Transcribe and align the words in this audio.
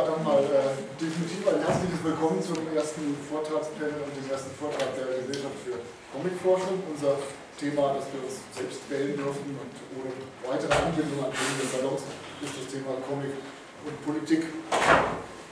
Dann 0.00 0.24
mal 0.24 0.40
äh, 0.40 0.72
definitiv 0.96 1.44
ein 1.44 1.60
herzliches 1.60 2.00
Willkommen 2.00 2.40
zum 2.40 2.56
ersten 2.72 3.12
Vortragspanel 3.20 4.00
und 4.00 4.16
dem 4.16 4.32
ersten 4.32 4.48
Vortrag 4.56 4.96
der 4.96 5.12
Gesellschaft 5.20 5.60
für 5.60 5.76
Comicforschung. 6.08 6.80
Unser 6.88 7.20
Thema, 7.60 8.00
das 8.00 8.08
wir 8.08 8.24
uns 8.24 8.40
selbst 8.56 8.80
wählen 8.88 9.12
dürfen 9.12 9.60
und 9.60 9.74
ohne 10.00 10.16
weitere 10.48 10.72
Anbindung 10.72 11.20
an 11.20 11.28
den 11.36 11.68
Salons, 11.68 12.08
ist 12.40 12.56
das 12.56 12.66
Thema 12.72 12.96
Comic 13.04 13.44
und 13.84 13.94
Politik. 14.00 14.48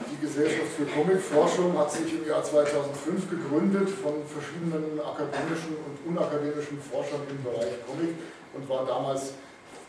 Die 0.09 0.17
Gesellschaft 0.17 0.81
für 0.81 0.89
Comicforschung 0.97 1.77
hat 1.77 1.93
sich 1.93 2.09
im 2.09 2.25
Jahr 2.25 2.41
2005 2.41 3.29
gegründet 3.29 3.85
von 4.01 4.25
verschiedenen 4.25 4.97
akademischen 4.97 5.77
und 5.77 5.93
unakademischen 6.09 6.81
Forschern 6.81 7.21
im 7.29 7.37
Bereich 7.45 7.77
Comic 7.85 8.17
und 8.57 8.65
war 8.65 8.81
damals 8.81 9.37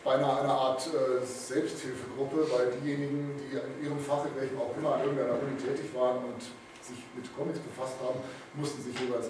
beinahe 0.05 0.41
eine 0.41 0.53
Art 0.53 0.81
äh, 0.89 1.25
Selbsthilfegruppe, 1.25 2.47
weil 2.51 2.73
diejenigen, 2.81 3.37
die 3.37 3.57
in 3.57 3.85
ihrem 3.85 4.01
Fach, 4.01 4.25
in 4.25 4.35
welchem 4.41 4.59
auch 4.59 4.73
immer, 4.77 4.95
an 4.95 5.05
irgendeiner 5.05 5.37
Uni 5.37 5.57
tätig 5.57 5.93
waren 5.95 6.25
und 6.25 6.41
sich 6.81 7.05
mit 7.15 7.29
Comics 7.37 7.61
befasst 7.61 8.01
haben, 8.01 8.21
mussten 8.55 8.83
sich 8.83 8.97
jeweils 8.99 9.29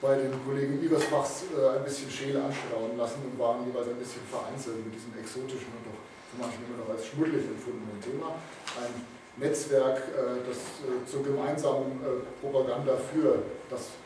bei 0.00 0.16
den 0.16 0.32
Kollegen 0.44 0.80
ihres 0.82 1.04
Fachs 1.04 1.44
äh, 1.52 1.76
ein 1.76 1.84
bisschen 1.84 2.10
Schäle 2.10 2.40
anschlauen 2.44 2.96
lassen 2.96 3.24
und 3.24 3.38
waren 3.38 3.64
jeweils 3.66 3.88
ein 3.88 4.00
bisschen 4.00 4.24
vereinzelt 4.28 4.84
mit 4.84 4.94
diesem 4.94 5.12
exotischen 5.16 5.72
und 5.76 5.92
doch 5.92 6.00
für 6.32 6.36
manche 6.40 6.60
immer 6.68 6.84
noch 6.84 6.90
als 6.92 7.04
schmuddelig 7.08 7.44
empfundenen 7.48 8.00
Thema. 8.00 8.36
Ein 8.76 8.92
Netzwerk, 9.40 10.04
äh, 10.12 10.44
das 10.44 10.84
zur 11.08 11.24
gemeinsamen 11.24 12.00
Propaganda 12.40 12.96
für 12.96 13.40
das, 13.68 13.96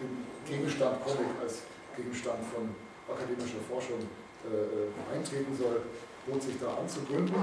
den 0.00 0.26
Gegenstand 0.46 1.02
Comic 1.04 1.30
als 1.42 1.62
Gegenstand 1.96 2.40
von 2.50 2.74
akademischer 3.06 3.62
Forschung 3.68 4.02
äh, 4.42 5.14
eintreten 5.14 5.56
soll, 5.56 5.82
lohnt 6.26 6.42
sich 6.42 6.58
da 6.60 6.74
anzugründen. 6.74 7.34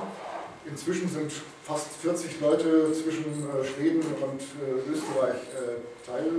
Inzwischen 0.66 1.08
sind 1.08 1.32
fast 1.64 1.88
40 2.02 2.42
Leute 2.42 2.92
zwischen 2.92 3.24
äh, 3.48 3.64
Schweden 3.64 4.02
und 4.02 4.42
äh, 4.60 4.92
Österreich 4.92 5.40
Teil 6.06 6.32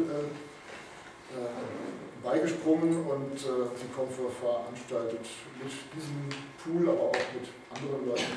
beigesprungen 2.25 3.07
und 3.07 3.39
die 3.39 3.95
Comfort 3.95 4.33
veranstaltet 4.41 5.25
mit 5.63 5.73
diesem 5.95 6.27
Pool, 6.59 6.89
aber 6.89 7.03
auch 7.03 7.23
mit 7.33 7.47
anderen 7.71 8.07
Leuten 8.09 8.35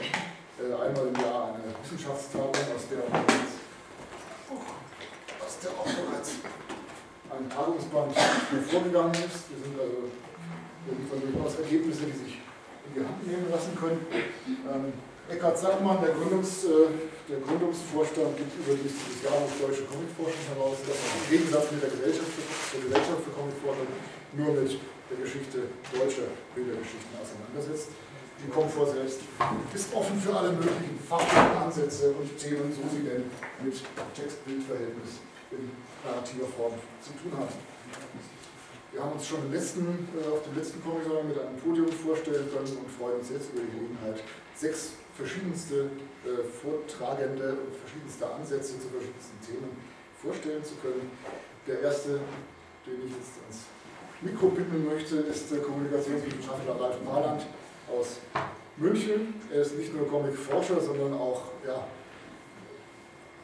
einmal 0.79 1.07
im 1.07 1.16
Jahr 1.19 1.55
eine 1.55 1.73
Wissenschaftstagung, 1.81 2.51
aus 2.53 2.88
der 2.91 2.99
auch 2.99 3.25
bereits, 3.25 3.57
aus 5.41 5.59
der 5.63 5.71
auch 5.71 5.85
bereits 5.85 6.31
ein 7.31 7.49
Tagungsband 7.49 8.16
vorgegangen 8.69 9.13
ist. 9.13 9.49
Wir 9.49 9.57
sind 9.57 9.79
also 9.79 10.11
liefern 10.91 11.21
durchaus 11.23 11.59
Ergebnisse, 11.59 12.03
die 12.11 12.17
sich 12.17 12.43
in 12.87 12.91
die 12.99 13.03
Hand 13.05 13.23
nehmen 13.23 13.47
lassen 13.47 13.71
können. 13.79 14.03
Ähm, 14.11 14.91
Eckhard 15.29 15.55
Sackmann, 15.55 16.03
der, 16.03 16.11
Gründungs, 16.11 16.67
äh, 16.67 16.91
der 17.31 17.39
Gründungsvorstand, 17.39 18.35
gibt 18.35 18.51
überdies 18.59 18.91
dieses 18.91 19.23
Jahr 19.23 19.39
das 19.39 19.55
Deutsche 19.55 19.87
Comicforschung 19.87 20.43
heraus, 20.51 20.83
das 20.83 20.99
im 20.99 21.23
Gegensatz 21.31 21.71
mit 21.71 21.79
der 21.79 21.95
Gesellschaft, 21.95 22.27
der 22.35 22.81
Gesellschaft 22.83 23.21
für 23.23 23.31
Comicforschung 23.31 23.88
nur 24.35 24.51
mit 24.51 24.75
der 24.75 25.17
Geschichte 25.23 25.72
deutscher 25.95 26.27
Bildergeschichten 26.51 27.16
auseinandersetzt. 27.16 27.95
Die 28.43 28.51
Komfort 28.51 28.91
selbst 28.91 29.23
ist 29.73 29.95
offen 29.95 30.19
für 30.19 30.35
alle 30.35 30.51
möglichen 30.51 30.99
fachlichen 30.99 31.55
Ansätze 31.55 32.11
und 32.11 32.27
Themen, 32.35 32.67
so 32.75 32.83
sie 32.91 33.07
denn 33.07 33.31
mit 33.63 33.79
Text-Bild-Verhältnis 34.11 35.23
in 35.55 35.72
narrativer 36.03 36.51
Form 36.51 36.75
zu 36.99 37.16
tun 37.16 37.31
haben. 37.39 37.72
Wir 38.93 39.01
haben 39.01 39.13
uns 39.13 39.27
schon 39.27 39.51
letzten, 39.51 40.07
äh, 40.13 40.29
auf 40.29 40.45
dem 40.45 40.53
letzten 40.53 40.77
Kommissar 40.85 41.23
mit 41.23 41.33
einem 41.33 41.57
Podium 41.57 41.89
vorstellen 41.89 42.45
können 42.53 42.77
und 42.77 42.85
freuen 42.93 43.17
uns 43.17 43.29
jetzt 43.33 43.49
über 43.49 43.65
die 43.65 43.73
Gelegenheit, 43.73 44.21
sechs 44.53 45.01
verschiedenste 45.17 45.89
äh, 46.21 46.45
Vortragende 46.45 47.57
und 47.57 47.73
verschiedenste 47.73 48.29
Ansätze 48.29 48.77
zu 48.77 48.93
verschiedensten 48.93 49.41
Themen 49.41 49.73
vorstellen 50.21 50.63
zu 50.63 50.75
können. 50.77 51.09
Der 51.65 51.81
erste, 51.81 52.21
den 52.85 53.01
ich 53.01 53.17
jetzt 53.17 53.41
ans 53.41 53.65
Mikro 54.21 54.53
bitten 54.53 54.85
möchte, 54.85 55.25
ist 55.25 55.49
der 55.49 55.65
Kommunikationswissenschaftler 55.65 56.77
Ralf 56.79 57.01
Marland 57.03 57.41
aus 57.89 58.21
München. 58.77 59.41
Er 59.51 59.61
ist 59.61 59.75
nicht 59.75 59.93
nur 59.93 60.07
Comicforscher, 60.07 60.79
sondern 60.79 61.13
auch 61.13 61.49
ja, 61.65 61.87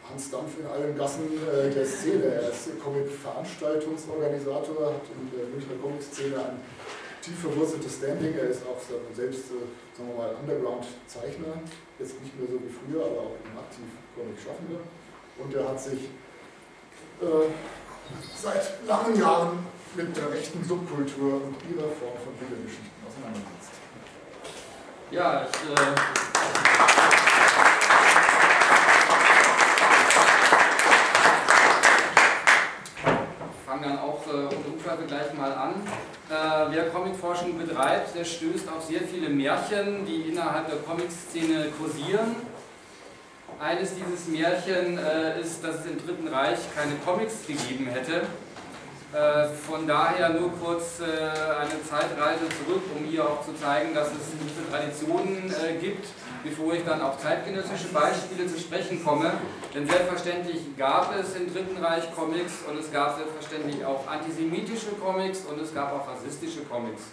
Hans 0.10 0.32
Dampf 0.32 0.58
in 0.60 0.66
allen 0.66 0.98
Gassen 0.98 1.30
äh, 1.48 1.70
der 1.70 1.86
Szene. 1.86 2.26
Er 2.26 2.50
ist 2.50 2.68
Comic-Veranstaltungsorganisator, 2.84 4.94
hat 4.94 5.04
in 5.14 5.30
der 5.38 5.46
Münchner 5.48 5.76
Comic-Szene 5.82 6.36
ein 6.36 6.60
tief 7.22 7.40
verwurzeltes 7.40 7.98
Standing. 7.98 8.34
Er 8.34 8.50
ist 8.50 8.64
auch 8.66 8.82
selbst, 9.14 9.52
äh, 9.52 9.68
sagen 9.96 10.10
wir 10.10 10.18
mal, 10.18 10.34
Underground-Zeichner, 10.42 11.62
jetzt 12.00 12.20
nicht 12.22 12.40
mehr 12.40 12.48
so 12.50 12.56
wie 12.58 12.74
früher, 12.74 13.06
aber 13.06 13.20
auch 13.30 13.38
aktiv 13.54 13.86
Comic-Schaffender. 14.16 14.82
Und 15.38 15.54
er 15.54 15.70
hat 15.70 15.80
sich 15.80 16.10
äh, 17.22 17.46
seit 18.36 18.84
langen 18.88 19.16
Jahren 19.20 19.60
mit 19.96 20.16
der 20.16 20.32
rechten 20.32 20.64
Subkultur 20.64 21.34
und 21.36 21.56
ihrer 21.70 21.90
Form 21.90 22.18
von 22.24 22.34
Bildergeschichten 22.40 22.92
auseinandergesetzt. 23.06 23.74
Ja, 25.12 25.46
ich. 25.46 25.50
Fange 33.80 33.94
dann 33.94 34.00
auch 34.00 34.26
äh, 34.28 34.32
ohne 34.32 34.74
Umschweife 34.74 35.04
gleich 35.08 35.34
mal 35.34 35.52
an. 35.52 35.74
Äh, 36.30 36.72
wer 36.72 36.90
Comicforschung 36.90 37.58
betreibt, 37.58 38.16
der 38.16 38.26
stößt 38.26 38.68
auf 38.70 38.84
sehr 38.86 39.02
viele 39.02 39.30
Märchen, 39.30 40.06
die 40.06 40.30
innerhalb 40.30 40.68
der 40.68 40.78
Comic-Szene 40.80 41.68
kursieren. 41.80 42.36
Eines 43.60 43.92
dieses 43.96 44.28
Märchen 44.28 44.98
äh, 44.98 45.40
ist, 45.40 45.64
dass 45.64 45.80
es 45.80 45.86
im 45.86 46.06
Dritten 46.06 46.28
Reich 46.28 46.60
keine 46.76 46.96
Comics 47.06 47.46
gegeben 47.48 47.88
hätte. 47.88 48.24
Äh, 49.14 49.48
von 49.68 49.88
daher 49.88 50.30
nur 50.30 50.52
kurz 50.62 51.00
äh, 51.00 51.04
eine 51.04 51.82
Zeitreise 51.84 52.48
zurück, 52.64 52.84
um 52.96 53.06
hier 53.06 53.24
auch 53.24 53.44
zu 53.44 53.56
zeigen, 53.56 53.94
dass 53.94 54.10
es 54.10 54.36
diese 54.44 54.70
Traditionen 54.70 55.52
äh, 55.52 55.78
gibt, 55.80 56.06
bevor 56.44 56.74
ich 56.74 56.84
dann 56.86 57.02
auf 57.02 57.18
zeitgenössische 57.18 57.90
Beispiele 57.90 58.48
zu 58.48 58.60
sprechen 58.60 59.04
komme. 59.04 59.32
Denn 59.74 59.88
selbstverständlich 59.88 60.78
gab 60.78 61.14
es 61.16 61.36
im 61.36 61.52
Dritten 61.54 61.84
Reich 61.84 62.14
Comics 62.16 62.64
und 62.70 62.80
es 62.80 62.92
gab 62.92 63.18
selbstverständlich 63.18 63.86
auch 63.86 64.08
antisemitische 64.08 64.92
Comics 65.02 65.46
und 65.46 65.62
es 65.62 65.74
gab 65.74 65.94
auch 65.94 66.08
rassistische 66.08 66.62
Comics. 66.62 67.04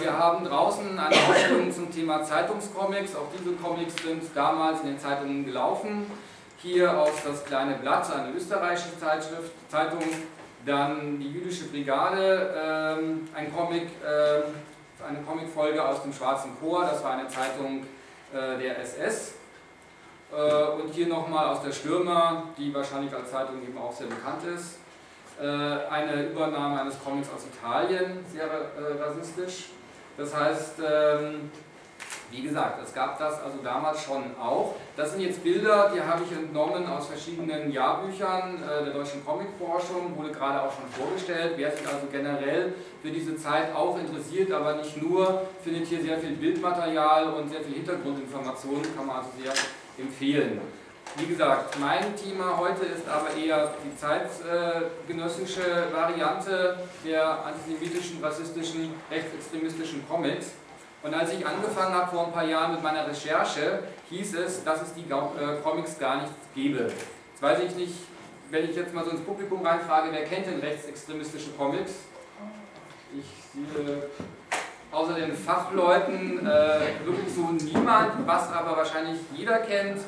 Wir 0.00 0.16
haben 0.16 0.46
draußen 0.46 0.98
eine 0.98 1.14
Ausstellung 1.14 1.70
zum 1.70 1.92
Thema 1.92 2.24
Zeitungscomics. 2.24 3.14
Auch 3.14 3.26
diese 3.38 3.54
Comics 3.56 3.94
sind 4.02 4.22
damals 4.34 4.80
in 4.80 4.86
den 4.86 4.98
Zeitungen 4.98 5.44
gelaufen. 5.44 6.10
Hier 6.62 6.98
aus 6.98 7.10
das 7.26 7.44
kleine 7.44 7.74
Blatt, 7.74 8.10
eine 8.10 8.34
österreichische 8.34 8.98
Zeitschrift, 8.98 9.52
Zeitung 9.68 10.00
dann 10.64 11.18
die 11.18 11.30
jüdische 11.30 11.64
Brigade, 11.64 12.54
ähm, 12.56 13.28
ein 13.34 13.54
Comic, 13.54 13.84
äh, 14.04 15.06
eine 15.06 15.22
Comicfolge 15.26 15.82
aus 15.82 16.02
dem 16.02 16.12
Schwarzen 16.12 16.50
Chor, 16.60 16.84
das 16.84 17.02
war 17.02 17.12
eine 17.12 17.28
Zeitung 17.28 17.82
äh, 17.82 17.99
der 18.32 18.78
SS. 18.80 19.34
Äh, 20.32 20.80
und 20.80 20.92
hier 20.92 21.08
nochmal 21.08 21.48
aus 21.48 21.62
der 21.62 21.72
Stürmer, 21.72 22.44
die 22.56 22.72
wahrscheinlich 22.72 23.12
als 23.12 23.30
Zeitung 23.30 23.62
eben 23.62 23.76
auch 23.76 23.92
sehr 23.92 24.06
bekannt 24.06 24.44
ist. 24.44 24.78
Äh, 25.40 25.44
eine 25.44 26.28
Übernahme 26.28 26.80
eines 26.80 27.02
Comics 27.02 27.28
aus 27.34 27.46
Italien, 27.46 28.24
sehr 28.30 28.44
äh, 28.44 29.02
rassistisch. 29.02 29.70
Das 30.16 30.36
heißt, 30.36 30.74
ähm, 30.78 31.50
wie 32.30 32.42
gesagt, 32.42 32.80
es 32.84 32.94
gab 32.94 33.18
das 33.18 33.42
also 33.42 33.58
damals 33.62 34.02
schon 34.02 34.22
auch. 34.40 34.76
Das 34.96 35.12
sind 35.12 35.22
jetzt 35.22 35.42
Bilder, 35.42 35.90
die 35.94 36.00
habe 36.00 36.22
ich 36.24 36.36
entnommen 36.36 36.86
aus 36.86 37.08
verschiedenen 37.08 37.72
Jahrbüchern 37.72 38.62
äh, 38.62 38.84
der 38.84 38.94
deutschen 38.94 39.24
Comicforschung, 39.24 40.16
wurde 40.16 40.30
gerade 40.30 40.62
auch 40.62 40.72
schon 40.72 40.88
vorgestellt. 40.90 41.54
Wer 41.56 41.70
sich 41.70 41.86
also 41.86 42.06
generell 42.10 42.74
für 43.02 43.10
diese 43.10 43.36
Zeit 43.36 43.74
auch 43.74 43.98
interessiert, 43.98 44.52
aber 44.52 44.76
nicht 44.76 45.00
nur, 45.02 45.42
findet 45.62 45.86
hier 45.86 46.02
sehr 46.02 46.18
viel 46.18 46.32
Bildmaterial 46.32 47.32
und 47.32 47.48
sehr 47.48 47.62
viel 47.62 47.74
Hintergrundinformationen, 47.74 48.96
kann 48.96 49.06
man 49.06 49.16
also 49.16 49.30
sehr 49.42 49.52
empfehlen. 49.98 50.60
Wie 51.16 51.26
gesagt, 51.26 51.76
mein 51.80 52.14
Thema 52.14 52.56
heute 52.56 52.84
ist 52.84 53.08
aber 53.08 53.34
eher 53.36 53.74
die 53.84 53.96
zeitgenössische 53.96 55.88
Variante 55.92 56.78
der 57.04 57.44
antisemitischen, 57.44 58.22
rassistischen, 58.22 58.94
rechtsextremistischen 59.10 60.06
Comics. 60.08 60.52
Und 61.02 61.14
als 61.14 61.32
ich 61.32 61.46
angefangen 61.46 61.94
habe 61.94 62.10
vor 62.10 62.26
ein 62.26 62.32
paar 62.32 62.44
Jahren 62.44 62.72
mit 62.72 62.82
meiner 62.82 63.06
Recherche, 63.06 63.84
hieß 64.10 64.34
es, 64.34 64.64
dass 64.64 64.82
es 64.82 64.94
die 64.94 65.02
äh, 65.02 65.62
Comics 65.62 65.98
gar 65.98 66.22
nicht 66.22 66.32
gäbe. 66.54 66.90
Jetzt 67.32 67.42
weiß 67.42 67.60
ich 67.60 67.74
nicht, 67.74 67.94
wenn 68.50 68.68
ich 68.68 68.76
jetzt 68.76 68.92
mal 68.92 69.04
so 69.04 69.12
ins 69.12 69.22
Publikum 69.22 69.64
reinfrage, 69.64 70.08
wer 70.12 70.24
kennt 70.24 70.46
denn 70.46 70.60
rechtsextremistische 70.60 71.50
Comics? 71.52 71.92
Ich 73.16 73.24
sehe 73.52 74.02
außer 74.92 75.14
den 75.14 75.34
Fachleuten 75.34 76.46
äh, 76.46 77.04
wirklich 77.04 77.32
so 77.34 77.42
niemand, 77.42 78.26
was 78.26 78.52
aber 78.52 78.76
wahrscheinlich 78.76 79.20
jeder 79.34 79.58
kennt, 79.58 80.00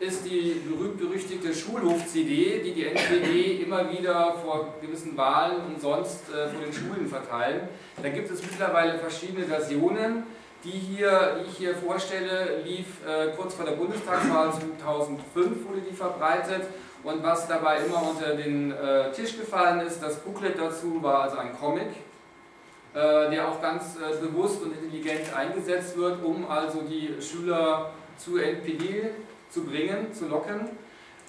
ist 0.00 0.24
die 0.24 0.62
berühmt-berüchtigte 0.66 1.54
Schulhof-CD, 1.54 2.62
die 2.64 2.72
die 2.72 2.86
NPD 2.86 3.62
immer 3.62 3.90
wieder 3.92 4.34
vor 4.42 4.74
gewissen 4.80 5.14
Wahlen 5.16 5.66
und 5.66 5.80
sonst 5.80 6.22
äh, 6.30 6.48
vor 6.48 6.62
den 6.62 6.72
Schulen 6.72 7.06
verteilen. 7.06 7.68
Da 8.02 8.08
gibt 8.08 8.30
es 8.30 8.42
mittlerweile 8.42 8.98
verschiedene 8.98 9.44
Versionen. 9.44 10.24
Die, 10.64 10.70
hier, 10.70 11.38
die 11.38 11.50
ich 11.50 11.58
hier 11.58 11.74
vorstelle, 11.74 12.62
lief 12.64 12.86
äh, 13.06 13.28
kurz 13.36 13.54
vor 13.54 13.66
der 13.66 13.72
Bundestagswahl 13.72 14.52
2005, 14.82 15.68
wurde 15.68 15.80
die 15.88 15.94
verbreitet. 15.94 16.62
Und 17.02 17.22
was 17.22 17.46
dabei 17.46 17.78
immer 17.84 18.02
unter 18.10 18.34
den 18.34 18.72
äh, 18.72 19.12
Tisch 19.12 19.38
gefallen 19.38 19.80
ist, 19.80 20.02
das 20.02 20.16
Booklet 20.20 20.58
dazu 20.58 21.02
war 21.02 21.22
also 21.22 21.36
ein 21.38 21.56
Comic, 21.58 21.88
äh, 22.94 23.30
der 23.30 23.48
auch 23.48 23.60
ganz 23.60 23.96
äh, 23.96 24.16
bewusst 24.18 24.62
und 24.62 24.72
intelligent 24.72 25.34
eingesetzt 25.34 25.96
wird, 25.96 26.22
um 26.24 26.48
also 26.50 26.82
die 26.82 27.20
Schüler 27.22 27.92
zu 28.18 28.36
NPD 28.36 29.10
zu 29.50 29.64
bringen, 29.64 30.12
zu 30.12 30.28
locken. 30.28 30.68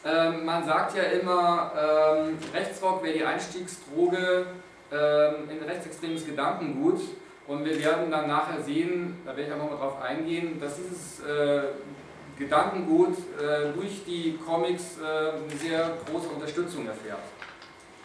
Ähm, 0.04 0.46
man 0.46 0.64
sagt 0.64 0.96
ja 0.96 1.04
immer, 1.04 1.72
ähm, 1.76 2.38
Rechtsrock 2.54 3.04
wäre 3.04 3.14
die 3.14 3.24
Einstiegsdroge 3.24 4.46
ähm, 4.92 5.50
in 5.50 5.64
rechtsextremes 5.64 6.26
Gedankengut. 6.26 7.02
Und 7.48 7.66
wir 7.66 7.78
werden 7.84 8.10
dann 8.10 8.28
nachher 8.28 8.62
sehen, 8.62 9.20
da 9.26 9.36
werde 9.36 9.50
ich 9.50 9.54
auch 9.54 9.58
nochmal 9.58 9.78
drauf 9.78 10.02
eingehen, 10.02 10.60
dass 10.60 10.78
dieses 10.78 11.20
äh, 11.20 11.64
Gedankengut 12.38 13.18
äh, 13.18 13.74
durch 13.74 14.04
die 14.06 14.40
Comics 14.44 14.98
äh, 14.98 15.32
eine 15.32 15.58
sehr 15.60 15.92
große 16.10 16.30
Unterstützung 16.30 16.88
erfährt. 16.88 17.20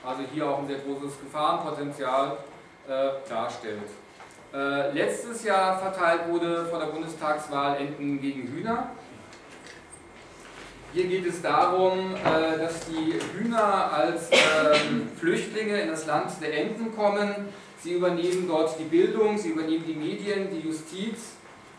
Also 0.04 0.22
hier 0.32 0.48
auch 0.48 0.58
ein 0.58 0.66
sehr 0.66 0.78
großes 0.78 1.20
Gefahrenpotenzial 1.20 2.38
äh, 2.88 3.08
darstellt. 3.28 3.88
Äh, 4.54 4.92
letztes 4.92 5.44
Jahr 5.44 5.78
verteilt 5.78 6.28
wurde 6.28 6.66
vor 6.66 6.78
der 6.78 6.86
Bundestagswahl 6.86 7.76
Enten 7.78 8.20
gegen 8.20 8.48
Hühner. 8.48 8.90
Hier 10.96 11.08
geht 11.08 11.26
es 11.26 11.42
darum, 11.42 12.14
äh, 12.14 12.58
dass 12.58 12.86
die 12.86 13.12
Hühner 13.36 13.92
als 13.92 14.30
ähm, 14.32 15.10
Flüchtlinge 15.14 15.78
in 15.82 15.88
das 15.90 16.06
Land 16.06 16.30
der 16.40 16.56
Enten 16.56 16.96
kommen. 16.96 17.34
Sie 17.82 17.92
übernehmen 17.92 18.48
dort 18.48 18.78
die 18.78 18.84
Bildung, 18.84 19.36
sie 19.36 19.50
übernehmen 19.50 19.84
die 19.86 19.92
Medien, 19.92 20.48
die 20.50 20.66
Justiz. 20.66 21.34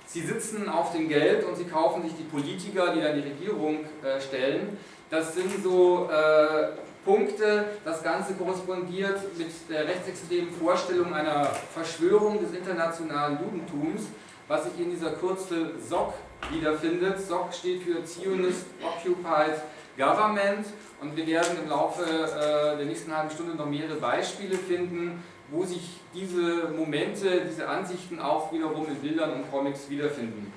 Sie 0.05 0.21
sitzen 0.21 0.69
auf 0.69 0.91
dem 0.91 1.09
Geld 1.09 1.43
und 1.45 1.55
sie 1.55 1.63
kaufen 1.63 2.03
sich 2.03 2.11
die 2.15 2.25
Politiker, 2.25 2.93
die 2.93 3.01
dann 3.01 3.15
die 3.15 3.27
Regierung 3.27 3.85
äh, 4.03 4.21
stellen. 4.21 4.77
Das 5.09 5.33
sind 5.33 5.63
so 5.63 6.07
äh, 6.11 6.67
Punkte. 7.03 7.65
Das 7.83 8.03
Ganze 8.03 8.35
korrespondiert 8.35 9.35
mit 9.35 9.49
der 9.67 9.87
rechtsextremen 9.87 10.51
Vorstellung 10.51 11.11
einer 11.15 11.45
Verschwörung 11.73 12.39
des 12.39 12.53
internationalen 12.53 13.39
Judentums, 13.41 14.09
was 14.47 14.65
sich 14.65 14.79
in 14.79 14.91
dieser 14.91 15.13
Kürzel 15.13 15.73
SOC 15.89 16.13
wiederfindet. 16.51 17.19
SOC 17.19 17.53
steht 17.53 17.83
für 17.83 18.03
Zionist 18.03 18.65
Occupied 18.81 19.61
Government 19.97 20.65
und 21.01 21.15
wir 21.15 21.25
werden 21.27 21.57
im 21.63 21.69
Laufe 21.69 22.03
äh, 22.03 22.77
der 22.77 22.85
nächsten 22.85 23.15
halben 23.15 23.31
Stunde 23.31 23.55
noch 23.55 23.65
mehrere 23.65 23.95
Beispiele 23.95 24.55
finden, 24.55 25.23
wo 25.49 25.63
sich 25.63 25.99
diese 26.13 26.69
Momente, 26.75 27.41
diese 27.49 27.67
Ansichten 27.67 28.19
auch 28.19 28.51
wiederum 28.51 28.87
in 28.87 28.95
Bildern 28.95 29.33
und 29.33 29.51
Comics 29.51 29.89
wiederfinden. 29.89 30.51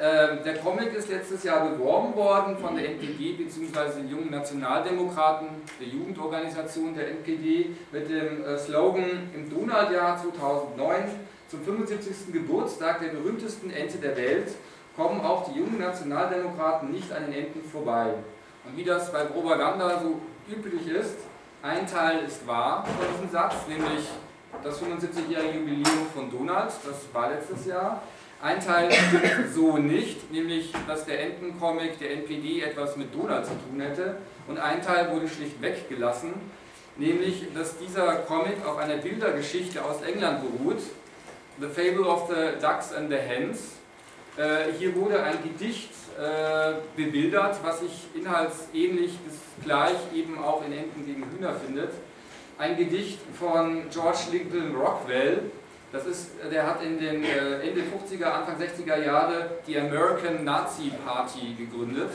Ähm, 0.00 0.38
der 0.44 0.56
Comic 0.58 0.94
ist 0.94 1.10
letztes 1.10 1.44
Jahr 1.44 1.68
beworben 1.68 2.16
worden 2.16 2.56
von 2.56 2.74
der 2.76 2.88
NPD 2.90 3.32
bzw. 3.32 4.00
den 4.00 4.10
jungen 4.10 4.30
Nationaldemokraten, 4.30 5.48
der 5.78 5.86
Jugendorganisation 5.86 6.94
der 6.94 7.10
NPD, 7.10 7.70
mit 7.92 8.08
dem 8.08 8.44
äh, 8.44 8.58
Slogan 8.58 9.30
im 9.34 9.50
Donaldjahr 9.50 10.20
2009 10.20 11.04
zum 11.48 11.62
75. 11.62 12.32
Geburtstag 12.32 13.00
der 13.00 13.08
berühmtesten 13.08 13.70
Ente 13.70 13.98
der 13.98 14.16
Welt 14.16 14.54
kommen 15.02 15.20
auch 15.20 15.50
die 15.50 15.58
jungen 15.58 15.80
Nationaldemokraten 15.80 16.92
nicht 16.92 17.12
an 17.12 17.24
den 17.26 17.34
Enten 17.34 17.68
vorbei. 17.68 18.14
Und 18.64 18.76
wie 18.76 18.84
das 18.84 19.12
bei 19.12 19.24
Propaganda 19.24 20.00
so 20.00 20.20
üblich 20.48 20.86
ist, 20.86 21.16
ein 21.62 21.86
Teil 21.86 22.20
ist 22.24 22.46
wahr 22.46 22.84
von 22.84 23.06
diesem 23.12 23.30
Satz, 23.30 23.54
nämlich 23.68 24.08
das 24.62 24.80
75-jährige 24.80 25.58
Jubiläum 25.58 26.06
von 26.14 26.30
Donald, 26.30 26.68
das 26.68 27.12
war 27.12 27.30
letztes 27.30 27.66
Jahr. 27.66 28.02
Ein 28.40 28.60
Teil 28.60 28.90
stimmt 28.92 29.54
so 29.54 29.76
nicht, 29.76 30.30
nämlich 30.32 30.72
dass 30.86 31.04
der 31.04 31.20
Entencomic 31.20 31.98
der 31.98 32.12
NPD 32.12 32.62
etwas 32.62 32.96
mit 32.96 33.14
Donald 33.14 33.46
zu 33.46 33.52
tun 33.52 33.80
hätte. 33.80 34.16
Und 34.46 34.58
ein 34.58 34.82
Teil 34.82 35.10
wurde 35.12 35.28
schlicht 35.28 35.60
weggelassen, 35.62 36.34
nämlich 36.96 37.46
dass 37.54 37.78
dieser 37.78 38.16
Comic 38.16 38.64
auf 38.66 38.78
einer 38.78 38.96
Bildergeschichte 38.96 39.84
aus 39.84 40.02
England 40.02 40.40
beruht, 40.42 40.82
The 41.60 41.68
Fable 41.68 42.06
of 42.06 42.28
the 42.28 42.60
Ducks 42.60 42.92
and 42.92 43.10
the 43.10 43.16
Hens. 43.16 43.81
Äh, 44.36 44.72
hier 44.78 44.94
wurde 44.96 45.22
ein 45.22 45.42
Gedicht 45.42 45.90
äh, 46.18 46.74
bebildert, 46.96 47.56
was 47.62 47.80
sich 47.80 48.08
inhaltsähnlich 48.14 49.18
bis 49.18 49.34
gleich 49.62 49.96
eben 50.14 50.42
auch 50.42 50.64
in 50.64 50.72
Enten 50.72 51.04
gegen 51.04 51.24
Hühner 51.30 51.54
findet. 51.54 51.90
Ein 52.58 52.76
Gedicht 52.76 53.18
von 53.38 53.90
George 53.90 54.18
Lincoln 54.30 54.74
Rockwell, 54.74 55.50
das 55.92 56.06
ist, 56.06 56.30
der 56.50 56.66
hat 56.66 56.82
in 56.82 56.98
den 56.98 57.22
äh, 57.22 57.60
Ende 57.60 57.82
50er, 57.82 58.24
Anfang 58.24 58.56
60er 58.56 59.04
Jahre 59.04 59.50
die 59.66 59.78
American 59.78 60.44
Nazi 60.44 60.90
Party 61.04 61.54
gegründet. 61.58 62.10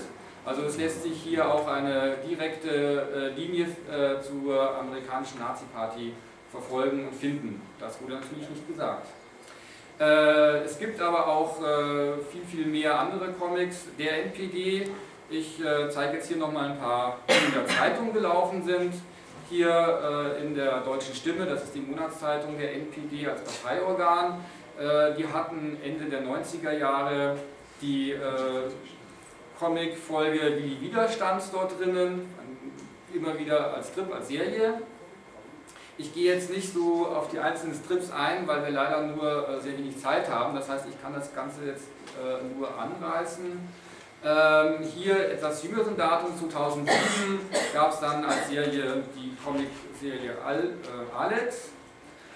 Also 0.48 0.62
es 0.62 0.78
lässt 0.78 1.04
sich 1.04 1.22
hier 1.22 1.46
auch 1.46 1.68
eine 1.68 2.16
direkte 2.26 3.34
äh, 3.36 3.40
Linie 3.40 3.66
äh, 3.66 4.22
zur 4.22 4.78
amerikanischen 4.80 5.40
Nazi-Party 5.40 6.14
verfolgen 6.50 7.06
und 7.06 7.14
finden. 7.14 7.62
Das 7.82 8.02
wurde 8.02 8.14
natürlich 8.14 8.50
nicht 8.50 8.66
gesagt. 8.66 9.08
Äh, 10.00 10.64
es 10.64 10.78
gibt 10.78 11.02
aber 11.02 11.28
auch 11.28 11.62
äh, 11.62 12.18
viel, 12.32 12.44
viel 12.50 12.66
mehr 12.68 13.00
andere 13.00 13.34
Comics 13.34 13.86
der 13.98 14.26
NPD. 14.26 14.90
Ich 15.30 15.60
äh, 15.64 15.90
zeige 15.90 16.18
jetzt 16.18 16.28
hier 16.28 16.38
nochmal 16.38 16.72
ein 16.72 16.80
paar, 16.80 17.20
die 17.28 17.46
in 17.46 17.54
der 17.54 17.68
Zeitung 17.68 18.14
gelaufen 18.14 18.64
sind 18.64 18.94
hier 19.50 20.36
äh, 20.40 20.44
in 20.44 20.56
der 20.56 20.82
Deutschen 20.82 21.16
Stimme, 21.16 21.46
das 21.46 21.64
ist 21.64 21.76
die 21.76 21.80
Monatszeitung 21.80 22.58
der 22.58 22.74
NPD 22.74 23.28
als 23.28 23.42
Parteiorgan. 23.42 24.40
Äh, 24.78 25.16
die 25.16 25.26
hatten 25.26 25.78
Ende 25.84 26.06
der 26.06 26.22
90er 26.22 26.72
Jahre 26.78 27.38
die 27.82 28.12
äh, 28.12 28.18
Comic-Folge 29.60 30.40
Willi 30.58 30.78
Widerstand 30.82 31.44
dort 31.52 31.80
drinnen, 31.80 32.34
immer 33.14 33.38
wieder 33.38 33.74
als 33.74 33.90
Strip, 33.90 34.14
als 34.14 34.28
Serie. 34.28 34.82
Ich 36.00 36.14
gehe 36.14 36.32
jetzt 36.32 36.52
nicht 36.52 36.74
so 36.74 37.08
auf 37.08 37.30
die 37.30 37.40
einzelnen 37.40 37.74
Strips 37.74 38.12
ein, 38.12 38.48
weil 38.48 38.64
wir 38.64 38.70
leider 38.70 39.02
nur 39.02 39.50
äh, 39.50 39.60
sehr 39.60 39.76
wenig 39.80 40.00
Zeit 40.00 40.30
haben. 40.30 40.56
Das 40.56 40.70
heißt, 40.70 40.86
ich 40.88 41.02
kann 41.02 41.14
das 41.14 41.34
Ganze 41.34 41.66
jetzt 41.66 41.86
äh, 42.16 42.56
nur 42.56 42.70
anreißen. 42.78 43.60
Ähm, 44.24 44.84
hier 44.84 45.32
etwas 45.32 45.64
jüngeren 45.64 45.98
Datum, 45.98 46.38
2007, 46.38 46.92
gab 47.74 47.92
es 47.92 48.00
dann 48.00 48.24
als 48.26 48.48
Serie 48.48 49.04
die 49.16 49.36
Comic-Serie 49.44 50.38
Al, 50.46 50.66
äh, 50.66 51.18
Alex. 51.18 51.70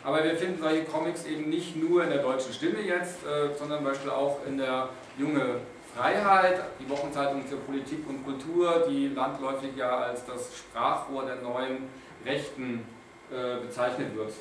Aber 0.04 0.24
wir 0.24 0.36
finden 0.36 0.60
solche 0.60 0.86
Comics 0.86 1.26
eben 1.26 1.52
nicht 1.52 1.76
nur 1.76 2.04
in 2.04 2.10
der 2.10 2.24
deutschen 2.24 2.52
Stimme 2.54 2.82
jetzt, 2.82 3.18
sondern 3.60 3.78
zum 3.78 3.86
Beispiel 3.86 4.10
auch 4.10 4.40
in 4.48 4.58
der 4.58 4.90
Junge 5.16 5.58
Freiheit, 5.96 6.60
die 6.80 6.90
Wochenzeitung 6.90 7.44
für 7.46 7.58
Politik 7.58 8.10
und 8.10 8.26
Kultur, 8.26 8.88
die 8.90 9.10
landläufig 9.10 9.76
ja 9.78 10.00
als 10.00 10.26
das 10.26 10.58
Sprachrohr 10.58 11.26
der 11.26 11.36
neuen 11.36 11.88
Rechten 12.26 12.84
bezeichnet 13.32 14.16
wird. 14.16 14.34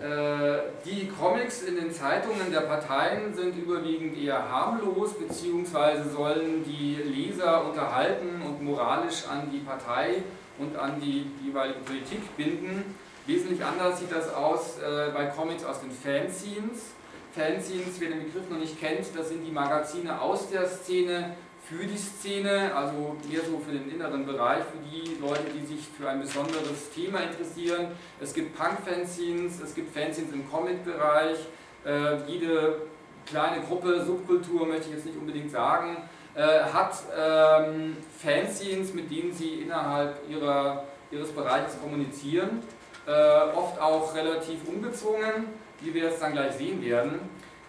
Äh, 0.00 0.60
die 0.84 1.08
Comics 1.08 1.62
in 1.62 1.74
den 1.74 1.90
Zeitungen 1.90 2.52
der 2.52 2.60
Parteien 2.60 3.34
sind 3.34 3.56
überwiegend 3.56 4.16
eher 4.16 4.48
harmlos, 4.48 5.14
beziehungsweise 5.14 6.08
sollen 6.08 6.62
die 6.64 6.94
Leser 7.02 7.64
unterhalten 7.64 8.40
und 8.46 8.62
moralisch 8.62 9.24
an 9.28 9.50
die 9.50 9.58
Partei 9.58 10.22
und 10.58 10.76
an 10.76 11.00
die 11.00 11.26
jeweilige 11.44 11.80
Politik 11.80 12.36
binden. 12.36 12.94
Wesentlich 13.26 13.62
anders 13.64 13.98
sieht 13.98 14.12
das 14.12 14.32
aus 14.32 14.78
äh, 14.78 15.10
bei 15.12 15.26
Comics 15.26 15.64
aus 15.64 15.80
den 15.80 15.90
Fanzines. 15.90 16.92
Fanzines, 17.34 17.98
wer 17.98 18.10
den 18.10 18.24
Begriff 18.24 18.48
noch 18.48 18.58
nicht 18.58 18.80
kennt, 18.80 19.04
das 19.16 19.30
sind 19.30 19.44
die 19.44 19.50
Magazine 19.50 20.20
aus 20.20 20.48
der 20.48 20.66
Szene, 20.66 21.34
für 21.68 21.84
die 21.84 21.98
Szene, 21.98 22.74
also 22.74 23.16
eher 23.30 23.42
so 23.44 23.58
für 23.58 23.72
den 23.72 23.90
inneren 23.90 24.24
Bereich, 24.24 24.60
für 24.64 24.78
die 24.90 25.18
Leute, 25.20 25.44
die 25.54 25.66
sich 25.66 25.86
für 25.86 26.08
ein 26.08 26.20
besonderes 26.20 26.90
Thema 26.94 27.20
interessieren. 27.20 27.88
Es 28.20 28.32
gibt 28.32 28.56
Punk-Fanzines, 28.56 29.60
es 29.60 29.74
gibt 29.74 29.94
Fanzines 29.94 30.32
im 30.32 30.50
Comic-Bereich, 30.50 31.38
äh, 31.84 32.16
jede 32.26 32.82
kleine 33.26 33.60
Gruppe, 33.60 34.02
Subkultur 34.02 34.66
möchte 34.66 34.88
ich 34.88 34.94
jetzt 34.94 35.06
nicht 35.06 35.18
unbedingt 35.18 35.50
sagen, 35.50 35.98
äh, 36.34 36.40
hat 36.72 36.94
ähm, 37.14 37.98
Fanzines, 38.18 38.94
mit 38.94 39.10
denen 39.10 39.34
sie 39.34 39.60
innerhalb 39.60 40.18
ihrer, 40.30 40.84
ihres 41.10 41.30
Bereiches 41.32 41.78
kommunizieren, 41.82 42.62
äh, 43.06 43.10
oft 43.54 43.78
auch 43.78 44.14
relativ 44.14 44.66
ungezwungen, 44.66 45.48
wie 45.80 45.92
wir 45.92 46.08
es 46.08 46.18
dann 46.18 46.32
gleich 46.32 46.54
sehen 46.54 46.82
werden. 46.82 47.20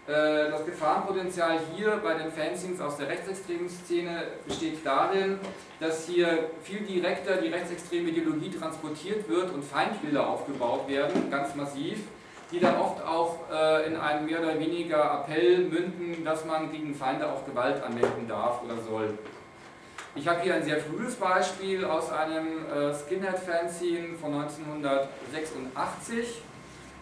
Äh, 0.10 0.50
das 0.50 0.66
Gefahrenpotenzial 0.66 1.60
hier 1.76 2.00
bei 2.04 2.16
den 2.16 2.32
Fanzines 2.32 2.82
aus 2.82 2.98
der 2.98 3.10
rechtsextremen 3.10 3.70
Szene 3.70 4.24
besteht 4.48 4.84
darin, 4.84 5.38
dass 5.80 6.08
hier 6.08 6.50
viel 6.64 6.80
direkter 6.80 7.36
die 7.36 7.50
rechtsextreme 7.50 8.10
Ideologie 8.10 8.50
transportiert 8.50 9.30
wird 9.30 9.54
und 9.54 9.64
Feindbilder 9.64 10.28
aufgebaut 10.28 10.88
werden, 10.88 11.30
ganz 11.30 11.54
massiv, 11.54 12.00
die 12.52 12.60
dann 12.60 12.80
oft 12.80 13.06
auch 13.06 13.36
äh, 13.54 13.86
in 13.86 13.98
einem 13.98 14.26
mehr 14.26 14.40
oder 14.40 14.60
weniger 14.60 15.22
Appell 15.28 15.60
münden, 15.66 16.26
dass 16.26 16.44
man 16.44 16.72
gegen 16.72 16.96
Feinde 16.96 17.32
auch 17.32 17.46
Gewalt 17.46 17.84
anwenden 17.84 18.28
darf 18.28 18.64
oder 18.64 18.82
soll. 18.82 19.16
Ich 20.16 20.28
habe 20.28 20.42
hier 20.42 20.56
ein 20.56 20.64
sehr 20.64 20.80
frühes 20.80 21.14
Beispiel 21.18 21.86
aus 21.86 22.12
einem 22.12 22.66
äh, 22.66 22.96
Skinhead-Fanzine 22.96 24.16
von 24.20 24.34
1986 24.34 26.18
Äh, 26.18 26.49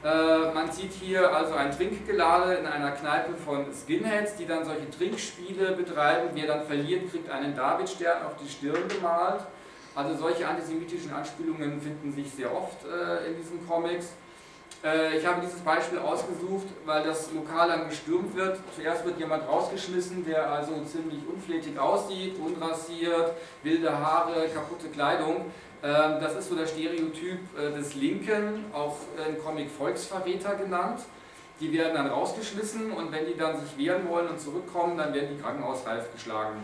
man 0.03 0.71
sieht 0.71 0.93
hier 0.93 1.35
also 1.35 1.55
ein 1.55 1.71
Trinkgelade 1.71 2.53
in 2.55 2.65
einer 2.65 2.91
Kneipe 2.91 3.33
von 3.35 3.65
Skinheads, 3.73 4.35
die 4.35 4.45
dann 4.45 4.63
solche 4.63 4.89
Trinkspiele 4.89 5.71
betreiben. 5.71 6.29
Wer 6.33 6.47
dann 6.47 6.65
verliert, 6.65 7.11
kriegt 7.11 7.29
einen 7.29 7.55
Davidstern 7.55 8.23
auf 8.25 8.35
die 8.41 8.47
Stirn 8.47 8.87
gemalt. 8.87 9.41
Also 9.97 10.15
solche 10.15 10.47
antisemitischen 10.47 11.11
Anspielungen 11.11 11.81
finden 11.81 12.13
sich 12.13 12.31
sehr 12.31 12.55
oft 12.55 12.85
äh, 12.85 13.29
in 13.29 13.37
diesen 13.37 13.67
Comics. 13.67 14.13
Äh, 14.83 15.17
ich 15.17 15.25
habe 15.25 15.41
dieses 15.41 15.59
Beispiel 15.61 15.97
ausgesucht, 15.97 16.67
weil 16.85 17.03
das 17.03 17.31
Lokal 17.33 17.69
dann 17.69 17.89
gestürmt 17.89 18.35
wird. 18.35 18.59
Zuerst 18.75 19.03
wird 19.05 19.17
jemand 19.17 19.47
rausgeschmissen, 19.47 20.23
der 20.23 20.51
also 20.51 20.83
ziemlich 20.83 21.19
unflätig 21.27 21.79
aussieht, 21.79 22.35
unrasiert, 22.37 23.31
wilde 23.63 23.91
Haare, 23.91 24.47
kaputte 24.53 24.89
Kleidung. 24.89 25.45
Ähm, 25.83 26.15
das 26.19 26.35
ist 26.35 26.49
so 26.49 26.55
der 26.55 26.65
Stereotyp 26.65 27.39
äh, 27.57 27.71
des 27.71 27.95
Linken, 27.95 28.65
auch 28.73 28.97
im 29.27 29.41
Comic 29.43 29.69
Volksverräter 29.69 30.55
genannt. 30.55 31.01
Die 31.59 31.73
werden 31.73 31.95
dann 31.95 32.07
rausgeschmissen 32.07 32.91
und 32.91 33.11
wenn 33.11 33.25
die 33.25 33.35
dann 33.35 33.59
sich 33.59 33.77
wehren 33.77 34.07
wollen 34.09 34.27
und 34.27 34.39
zurückkommen, 34.39 34.97
dann 34.97 35.13
werden 35.13 35.35
die 35.35 35.41
krankenhausreif 35.41 36.11
geschlagen. 36.13 36.63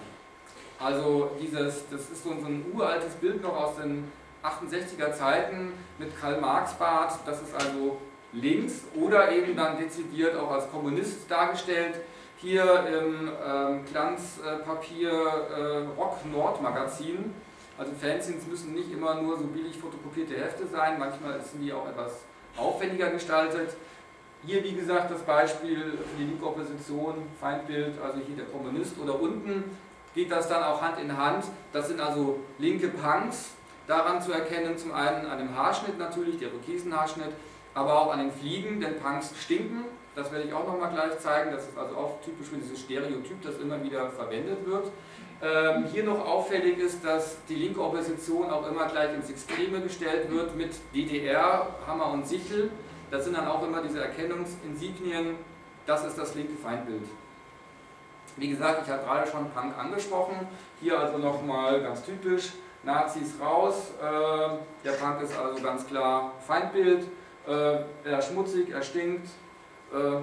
Also 0.80 1.32
dieses, 1.42 1.90
das 1.90 2.10
ist 2.10 2.24
so 2.24 2.32
ein 2.32 2.66
uraltes 2.74 3.14
Bild 3.16 3.42
noch 3.42 3.56
aus 3.56 3.78
den 3.78 4.12
68er 4.44 5.14
Zeiten 5.14 5.74
mit 5.98 6.20
Karl 6.20 6.42
Marx 6.42 6.74
Bart, 6.74 7.14
das 7.26 7.42
ist 7.42 7.56
also 7.56 7.98
links 8.34 8.82
oder 8.96 9.32
eben 9.32 9.56
dann 9.56 9.78
dezidiert 9.78 10.36
auch 10.36 10.52
als 10.52 10.70
Kommunist 10.70 11.30
dargestellt. 11.30 11.96
Hier 12.38 12.86
im 12.88 13.30
ähm, 13.30 13.86
Glanzpapier 13.90 15.12
äh, 15.12 15.98
Rock 15.98 16.18
Nord 16.30 16.62
Magazin. 16.62 17.34
Also 17.78 17.92
Fanzines 17.94 18.46
müssen 18.48 18.74
nicht 18.74 18.92
immer 18.92 19.22
nur 19.22 19.38
so 19.38 19.46
billig 19.46 19.78
fotokopierte 19.78 20.36
Hefte 20.36 20.68
sein, 20.68 21.00
manchmal 21.00 21.42
sind 21.42 21.62
die 21.62 21.74
auch 21.74 21.88
etwas 21.88 22.22
aufwendiger 22.56 23.10
gestaltet. 23.10 23.76
Hier, 24.46 24.64
wie 24.64 24.74
gesagt, 24.74 25.10
das 25.10 25.22
Beispiel 25.22 25.78
für 25.78 26.18
die 26.20 26.26
linke 26.26 26.46
Opposition, 26.46 27.16
Feindbild, 27.40 28.00
also 28.02 28.20
hier 28.20 28.36
der 28.36 28.46
Kommunist 28.46 29.00
oder 29.02 29.20
unten 29.20 29.64
geht 30.14 30.32
das 30.32 30.48
dann 30.48 30.64
auch 30.64 30.82
Hand 30.82 31.00
in 31.00 31.18
Hand. 31.18 31.46
Das 31.72 31.88
sind 31.88 32.00
also 32.00 32.40
linke 32.60 32.90
Punks, 32.90 33.52
daran 33.88 34.22
zu 34.22 34.32
erkennen, 34.32 34.78
zum 34.78 34.94
einen 34.94 35.26
an 35.26 35.40
dem 35.40 35.58
Haarschnitt 35.58 35.98
natürlich, 35.98 36.38
der 36.38 36.50
Rokesenhaarschnitt, 36.52 37.32
aber 37.74 38.00
auch 38.00 38.14
an 38.14 38.20
den 38.20 38.32
Fliegen, 38.32 38.80
denn 38.80 39.00
Punks 39.00 39.34
stinken. 39.42 39.86
Das 40.16 40.32
werde 40.32 40.46
ich 40.46 40.54
auch 40.54 40.68
nochmal 40.68 40.92
gleich 40.92 41.20
zeigen. 41.20 41.52
Das 41.52 41.64
ist 41.64 41.78
also 41.78 41.96
auch 41.96 42.22
typisch 42.22 42.48
für 42.48 42.58
dieses 42.58 42.80
Stereotyp, 42.80 43.42
das 43.42 43.58
immer 43.58 43.84
wieder 43.84 44.10
verwendet 44.12 44.66
wird. 44.66 44.92
Ähm, 45.42 45.86
hier 45.92 46.04
noch 46.04 46.26
auffällig 46.26 46.78
ist, 46.78 47.04
dass 47.04 47.38
die 47.50 47.56
linke 47.56 47.82
Opposition 47.82 48.50
auch 48.50 48.70
immer 48.70 48.88
gleich 48.88 49.14
ins 49.14 49.30
Extreme 49.30 49.82
gestellt 49.82 50.32
wird 50.32 50.56
mit 50.56 50.72
DDR, 50.94 51.68
Hammer 51.86 52.12
und 52.12 52.28
Sichel. 52.28 52.72
Das 53.12 53.26
sind 53.26 53.36
dann 53.36 53.48
auch 53.48 53.62
immer 53.64 53.82
diese 53.82 54.02
Erkennungsinsignien. 54.02 55.36
Das 55.86 56.06
ist 56.06 56.18
das 56.18 56.34
linke 56.36 56.56
Feindbild. 56.56 57.04
Wie 58.38 58.50
gesagt, 58.50 58.84
ich 58.86 58.92
habe 58.92 59.04
gerade 59.04 59.30
schon 59.30 59.52
Punk 59.52 59.78
angesprochen. 59.78 60.48
Hier 60.82 61.00
also 61.00 61.18
nochmal 61.18 61.82
ganz 61.82 62.04
typisch 62.04 62.54
Nazis 62.84 63.34
raus. 63.40 63.92
Äh, 64.02 64.86
der 64.86 64.92
Punk 64.94 65.22
ist 65.22 65.38
also 65.38 65.62
ganz 65.62 65.86
klar 65.88 66.34
Feindbild. 66.46 67.06
Äh, 67.48 67.80
er 68.06 68.20
ist 68.20 68.30
schmutzig, 68.30 68.70
er 68.70 68.82
stinkt, 68.82 69.28
äh, 69.94 70.18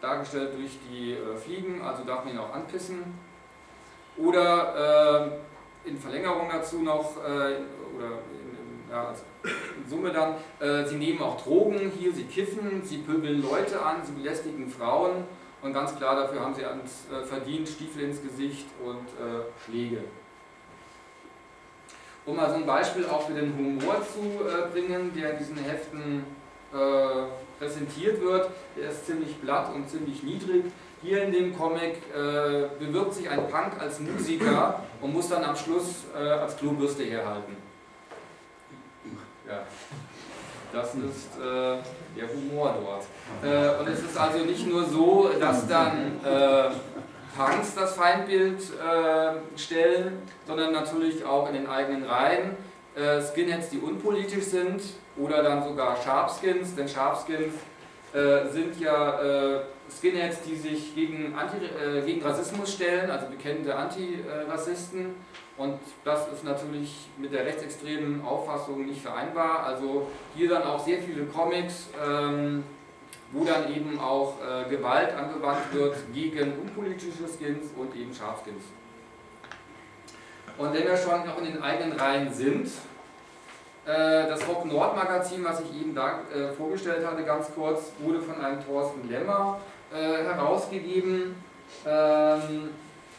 dargestellt 0.00 0.54
durch 0.56 0.78
die 0.90 1.16
Fliegen, 1.36 1.80
also 1.82 2.02
darf 2.02 2.24
man 2.24 2.34
ihn 2.34 2.40
auch 2.40 2.52
anpissen. 2.52 3.04
Oder 4.16 5.38
in 5.84 5.98
Verlängerung 5.98 6.48
dazu 6.52 6.80
noch, 6.82 7.16
oder 7.16 8.06
in, 8.06 8.90
ja, 8.90 9.08
also 9.08 9.22
in 9.42 9.90
Summe 9.90 10.10
dann, 10.10 10.34
sie 10.86 10.96
nehmen 10.96 11.22
auch 11.22 11.40
Drogen 11.42 11.90
hier, 11.98 12.12
sie 12.12 12.24
kiffen, 12.24 12.82
sie 12.84 12.98
pöbeln 12.98 13.42
Leute 13.42 13.82
an, 13.82 14.04
sie 14.04 14.12
belästigen 14.12 14.70
Frauen 14.70 15.24
und 15.62 15.72
ganz 15.72 15.96
klar 15.96 16.14
dafür 16.14 16.40
haben 16.40 16.54
sie 16.54 16.64
ans, 16.64 17.06
verdient 17.26 17.68
Stiefel 17.68 18.02
ins 18.02 18.22
Gesicht 18.22 18.66
und 18.84 19.08
Schläge. 19.64 20.04
Um 22.24 22.36
mal 22.36 22.48
so 22.48 22.56
ein 22.56 22.66
Beispiel 22.66 23.04
auch 23.06 23.26
für 23.26 23.34
den 23.34 23.56
Humor 23.56 23.96
zu 24.02 24.20
äh, 24.20 24.70
bringen, 24.70 25.12
der 25.12 25.32
in 25.32 25.38
diesen 25.38 25.56
Heften 25.56 26.24
äh, 26.72 26.78
präsentiert 27.58 28.20
wird, 28.20 28.48
der 28.76 28.90
ist 28.90 29.06
ziemlich 29.06 29.40
platt 29.42 29.74
und 29.74 29.90
ziemlich 29.90 30.22
niedrig. 30.22 30.66
Hier 31.02 31.24
in 31.24 31.32
dem 31.32 31.56
Comic 31.56 31.96
äh, 32.14 32.68
bewirbt 32.78 33.14
sich 33.14 33.28
ein 33.28 33.48
Punk 33.48 33.80
als 33.80 33.98
Musiker 33.98 34.82
und 35.00 35.12
muss 35.12 35.28
dann 35.28 35.42
am 35.44 35.56
Schluss 35.56 36.04
äh, 36.14 36.18
als 36.18 36.56
Klobürste 36.56 37.02
herhalten. 37.02 37.56
Ja. 39.48 39.62
Das 40.72 40.94
ist 40.94 41.38
äh, 41.38 41.76
der 42.16 42.28
Humor 42.32 42.76
dort. 42.80 43.04
Äh, 43.42 43.80
und 43.80 43.88
es 43.88 44.00
ist 44.00 44.16
also 44.16 44.38
nicht 44.44 44.66
nur 44.66 44.84
so, 44.84 45.30
dass 45.38 45.66
dann 45.68 46.20
Punks 47.36 47.74
das 47.74 47.94
Feindbild 47.94 48.60
äh, 48.60 49.58
stellen, 49.58 50.22
sondern 50.46 50.72
natürlich 50.72 51.24
auch 51.24 51.48
in 51.48 51.54
den 51.54 51.66
eigenen 51.66 52.04
Reihen. 52.04 52.56
Äh, 52.94 53.22
Skinheads, 53.22 53.70
die 53.70 53.78
unpolitisch 53.78 54.44
sind 54.44 54.82
oder 55.16 55.42
dann 55.42 55.64
sogar 55.64 55.96
Sharpskins, 56.02 56.74
denn 56.74 56.88
Sharpskins 56.88 57.54
äh, 58.12 58.48
sind 58.50 58.78
ja 58.78 59.20
äh, 59.20 59.60
Skinheads, 59.98 60.42
die 60.42 60.56
sich 60.56 60.94
gegen, 60.94 61.34
Anti, 61.34 61.56
äh, 61.64 62.02
gegen 62.02 62.22
Rassismus 62.22 62.72
stellen, 62.72 63.10
also 63.10 63.26
bekennende 63.26 63.74
Antirassisten. 63.74 65.14
Und 65.56 65.78
das 66.04 66.28
ist 66.32 66.44
natürlich 66.44 67.08
mit 67.18 67.32
der 67.32 67.44
rechtsextremen 67.44 68.24
Auffassung 68.24 68.86
nicht 68.86 69.02
vereinbar. 69.02 69.64
Also 69.64 70.08
hier 70.34 70.48
dann 70.48 70.62
auch 70.62 70.84
sehr 70.84 70.98
viele 70.98 71.24
Comics. 71.26 71.88
Ähm, 72.02 72.64
wo 73.32 73.44
dann 73.44 73.74
eben 73.74 73.98
auch 73.98 74.34
äh, 74.40 74.68
Gewalt 74.68 75.14
angewandt 75.14 75.72
wird 75.72 75.96
gegen 76.12 76.52
unpolitische 76.60 77.26
Skins 77.26 77.70
und 77.76 77.96
eben 77.96 78.14
Schafskins. 78.14 78.64
Und 80.58 80.74
wenn 80.74 80.84
wir 80.84 80.96
schon 80.96 81.26
noch 81.26 81.38
in 81.38 81.44
den 81.44 81.62
eigenen 81.62 81.98
Reihen 81.98 82.32
sind, 82.32 82.66
äh, 83.86 84.28
das 84.28 84.46
Rock 84.46 84.66
Nord 84.66 84.94
Magazin, 84.94 85.42
was 85.44 85.60
ich 85.60 85.80
eben 85.80 85.94
da 85.94 86.20
äh, 86.32 86.52
vorgestellt 86.52 87.06
hatte, 87.06 87.24
ganz 87.24 87.52
kurz, 87.54 87.92
wurde 88.00 88.20
von 88.20 88.38
einem 88.38 88.64
Thorsten 88.64 89.08
Lemmer 89.08 89.60
äh, 89.94 90.24
herausgegeben. 90.24 91.36
Ähm, 91.86 92.70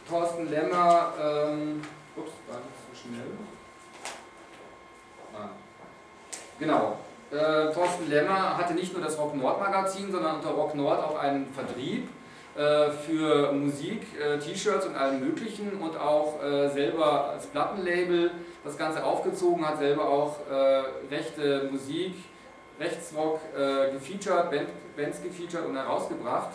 Thorsten 0.08 0.50
Lemmer, 0.50 1.14
ähm, 1.20 1.82
ups, 2.16 2.32
war 2.48 2.58
nicht 2.58 2.80
so 2.90 3.08
schnell. 3.08 3.32
Ah. 5.34 5.50
Genau, 6.60 6.98
äh, 7.32 7.74
Thorsten 7.74 8.10
Lemmer 8.10 8.58
hatte 8.58 8.74
nicht 8.74 8.94
nur 8.94 9.02
das 9.02 9.18
Rock 9.18 9.36
Nord 9.36 9.60
Magazin, 9.60 10.12
sondern 10.12 10.36
unter 10.38 10.50
Rock 10.50 10.76
Nord 10.76 11.04
auch 11.04 11.18
einen 11.18 11.48
Vertrieb 11.54 12.10
äh, 12.56 12.92
für 12.92 13.52
Musik, 13.52 14.04
äh, 14.20 14.38
T-Shirts 14.38 14.86
und 14.86 14.96
allem 14.96 15.22
Möglichen 15.22 15.72
und 15.82 15.98
auch 15.98 16.44
äh, 16.44 16.70
selber 16.70 17.30
als 17.30 17.48
Plattenlabel 17.48 18.32
das 18.64 18.78
Ganze 18.78 19.04
aufgezogen, 19.04 19.68
hat 19.68 19.80
selber 19.80 20.08
auch 20.08 20.38
äh, 20.52 21.14
rechte 21.14 21.70
Musik, 21.72 22.14
Rechtsrock 22.80 23.40
äh, 23.56 23.92
gefeatured, 23.92 24.50
Band, 24.50 24.70
Bands 24.96 25.22
gefeatured 25.22 25.66
und 25.66 25.76
herausgebracht. 25.76 26.52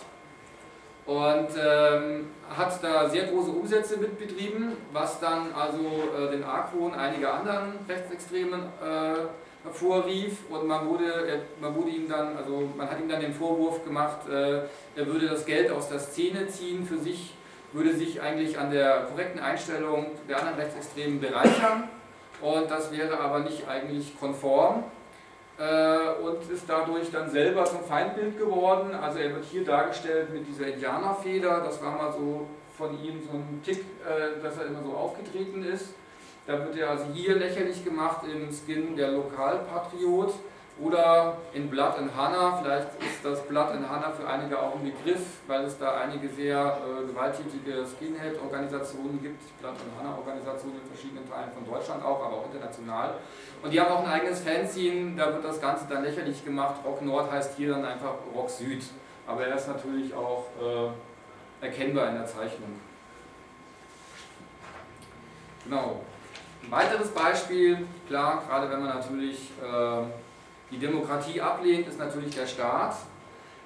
Und 1.06 1.48
ähm, 1.58 2.26
hat 2.54 2.84
da 2.84 3.08
sehr 3.08 3.28
große 3.28 3.50
Umsätze 3.50 3.96
mitbetrieben, 3.96 4.72
was 4.92 5.18
dann 5.20 5.54
also 5.54 5.78
äh, 5.78 6.30
den 6.32 6.44
Argwohn 6.44 6.92
einiger 6.92 7.32
anderen 7.32 7.78
Rechtsextremen 7.88 8.60
äh, 8.60 9.64
hervorrief. 9.64 10.40
Und 10.50 10.66
man 10.66 10.87
wurde, 10.87 11.40
man 11.62 11.75
wurde 11.75 11.90
ihm 11.90 12.08
dann, 12.08 12.37
also 12.37 12.68
man 12.76 12.90
hat 12.90 13.00
ihm 13.00 13.08
dann 13.08 13.22
den 13.22 13.32
Vorwurf 13.32 13.82
gemacht, 13.84 14.28
äh, 14.28 14.64
er 14.96 15.06
würde 15.06 15.28
das 15.28 15.46
Geld 15.46 15.70
aus 15.70 15.88
der 15.88 15.98
Szene 15.98 16.46
ziehen 16.48 16.84
für 16.84 16.98
sich, 16.98 17.32
würde 17.72 17.94
sich 17.94 18.20
eigentlich 18.20 18.58
an 18.58 18.70
der 18.70 19.06
korrekten 19.10 19.40
Einstellung 19.40 20.08
der 20.28 20.40
anderen 20.40 20.58
Rechtsextremen 20.58 21.20
bereichern. 21.20 21.88
Und 22.42 22.70
das 22.70 22.92
wäre 22.92 23.18
aber 23.18 23.40
nicht 23.40 23.66
eigentlich 23.66 24.18
konform. 24.20 24.84
äh, 24.84 24.98
und 25.58 26.50
ist 26.50 26.64
dadurch 26.68 27.10
dann 27.10 27.28
selber 27.30 27.64
zum 27.64 27.80
Feindbild 27.80 28.38
geworden. 28.38 28.94
Also 28.94 29.18
er 29.18 29.34
wird 29.34 29.44
hier 29.44 29.64
dargestellt 29.64 30.32
mit 30.32 30.46
dieser 30.46 30.68
Indianerfeder, 30.68 31.60
das 31.60 31.82
war 31.82 31.96
mal 31.96 32.12
so 32.12 32.46
von 32.78 32.92
ihm 33.02 33.20
so 33.20 33.36
ein 33.36 33.60
Tick, 33.64 33.80
äh, 33.80 34.40
dass 34.40 34.56
er 34.56 34.66
immer 34.66 34.82
so 34.84 34.92
aufgetreten 34.92 35.64
ist. 35.64 35.94
Da 36.46 36.58
wird 36.60 36.76
er 36.76 36.90
also 36.90 37.04
hier 37.12 37.34
lächerlich 37.36 37.84
gemacht 37.84 38.24
im 38.24 38.50
Skin 38.52 38.96
der 38.96 39.10
Lokalpatriot 39.10 40.32
oder 40.80 41.37
in 41.52 41.68
Blood 41.68 41.99
and 41.99 42.16
Hannah. 42.16 42.61
Vielleicht 42.62 42.88
ist 43.00 43.25
das 43.25 43.42
Blood 43.47 43.70
and 43.73 43.88
Hannah 43.88 44.11
für 44.12 44.26
einige 44.26 44.58
auch 44.58 44.76
ein 44.76 44.85
Begriff, 44.85 45.38
weil 45.47 45.64
es 45.64 45.78
da 45.78 45.97
einige 45.97 46.28
sehr 46.28 46.78
äh, 46.78 47.06
gewalttätige 47.06 47.85
Skinhead-Organisationen 47.87 49.20
gibt, 49.23 49.40
Blood 49.61 49.73
and 49.73 49.99
Hannah-Organisationen 49.99 50.80
in 50.82 50.87
verschiedenen 50.88 51.28
Teilen 51.28 51.50
von 51.52 51.66
Deutschland 51.66 52.04
auch, 52.04 52.25
aber 52.25 52.37
auch 52.37 52.47
international. 52.47 53.14
Und 53.62 53.73
die 53.73 53.80
haben 53.80 53.90
auch 53.90 54.04
ein 54.04 54.11
eigenes 54.11 54.40
Fanzine, 54.40 55.16
da 55.16 55.32
wird 55.32 55.44
das 55.44 55.61
Ganze 55.61 55.87
dann 55.88 56.04
lächerlich 56.04 56.44
gemacht. 56.44 56.76
Rock 56.85 57.02
Nord 57.02 57.30
heißt 57.30 57.56
hier 57.56 57.70
dann 57.70 57.85
einfach 57.85 58.14
Rock 58.35 58.50
Süd. 58.50 58.85
Aber 59.26 59.47
er 59.47 59.56
ist 59.56 59.68
natürlich 59.68 60.14
auch 60.14 60.47
äh, 60.61 61.66
erkennbar 61.66 62.08
in 62.08 62.14
der 62.14 62.26
Zeichnung. 62.26 62.80
Genau. 65.64 66.00
Ein 66.62 66.70
weiteres 66.70 67.08
Beispiel, 67.11 67.87
klar, 68.08 68.42
gerade 68.49 68.70
wenn 68.70 68.80
man 68.80 68.97
natürlich 68.97 69.50
äh, 69.62 70.02
die 70.70 70.78
Demokratie 70.78 71.40
ablehnt, 71.40 71.88
ist 71.88 71.98
natürlich 71.98 72.34
der 72.34 72.46
Staat. 72.46 72.96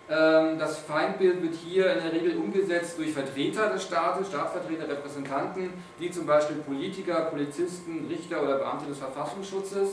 Ähm, 0.09 0.59
das 0.59 0.79
Feindbild 0.79 1.43
wird 1.43 1.55
hier 1.55 1.93
in 1.93 2.03
der 2.03 2.13
Regel 2.13 2.37
umgesetzt 2.37 2.99
durch 2.99 3.13
Vertreter 3.13 3.71
des 3.71 3.85
Staates, 3.85 4.29
Staatsvertreter, 4.29 4.89
Repräsentanten, 4.89 5.73
wie 5.99 6.11
zum 6.11 6.27
Beispiel 6.27 6.57
Politiker, 6.57 7.27
Polizisten, 7.31 8.07
Richter 8.09 8.43
oder 8.43 8.59
Beamte 8.59 8.87
des 8.87 8.99
Verfassungsschutzes. 8.99 9.91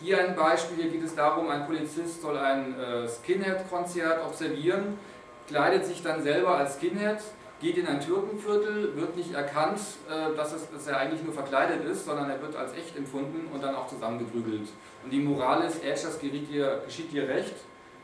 Hier 0.00 0.18
ein 0.18 0.34
Beispiel, 0.34 0.82
hier 0.82 0.90
geht 0.90 1.04
es 1.04 1.14
darum, 1.14 1.48
ein 1.48 1.66
Polizist 1.66 2.22
soll 2.22 2.36
ein 2.38 2.74
äh, 2.78 3.08
Skinhead-Konzert 3.08 4.24
observieren, 4.24 4.98
kleidet 5.46 5.84
sich 5.84 6.02
dann 6.02 6.22
selber 6.22 6.56
als 6.56 6.76
Skinhead, 6.76 7.18
geht 7.62 7.78
in 7.78 7.86
ein 7.86 8.00
Türkenviertel, 8.00 8.96
wird 8.96 9.16
nicht 9.16 9.32
erkannt, 9.32 9.78
äh, 10.10 10.36
dass, 10.36 10.52
es, 10.52 10.70
dass 10.70 10.86
er 10.88 10.98
eigentlich 10.98 11.22
nur 11.22 11.32
verkleidet 11.32 11.84
ist, 11.84 12.04
sondern 12.04 12.28
er 12.28 12.42
wird 12.42 12.56
als 12.56 12.74
echt 12.74 12.96
empfunden 12.96 13.48
und 13.52 13.62
dann 13.62 13.74
auch 13.74 13.86
zusammengeprügelt. 13.86 14.68
Und 15.04 15.10
die 15.10 15.20
Moral 15.20 15.64
ist, 15.64 15.82
Edge, 15.82 16.00
das 16.04 16.18
dir, 16.18 16.82
geschieht 16.84 17.12
dir 17.12 17.28
recht, 17.28 17.54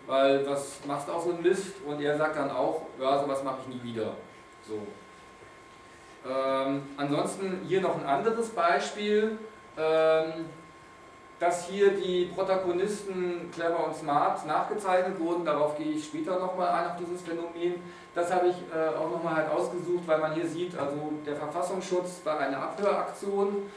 weil 0.07 0.47
was 0.47 0.79
machst 0.87 1.09
du 1.09 1.12
auch 1.12 1.25
so 1.25 1.33
ein 1.33 1.43
Mist? 1.43 1.75
Und 1.85 2.00
er 2.00 2.17
sagt 2.17 2.37
dann 2.37 2.50
auch, 2.50 2.87
ja, 3.00 3.21
sowas 3.21 3.43
mache 3.43 3.59
ich 3.62 3.75
nie 3.75 3.91
wieder. 3.91 4.15
So. 4.67 4.79
Ähm, 6.27 6.83
ansonsten 6.97 7.61
hier 7.67 7.81
noch 7.81 7.99
ein 7.99 8.07
anderes 8.07 8.50
Beispiel. 8.50 9.38
Ähm, 9.77 10.47
dass 11.40 11.68
hier 11.68 11.90
die 11.90 12.30
Protagonisten 12.35 13.50
clever 13.54 13.87
und 13.87 13.95
smart 13.95 14.45
nachgezeichnet 14.47 15.21
wurden, 15.21 15.45
darauf 15.45 15.78
gehe 15.78 15.92
ich 15.92 16.04
später 16.04 16.38
nochmal 16.38 16.68
ein, 16.68 16.90
auf 16.90 16.97
dieses 16.99 17.23
Phänomen. 17.23 17.75
Das 18.14 18.33
habe 18.33 18.49
ich 18.49 18.57
äh, 18.75 18.97
auch 18.97 19.11
nochmal 19.11 19.37
halt 19.37 19.50
ausgesucht, 19.50 20.02
weil 20.07 20.18
man 20.18 20.33
hier 20.35 20.47
sieht, 20.47 20.76
also 20.76 21.12
der 21.25 21.37
Verfassungsschutz 21.37 22.21
bei 22.25 22.37
einer 22.37 22.59
Abhöraktion. 22.59 23.71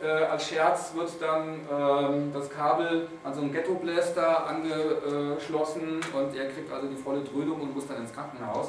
Äh, 0.00 0.06
als 0.06 0.48
Scherz 0.48 0.92
wird 0.94 1.10
dann 1.20 1.60
ähm, 1.72 2.30
das 2.32 2.50
Kabel 2.50 3.08
an 3.24 3.34
so 3.34 3.40
einen 3.40 3.52
Ghetto-Blaster 3.52 4.46
angeschlossen 4.46 6.00
und 6.14 6.36
er 6.36 6.50
kriegt 6.50 6.70
also 6.70 6.86
die 6.88 6.96
volle 6.96 7.22
Dröhnung 7.22 7.62
und 7.62 7.74
muss 7.74 7.86
dann 7.88 7.96
ins 8.02 8.12
Krankenhaus. 8.12 8.68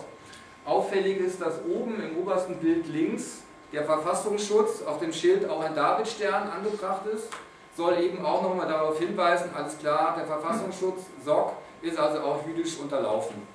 Auffällig 0.65 1.19
ist, 1.19 1.41
dass 1.41 1.59
oben 1.69 2.01
im 2.01 2.17
obersten 2.17 2.55
Bild 2.55 2.87
links 2.87 3.43
der 3.73 3.83
Verfassungsschutz 3.83 4.81
auf 4.83 4.99
dem 4.99 5.11
Schild 5.11 5.47
auch 5.47 5.63
ein 5.63 5.75
Davidstern 5.75 6.49
angebracht 6.49 7.05
ist 7.13 7.27
soll 7.75 7.99
eben 7.99 8.25
auch 8.25 8.41
nochmal 8.41 8.67
darauf 8.67 8.99
hinweisen, 8.99 9.51
alles 9.55 9.77
klar, 9.77 10.15
der 10.17 10.25
Verfassungsschutz, 10.25 11.05
SOC, 11.23 11.53
ist 11.81 11.97
also 11.97 12.21
auch 12.21 12.45
jüdisch 12.45 12.77
unterlaufen. 12.77 13.47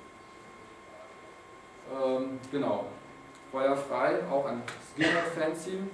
Ähm, 1.91 2.39
genau. 2.51 2.85
Feuerfrei, 3.51 4.19
auch 4.31 4.45
ein 4.45 4.63
Skinhead-Fanzine. 4.93 5.87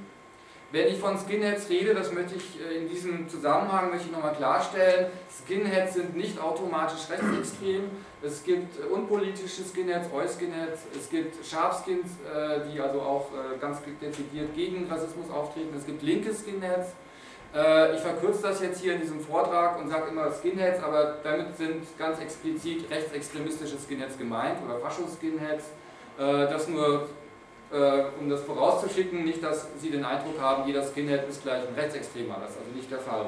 Wenn 0.71 0.87
ich 0.87 0.99
von 0.99 1.17
Skinheads 1.17 1.69
rede, 1.69 1.93
das 1.93 2.13
möchte 2.13 2.35
ich 2.35 2.57
äh, 2.61 2.77
in 2.77 2.89
diesem 2.89 3.27
Zusammenhang 3.27 3.89
möchte 3.89 4.05
ich 4.05 4.11
nochmal 4.13 4.33
klarstellen, 4.33 5.07
Skinheads 5.29 5.95
sind 5.95 6.15
nicht 6.15 6.41
automatisch 6.41 7.09
rechtsextrem. 7.09 7.91
Es 8.23 8.41
gibt 8.43 8.79
äh, 8.79 8.83
unpolitische 8.83 9.63
Skinheads, 9.63 10.07
Eu-Skinheads, 10.13 10.83
es 10.97 11.09
gibt 11.09 11.45
Scharfskins, 11.45 12.07
äh, 12.23 12.61
die 12.71 12.79
also 12.79 13.01
auch 13.01 13.27
ganz 13.59 13.79
dezidiert 14.01 14.55
gegen 14.55 14.89
Rassismus 14.89 15.29
auftreten. 15.29 15.75
Es 15.77 15.85
gibt 15.85 16.01
linke 16.03 16.33
Skinheads, 16.33 16.93
ich 17.53 17.99
verkürze 17.99 18.43
das 18.43 18.61
jetzt 18.61 18.79
hier 18.79 18.93
in 18.93 19.01
diesem 19.01 19.19
Vortrag 19.19 19.77
und 19.77 19.89
sage 19.89 20.09
immer 20.09 20.31
Skinheads, 20.31 20.81
aber 20.81 21.17
damit 21.21 21.57
sind 21.57 21.83
ganz 21.97 22.19
explizit 22.19 22.89
rechtsextremistische 22.89 23.75
Skinheads 23.77 24.17
gemeint 24.17 24.57
oder 24.65 24.79
Faschos-Skinheads. 24.79 25.65
Äh, 26.17 26.47
das 26.47 26.67
nur, 26.67 27.09
äh, 27.71 28.03
um 28.19 28.29
das 28.29 28.41
vorauszuschicken, 28.41 29.23
nicht, 29.23 29.43
dass 29.43 29.67
Sie 29.79 29.89
den 29.89 30.05
Eindruck 30.05 30.39
haben, 30.39 30.67
jeder 30.67 30.83
Skinhead 30.83 31.27
ist 31.27 31.43
gleich 31.43 31.67
ein 31.67 31.73
Rechtsextremer. 31.73 32.37
Das 32.41 32.51
ist 32.51 32.59
also 32.59 32.71
nicht 32.75 32.91
der 32.91 32.99
Fall. 32.99 33.25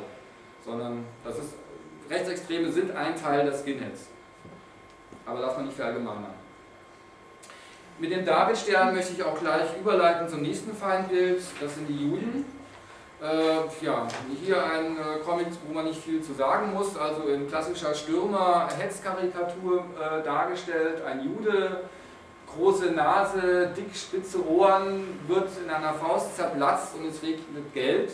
Sondern 0.63 1.05
das 1.23 1.39
ist, 1.39 1.53
Rechtsextreme 2.09 2.71
sind 2.71 2.95
ein 2.95 3.15
Teil 3.15 3.45
des 3.45 3.61
Skinheads. 3.61 4.07
Aber 5.25 5.41
darf 5.41 5.57
man 5.57 5.65
nicht 5.65 5.75
verallgemeinern. 5.75 6.33
Mit 7.99 8.11
dem 8.11 8.25
Davidstern 8.25 8.93
möchte 8.93 9.13
ich 9.13 9.23
auch 9.23 9.39
gleich 9.39 9.77
überleiten 9.79 10.27
zum 10.27 10.41
nächsten 10.41 10.75
Feindbild. 10.75 11.41
Das 11.61 11.75
sind 11.75 11.87
die 11.87 12.09
Juden. 12.09 12.45
Äh, 13.23 13.85
ja, 13.85 14.05
hier 14.43 14.61
ein 14.61 14.97
äh, 14.97 15.19
Comic, 15.23 15.47
wo 15.65 15.73
man 15.73 15.85
nicht 15.85 16.03
viel 16.03 16.21
zu 16.21 16.33
sagen 16.33 16.73
muss, 16.73 16.97
also 16.97 17.23
in 17.29 17.47
klassischer 17.47 17.93
Stürmer-Hetzkarikatur 17.95 19.79
äh, 19.79 20.21
dargestellt, 20.25 21.01
ein 21.05 21.23
Jude, 21.23 21.83
große 22.53 22.91
Nase, 22.91 23.71
dick 23.77 23.95
spitze 23.95 24.45
Ohren, 24.45 25.21
wird 25.27 25.47
in 25.63 25.69
einer 25.69 25.93
Faust 25.93 26.35
zerplatzt 26.35 26.95
und 26.95 27.05
es 27.05 27.23
regnet 27.23 27.73
Geld. 27.73 28.11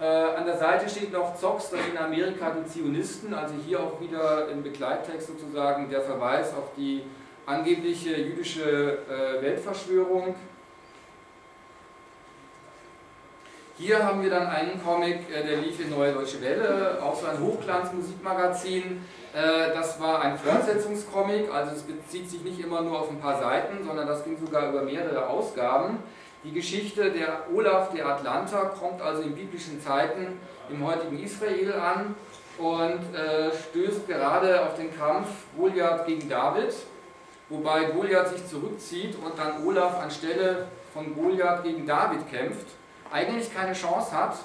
Äh, 0.00 0.04
an 0.04 0.46
der 0.46 0.56
Seite 0.56 0.88
steht 0.88 1.12
noch 1.12 1.34
Zocks, 1.34 1.70
das 1.70 1.80
in 1.90 1.98
Amerika 1.98 2.52
die 2.52 2.64
Zionisten, 2.70 3.34
also 3.34 3.54
hier 3.66 3.80
auch 3.80 4.00
wieder 4.00 4.48
im 4.50 4.62
Begleittext 4.62 5.26
sozusagen 5.26 5.90
der 5.90 6.02
Verweis 6.02 6.54
auf 6.54 6.70
die 6.76 7.02
angebliche 7.44 8.16
jüdische 8.16 8.98
äh, 9.08 9.42
Weltverschwörung. 9.42 10.36
Hier 13.80 14.04
haben 14.04 14.20
wir 14.24 14.30
dann 14.30 14.48
einen 14.48 14.82
Comic, 14.82 15.30
äh, 15.32 15.46
der 15.46 15.58
lief 15.58 15.78
in 15.78 15.90
Neue 15.90 16.12
Deutsche 16.12 16.42
Welle, 16.42 16.98
auch 17.00 17.14
so 17.14 17.28
ein 17.28 17.40
Hochglanzmusikmagazin. 17.40 19.04
Äh, 19.32 19.72
das 19.72 20.00
war 20.00 20.20
ein 20.20 20.36
Fortsetzungscomic, 20.36 21.48
also 21.54 21.76
es 21.76 21.82
bezieht 21.82 22.28
sich 22.28 22.42
nicht 22.42 22.58
immer 22.58 22.80
nur 22.80 22.98
auf 22.98 23.08
ein 23.08 23.20
paar 23.20 23.40
Seiten, 23.40 23.84
sondern 23.86 24.08
das 24.08 24.24
ging 24.24 24.36
sogar 24.36 24.70
über 24.70 24.82
mehrere 24.82 25.28
Ausgaben. 25.28 25.98
Die 26.42 26.50
Geschichte 26.50 27.12
der 27.12 27.44
Olaf 27.54 27.92
der 27.94 28.06
Atlanta 28.06 28.64
kommt 28.64 29.00
also 29.00 29.22
in 29.22 29.36
biblischen 29.36 29.80
Zeiten 29.80 30.40
im 30.68 30.84
heutigen 30.84 31.22
Israel 31.22 31.74
an 31.74 32.16
und 32.58 33.14
äh, 33.14 33.52
stößt 33.70 34.08
gerade 34.08 34.60
auf 34.60 34.74
den 34.74 34.92
Kampf 34.98 35.28
Goliath 35.56 36.04
gegen 36.04 36.28
David, 36.28 36.74
wobei 37.48 37.84
Goliath 37.84 38.30
sich 38.30 38.44
zurückzieht 38.44 39.14
und 39.24 39.38
dann 39.38 39.64
Olaf 39.64 40.00
anstelle 40.02 40.66
von 40.92 41.14
Goliath 41.14 41.62
gegen 41.62 41.86
David 41.86 42.28
kämpft 42.28 42.66
eigentlich 43.12 43.54
keine 43.54 43.72
Chance 43.72 44.12
hat, 44.12 44.36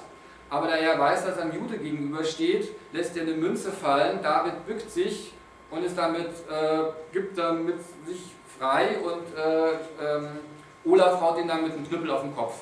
aber 0.50 0.68
da 0.68 0.76
er 0.76 0.98
weiß, 0.98 1.24
dass 1.24 1.36
er 1.36 1.44
einem 1.44 1.54
Jude 1.54 1.78
gegenübersteht, 1.78 2.68
lässt 2.92 3.16
er 3.16 3.22
eine 3.22 3.32
Münze 3.32 3.72
fallen, 3.72 4.22
David 4.22 4.66
bückt 4.66 4.90
sich 4.90 5.32
und 5.70 5.84
ist 5.84 5.96
damit, 5.96 6.28
äh, 6.28 6.84
gibt 7.12 7.36
damit 7.36 7.78
sich 8.06 8.22
frei 8.58 8.98
und 8.98 9.36
äh, 9.36 9.72
ähm, 10.00 10.28
Olaf 10.84 11.20
haut 11.20 11.38
ihn 11.38 11.48
dann 11.48 11.62
mit 11.62 11.72
einem 11.72 11.88
Knüppel 11.88 12.10
auf 12.10 12.22
den 12.22 12.34
Kopf. 12.34 12.54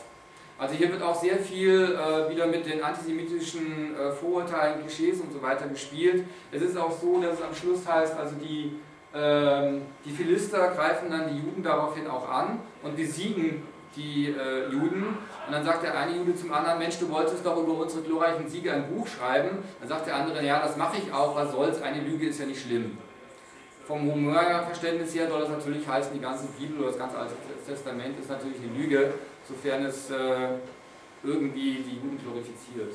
Also 0.58 0.74
hier 0.74 0.92
wird 0.92 1.02
auch 1.02 1.20
sehr 1.20 1.38
viel 1.38 1.96
äh, 1.96 2.30
wieder 2.30 2.46
mit 2.46 2.64
den 2.66 2.82
antisemitischen 2.82 3.96
äh, 3.96 4.12
Vorurteilen, 4.12 4.80
Klischees 4.80 5.20
und 5.20 5.32
so 5.32 5.42
weiter 5.42 5.66
gespielt. 5.66 6.24
Es 6.52 6.62
ist 6.62 6.76
auch 6.78 6.92
so, 6.92 7.20
dass 7.20 7.40
es 7.40 7.42
am 7.42 7.54
Schluss 7.54 7.86
heißt, 7.86 8.16
also 8.16 8.36
die, 8.36 8.78
ähm, 9.12 9.82
die 10.04 10.10
Philister 10.10 10.68
greifen 10.68 11.10
dann 11.10 11.28
die 11.28 11.40
Juden 11.40 11.64
daraufhin 11.64 12.06
auch 12.06 12.28
an 12.28 12.60
und 12.84 12.96
besiegen 12.96 13.64
die 13.96 14.28
äh, 14.28 14.70
Juden. 14.70 15.18
Und 15.46 15.52
dann 15.52 15.64
sagt 15.64 15.82
der 15.82 15.96
eine 15.98 16.16
Jude 16.16 16.34
zum 16.36 16.52
anderen, 16.52 16.78
Mensch, 16.78 16.98
du 16.98 17.10
wolltest 17.10 17.44
doch 17.44 17.56
über 17.56 17.72
unsere 17.72 18.02
glorreichen 18.02 18.48
Siege 18.48 18.72
ein 18.72 18.88
Buch 18.88 19.06
schreiben. 19.06 19.58
Dann 19.80 19.88
sagt 19.88 20.06
der 20.06 20.16
andere, 20.16 20.44
ja, 20.44 20.60
das 20.60 20.76
mache 20.76 20.98
ich 20.98 21.12
auch, 21.12 21.34
was 21.34 21.50
soll's, 21.50 21.82
eine 21.82 22.00
Lüge 22.02 22.28
ist 22.28 22.38
ja 22.38 22.46
nicht 22.46 22.62
schlimm. 22.62 22.98
Vom 23.86 24.10
Humorverständnis 24.10 25.14
her 25.14 25.28
soll 25.28 25.40
das 25.40 25.48
natürlich 25.48 25.86
heißen, 25.86 26.12
die 26.14 26.20
ganze 26.20 26.46
Bibel 26.58 26.78
oder 26.78 26.90
das 26.90 26.98
ganze 26.98 27.18
Alte 27.18 27.34
Testament 27.66 28.18
ist 28.18 28.30
natürlich 28.30 28.58
eine 28.62 28.78
Lüge, 28.78 29.14
sofern 29.46 29.84
es 29.84 30.10
äh, 30.10 30.48
irgendwie 31.24 31.82
die 31.82 31.96
Juden 31.96 32.18
glorifiziert. 32.22 32.94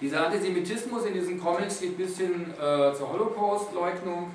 Dieser 0.00 0.26
Antisemitismus 0.26 1.06
in 1.06 1.14
diesen 1.14 1.40
Comics 1.40 1.80
geht 1.80 1.96
bis 1.96 2.18
hin 2.18 2.52
äh, 2.54 2.92
zur 2.92 3.12
Holocaust-Leugnung. 3.12 4.30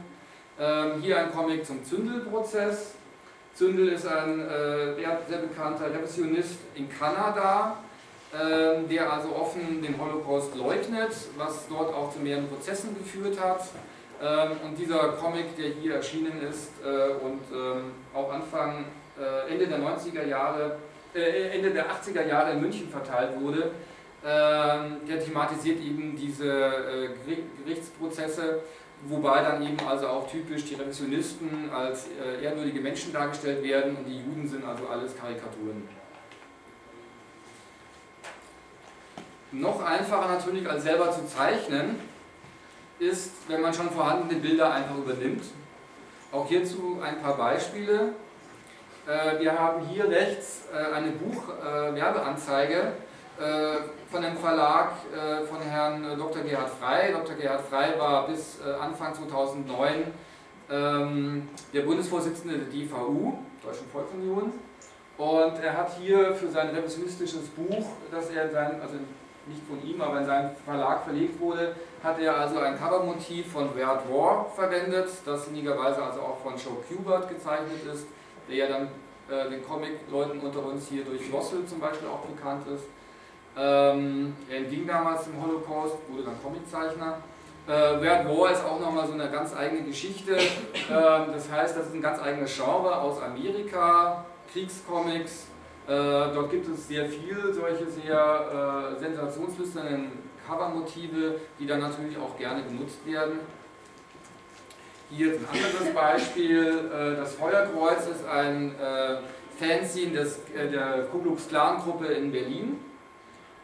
Ähm, 0.59 1.01
hier 1.01 1.19
ein 1.19 1.31
Comic 1.31 1.65
zum 1.65 1.83
Zündelprozess. 1.83 2.95
Zündel 3.53 3.89
ist 3.89 4.07
ein 4.07 4.39
äh, 4.39 4.95
sehr 5.27 5.39
bekannter 5.39 5.93
Revisionist 5.93 6.57
in 6.75 6.87
Kanada, 6.89 7.77
äh, 8.33 8.87
der 8.89 9.11
also 9.11 9.35
offen 9.35 9.81
den 9.81 9.99
Holocaust 9.99 10.55
leugnet, 10.55 11.11
was 11.37 11.67
dort 11.67 11.93
auch 11.93 12.13
zu 12.13 12.19
mehreren 12.19 12.47
Prozessen 12.47 12.95
geführt 12.97 13.39
hat. 13.39 13.61
Ähm, 14.21 14.51
und 14.63 14.77
dieser 14.77 15.13
Comic, 15.13 15.57
der 15.57 15.69
hier 15.69 15.95
erschienen 15.95 16.41
ist 16.47 16.71
äh, 16.83 17.13
und 17.23 17.41
ähm, 17.51 17.91
auch 18.13 18.31
Anfang, 18.31 18.85
äh, 19.19 19.51
Ende 19.51 19.67
der 19.67 19.79
90er 19.79 20.25
Jahre, 20.27 20.77
Ende 21.13 21.71
der 21.71 21.87
80er 21.87 22.25
Jahre 22.25 22.53
in 22.53 22.61
München 22.61 22.87
verteilt 22.87 23.31
wurde, 23.41 23.71
ähm, 24.25 24.97
der 25.05 25.21
thematisiert 25.21 25.81
eben 25.81 26.15
diese 26.15 27.09
Gerichtsprozesse 27.65 28.59
wobei 29.07 29.41
dann 29.41 29.61
eben 29.61 29.79
also 29.87 30.07
auch 30.07 30.29
typisch 30.29 30.65
die 30.65 30.75
Revisionisten 30.75 31.69
als 31.71 32.07
äh, 32.07 32.43
ehrwürdige 32.43 32.81
Menschen 32.81 33.13
dargestellt 33.13 33.63
werden 33.63 33.95
und 33.97 34.05
die 34.05 34.19
Juden 34.19 34.47
sind 34.47 34.63
also 34.63 34.87
alles 34.87 35.15
Karikaturen. 35.17 35.87
Noch 39.51 39.83
einfacher 39.83 40.29
natürlich 40.29 40.69
als 40.69 40.83
selber 40.83 41.11
zu 41.11 41.25
zeichnen 41.25 41.99
ist, 42.99 43.31
wenn 43.47 43.61
man 43.61 43.73
schon 43.73 43.89
vorhandene 43.89 44.39
Bilder 44.39 44.73
einfach 44.73 44.97
übernimmt. 44.97 45.43
Auch 46.31 46.47
hierzu 46.47 46.99
ein 47.03 47.21
paar 47.21 47.35
Beispiele. 47.35 48.13
Äh, 49.07 49.39
wir 49.39 49.57
haben 49.57 49.85
hier 49.87 50.07
rechts 50.07 50.67
äh, 50.71 50.93
eine 50.93 51.11
Buchwerbeanzeige 51.11 52.75
äh, 52.75 53.10
von 54.11 54.21
dem 54.21 54.37
Verlag 54.37 54.91
äh, 55.13 55.45
von 55.45 55.61
Herrn 55.61 56.17
Dr. 56.17 56.43
Gerhard 56.43 56.69
Frey. 56.69 57.11
Dr. 57.11 57.35
Gerhard 57.35 57.61
Frey 57.61 57.97
war 57.97 58.27
bis 58.27 58.59
Anfang 58.79 59.13
2009 59.13 60.13
ähm, 60.71 61.49
der 61.73 61.81
Bundesvorsitzende 61.81 62.57
der 62.59 62.67
DVU, 62.67 63.39
Deutschen 63.61 63.87
Volksunion. 63.91 64.53
Und 65.17 65.59
er 65.61 65.77
hat 65.77 65.97
hier 65.99 66.33
für 66.33 66.49
sein 66.49 66.69
revisionistisches 66.69 67.47
Buch, 67.49 67.85
das 68.09 68.29
er 68.31 68.45
in 68.45 68.51
seinem, 68.51 68.81
also 68.81 68.95
nicht 69.45 69.61
von 69.67 69.83
ihm, 69.87 70.01
aber 70.01 70.19
in 70.19 70.25
seinem 70.25 70.51
Verlag 70.65 71.03
verlegt 71.03 71.39
wurde, 71.39 71.75
hat 72.03 72.19
er 72.19 72.37
also 72.37 72.59
ein 72.59 72.77
Covermotiv 72.77 73.51
von 73.51 73.75
Wert 73.75 74.09
War 74.09 74.45
verwendet, 74.55 75.09
das 75.25 75.45
sinnigerweise 75.45 76.01
also 76.01 76.21
auch 76.21 76.37
von 76.39 76.53
Joe 76.53 76.77
Kubert 76.87 77.29
gezeichnet 77.29 77.85
ist, 77.93 78.07
der 78.47 78.55
ja 78.55 78.67
dann 78.67 78.87
äh, 79.29 79.49
den 79.49 79.63
Comic-Leuten 79.63 80.39
unter 80.39 80.65
uns 80.65 80.87
hier 80.87 81.03
durch 81.03 81.21
Rossel 81.31 81.65
zum 81.65 81.79
Beispiel 81.79 82.07
auch 82.07 82.21
bekannt 82.21 82.65
ist. 82.73 82.85
Ähm, 83.57 84.33
er 84.49 84.57
entging 84.57 84.87
damals 84.87 85.27
im 85.27 85.41
Holocaust, 85.41 85.97
wurde 86.09 86.23
dann 86.23 86.41
Comiczeichner. 86.41 87.17
Äh, 87.67 88.01
Wert 88.01 88.27
War 88.27 88.51
ist 88.51 88.63
auch 88.65 88.79
nochmal 88.79 89.05
so 89.05 89.13
eine 89.13 89.29
ganz 89.29 89.55
eigene 89.55 89.83
Geschichte. 89.83 90.37
Ähm, 90.89 91.27
das 91.33 91.49
heißt, 91.49 91.77
das 91.77 91.87
ist 91.87 91.93
ein 91.93 92.01
ganz 92.01 92.21
eigenes 92.21 92.53
Genre 92.55 92.99
aus 92.99 93.21
Amerika, 93.21 94.25
Kriegscomics. 94.51 95.47
Äh, 95.87 95.91
dort 96.33 96.51
gibt 96.51 96.67
es 96.67 96.87
sehr 96.87 97.05
viel 97.05 97.53
solche 97.53 97.87
sehr 97.89 98.95
äh, 98.95 98.99
sensationslüsternen 98.99 100.11
Covermotive, 100.47 101.39
die 101.59 101.65
dann 101.65 101.79
natürlich 101.79 102.17
auch 102.17 102.37
gerne 102.37 102.63
genutzt 102.63 103.05
werden. 103.05 103.39
Hier 105.09 105.33
ein 105.33 105.45
anderes 105.51 105.93
Beispiel, 105.93 106.89
äh, 106.93 107.15
das 107.15 107.35
Feuerkreuz 107.35 108.07
ist 108.07 108.25
ein 108.25 108.75
äh, 108.79 109.17
Fanzine 109.57 110.11
des, 110.11 110.39
äh, 110.55 110.69
der 110.69 111.07
Ku 111.11 111.19
Klux 111.19 111.47
Klan 111.47 111.77
Gruppe 111.79 112.07
in 112.07 112.31
Berlin 112.31 112.79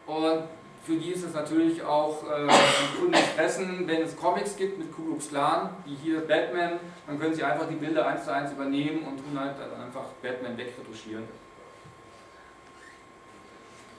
und 0.07 0.43
für 0.87 0.95
die 0.95 1.11
ist 1.11 1.25
es 1.25 1.33
natürlich 1.33 1.83
auch 1.83 2.23
äh, 2.23 2.43
ein 2.43 3.23
Fressen, 3.35 3.85
wenn 3.87 4.01
es 4.03 4.15
Comics 4.15 4.55
gibt 4.55 4.79
mit 4.79 4.95
Ku 4.95 5.03
Klux 5.03 5.29
Klan, 5.29 5.69
wie 5.85 5.95
hier 5.95 6.21
Batman, 6.21 6.79
dann 7.05 7.19
können 7.19 7.33
sie 7.33 7.43
einfach 7.43 7.67
die 7.67 7.75
Bilder 7.75 8.07
eins 8.07 8.23
zu 8.23 8.33
eins 8.33 8.53
übernehmen 8.53 9.03
und 9.03 9.17
tun 9.17 9.37
halt 9.37 9.55
dann 9.59 9.85
einfach 9.85 10.05
Batman 10.21 10.57
wegretuschieren. 10.57 11.25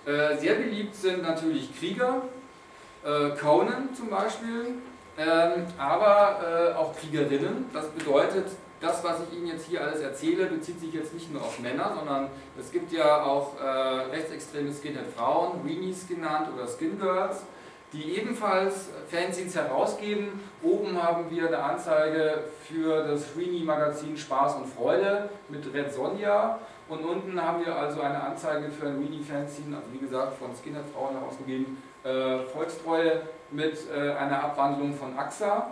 Äh, 0.07 0.39
sehr 0.39 0.55
beliebt 0.55 0.95
sind 0.95 1.23
natürlich 1.23 1.79
Krieger, 1.79 2.23
äh, 3.05 3.37
Conan 3.39 3.95
zum 3.95 4.09
Beispiel, 4.09 4.77
ähm, 5.19 5.67
aber 5.77 6.73
äh, 6.73 6.75
auch 6.75 6.97
Kriegerinnen. 6.97 7.67
Das 7.75 7.91
bedeutet, 7.91 8.47
das, 8.81 9.03
was 9.03 9.17
ich 9.23 9.37
Ihnen 9.37 9.49
jetzt 9.49 9.67
hier 9.67 9.83
alles 9.83 10.01
erzähle, 10.01 10.47
bezieht 10.47 10.81
sich 10.81 10.93
jetzt 10.93 11.15
nicht 11.15 11.33
nur 11.33 11.43
auf 11.43 11.59
Männer, 11.59 11.93
sondern 11.97 12.29
es 12.59 12.71
gibt 12.71 12.93
ja 12.93 13.25
auch 13.25 13.61
äh, 13.61 13.67
rechtsextreme 14.11 14.73
Skinhead-Frauen, 14.73 15.65
Weenies 15.65 16.07
genannt 16.07 16.49
oder 16.55 16.67
Skin-Girls, 16.67 17.43
die 17.93 18.17
ebenfalls 18.17 18.91
Fanzines 19.11 19.57
herausgeben. 19.57 20.41
Oben 20.63 21.03
haben 21.03 21.31
wir 21.31 21.49
eine 21.49 21.59
Anzeige 21.59 22.45
für 22.69 23.05
das 23.05 23.37
Weenie-Magazin 23.37 24.17
Spaß 24.17 24.57
und 24.57 24.67
Freude 24.67 25.31
mit 25.49 25.73
Red 25.73 25.93
Sonja 25.93 26.59
und 26.89 27.05
unten 27.05 27.41
haben 27.43 27.65
wir 27.65 27.77
also 27.77 28.01
eine 28.01 28.23
Anzeige 28.23 28.71
für 28.71 28.87
ein 28.87 29.01
Weenie-Fanzine, 29.01 29.77
also 29.77 29.93
wie 29.93 29.99
gesagt 29.99 30.39
von 30.39 30.55
Skinhead-Frauen 30.55 31.15
herausgegeben, 31.19 31.83
äh, 32.05 32.39
Volkstreue 32.53 33.23
mit 33.51 33.79
äh, 33.91 34.13
einer 34.13 34.45
Abwandlung 34.45 34.95
von 34.95 35.19
AXA. 35.19 35.69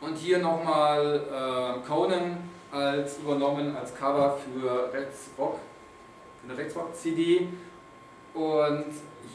Und 0.00 0.16
hier 0.16 0.38
nochmal 0.38 1.20
äh, 1.26 1.86
Conan 1.86 2.48
als 2.72 3.18
übernommen 3.18 3.76
als 3.76 3.94
Cover 3.94 4.38
für 4.38 4.92
Rechtsrock, 4.92 5.58
eine 6.44 6.56
Rechtsrock-CD. 6.56 7.48
Und 8.32 8.86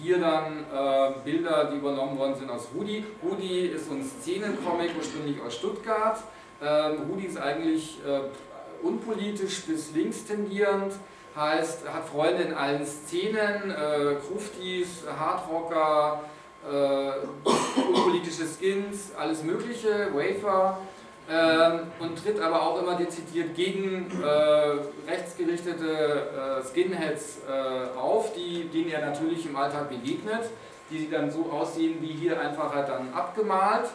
hier 0.01 0.19
dann 0.19 0.65
äh, 0.73 1.19
Bilder, 1.23 1.65
die 1.65 1.78
übernommen 1.78 2.17
worden 2.17 2.36
sind 2.36 2.49
aus 2.49 2.69
Rudi. 2.75 3.04
Rudi 3.23 3.67
ist 3.67 3.91
ein 3.91 4.04
Szenencomic 4.04 4.91
ursprünglich 4.97 5.41
aus 5.41 5.56
Stuttgart. 5.56 6.17
Ähm, 6.62 7.04
Rudi 7.10 7.25
ist 7.25 7.38
eigentlich 7.38 7.99
äh, 8.06 8.86
unpolitisch 8.86 9.63
bis 9.65 9.91
links 9.93 10.25
tendierend 10.25 10.93
heißt, 11.36 11.88
hat 11.91 12.08
Freunde 12.08 12.43
in 12.43 12.54
allen 12.54 12.86
Szenen, 12.86 13.71
äh, 13.71 14.15
Gruftis, 14.25 15.04
Hardrocker, 15.19 16.23
äh, 16.71 17.47
unpolitische 17.47 18.45
Skins, 18.45 19.12
alles 19.17 19.43
mögliche, 19.43 20.10
Wafer 20.13 20.80
äh, 21.28 22.04
und 22.04 22.21
tritt 22.21 22.39
aber 22.39 22.62
auch 22.62 22.82
immer 22.82 22.95
dezidiert 22.95 23.56
gegen 23.56 24.12
äh, 24.21 25.10
rechtsgerichtete 25.10 26.62
äh, 26.62 26.67
Skinheads 26.67 27.39
äh, 27.47 27.97
auf, 27.97 28.34
die, 28.34 28.65
denen 28.69 28.91
er 28.91 29.06
natürlich 29.06 29.45
im 29.45 29.56
Alltag 29.56 29.89
begegnet, 29.89 30.49
die 30.89 31.10
dann 31.10 31.32
so 31.32 31.49
aussehen 31.51 31.97
wie 32.01 32.13
hier 32.13 32.39
einfach 32.39 32.73
halt 32.73 32.89
dann 32.89 33.13
abgemalt 33.13 33.89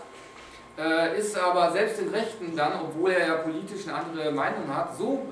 äh, 0.79 1.19
ist 1.19 1.37
aber 1.37 1.71
selbst 1.73 2.01
den 2.01 2.09
Rechten 2.09 2.57
dann, 2.57 2.73
obwohl 2.83 3.11
er 3.11 3.27
ja 3.27 3.35
politisch 3.35 3.87
eine 3.87 3.99
andere 3.99 4.31
Meinung 4.31 4.75
hat, 4.75 4.97
so 4.97 5.27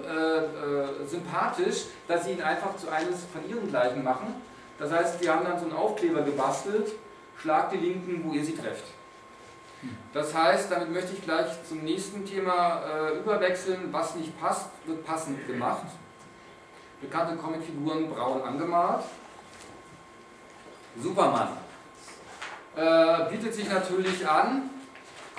sympathisch, 1.06 1.84
dass 2.06 2.24
sie 2.24 2.32
ihn 2.32 2.42
einfach 2.42 2.76
zu 2.76 2.88
eines 2.90 3.24
von 3.32 3.48
ihren 3.48 3.68
gleichen 3.68 4.04
machen. 4.04 4.34
Das 4.78 4.92
heißt, 4.92 5.22
die 5.22 5.28
haben 5.28 5.44
dann 5.44 5.58
so 5.58 5.66
einen 5.66 5.74
Aufkleber 5.74 6.22
gebastelt, 6.22 6.92
schlag 7.40 7.70
die 7.70 7.76
Linken, 7.76 8.24
wo 8.24 8.32
ihr 8.32 8.44
sie 8.44 8.56
trefft. 8.56 8.84
Das 10.12 10.34
heißt, 10.34 10.72
damit 10.72 10.92
möchte 10.92 11.12
ich 11.12 11.22
gleich 11.22 11.46
zum 11.68 11.84
nächsten 11.84 12.24
Thema 12.24 12.82
äh, 12.82 13.18
überwechseln. 13.18 13.92
Was 13.92 14.16
nicht 14.16 14.38
passt, 14.40 14.70
wird 14.86 15.06
passend 15.06 15.46
gemacht. 15.46 15.86
Bekannte 17.00 17.36
Comicfiguren 17.36 18.10
braun 18.10 18.42
angemalt. 18.42 19.04
Superman. 21.00 21.48
Äh, 22.74 23.30
bietet 23.30 23.54
sich 23.54 23.68
natürlich 23.68 24.28
an, 24.28 24.70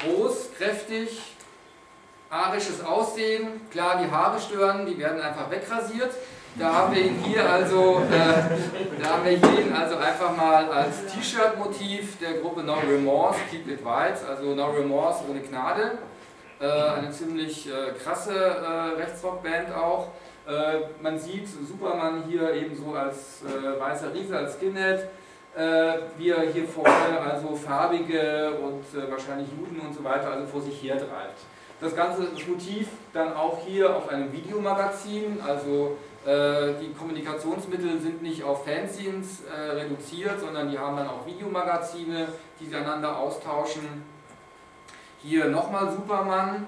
groß, 0.02 0.54
kräftig, 0.58 1.36
arisches 2.30 2.84
Aussehen, 2.84 3.70
klar 3.72 4.02
die 4.02 4.10
Haare 4.10 4.40
stören, 4.40 4.86
die 4.86 4.98
werden 4.98 5.22
einfach 5.22 5.50
wegrasiert. 5.52 6.14
Da 6.60 6.74
haben 6.74 6.94
wir 6.94 7.06
ihn 7.06 7.16
hier 7.24 7.50
also, 7.50 8.02
äh, 8.12 9.02
da 9.02 9.10
haben 9.12 9.24
wir 9.24 9.32
ihn 9.32 9.74
also 9.74 9.96
einfach 9.96 10.36
mal 10.36 10.70
als 10.70 11.06
T-Shirt-Motiv 11.06 12.20
der 12.20 12.34
Gruppe 12.34 12.64
No 12.64 12.76
Remorse, 12.76 13.40
Keep 13.50 13.70
It 13.70 13.86
White, 13.86 14.28
also 14.28 14.54
No 14.54 14.66
Remorse 14.72 15.24
ohne 15.30 15.40
Gnade. 15.40 16.00
Äh, 16.60 16.66
eine 16.68 17.12
ziemlich 17.12 17.70
äh, 17.70 17.94
krasse 18.04 18.36
äh, 18.36 19.02
Rechtsrockband 19.02 19.74
auch. 19.74 20.10
Äh, 20.46 20.82
man 21.02 21.18
sieht 21.18 21.48
Superman 21.48 22.24
hier 22.28 22.54
ebenso 22.54 22.94
als 22.94 23.42
äh, 23.44 23.80
weißer 23.80 24.14
Riese, 24.14 24.38
als 24.38 24.56
Skinhead 24.56 25.08
äh, 25.56 25.94
wie 26.18 26.30
er 26.30 26.42
hier 26.52 26.68
vorne 26.68 27.20
also 27.20 27.56
farbige 27.56 28.52
und 28.62 28.84
wahrscheinlich 29.10 29.48
Juden 29.58 29.80
und 29.80 29.94
so 29.94 30.04
weiter 30.04 30.32
also 30.32 30.46
vor 30.46 30.62
sich 30.62 30.82
her 30.84 30.98
treibt. 30.98 31.40
Das 31.82 31.96
ganze 31.96 32.24
Motiv 32.48 32.88
dann 33.14 33.34
auch 33.34 33.60
hier 33.66 33.96
auf 33.96 34.10
einem 34.10 34.32
Videomagazin, 34.34 35.40
also 35.46 35.98
die 36.30 36.94
Kommunikationsmittel 36.94 38.00
sind 38.00 38.22
nicht 38.22 38.44
auf 38.44 38.66
Fanzines 38.66 39.44
äh, 39.46 39.72
reduziert, 39.72 40.40
sondern 40.40 40.70
die 40.70 40.78
haben 40.78 40.98
dann 40.98 41.08
auch 41.08 41.26
Videomagazine, 41.26 42.28
die 42.60 42.66
sie 42.66 42.76
einander 42.76 43.18
austauschen. 43.18 44.04
Hier 45.22 45.46
nochmal 45.46 45.92
Superman, 45.92 46.68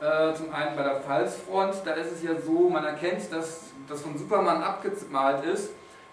äh, 0.00 0.34
zum 0.34 0.52
einen 0.52 0.76
bei 0.76 0.82
der 0.82 0.96
Pfalzfront, 0.96 1.74
da 1.84 1.92
ist 1.92 2.12
es 2.12 2.22
ja 2.22 2.40
so, 2.40 2.68
man 2.68 2.84
erkennt, 2.84 3.32
dass 3.32 3.72
das 3.88 4.00
von 4.00 4.16
Superman 4.16 4.62
abgemalt 4.62 5.44
ist, 5.44 5.70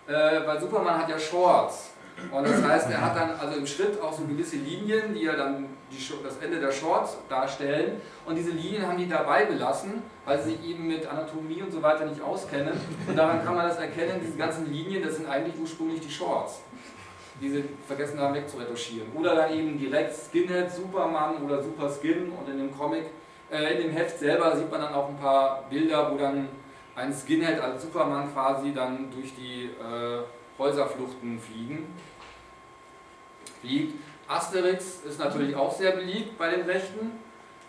äh, 0.08 0.46
weil 0.46 0.60
Superman 0.60 1.00
hat 1.00 1.10
ja 1.10 1.18
Shorts. 1.18 1.92
Und 2.32 2.48
das 2.48 2.62
heißt, 2.62 2.92
er 2.92 3.02
hat 3.02 3.16
dann 3.16 3.32
also 3.40 3.58
im 3.58 3.66
Schritt 3.66 4.02
auch 4.02 4.14
so 4.14 4.24
gewisse 4.26 4.58
Linien, 4.58 5.14
die 5.14 5.22
ja 5.22 5.36
dann 5.36 5.66
die, 5.92 6.24
das 6.24 6.38
Ende 6.38 6.60
der 6.60 6.72
Shorts 6.72 7.18
darstellen. 7.28 8.02
Und 8.26 8.36
diese 8.36 8.52
Linien 8.52 8.86
haben 8.86 8.98
die 8.98 9.08
dabei 9.08 9.46
gelassen, 9.46 10.02
weil 10.26 10.42
sie 10.42 10.52
sich 10.52 10.70
eben 10.70 10.88
mit 10.88 11.06
Anatomie 11.08 11.62
und 11.62 11.72
so 11.72 11.82
weiter 11.82 12.06
nicht 12.06 12.22
auskennen. 12.22 12.74
Und 13.08 13.16
daran 13.16 13.44
kann 13.44 13.56
man 13.56 13.68
das 13.68 13.78
erkennen, 13.78 14.20
diese 14.24 14.38
ganzen 14.38 14.72
Linien, 14.72 15.04
das 15.04 15.16
sind 15.16 15.28
eigentlich 15.28 15.56
ursprünglich 15.60 16.02
die 16.02 16.12
Shorts. 16.12 16.62
Die 17.42 17.50
sie 17.50 17.64
vergessen 17.88 18.20
haben 18.20 18.34
wegzuretuschieren. 18.34 19.12
Oder 19.16 19.36
dann 19.36 19.54
eben 19.54 19.80
direkt 19.80 20.14
Skinhead, 20.14 20.72
Superman 20.72 21.42
oder 21.44 21.64
Super 21.64 21.90
Skin 21.90 22.32
und 22.32 22.50
in 22.52 22.58
dem 22.58 22.78
Comic, 22.78 23.06
äh, 23.50 23.76
in 23.76 23.84
dem 23.84 23.92
Heft 23.92 24.20
selber 24.20 24.56
sieht 24.58 24.70
man 24.70 24.82
dann 24.82 24.94
auch 24.94 25.08
ein 25.08 25.18
paar 25.18 25.64
Bilder, 25.70 26.12
wo 26.12 26.18
dann 26.18 26.50
ein 26.96 27.14
Skinhead 27.14 27.62
als 27.62 27.84
Superman 27.84 28.32
quasi 28.34 28.74
dann 28.74 29.10
durch 29.10 29.34
die 29.36 29.66
äh, 29.66 30.22
Häuserfluchten 30.58 31.40
fliegen 31.40 31.88
fliegt. 33.60 33.96
Asterix 34.30 35.02
ist 35.08 35.20
natürlich 35.20 35.56
auch 35.56 35.76
sehr 35.76 35.92
beliebt 35.92 36.38
bei 36.38 36.52
den 36.52 36.62
Rechten. 36.62 37.12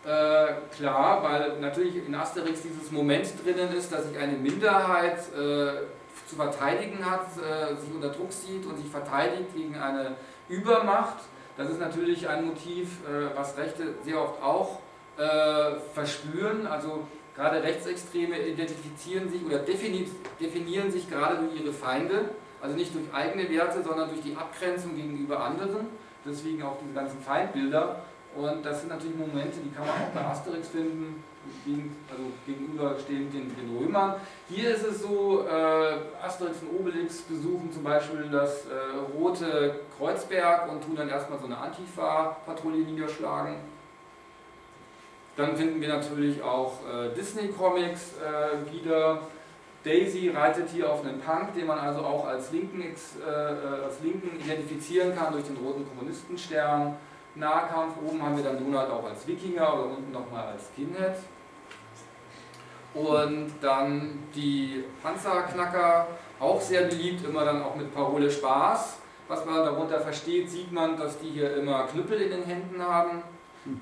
Äh, 0.05 0.47
klar, 0.77 1.23
weil 1.23 1.59
natürlich 1.59 1.97
in 2.07 2.15
Asterix 2.15 2.63
dieses 2.63 2.91
Moment 2.93 3.29
drinnen 3.43 3.73
ist, 3.75 3.91
dass 3.93 4.07
sich 4.07 4.19
eine 4.19 4.35
Minderheit 4.35 5.19
äh, 5.35 5.87
zu 6.27 6.37
verteidigen 6.37 7.05
hat, 7.05 7.27
äh, 7.37 7.75
sich 7.77 7.93
unter 7.95 8.11
Druck 8.11 8.33
sieht 8.33 8.67
und 8.67 8.77
sich 8.77 8.91
verteidigt 8.91 9.55
gegen 9.55 9.77
eine 9.77 10.17
Übermacht. 10.49 11.17
Das 11.57 11.71
ist 11.71 11.81
natürlich 11.81 12.29
ein 12.29 12.47
Motiv, 12.47 12.99
äh, 13.07 13.37
was 13.37 13.57
Rechte 13.57 13.95
sehr 14.05 14.21
oft 14.21 14.43
auch 14.43 14.79
äh, 15.19 15.81
verspüren. 15.95 16.67
Also 16.67 17.07
gerade 17.35 17.63
Rechtsextreme 17.63 18.39
identifizieren 18.39 19.31
sich 19.31 19.45
oder 19.45 19.59
definieren 19.59 20.91
sich 20.91 21.09
gerade 21.09 21.39
durch 21.39 21.61
ihre 21.61 21.73
Feinde 21.73 22.31
Also 22.63 22.77
nicht 22.77 22.95
durch 22.95 23.05
eigene 23.13 23.49
Werte, 23.49 23.83
sondern 23.83 24.11
durch 24.11 24.21
die 24.21 24.37
Abgrenzung 24.37 24.95
gegenüber 24.95 25.41
anderen. 25.41 25.89
Deswegen 26.25 26.63
auch 26.63 26.77
diese 26.83 26.95
ganzen 26.95 27.21
Feindbilder. 27.21 28.03
Und 28.37 28.65
das 28.65 28.81
sind 28.81 28.91
natürlich 28.91 29.17
Momente, 29.17 29.59
die 29.65 29.71
kann 29.71 29.87
man 29.87 29.97
auch 29.97 30.15
bei 30.15 30.25
Asterix 30.25 30.69
finden, 30.69 31.25
also 32.09 32.23
gegenüberstehend 32.47 33.35
den, 33.35 33.55
den 33.57 33.77
Römern. 33.77 34.15
Hier 34.49 34.75
ist 34.75 34.87
es 34.87 35.03
so, 35.03 35.45
äh, 35.49 36.25
Asterix 36.25 36.59
und 36.63 36.79
Obelix 36.79 37.23
besuchen 37.23 37.73
zum 37.73 37.83
Beispiel 37.83 38.29
das 38.31 38.67
äh, 38.67 39.17
Rote 39.17 39.81
Kreuzberg 39.99 40.71
und 40.71 40.85
tun 40.85 40.95
dann 40.95 41.09
erstmal 41.09 41.41
so 41.41 41.47
eine 41.47 41.59
Antifa-Patrouille 41.59 42.85
niederschlagen. 42.85 43.57
Dann 45.37 45.57
finden 45.57 45.81
wir 45.81 45.89
natürlich 45.89 46.41
auch 46.43 46.75
äh, 46.87 47.15
Disney-Comics 47.17 48.15
äh, 48.19 48.73
wieder. 48.73 49.23
Daisy 49.85 50.29
reitet 50.29 50.69
hier 50.69 50.93
auf 50.93 51.05
einen 51.05 51.21
Punk, 51.21 51.55
den 51.55 51.67
man 51.67 51.79
also 51.79 52.01
auch 52.01 52.27
als 52.27 52.53
Linken, 52.53 52.83
äh, 52.83 53.31
äh, 53.31 53.85
als 53.85 54.01
Linken 54.03 54.39
identifizieren 54.39 55.17
kann 55.17 55.33
durch 55.33 55.45
den 55.45 55.57
roten 55.57 55.89
Kommunistenstern. 55.89 56.97
Nahkampf, 57.35 57.95
oben 58.05 58.23
haben 58.23 58.37
wir 58.37 58.45
dann 58.45 58.59
Donald 58.59 58.91
auch 58.91 59.05
als 59.05 59.27
Wikinger 59.27 59.73
oder 59.75 59.85
unten 59.97 60.13
nochmal 60.13 60.49
als 60.49 60.69
Skinhead. 60.69 61.17
Und 62.93 63.53
dann 63.61 64.19
die 64.35 64.85
Panzerknacker, 65.03 66.09
auch 66.41 66.61
sehr 66.61 66.83
beliebt, 66.83 67.25
immer 67.25 67.45
dann 67.45 67.63
auch 67.63 67.77
mit 67.77 67.95
Parole 67.95 68.31
Spaß. 68.31 68.97
Was 69.29 69.47
man 69.47 69.57
darunter 69.57 70.01
versteht, 70.01 70.51
sieht 70.51 70.73
man, 70.73 70.97
dass 70.97 71.21
die 71.21 71.29
hier 71.29 71.57
immer 71.57 71.87
Knüppel 71.87 72.21
in 72.21 72.31
den 72.31 72.43
Händen 72.43 72.83
haben. 72.83 73.23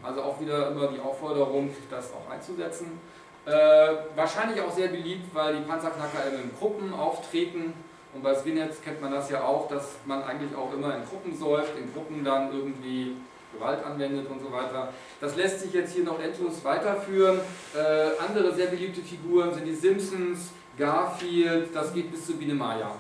Also 0.03 0.23
auch 0.23 0.39
wieder 0.41 0.71
immer 0.71 0.89
die 0.89 1.01
Aufforderung, 1.01 1.71
das 1.91 2.13
auch 2.13 2.31
einzusetzen. 2.31 3.01
Äh, 3.49 3.97
wahrscheinlich 4.15 4.61
auch 4.61 4.71
sehr 4.71 4.89
beliebt, 4.89 5.35
weil 5.35 5.57
die 5.57 5.63
Panzerknacker 5.63 6.29
immer 6.29 6.43
in 6.43 6.51
Gruppen 6.59 6.93
auftreten. 6.93 7.73
Und 8.13 8.23
bei 8.23 8.35
Skinheads 8.35 8.83
kennt 8.83 9.01
man 9.01 9.11
das 9.11 9.31
ja 9.31 9.43
auch, 9.43 9.69
dass 9.69 9.97
man 10.05 10.23
eigentlich 10.23 10.55
auch 10.55 10.71
immer 10.75 10.95
in 10.95 11.05
Gruppen 11.05 11.35
säuft, 11.35 11.73
in 11.79 11.91
Gruppen 11.95 12.23
dann 12.23 12.53
irgendwie 12.53 13.17
Gewalt 13.55 13.83
anwendet 13.83 14.29
und 14.29 14.41
so 14.41 14.53
weiter. 14.53 14.93
Das 15.21 15.35
lässt 15.37 15.61
sich 15.61 15.73
jetzt 15.73 15.95
hier 15.95 16.05
noch 16.05 16.21
endlos 16.21 16.63
weiterführen. 16.63 17.41
Äh, 17.75 18.23
andere 18.23 18.55
sehr 18.55 18.67
beliebte 18.67 19.01
Figuren 19.01 19.55
sind 19.55 19.65
die 19.65 19.75
Simpsons, 19.75 20.51
Garfield, 20.77 21.75
das 21.75 21.95
geht 21.95 22.11
bis 22.11 22.27
zu 22.27 22.37
Biene 22.37 22.55
Maya. 22.55 22.91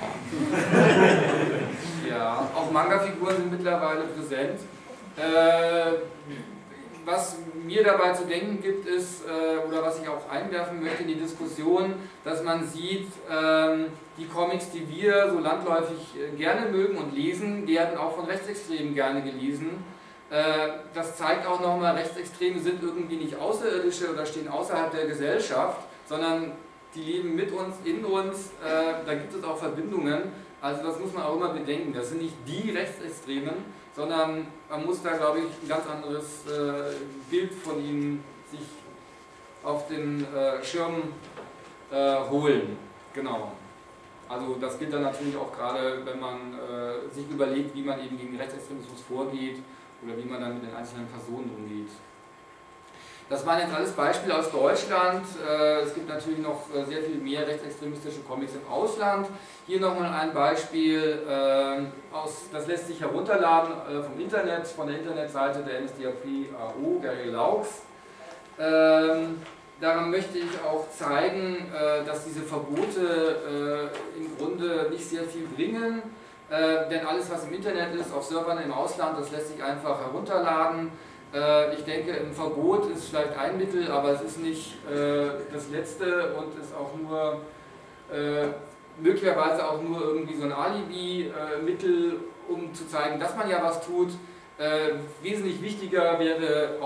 ja, 2.08 2.48
auch 2.54 2.70
Manga-Figuren 2.70 3.36
sind 3.36 3.52
mittlerweile 3.52 4.04
präsent. 4.04 4.60
Äh, 5.16 5.92
was 7.10 7.36
mir 7.64 7.82
dabei 7.82 8.12
zu 8.12 8.24
denken 8.24 8.62
gibt, 8.62 8.86
ist, 8.86 9.24
äh, 9.26 9.66
oder 9.66 9.82
was 9.82 10.00
ich 10.00 10.08
auch 10.08 10.28
einwerfen 10.30 10.82
möchte 10.82 11.02
in 11.02 11.08
die 11.08 11.16
Diskussion, 11.16 11.94
dass 12.24 12.42
man 12.42 12.66
sieht, 12.66 13.08
ähm, 13.30 13.86
die 14.16 14.26
Comics, 14.26 14.70
die 14.70 14.88
wir 14.88 15.30
so 15.30 15.38
landläufig 15.38 15.98
äh, 16.16 16.36
gerne 16.36 16.70
mögen 16.70 16.98
und 16.98 17.14
lesen, 17.14 17.66
werden 17.66 17.98
auch 17.98 18.16
von 18.16 18.26
Rechtsextremen 18.26 18.94
gerne 18.94 19.22
gelesen. 19.22 19.84
Äh, 20.30 20.42
das 20.94 21.16
zeigt 21.16 21.46
auch 21.46 21.60
nochmal, 21.60 21.96
Rechtsextreme 21.96 22.60
sind 22.60 22.82
irgendwie 22.82 23.16
nicht 23.16 23.36
Außerirdische 23.36 24.12
oder 24.12 24.24
stehen 24.24 24.48
außerhalb 24.48 24.92
der 24.92 25.06
Gesellschaft, 25.06 25.80
sondern 26.06 26.52
die 26.94 27.02
leben 27.02 27.34
mit 27.36 27.52
uns, 27.52 27.76
in 27.84 28.04
uns, 28.04 28.50
da 29.06 29.14
gibt 29.14 29.32
es 29.32 29.44
auch 29.44 29.56
Verbindungen. 29.56 30.22
Also 30.60 30.82
das 30.82 30.98
muss 30.98 31.12
man 31.12 31.22
auch 31.22 31.36
immer 31.36 31.50
bedenken. 31.50 31.92
Das 31.92 32.08
sind 32.08 32.20
nicht 32.20 32.34
die 32.48 32.70
Rechtsextremen, 32.70 33.54
sondern 33.94 34.46
man 34.68 34.86
muss 34.86 35.02
da, 35.02 35.16
glaube 35.16 35.40
ich, 35.40 35.44
ein 35.44 35.68
ganz 35.68 35.86
anderes 35.86 36.46
äh, 36.46 36.94
Bild 37.30 37.52
von 37.52 37.84
ihnen 37.84 38.24
sich 38.50 38.60
auf 39.62 39.88
den 39.88 40.24
äh, 40.34 40.62
Schirm 40.64 41.02
äh, 41.90 42.18
holen. 42.30 42.76
Genau. 43.14 43.52
Also 44.28 44.54
das 44.60 44.78
gilt 44.78 44.92
dann 44.92 45.02
natürlich 45.02 45.36
auch 45.36 45.52
gerade, 45.52 46.06
wenn 46.06 46.20
man 46.20 46.54
äh, 46.54 47.12
sich 47.12 47.28
überlegt, 47.28 47.74
wie 47.74 47.82
man 47.82 48.00
eben 48.00 48.16
gegen 48.16 48.36
Rechtsextremismus 48.36 49.00
vorgeht 49.08 49.58
oder 50.04 50.16
wie 50.16 50.24
man 50.24 50.40
dann 50.40 50.54
mit 50.54 50.70
den 50.70 50.74
einzelnen 50.74 51.08
Personen 51.08 51.50
umgeht. 51.56 51.90
Das 53.30 53.46
waren 53.46 53.60
jetzt 53.60 53.72
alles 53.72 53.92
Beispiele 53.92 54.36
aus 54.36 54.50
Deutschland. 54.50 55.24
Äh, 55.48 55.82
es 55.82 55.94
gibt 55.94 56.08
natürlich 56.08 56.40
noch 56.40 56.66
äh, 56.74 56.84
sehr 56.84 57.00
viel 57.00 57.14
mehr 57.14 57.46
rechtsextremistische 57.46 58.22
Comics 58.28 58.54
im 58.54 58.68
Ausland. 58.68 59.28
Hier 59.68 59.78
nochmal 59.78 60.12
ein 60.12 60.34
Beispiel, 60.34 61.20
äh, 61.28 62.12
aus, 62.12 62.46
das 62.52 62.66
lässt 62.66 62.88
sich 62.88 63.00
herunterladen 63.00 63.72
vom 64.02 64.20
Internet, 64.20 64.66
von 64.66 64.88
der 64.88 64.98
Internetseite 64.98 65.60
der 65.60 65.80
NSDAP-AO, 65.82 66.98
Gary 67.00 67.30
Laux. 67.30 67.68
Ähm, 68.58 69.40
daran 69.80 70.10
möchte 70.10 70.38
ich 70.38 70.60
auch 70.68 70.90
zeigen, 70.90 71.70
dass 72.04 72.24
diese 72.24 72.42
Verbote 72.42 73.90
im 74.18 74.36
Grunde 74.36 74.88
nicht 74.90 75.08
sehr 75.08 75.22
viel 75.22 75.46
bringen, 75.46 76.02
denn 76.50 77.06
alles, 77.06 77.30
was 77.30 77.44
im 77.46 77.54
Internet 77.54 77.94
ist, 77.94 78.12
auf 78.12 78.24
Servern 78.24 78.58
im 78.62 78.72
Ausland, 78.72 79.18
das 79.18 79.30
lässt 79.30 79.52
sich 79.52 79.62
einfach 79.62 80.00
herunterladen. 80.00 80.90
Äh, 81.32 81.74
ich 81.74 81.84
denke, 81.84 82.12
ein 82.12 82.32
Verbot 82.32 82.90
ist 82.90 83.08
vielleicht 83.08 83.36
ein 83.38 83.56
Mittel, 83.56 83.90
aber 83.90 84.10
es 84.12 84.22
ist 84.22 84.40
nicht 84.40 84.74
äh, 84.90 85.30
das 85.52 85.70
letzte 85.70 86.34
und 86.34 86.58
ist 86.60 86.74
auch 86.74 86.90
nur 86.96 87.40
äh, 88.12 88.48
möglicherweise 89.00 89.68
auch 89.68 89.80
nur 89.80 90.00
irgendwie 90.00 90.34
so 90.34 90.44
ein 90.44 90.52
Alibi-Mittel, 90.52 92.20
um 92.48 92.74
zu 92.74 92.88
zeigen, 92.88 93.20
dass 93.20 93.36
man 93.36 93.48
ja 93.48 93.62
was 93.62 93.84
tut. 93.84 94.10
wesentlich 95.22 95.62
wichtiger 95.62 96.18
wäre 96.18 96.76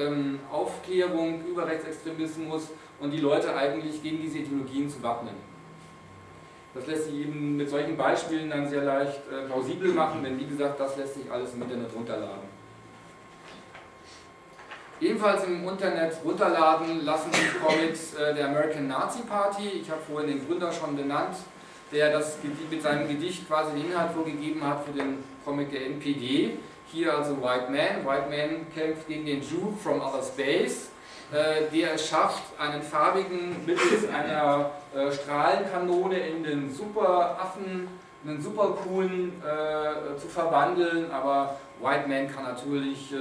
ähm, 0.00 0.40
Aufklärung 0.50 1.44
über 1.46 1.64
Rechtsextremismus 1.68 2.70
und 2.98 3.12
die 3.12 3.20
Leute 3.20 3.54
eigentlich 3.54 4.02
gegen 4.02 4.20
diese 4.20 4.38
Ideologien 4.38 4.88
zu 4.88 5.00
wappnen. 5.04 5.34
Das 6.74 6.86
lässt 6.88 7.04
sich 7.04 7.14
eben 7.14 7.56
mit 7.58 7.70
solchen 7.70 7.96
Beispielen 7.96 8.50
dann 8.50 8.68
sehr 8.68 8.82
leicht 8.82 9.20
plausibel 9.46 9.92
machen, 9.92 10.24
denn 10.24 10.40
wie 10.40 10.46
gesagt, 10.46 10.80
das 10.80 10.96
lässt 10.96 11.14
sich 11.14 11.30
alles 11.30 11.54
im 11.54 11.62
Internet 11.62 11.94
runterladen. 11.94 12.45
Ebenfalls 14.98 15.44
im 15.44 15.68
Internet 15.68 16.16
runterladen 16.24 17.04
lassen 17.04 17.30
sich 17.30 17.60
Comics 17.62 18.14
äh, 18.14 18.34
der 18.34 18.48
American 18.48 18.88
Nazi 18.88 19.22
Party. 19.28 19.68
Ich 19.82 19.90
habe 19.90 20.00
vorhin 20.00 20.30
den 20.30 20.46
Gründer 20.46 20.72
schon 20.72 20.96
benannt, 20.96 21.36
der 21.92 22.12
das 22.12 22.38
mit 22.70 22.82
seinem 22.82 23.06
Gedicht 23.06 23.46
quasi 23.46 23.72
den 23.72 23.90
Inhalt 23.90 24.12
vorgegeben 24.12 24.66
hat 24.66 24.84
für 24.86 24.92
den 24.92 25.22
Comic 25.44 25.70
der 25.70 25.84
NPD. 25.84 26.56
Hier 26.90 27.14
also 27.14 27.36
White 27.42 27.70
Man. 27.70 28.06
White 28.06 28.30
Man 28.30 28.72
kämpft 28.74 29.06
gegen 29.06 29.26
den 29.26 29.42
Jew 29.42 29.72
from 29.82 30.00
Outer 30.00 30.22
Space, 30.22 30.88
äh, 31.30 31.70
der 31.70 31.92
es 31.94 32.08
schafft, 32.08 32.44
einen 32.58 32.80
farbigen 32.80 33.66
mittels 33.66 34.08
einer 34.08 34.70
äh, 34.94 35.12
Strahlenkanone 35.12 36.20
in 36.20 36.42
den 36.42 36.74
Superaffen, 36.74 37.88
einen 38.26 38.40
super 38.40 38.78
coolen 38.82 39.42
äh, 39.42 40.18
zu 40.18 40.26
verwandeln, 40.26 41.10
aber 41.10 41.56
White 41.82 42.08
Man 42.08 42.34
kann 42.34 42.44
natürlich 42.44 43.12
äh, 43.12 43.16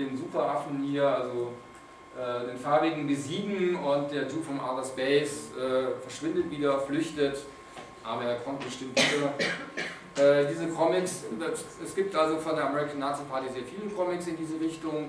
den 0.00 0.16
Superaffen 0.16 0.82
hier, 0.82 1.06
also 1.06 1.52
äh, 2.16 2.46
den 2.46 2.58
farbigen 2.58 3.06
besiegen 3.06 3.76
und 3.76 4.10
der 4.10 4.24
Dude 4.24 4.42
vom 4.42 4.60
Outer 4.60 4.84
Space 4.84 5.50
äh, 5.56 6.00
verschwindet 6.02 6.50
wieder, 6.50 6.78
flüchtet, 6.80 7.38
aber 8.04 8.24
er 8.24 8.36
kommt 8.36 8.60
bestimmt 8.64 8.96
wieder. 8.96 9.32
Äh, 10.16 10.46
diese 10.50 10.68
Comics, 10.68 11.24
es 11.82 11.94
gibt 11.94 12.14
also 12.16 12.38
von 12.38 12.56
der 12.56 12.66
American 12.66 12.98
Nazi 12.98 13.22
Party 13.30 13.48
sehr 13.52 13.62
viele 13.62 13.90
Comics 13.90 14.26
in 14.26 14.36
diese 14.36 14.58
Richtung, 14.60 15.08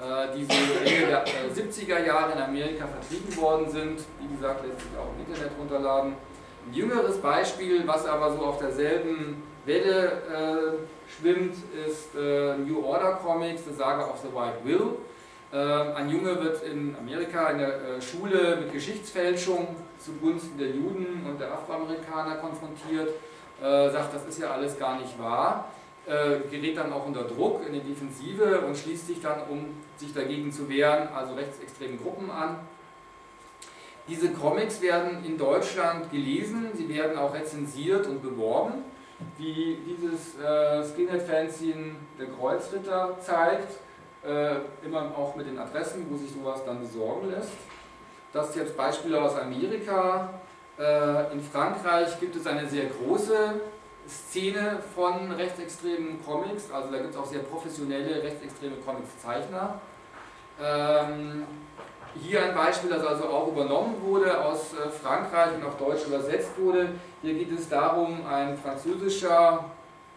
äh, 0.00 0.36
die 0.36 0.44
so 0.44 0.52
Ende 0.84 1.06
der 1.06 1.24
70er 1.24 2.02
äh, 2.02 2.06
Jahre 2.06 2.32
in 2.32 2.38
Amerika 2.38 2.86
vertrieben 2.86 3.36
worden 3.36 3.70
sind. 3.70 4.00
Wie 4.20 4.34
gesagt, 4.34 4.66
lässt 4.66 4.80
sich 4.80 4.90
auch 4.98 5.08
im 5.16 5.32
Internet 5.32 5.52
runterladen. 5.58 6.14
Ein 6.66 6.74
jüngeres 6.74 7.18
Beispiel, 7.18 7.86
was 7.86 8.06
aber 8.06 8.32
so 8.32 8.44
auf 8.44 8.58
derselben 8.58 9.42
Welle 9.66 10.22
äh, 10.32 10.93
schwimmt, 11.18 11.56
ist 11.86 12.14
äh, 12.14 12.56
New 12.56 12.84
Order 12.84 13.12
Comics, 13.22 13.62
The 13.64 13.74
Saga 13.74 14.04
of 14.04 14.18
the 14.22 14.28
White 14.34 14.64
Will. 14.64 14.96
Äh, 15.52 15.92
ein 15.94 16.10
Junge 16.10 16.42
wird 16.42 16.62
in 16.64 16.96
Amerika 16.96 17.50
in 17.50 17.58
der 17.58 17.68
äh, 17.68 18.02
Schule 18.02 18.56
mit 18.56 18.72
Geschichtsfälschung 18.72 19.68
zugunsten 19.98 20.58
der 20.58 20.68
Juden 20.68 21.24
und 21.26 21.40
der 21.40 21.52
Afroamerikaner 21.52 22.36
konfrontiert, 22.36 23.10
äh, 23.62 23.90
sagt, 23.90 24.14
das 24.14 24.26
ist 24.26 24.40
ja 24.40 24.50
alles 24.50 24.78
gar 24.78 24.98
nicht 24.98 25.18
wahr, 25.18 25.70
äh, 26.06 26.40
gerät 26.50 26.76
dann 26.76 26.92
auch 26.92 27.06
unter 27.06 27.22
Druck 27.22 27.66
in 27.66 27.72
die 27.72 27.80
Defensive 27.80 28.60
und 28.60 28.76
schließt 28.76 29.06
sich 29.06 29.20
dann, 29.20 29.42
um 29.48 29.82
sich 29.96 30.12
dagegen 30.12 30.52
zu 30.52 30.68
wehren, 30.68 31.08
also 31.14 31.34
rechtsextremen 31.34 32.02
Gruppen 32.02 32.30
an. 32.30 32.58
Diese 34.06 34.32
Comics 34.32 34.82
werden 34.82 35.24
in 35.24 35.38
Deutschland 35.38 36.10
gelesen, 36.10 36.68
sie 36.74 36.88
werden 36.90 37.16
auch 37.16 37.32
rezensiert 37.32 38.06
und 38.06 38.22
beworben 38.22 38.84
wie 39.36 39.78
dieses 39.86 40.38
äh, 40.38 40.84
Skinhead-Fanzine 40.84 41.96
der 42.18 42.26
Kreuzritter 42.28 43.16
zeigt, 43.20 43.78
äh, 44.24 44.56
immer 44.84 45.12
auch 45.16 45.36
mit 45.36 45.46
den 45.46 45.58
Adressen, 45.58 46.06
wo 46.10 46.16
sich 46.16 46.32
sowas 46.32 46.64
dann 46.64 46.80
besorgen 46.80 47.30
lässt. 47.30 47.52
Das 48.32 48.50
ist 48.50 48.56
jetzt 48.56 48.76
Beispiele 48.76 49.20
aus 49.20 49.36
Amerika. 49.36 50.30
Äh, 50.78 51.32
in 51.32 51.40
Frankreich 51.40 52.18
gibt 52.18 52.34
es 52.36 52.46
eine 52.46 52.68
sehr 52.68 52.86
große 52.86 53.60
Szene 54.08 54.80
von 54.94 55.30
rechtsextremen 55.32 56.22
Comics, 56.24 56.70
also 56.70 56.90
da 56.90 56.98
gibt 56.98 57.10
es 57.14 57.16
auch 57.16 57.26
sehr 57.26 57.40
professionelle 57.40 58.22
rechtsextreme 58.22 58.76
Comics-Zeichner. 58.84 59.80
Ähm, 60.60 61.44
hier 62.22 62.44
ein 62.44 62.54
Beispiel, 62.54 62.90
das 62.90 63.04
also 63.04 63.24
auch 63.24 63.48
übernommen 63.48 63.96
wurde 64.02 64.42
aus 64.44 64.72
äh, 64.72 64.88
Frankreich 64.88 65.54
und 65.56 65.64
auf 65.64 65.76
Deutsch 65.76 66.06
übersetzt 66.06 66.50
wurde. 66.58 66.88
Hier 67.22 67.34
geht 67.34 67.52
es 67.56 67.68
darum, 67.68 68.24
ein 68.26 68.56
französischer, 68.56 69.64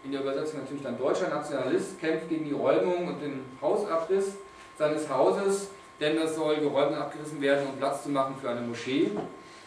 in 0.04 0.12
der 0.12 0.22
Übersetzung 0.22 0.62
natürlich 0.62 0.84
dann 0.84 0.98
deutscher 0.98 1.30
Nationalist, 1.30 2.00
kämpft 2.00 2.30
gegen 2.30 2.46
die 2.46 2.54
Räumung 2.54 3.08
und 3.08 3.22
den 3.22 3.46
Hausabriss 3.62 4.36
seines 4.78 5.10
Hauses, 5.10 5.70
denn 6.00 6.18
das 6.18 6.36
soll 6.36 6.58
geräumt 6.58 6.92
und 6.92 6.98
abgerissen 6.98 7.42
werden, 7.42 7.68
um 7.68 7.78
Platz 7.78 8.04
zu 8.04 8.10
machen 8.10 8.36
für 8.40 8.50
eine 8.50 8.62
Moschee. 8.62 9.12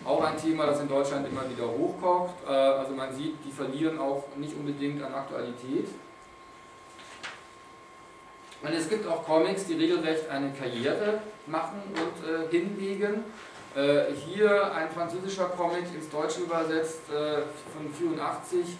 Auch 0.04 0.24
ein 0.24 0.36
Thema, 0.38 0.66
das 0.66 0.80
in 0.80 0.88
Deutschland 0.88 1.26
immer 1.28 1.42
wieder 1.50 1.68
hochkocht. 1.68 2.34
Äh, 2.48 2.52
also 2.52 2.94
man 2.94 3.12
sieht, 3.12 3.34
die 3.44 3.50
verlieren 3.50 3.98
auch 3.98 4.24
nicht 4.36 4.56
unbedingt 4.56 5.02
an 5.02 5.12
Aktualität. 5.12 5.88
Und 8.62 8.74
es 8.74 8.88
gibt 8.88 9.06
auch 9.06 9.24
Comics, 9.24 9.66
die 9.66 9.74
regelrecht 9.74 10.28
eine 10.28 10.52
Karriere 10.52 11.20
machen 11.46 11.82
und 11.94 12.28
äh, 12.28 12.50
hinlegen. 12.50 13.24
Äh, 13.74 14.12
hier 14.12 14.74
ein 14.74 14.90
französischer 14.90 15.46
Comic 15.46 15.84
ins 15.94 16.10
Deutsche 16.10 16.40
übersetzt 16.40 17.02
äh, 17.10 17.42
von 17.72 17.92
84 17.92 18.76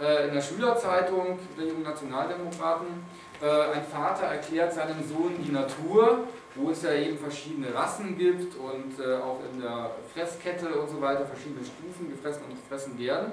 äh, 0.00 0.28
in 0.28 0.34
der 0.34 0.40
Schülerzeitung 0.40 1.38
der 1.56 1.66
Jungen 1.66 1.82
Nationaldemokraten. 1.82 2.86
Äh, 3.40 3.46
ein 3.46 3.84
Vater 3.84 4.24
erklärt 4.24 4.72
seinem 4.72 5.06
Sohn 5.06 5.34
die 5.44 5.52
Natur, 5.52 6.26
wo 6.54 6.70
es 6.70 6.82
ja 6.82 6.92
eben 6.94 7.18
verschiedene 7.18 7.72
Rassen 7.74 8.18
gibt 8.18 8.56
und 8.56 8.98
äh, 8.98 9.16
auch 9.16 9.40
in 9.52 9.60
der 9.60 9.90
Fresskette 10.12 10.68
und 10.74 10.88
so 10.88 11.00
weiter 11.00 11.26
verschiedene 11.26 11.64
Stufen 11.64 12.10
gefressen 12.10 12.42
und 12.48 12.56
gefressen 12.56 12.98
werden. 12.98 13.32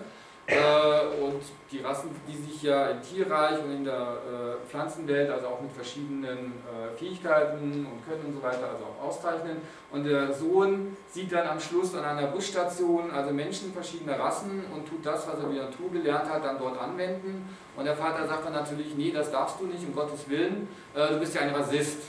Äh, 0.50 1.22
und 1.22 1.44
die 1.72 1.80
Rassen, 1.80 2.10
die 2.28 2.36
sich 2.36 2.64
ja 2.64 2.88
im 2.88 3.02
Tierreich 3.04 3.64
und 3.64 3.72
in 3.72 3.84
der 3.84 3.94
äh, 3.94 4.68
Pflanzenwelt, 4.68 5.30
also 5.30 5.46
auch 5.48 5.62
mit 5.62 5.72
verschiedenen 5.72 6.54
äh, 6.66 6.98
Fähigkeiten 6.98 7.86
und 7.86 8.04
Können 8.04 8.26
und 8.26 8.34
so 8.34 8.42
weiter, 8.42 8.68
also 8.74 8.86
auch 8.86 9.10
auszeichnen. 9.10 9.58
Und 9.92 10.06
der 10.06 10.34
Sohn 10.34 10.98
sieht 11.12 11.32
dann 11.32 11.48
am 11.48 11.60
Schluss 11.60 11.94
an 11.94 12.04
einer 12.04 12.28
Busstation 12.28 13.12
also 13.12 13.32
Menschen 13.32 13.72
verschiedener 13.72 14.18
Rassen 14.20 14.64
und 14.74 14.88
tut 14.88 15.06
das, 15.06 15.28
was 15.28 15.40
er 15.40 15.52
wie 15.52 15.58
Natur 15.58 15.92
gelernt 15.92 16.28
hat, 16.28 16.44
dann 16.44 16.58
dort 16.58 16.82
anwenden. 16.82 17.48
Und 17.78 17.86
der 17.86 17.96
Vater 17.96 18.28
sagt 18.28 18.46
dann 18.46 18.54
natürlich, 18.54 18.96
nee, 18.96 19.12
das 19.12 19.32
darfst 19.32 19.60
du 19.60 19.68
nicht, 19.68 19.84
um 19.88 19.94
Gottes 19.94 20.28
Willen, 20.28 20.68
äh, 20.96 21.10
du 21.10 21.20
bist 21.20 21.36
ja 21.36 21.42
ein 21.42 21.54
Rassist. 21.54 22.00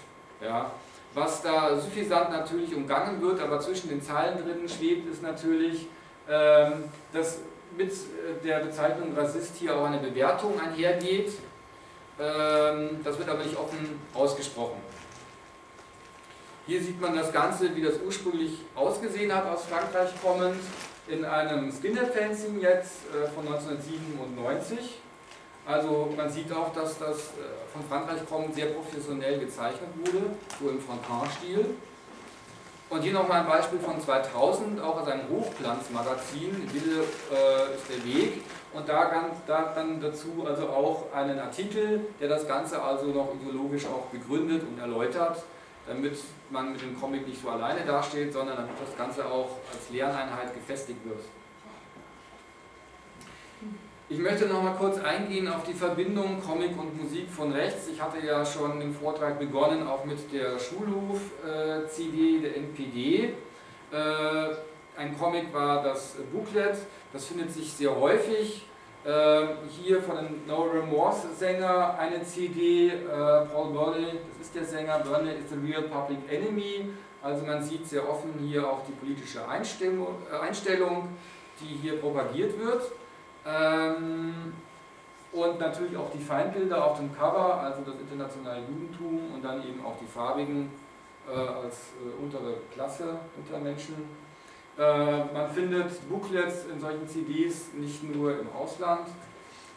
Ja. 0.41 0.71
Was 1.13 1.43
da 1.43 1.77
suffisant 1.77 2.31
natürlich 2.31 2.75
umgangen 2.75 3.21
wird, 3.21 3.41
aber 3.41 3.61
zwischen 3.61 3.91
den 3.91 4.01
Zeilen 4.01 4.39
drinnen 4.39 4.69
schwebt, 4.69 5.13
ist 5.13 5.23
natürlich, 5.23 5.89
ähm, 6.29 6.85
dass 7.13 7.41
mit 7.77 7.93
äh, 7.93 8.45
der 8.45 8.61
Bezeichnung 8.61 9.15
Rassist 9.17 9.57
hier 9.57 9.77
auch 9.77 9.85
eine 9.85 9.99
Bewertung 9.99 10.59
einhergeht. 10.61 11.33
Ähm, 12.19 13.01
das 13.03 13.19
wird 13.19 13.29
aber 13.29 13.45
nicht 13.45 13.57
offen 13.57 14.01
ausgesprochen. 14.15 14.81
Hier 16.67 16.83
sieht 16.83 17.01
man 17.01 17.17
das 17.17 17.33
Ganze, 17.33 17.75
wie 17.75 17.83
das 17.83 17.95
ursprünglich 18.05 18.59
ausgesehen 18.75 19.35
hat, 19.35 19.47
aus 19.47 19.65
Frankreich 19.65 20.11
kommend, 20.23 20.61
in 21.09 21.25
einem 21.25 21.73
Skinhead-Fanzine 21.73 22.61
jetzt 22.61 23.07
äh, 23.09 23.27
von 23.29 23.47
1997. 23.47 25.01
Also 25.67 26.13
man 26.17 26.31
sieht 26.31 26.53
auch, 26.53 26.73
dass 26.73 26.99
das 26.99 27.17
äh, 27.19 27.73
von 27.73 27.83
Frankreich 27.89 28.21
kommend 28.29 28.55
sehr 28.55 28.67
professionell 28.67 29.39
gezeichnet 29.39 29.91
wurde, 29.99 30.27
so 30.61 30.69
im 30.69 30.81
Frontin-Stil. 30.81 31.75
Und 32.91 33.03
hier 33.03 33.13
nochmal 33.13 33.43
ein 33.43 33.47
Beispiel 33.47 33.79
von 33.79 34.01
2000, 34.01 34.81
auch 34.81 35.01
aus 35.01 35.07
einem 35.07 35.29
Hochglanzmagazin, 35.31 36.69
Wille 36.73 37.03
äh, 37.03 37.75
ist 37.77 37.89
der 37.89 38.05
Weg. 38.05 38.43
Und 38.73 38.89
da, 38.89 39.05
ganz, 39.05 39.37
da 39.47 39.73
dann 39.73 40.01
dazu 40.01 40.45
also 40.45 40.69
auch 40.69 41.07
einen 41.15 41.39
Artikel, 41.39 42.01
der 42.21 42.29
das 42.29 42.49
Ganze 42.49 42.83
also 42.83 43.07
noch 43.07 43.33
ideologisch 43.41 43.87
auch 43.87 44.07
begründet 44.07 44.65
und 44.65 44.81
erläutert, 44.81 45.41
damit 45.87 46.19
man 46.51 46.73
mit 46.73 46.83
dem 46.83 47.01
Comic 47.01 47.29
nicht 47.29 47.41
so 47.41 47.51
alleine 47.51 47.85
dasteht, 47.87 48.33
sondern 48.33 48.57
damit 48.57 48.73
das 48.85 48.97
Ganze 48.97 49.25
auch 49.25 49.51
als 49.73 49.89
Lerneinheit 49.91 50.53
gefestigt 50.53 50.99
wird. 51.05 51.21
Ich 54.13 54.19
möchte 54.19 54.47
noch 54.47 54.61
mal 54.61 54.75
kurz 54.75 54.99
eingehen 54.99 55.47
auf 55.47 55.63
die 55.63 55.73
Verbindung 55.73 56.43
Comic 56.45 56.77
und 56.77 57.01
Musik 57.01 57.31
von 57.31 57.53
rechts. 57.53 57.87
Ich 57.87 58.03
hatte 58.03 58.19
ja 58.27 58.45
schon 58.45 58.81
den 58.81 58.93
Vortrag 58.93 59.39
begonnen, 59.39 59.87
auch 59.87 60.05
mit 60.05 60.33
der 60.33 60.59
Schulhof-CD 60.59 62.41
der 62.41 62.57
NPD. 62.57 63.35
Äh, 63.93 64.01
ein 64.97 65.17
Comic 65.17 65.55
war 65.55 65.85
das 65.85 66.17
Booklet, 66.33 66.77
das 67.13 67.27
findet 67.27 67.53
sich 67.53 67.73
sehr 67.73 67.95
häufig. 67.95 68.67
Äh, 69.05 69.47
hier 69.81 70.03
von 70.03 70.17
dem 70.17 70.45
No 70.45 70.63
Remorse 70.63 71.29
Sänger 71.33 71.97
eine 71.97 72.21
CD, 72.25 72.89
äh, 72.89 72.97
Paul 73.07 73.73
Burnley, 73.73 74.19
das 74.29 74.49
ist 74.49 74.57
der 74.57 74.65
Sänger, 74.65 74.99
Burnley 74.99 75.37
is 75.37 75.51
the 75.51 75.57
real 75.65 75.83
public 75.83 76.19
enemy. 76.29 76.91
Also 77.23 77.47
man 77.47 77.63
sieht 77.63 77.87
sehr 77.87 78.11
offen 78.11 78.35
hier 78.41 78.69
auch 78.69 78.81
die 78.85 78.93
politische 78.93 79.47
Einstellung, 79.49 81.11
die 81.61 81.79
hier 81.81 82.01
propagiert 82.01 82.59
wird. 82.59 82.83
Ähm, 83.51 84.53
und 85.33 85.61
natürlich 85.61 85.97
auch 85.97 86.11
die 86.11 86.19
Feindbilder 86.19 86.85
auf 86.85 86.99
dem 86.99 87.15
Cover, 87.17 87.61
also 87.61 87.83
das 87.83 87.95
internationale 88.01 88.63
Judentum 88.63 89.35
und 89.35 89.45
dann 89.45 89.63
eben 89.67 89.85
auch 89.85 89.97
die 90.01 90.07
farbigen 90.07 90.71
äh, 91.29 91.37
als 91.37 91.93
äh, 92.05 92.23
untere 92.23 92.55
Klasse 92.73 93.17
unter 93.37 93.59
Menschen. 93.59 93.95
Äh, 94.77 95.25
man 95.33 95.49
findet 95.49 96.09
Booklets 96.09 96.67
in 96.67 96.81
solchen 96.81 97.07
CDs 97.07 97.73
nicht 97.75 98.03
nur 98.03 98.41
im 98.41 98.49
Ausland, 98.53 99.07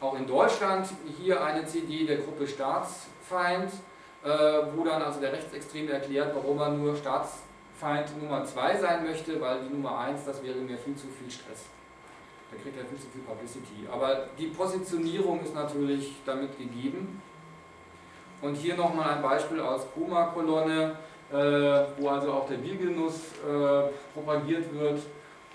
auch 0.01 0.17
in 0.17 0.25
Deutschland. 0.25 0.87
Hier 1.19 1.43
eine 1.43 1.65
CD 1.65 2.05
der 2.05 2.17
Gruppe 2.17 2.47
Staatsfeind, 2.47 3.71
äh, 4.23 4.29
wo 4.75 4.83
dann 4.83 5.03
also 5.03 5.19
der 5.19 5.33
Rechtsextreme 5.33 5.91
erklärt, 5.91 6.35
warum 6.35 6.59
er 6.59 6.69
nur 6.69 6.95
Staatsfeind 6.95 8.19
Nummer 8.19 8.43
2 8.43 8.77
sein 8.77 9.03
möchte, 9.03 9.39
weil 9.39 9.59
die 9.61 9.73
Nummer 9.73 9.99
1, 9.99 10.25
das 10.25 10.43
wäre 10.43 10.57
mir 10.57 10.77
viel 10.77 10.95
zu 10.95 11.07
viel 11.07 11.29
Stress 11.29 11.65
da 12.53 12.61
kriegt 12.61 12.77
er 12.77 12.85
viel 12.85 12.99
zu 12.99 13.07
viel 13.07 13.21
Publicity. 13.21 13.87
Aber 13.91 14.27
die 14.37 14.47
Positionierung 14.47 15.41
ist 15.41 15.55
natürlich 15.55 16.15
damit 16.25 16.57
gegeben. 16.57 17.21
Und 18.41 18.55
hier 18.55 18.75
nochmal 18.75 19.15
ein 19.15 19.21
Beispiel 19.21 19.59
aus 19.59 19.85
Koma-Kolonne, 19.93 20.97
äh, 21.31 21.35
wo 21.97 22.09
also 22.09 22.33
auch 22.33 22.47
der 22.47 22.57
Biergenuss 22.57 23.15
äh, 23.41 23.89
propagiert 24.13 24.73
wird. 24.73 25.01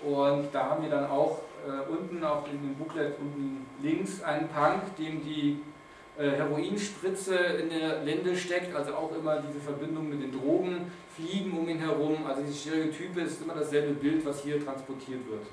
Und 0.03 0.47
da 0.51 0.71
haben 0.71 0.83
wir 0.83 0.89
dann 0.89 1.09
auch 1.09 1.39
äh, 1.65 1.91
unten 1.91 2.23
auf 2.23 2.45
dem 2.45 2.73
Booklet 2.75 3.15
unten 3.19 3.65
links 3.81 4.23
einen 4.23 4.47
Punk, 4.49 4.95
dem 4.97 5.23
die 5.23 5.61
Heroinspritze 6.17 7.33
in 7.33 7.69
der 7.69 8.03
Lende 8.03 8.35
steckt, 8.35 8.75
also 8.75 8.93
auch 8.93 9.15
immer 9.15 9.37
diese 9.37 9.61
Verbindung 9.61 10.09
mit 10.09 10.21
den 10.21 10.33
Drogen, 10.33 10.91
Fliegen 11.15 11.57
um 11.57 11.69
ihn 11.69 11.79
herum, 11.79 12.25
also 12.27 12.41
diese 12.41 12.59
Stereotype 12.59 13.21
ist 13.21 13.41
immer 13.41 13.53
dasselbe 13.53 13.93
Bild, 13.93 14.25
was 14.25 14.43
hier 14.43 14.61
transportiert 14.61 15.21
wird. 15.29 15.47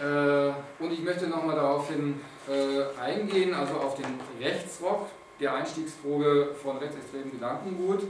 Äh, 0.00 0.52
und 0.82 0.92
ich 0.92 1.02
möchte 1.02 1.26
nochmal 1.26 1.56
daraufhin 1.56 2.20
äh, 2.48 2.84
eingehen, 3.00 3.54
also 3.54 3.74
auf 3.74 3.94
den 3.96 4.20
Rechtsrock, 4.40 5.06
der 5.40 5.54
Einstiegsdroge 5.54 6.50
von 6.62 6.76
rechtsextremen 6.78 7.32
Gedankengut. 7.32 8.02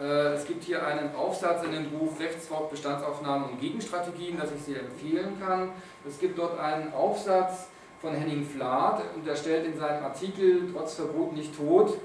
Äh, 0.00 0.34
es 0.34 0.44
gibt 0.46 0.64
hier 0.64 0.84
einen 0.84 1.14
Aufsatz 1.14 1.64
in 1.64 1.72
dem 1.72 1.90
Buch 1.90 2.18
Rechtsrock, 2.18 2.70
Bestandsaufnahmen 2.70 3.50
und 3.50 3.60
Gegenstrategien, 3.60 4.36
das 4.36 4.50
ich 4.52 4.62
sehr 4.62 4.80
empfehlen 4.80 5.40
kann. 5.40 5.70
Es 6.06 6.18
gibt 6.18 6.38
dort 6.38 6.58
einen 6.58 6.92
Aufsatz 6.92 7.68
von 8.00 8.14
Henning 8.14 8.44
Flath 8.44 9.02
und 9.14 9.26
er 9.26 9.36
stellt 9.36 9.66
in 9.66 9.78
seinem 9.78 10.04
Artikel 10.04 10.72
Trotz 10.72 10.94
Verbot 10.94 11.32
nicht 11.34 11.56
tot 11.56 11.98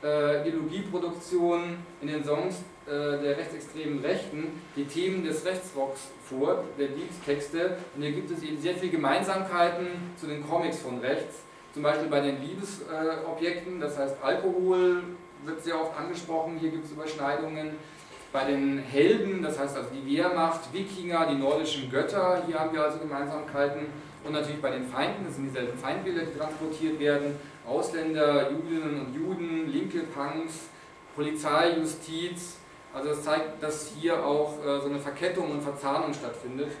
Ideologieproduktion 0.00 1.78
in 2.00 2.08
den 2.08 2.24
Songs 2.24 2.62
der 2.88 3.36
rechtsextremen 3.36 4.00
Rechten 4.04 4.60
die 4.74 4.84
Themen 4.84 5.24
des 5.24 5.44
Rechtsrocks 5.44 6.08
vor, 6.24 6.64
der 6.78 6.88
Liedtexte. 6.88 7.76
Und 7.94 8.02
hier 8.02 8.12
gibt 8.12 8.30
es 8.30 8.42
eben 8.42 8.60
sehr 8.60 8.74
viele 8.74 8.92
Gemeinsamkeiten 8.92 9.86
zu 10.16 10.26
den 10.26 10.46
Comics 10.46 10.78
von 10.78 10.98
rechts. 11.00 11.42
Zum 11.74 11.82
Beispiel 11.82 12.08
bei 12.08 12.20
den 12.20 12.40
Liebesobjekten, 12.40 13.80
das 13.80 13.98
heißt 13.98 14.16
Alkohol 14.22 15.02
wird 15.44 15.62
sehr 15.62 15.80
oft 15.80 15.96
angesprochen, 15.96 16.58
hier 16.58 16.70
gibt 16.70 16.86
es 16.86 16.92
Überschneidungen. 16.92 17.72
Bei 18.32 18.44
den 18.44 18.78
Helden, 18.78 19.42
das 19.42 19.58
heißt 19.58 19.76
also 19.76 19.88
die 19.90 20.16
Wehrmacht, 20.16 20.72
Wikinger, 20.72 21.28
die 21.30 21.36
nordischen 21.36 21.90
Götter, 21.90 22.42
hier 22.46 22.58
haben 22.58 22.74
wir 22.74 22.82
also 22.82 22.98
Gemeinsamkeiten. 22.98 23.86
Und 24.24 24.32
natürlich 24.32 24.60
bei 24.60 24.70
den 24.70 24.84
Feinden, 24.84 25.24
das 25.24 25.36
sind 25.36 25.46
dieselben 25.46 25.78
Feindbilder, 25.78 26.22
die 26.22 26.38
transportiert 26.38 27.00
werden. 27.00 27.36
Ausländer, 27.66 28.50
Judinnen 28.50 29.00
und 29.00 29.14
Juden, 29.14 29.72
linke 29.72 30.00
Punks, 30.00 30.68
Polizei, 31.14 31.76
Justiz, 31.78 32.57
also 32.94 33.10
das 33.10 33.22
zeigt, 33.22 33.62
dass 33.62 33.92
hier 33.98 34.24
auch 34.24 34.54
äh, 34.64 34.80
so 34.80 34.86
eine 34.86 34.98
Verkettung 34.98 35.50
und 35.50 35.62
Verzahnung 35.62 36.12
stattfindet. 36.12 36.72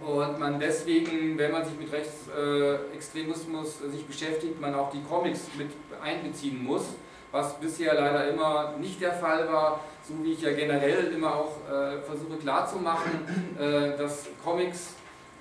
Und 0.00 0.38
man 0.38 0.60
deswegen, 0.60 1.36
wenn 1.36 1.50
man 1.50 1.64
sich 1.64 1.76
mit 1.76 1.92
Rechtsextremismus 1.92 3.82
äh, 3.82 3.90
sich 3.90 4.06
beschäftigt, 4.06 4.60
man 4.60 4.74
auch 4.74 4.90
die 4.90 5.02
Comics 5.02 5.48
mit 5.56 5.70
einbeziehen 6.00 6.62
muss, 6.62 6.84
was 7.32 7.58
bisher 7.58 7.94
leider 7.94 8.28
immer 8.30 8.74
nicht 8.78 9.00
der 9.00 9.12
Fall 9.12 9.48
war, 9.52 9.80
so 10.06 10.14
wie 10.22 10.32
ich 10.32 10.40
ja 10.40 10.52
generell 10.52 11.12
immer 11.12 11.34
auch 11.34 11.56
äh, 11.68 12.00
versuche 12.00 12.38
klarzumachen, 12.40 13.56
äh, 13.58 13.98
dass 13.98 14.28
Comics 14.42 14.94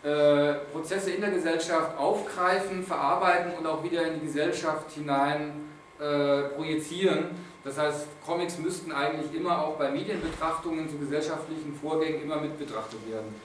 äh, 0.03 0.53
Prozesse 0.71 1.11
in 1.11 1.21
der 1.21 1.31
Gesellschaft 1.31 1.97
aufgreifen, 1.97 2.83
verarbeiten 2.83 3.53
und 3.57 3.65
auch 3.65 3.83
wieder 3.83 4.05
in 4.07 4.15
die 4.15 4.25
Gesellschaft 4.25 4.91
hinein 4.91 5.69
äh, 5.99 6.43
projizieren 6.55 7.46
Das 7.67 7.77
heißt, 7.77 8.07
Comics 8.25 8.57
müssten 8.59 8.93
eigentlich 8.93 9.33
immer 9.33 9.61
auch 9.61 9.75
bei 9.75 9.91
Medienbetrachtungen 9.91 10.89
zu 10.89 10.97
gesellschaftlichen 10.97 11.75
Vorgängen 11.75 12.21
immer 12.21 12.37
mit 12.37 12.57
betrachtet 12.57 12.99
werden. 13.11 13.35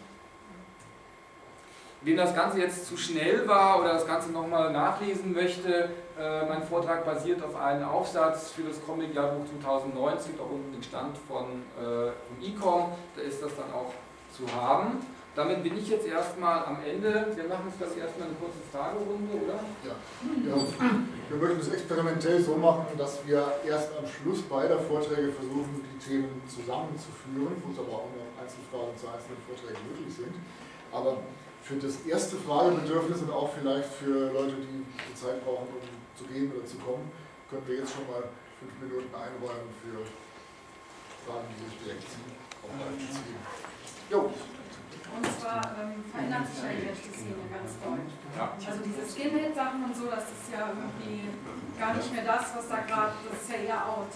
Wem 2.02 2.16
das 2.16 2.32
Ganze 2.32 2.60
jetzt 2.60 2.86
zu 2.86 2.96
schnell 2.96 3.46
war 3.48 3.80
oder 3.80 3.94
das 3.94 4.06
Ganze 4.06 4.30
nochmal 4.30 4.72
nachlesen 4.72 5.32
möchte, 5.32 5.90
äh, 6.18 6.46
mein 6.46 6.62
Vortrag 6.62 7.04
basiert 7.04 7.42
auf 7.42 7.56
einem 7.56 7.88
Aufsatz 7.88 8.52
für 8.52 8.62
das 8.62 8.84
Comic-Jahrbuch 8.84 9.44
2009. 9.60 10.16
Es 10.16 10.26
gibt 10.26 10.40
auch 10.40 10.50
unten 10.50 10.72
den 10.72 10.82
Stand 10.84 11.16
von 11.26 11.62
äh, 11.80 12.46
Ecom, 12.46 12.92
da 13.16 13.22
ist 13.22 13.42
das 13.42 13.50
dann 13.56 13.72
auch 13.72 13.92
zu 14.36 14.46
haben. 14.54 15.04
Damit 15.34 15.62
bin 15.62 15.78
ich 15.78 15.88
jetzt 15.88 16.06
erstmal 16.06 16.64
am 16.66 16.84
Ende. 16.84 17.32
Wir 17.34 17.48
machen 17.48 17.72
jetzt 17.72 17.80
das 17.80 17.96
erstmal 17.96 18.28
eine 18.28 18.36
kurze 18.36 18.60
Fragerunde, 18.70 19.32
oder? 19.32 19.64
Ja. 19.80 19.96
ja. 20.44 20.56
Wir 21.28 21.36
möchten 21.40 21.60
es 21.60 21.72
experimentell 21.72 22.42
so 22.42 22.56
machen, 22.56 22.84
dass 22.98 23.26
wir 23.26 23.40
erst 23.66 23.96
am 23.96 24.04
Schluss 24.04 24.42
beider 24.42 24.78
Vorträge 24.78 25.32
versuchen, 25.32 25.80
die 25.88 25.98
Themen 26.04 26.42
zusammenzuführen, 26.44 27.56
wo 27.64 27.72
es 27.72 27.78
aber 27.80 28.04
auch 28.04 28.12
noch 28.12 28.28
Einzelfragen 28.36 28.92
zu 29.00 29.08
einzelnen 29.08 29.40
Vorträgen 29.48 29.80
möglich 29.88 30.12
sind. 30.12 30.36
Aber 30.92 31.24
für 31.62 31.76
das 31.80 32.04
erste 32.04 32.36
Fragebedürfnis 32.36 33.22
und 33.22 33.32
auch 33.32 33.48
vielleicht 33.56 33.88
für 33.88 34.32
Leute, 34.36 34.60
die 34.60 34.84
die 34.84 35.16
Zeit 35.16 35.40
brauchen, 35.44 35.72
um 35.72 35.88
zu 36.12 36.28
gehen 36.28 36.52
oder 36.52 36.66
zu 36.66 36.76
kommen, 36.76 37.08
können 37.48 37.64
wir 37.64 37.80
jetzt 37.80 37.94
schon 37.96 38.04
mal 38.04 38.28
fünf 38.60 38.72
Minuten 38.84 39.08
einräumen 39.14 39.72
für 39.80 40.04
Fragen, 41.24 41.48
die 41.56 41.64
sich 41.64 41.78
direkt 41.80 42.04
ziehen, 42.04 42.36
auf 42.60 42.68
ziehen. 43.00 43.40
Jo. 44.10 44.30
Und 45.16 45.24
zwar 45.40 45.60
ähm, 45.78 46.04
verändert 46.10 46.46
sich 46.48 46.64
ja 46.64 46.70
die 46.72 46.86
rechte 46.88 47.10
Szene 47.12 47.44
ganz 47.52 47.76
doll. 47.84 48.00
Ja. 48.36 48.52
Also 48.56 48.80
diese 48.80 49.04
Skinhead-Sachen 49.04 49.84
und 49.84 49.94
so, 49.94 50.08
das 50.08 50.24
ist 50.32 50.48
ja 50.52 50.72
irgendwie 50.72 51.28
gar 51.78 51.94
nicht 51.94 52.12
mehr 52.12 52.24
das, 52.24 52.56
was 52.56 52.68
da 52.68 52.80
gerade, 52.88 53.12
das 53.28 53.42
ist 53.42 53.50
ja 53.52 53.58
eher 53.68 53.82
out. 53.86 54.12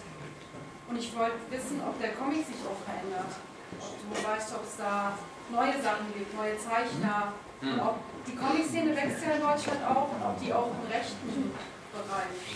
Und 0.89 0.97
ich 0.97 1.11
wollte 1.17 1.37
wissen, 1.51 1.83
ob 1.83 1.99
der 2.01 2.15
Comic 2.15 2.47
sich 2.47 2.63
auch 2.65 2.79
verändert. 2.87 3.33
Ob 3.77 3.99
du 3.99 4.09
weißt, 4.23 4.55
ob 4.55 4.65
es 4.65 4.77
da 4.79 5.19
neue 5.51 5.77
Sachen 5.83 6.07
gibt, 6.15 6.35
neue 6.35 6.57
Zeichner. 6.57 7.35
Mhm. 7.61 7.73
Und 7.73 7.81
ob 7.81 7.97
die 8.27 8.37
Comic-Szene 8.37 8.95
wächst 8.95 9.23
ja 9.27 9.35
in 9.35 9.43
Deutschland 9.43 9.83
auch 9.85 10.09
und 10.15 10.23
ob 10.23 10.39
die 10.41 10.53
auch 10.53 10.71
im 10.71 10.87
rechten 10.91 11.53
Bereich 11.93 12.47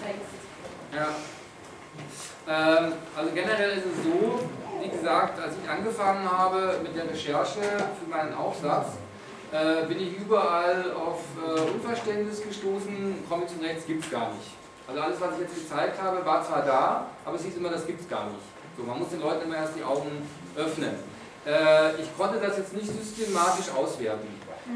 wächst. 0.00 0.40
Ja. 0.94 1.08
Ähm, 2.48 2.92
also 3.16 3.30
generell 3.32 3.78
ist 3.78 3.86
es 3.86 4.04
so, 4.04 4.48
wie 4.82 4.88
gesagt, 4.88 5.40
als 5.40 5.54
ich 5.62 5.70
angefangen 5.70 6.28
habe 6.30 6.80
mit 6.82 6.96
der 6.96 7.08
Recherche 7.08 7.60
für 7.60 8.10
meinen 8.10 8.34
Aufsatz, 8.34 8.98
äh, 9.52 9.86
bin 9.86 10.00
ich 10.00 10.18
überall 10.18 10.92
auf 10.92 11.20
äh, 11.38 11.60
Unverständnis 11.72 12.42
gestoßen, 12.42 13.22
Comics 13.28 13.52
und 13.52 13.64
Rechts 13.64 13.86
gibt 13.86 14.04
es 14.04 14.10
gar 14.10 14.28
nicht. 14.30 14.50
Also 14.88 15.00
alles, 15.00 15.20
was 15.20 15.34
ich 15.34 15.40
jetzt 15.40 15.54
gezeigt 15.54 16.02
habe, 16.02 16.24
war 16.26 16.44
zwar 16.44 16.64
da, 16.64 17.06
aber 17.24 17.36
es 17.36 17.44
hieß 17.44 17.56
immer, 17.56 17.68
das 17.68 17.86
gibt 17.86 18.00
es 18.00 18.08
gar 18.08 18.24
nicht. 18.26 18.42
So, 18.76 18.82
man 18.82 18.98
muss 18.98 19.10
den 19.10 19.20
Leuten 19.20 19.44
immer 19.44 19.56
erst 19.56 19.76
die 19.76 19.84
Augen 19.84 20.26
öffnen. 20.56 20.94
Äh, 21.46 22.00
ich 22.00 22.16
konnte 22.16 22.40
das 22.40 22.56
jetzt 22.56 22.72
nicht 22.72 22.86
systematisch 22.88 23.70
auswerten. 23.76 24.26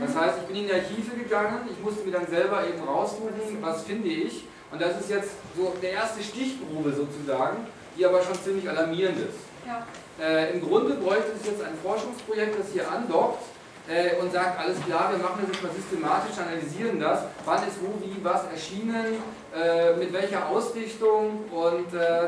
Das 0.01 0.15
mhm. 0.15 0.21
heißt, 0.21 0.39
ich 0.43 0.47
bin 0.47 0.57
in 0.57 0.67
die 0.67 0.75
Archive 0.75 1.17
gegangen, 1.17 1.69
ich 1.71 1.83
musste 1.83 2.05
mir 2.05 2.13
dann 2.13 2.27
selber 2.27 2.67
eben 2.67 2.83
raussuchen, 2.85 3.59
was 3.61 3.83
finde 3.83 4.09
ich. 4.09 4.45
Und 4.71 4.81
das 4.81 5.01
ist 5.01 5.11
jetzt 5.11 5.31
so 5.57 5.75
der 5.81 5.93
erste 5.93 6.23
Stichprobe 6.23 6.93
sozusagen, 6.93 7.67
die 7.97 8.05
aber 8.05 8.23
schon 8.23 8.35
ziemlich 8.35 8.69
alarmierend 8.69 9.19
ist. 9.19 9.46
Ja. 9.67 9.87
Äh, 10.25 10.53
Im 10.55 10.67
Grunde 10.67 10.95
bräuchte 10.95 11.33
es 11.39 11.47
jetzt 11.47 11.63
ein 11.63 11.77
Forschungsprojekt, 11.83 12.59
das 12.59 12.73
hier 12.73 12.91
andockt 12.91 13.43
äh, 13.89 14.17
und 14.21 14.33
sagt, 14.33 14.59
alles 14.59 14.81
klar, 14.85 15.11
wir 15.11 15.19
machen 15.19 15.41
das 15.43 15.57
jetzt 15.57 15.63
mal 15.63 15.73
systematisch, 15.73 16.39
analysieren 16.39 17.01
das, 17.01 17.25
wann 17.45 17.67
ist 17.67 17.79
wo, 17.83 17.93
wie, 18.05 18.23
was 18.25 18.45
erschienen, 18.47 19.23
äh, 19.55 19.95
mit 19.97 20.13
welcher 20.13 20.49
Ausrichtung 20.49 21.45
und 21.51 21.93
äh, 21.95 22.27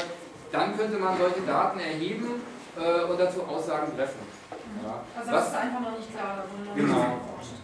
dann 0.51 0.76
könnte 0.76 0.99
man 0.99 1.16
solche 1.16 1.41
Daten 1.47 1.78
erheben 1.78 2.43
äh, 2.76 3.05
und 3.05 3.20
dazu 3.20 3.43
Aussagen 3.43 3.97
treffen. 3.97 4.20
Ja. 4.82 5.03
Also 5.18 5.30
das 5.30 5.41
Was, 5.41 5.49
ist 5.49 5.57
einfach 5.57 5.80
noch 5.80 5.99
nicht 5.99 6.12
klar. 6.12 6.45
Genau. 6.74 7.20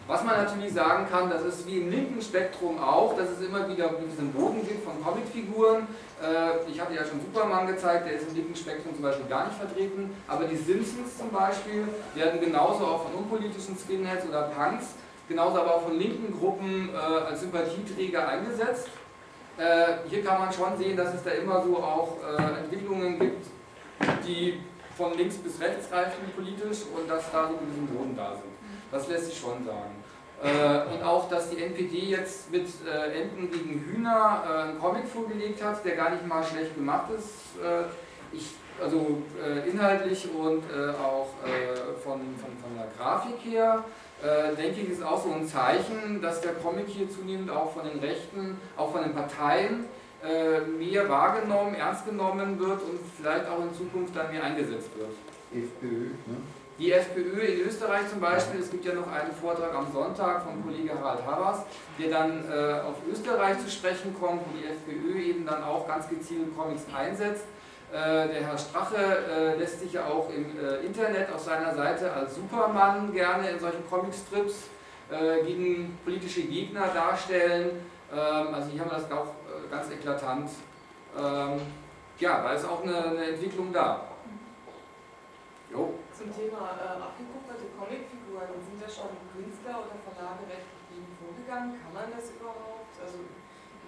Was 0.06 0.22
man 0.22 0.36
natürlich 0.36 0.74
sagen 0.74 1.06
kann, 1.10 1.30
das 1.30 1.42
ist 1.44 1.66
wie 1.66 1.78
im 1.78 1.90
linken 1.90 2.20
Spektrum 2.20 2.78
auch, 2.78 3.16
dass 3.16 3.30
es 3.30 3.40
immer 3.40 3.66
wieder 3.66 3.88
diesen 3.88 4.32
Boden 4.32 4.60
gibt 4.66 4.84
von 4.84 5.02
Comicfiguren. 5.02 5.86
Äh, 6.22 6.70
ich 6.70 6.78
hatte 6.78 6.94
ja 6.94 7.04
schon 7.06 7.20
Superman 7.22 7.66
gezeigt, 7.66 8.06
der 8.06 8.14
ist 8.14 8.28
im 8.28 8.34
linken 8.34 8.54
Spektrum 8.54 8.94
zum 8.94 9.02
Beispiel 9.02 9.24
gar 9.26 9.46
nicht 9.46 9.56
vertreten, 9.56 10.14
aber 10.28 10.44
die 10.44 10.56
Simpsons 10.56 11.16
zum 11.16 11.30
Beispiel 11.30 11.88
werden 12.14 12.38
genauso 12.38 12.84
auch 12.84 13.04
von 13.04 13.14
unpolitischen 13.14 13.78
Skinheads 13.78 14.28
oder 14.28 14.50
Punks, 14.54 14.88
genauso 15.26 15.58
aber 15.58 15.76
auch 15.76 15.82
von 15.84 15.98
linken 15.98 16.38
Gruppen 16.38 16.90
äh, 16.92 16.98
als 16.98 17.40
Sympathieträger 17.40 18.28
eingesetzt. 18.28 18.88
Äh, 19.56 20.08
hier 20.10 20.22
kann 20.22 20.38
man 20.38 20.52
schon 20.52 20.76
sehen, 20.76 20.98
dass 20.98 21.14
es 21.14 21.22
da 21.22 21.30
immer 21.30 21.62
so 21.64 21.78
auch 21.78 22.18
Entwicklungen 22.62 23.18
gibt, 23.18 23.46
die 24.26 24.60
von 24.98 25.16
links 25.16 25.36
bis 25.36 25.58
rechts 25.60 25.90
reichen 25.90 26.30
politisch 26.36 26.84
und 26.94 27.08
dass 27.08 27.30
da 27.32 27.48
so 27.48 27.54
gewisse 27.56 27.80
Boden 27.92 28.14
da 28.16 28.32
sind. 28.32 28.53
Das 28.94 29.08
lässt 29.08 29.26
sich 29.26 29.40
schon 29.40 29.64
sagen. 29.64 30.04
Äh, 30.40 30.94
und 30.94 31.02
auch, 31.02 31.28
dass 31.28 31.50
die 31.50 31.60
NPD 31.60 32.10
jetzt 32.10 32.52
mit 32.52 32.68
äh, 32.86 33.22
Enten 33.22 33.50
gegen 33.50 33.80
Hühner 33.80 34.44
äh, 34.46 34.62
einen 34.68 34.78
Comic 34.78 35.08
vorgelegt 35.08 35.64
hat, 35.64 35.84
der 35.84 35.96
gar 35.96 36.10
nicht 36.10 36.24
mal 36.24 36.44
schlecht 36.44 36.76
gemacht 36.76 37.10
ist. 37.18 37.60
Äh, 37.60 37.86
ich, 38.32 38.50
also 38.80 39.22
äh, 39.42 39.68
inhaltlich 39.68 40.28
und 40.32 40.62
äh, 40.70 40.90
auch 40.90 41.28
von, 42.04 42.20
von, 42.38 42.50
von 42.60 42.76
der 42.76 42.88
Grafik 42.96 43.36
her, 43.44 43.84
denke 44.56 44.80
ich, 44.80 44.90
ist 44.90 45.02
auch 45.02 45.22
so 45.22 45.32
ein 45.32 45.46
Zeichen, 45.46 46.22
dass 46.22 46.40
der 46.40 46.54
Comic 46.54 46.86
hier 46.88 47.10
zunehmend 47.10 47.50
auch 47.50 47.72
von 47.72 47.82
den 47.84 47.98
Rechten, 47.98 48.58
auch 48.76 48.90
von 48.90 49.02
den 49.02 49.12
Parteien 49.12 49.84
mehr 50.78 51.08
wahrgenommen, 51.10 51.74
ernst 51.74 52.06
genommen 52.06 52.58
wird 52.58 52.80
und 52.82 53.00
vielleicht 53.16 53.46
auch 53.48 53.60
in 53.60 53.74
Zukunft 53.74 54.16
dann 54.16 54.32
mehr 54.32 54.42
eingesetzt 54.42 54.90
wird. 54.96 55.10
FPÖ, 55.52 56.06
ne? 56.26 56.36
Die 56.76 56.90
FPÖ 56.90 57.40
in 57.40 57.68
Österreich 57.68 58.08
zum 58.10 58.18
Beispiel, 58.18 58.58
es 58.58 58.68
gibt 58.68 58.84
ja 58.84 58.94
noch 58.94 59.06
einen 59.06 59.32
Vortrag 59.32 59.72
am 59.72 59.86
Sonntag 59.92 60.42
vom 60.42 60.64
Kollege 60.64 60.90
Harald 60.98 61.24
Havas, 61.24 61.62
der 62.00 62.10
dann 62.10 62.50
äh, 62.50 62.80
auf 62.80 62.96
Österreich 63.08 63.60
zu 63.60 63.70
sprechen 63.70 64.12
kommt, 64.18 64.42
wo 64.44 64.58
die 64.58 64.66
FPÖ 64.66 65.20
eben 65.20 65.46
dann 65.46 65.62
auch 65.62 65.86
ganz 65.86 66.08
gezielt 66.08 66.56
Comics 66.56 66.82
einsetzt. 66.92 67.44
Äh, 67.92 68.26
der 68.26 68.46
Herr 68.48 68.58
Strache 68.58 68.96
äh, 68.96 69.56
lässt 69.56 69.78
sich 69.80 69.92
ja 69.92 70.06
auch 70.06 70.28
im 70.30 70.46
äh, 70.58 70.84
Internet 70.84 71.32
auf 71.32 71.40
seiner 71.40 71.72
Seite 71.76 72.12
als 72.12 72.34
Superman 72.34 73.12
gerne 73.12 73.50
in 73.50 73.60
solchen 73.60 73.88
Comicstrips 73.88 74.64
äh, 75.12 75.44
gegen 75.44 75.96
politische 76.04 76.42
Gegner 76.42 76.88
darstellen. 76.92 77.86
Ähm, 78.12 78.52
also 78.52 78.70
hier 78.70 78.80
haben 78.80 78.90
wir 78.90 78.98
das 78.98 79.12
auch 79.12 79.26
äh, 79.26 79.70
ganz 79.70 79.92
eklatant. 79.92 80.50
Ähm, 81.16 81.60
ja, 82.18 82.42
da 82.42 82.52
ist 82.52 82.64
auch 82.64 82.82
eine, 82.82 82.96
eine 82.96 83.24
Entwicklung 83.26 83.72
da. 83.72 84.08
Jo 85.72 85.94
zum 86.14 86.30
Thema 86.30 86.78
äh, 86.78 87.02
abgekupferte 87.02 87.74
Comicfiguren, 87.74 88.54
sind 88.62 88.78
da 88.78 88.86
schon 88.86 89.18
Künstler 89.34 89.82
oder 89.82 89.98
Verlage 89.98 90.46
rechtlich 90.46 90.82
gegen 90.94 91.10
vorgegangen? 91.18 91.74
Kann 91.82 91.90
man 91.90 92.06
das 92.14 92.30
überhaupt? 92.38 92.94
Also 93.02 93.26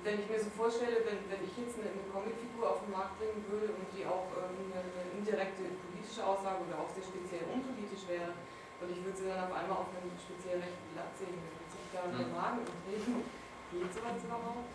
wenn 0.03 0.19
ich 0.19 0.27
mir 0.27 0.39
so 0.43 0.51
vorstelle, 0.51 1.07
wenn, 1.07 1.23
wenn 1.31 1.43
ich 1.47 1.55
jetzt 1.55 1.79
eine, 1.79 1.95
eine 1.95 2.07
Comicfigur 2.11 2.67
auf 2.67 2.83
den 2.83 2.91
Markt 2.91 3.15
bringen 3.23 3.47
würde 3.47 3.71
und 3.79 3.87
die 3.95 4.03
auch 4.03 4.27
ähm, 4.35 4.75
eine, 4.75 4.83
eine, 4.83 5.15
indirekte 5.15 5.71
politische 5.87 6.23
Aussage 6.27 6.67
oder 6.67 6.83
auch 6.83 6.91
sehr 6.91 7.07
speziell 7.07 7.47
unpolitisch 7.47 8.11
wäre 8.11 8.35
und 8.83 8.87
ich 8.91 9.01
würde 9.07 9.17
sie 9.17 9.27
dann 9.31 9.47
auf 9.47 9.55
einmal 9.55 9.87
auf 9.87 9.91
einem 9.95 10.11
speziell 10.19 10.59
rechten 10.59 10.91
Blatt 10.95 11.15
sehen, 11.15 11.39
würde 11.39 11.67
sich 11.71 11.87
da 11.95 12.11
der 12.11 12.31
Magen 12.35 12.63
umdrehen. 12.67 13.23
Geht 13.71 13.91
sowas 13.91 14.19
überhaupt? 14.23 14.71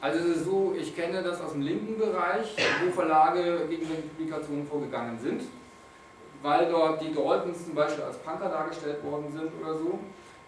Also 0.00 0.18
es 0.18 0.36
ist 0.36 0.44
so, 0.44 0.74
ich 0.76 0.96
kenne 0.96 1.22
das 1.22 1.40
aus 1.40 1.52
dem 1.52 1.62
linken 1.62 1.96
Bereich, 1.96 2.56
wo 2.84 2.90
Verlage 2.90 3.66
gegen 3.68 3.86
Publikationen 3.86 4.66
vorgegangen 4.66 5.18
sind 5.18 5.42
weil 6.42 6.70
dort 6.70 7.00
die 7.00 7.14
Daltons 7.14 7.64
zum 7.64 7.74
Beispiel 7.74 8.04
als 8.04 8.18
Punker 8.18 8.48
dargestellt 8.48 9.02
worden 9.04 9.32
sind 9.32 9.50
oder 9.62 9.74
so. 9.74 9.98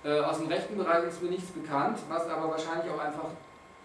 Äh, 0.05 0.21
aus 0.21 0.39
dem 0.39 0.49
rechten 0.49 0.77
Bereich 0.77 1.05
ist 1.05 1.23
mir 1.23 1.31
nichts 1.31 1.51
bekannt, 1.51 1.99
was 2.09 2.29
aber 2.29 2.51
wahrscheinlich 2.51 2.93
auch 2.93 2.99
einfach 2.99 3.31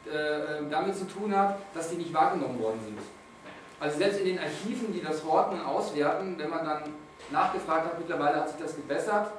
äh, 0.05 0.69
damit 0.69 0.95
zu 0.95 1.07
tun 1.07 1.35
hat, 1.35 1.57
dass 1.73 1.89
die 1.89 1.97
nicht 1.97 2.13
wahrgenommen 2.13 2.61
worden 2.61 2.79
sind. 2.83 2.99
Also 3.79 3.97
selbst 3.97 4.19
in 4.19 4.25
den 4.25 4.39
Archiven, 4.39 4.93
die 4.93 5.01
das 5.01 5.23
horten 5.23 5.59
und 5.59 5.65
auswerten, 5.65 6.35
wenn 6.37 6.49
man 6.49 6.65
dann 6.65 6.83
nachgefragt 7.31 7.85
hat, 7.85 7.99
mittlerweile 7.99 8.37
hat 8.37 8.49
sich 8.49 8.59
das 8.59 8.75
gebessert, 8.75 9.31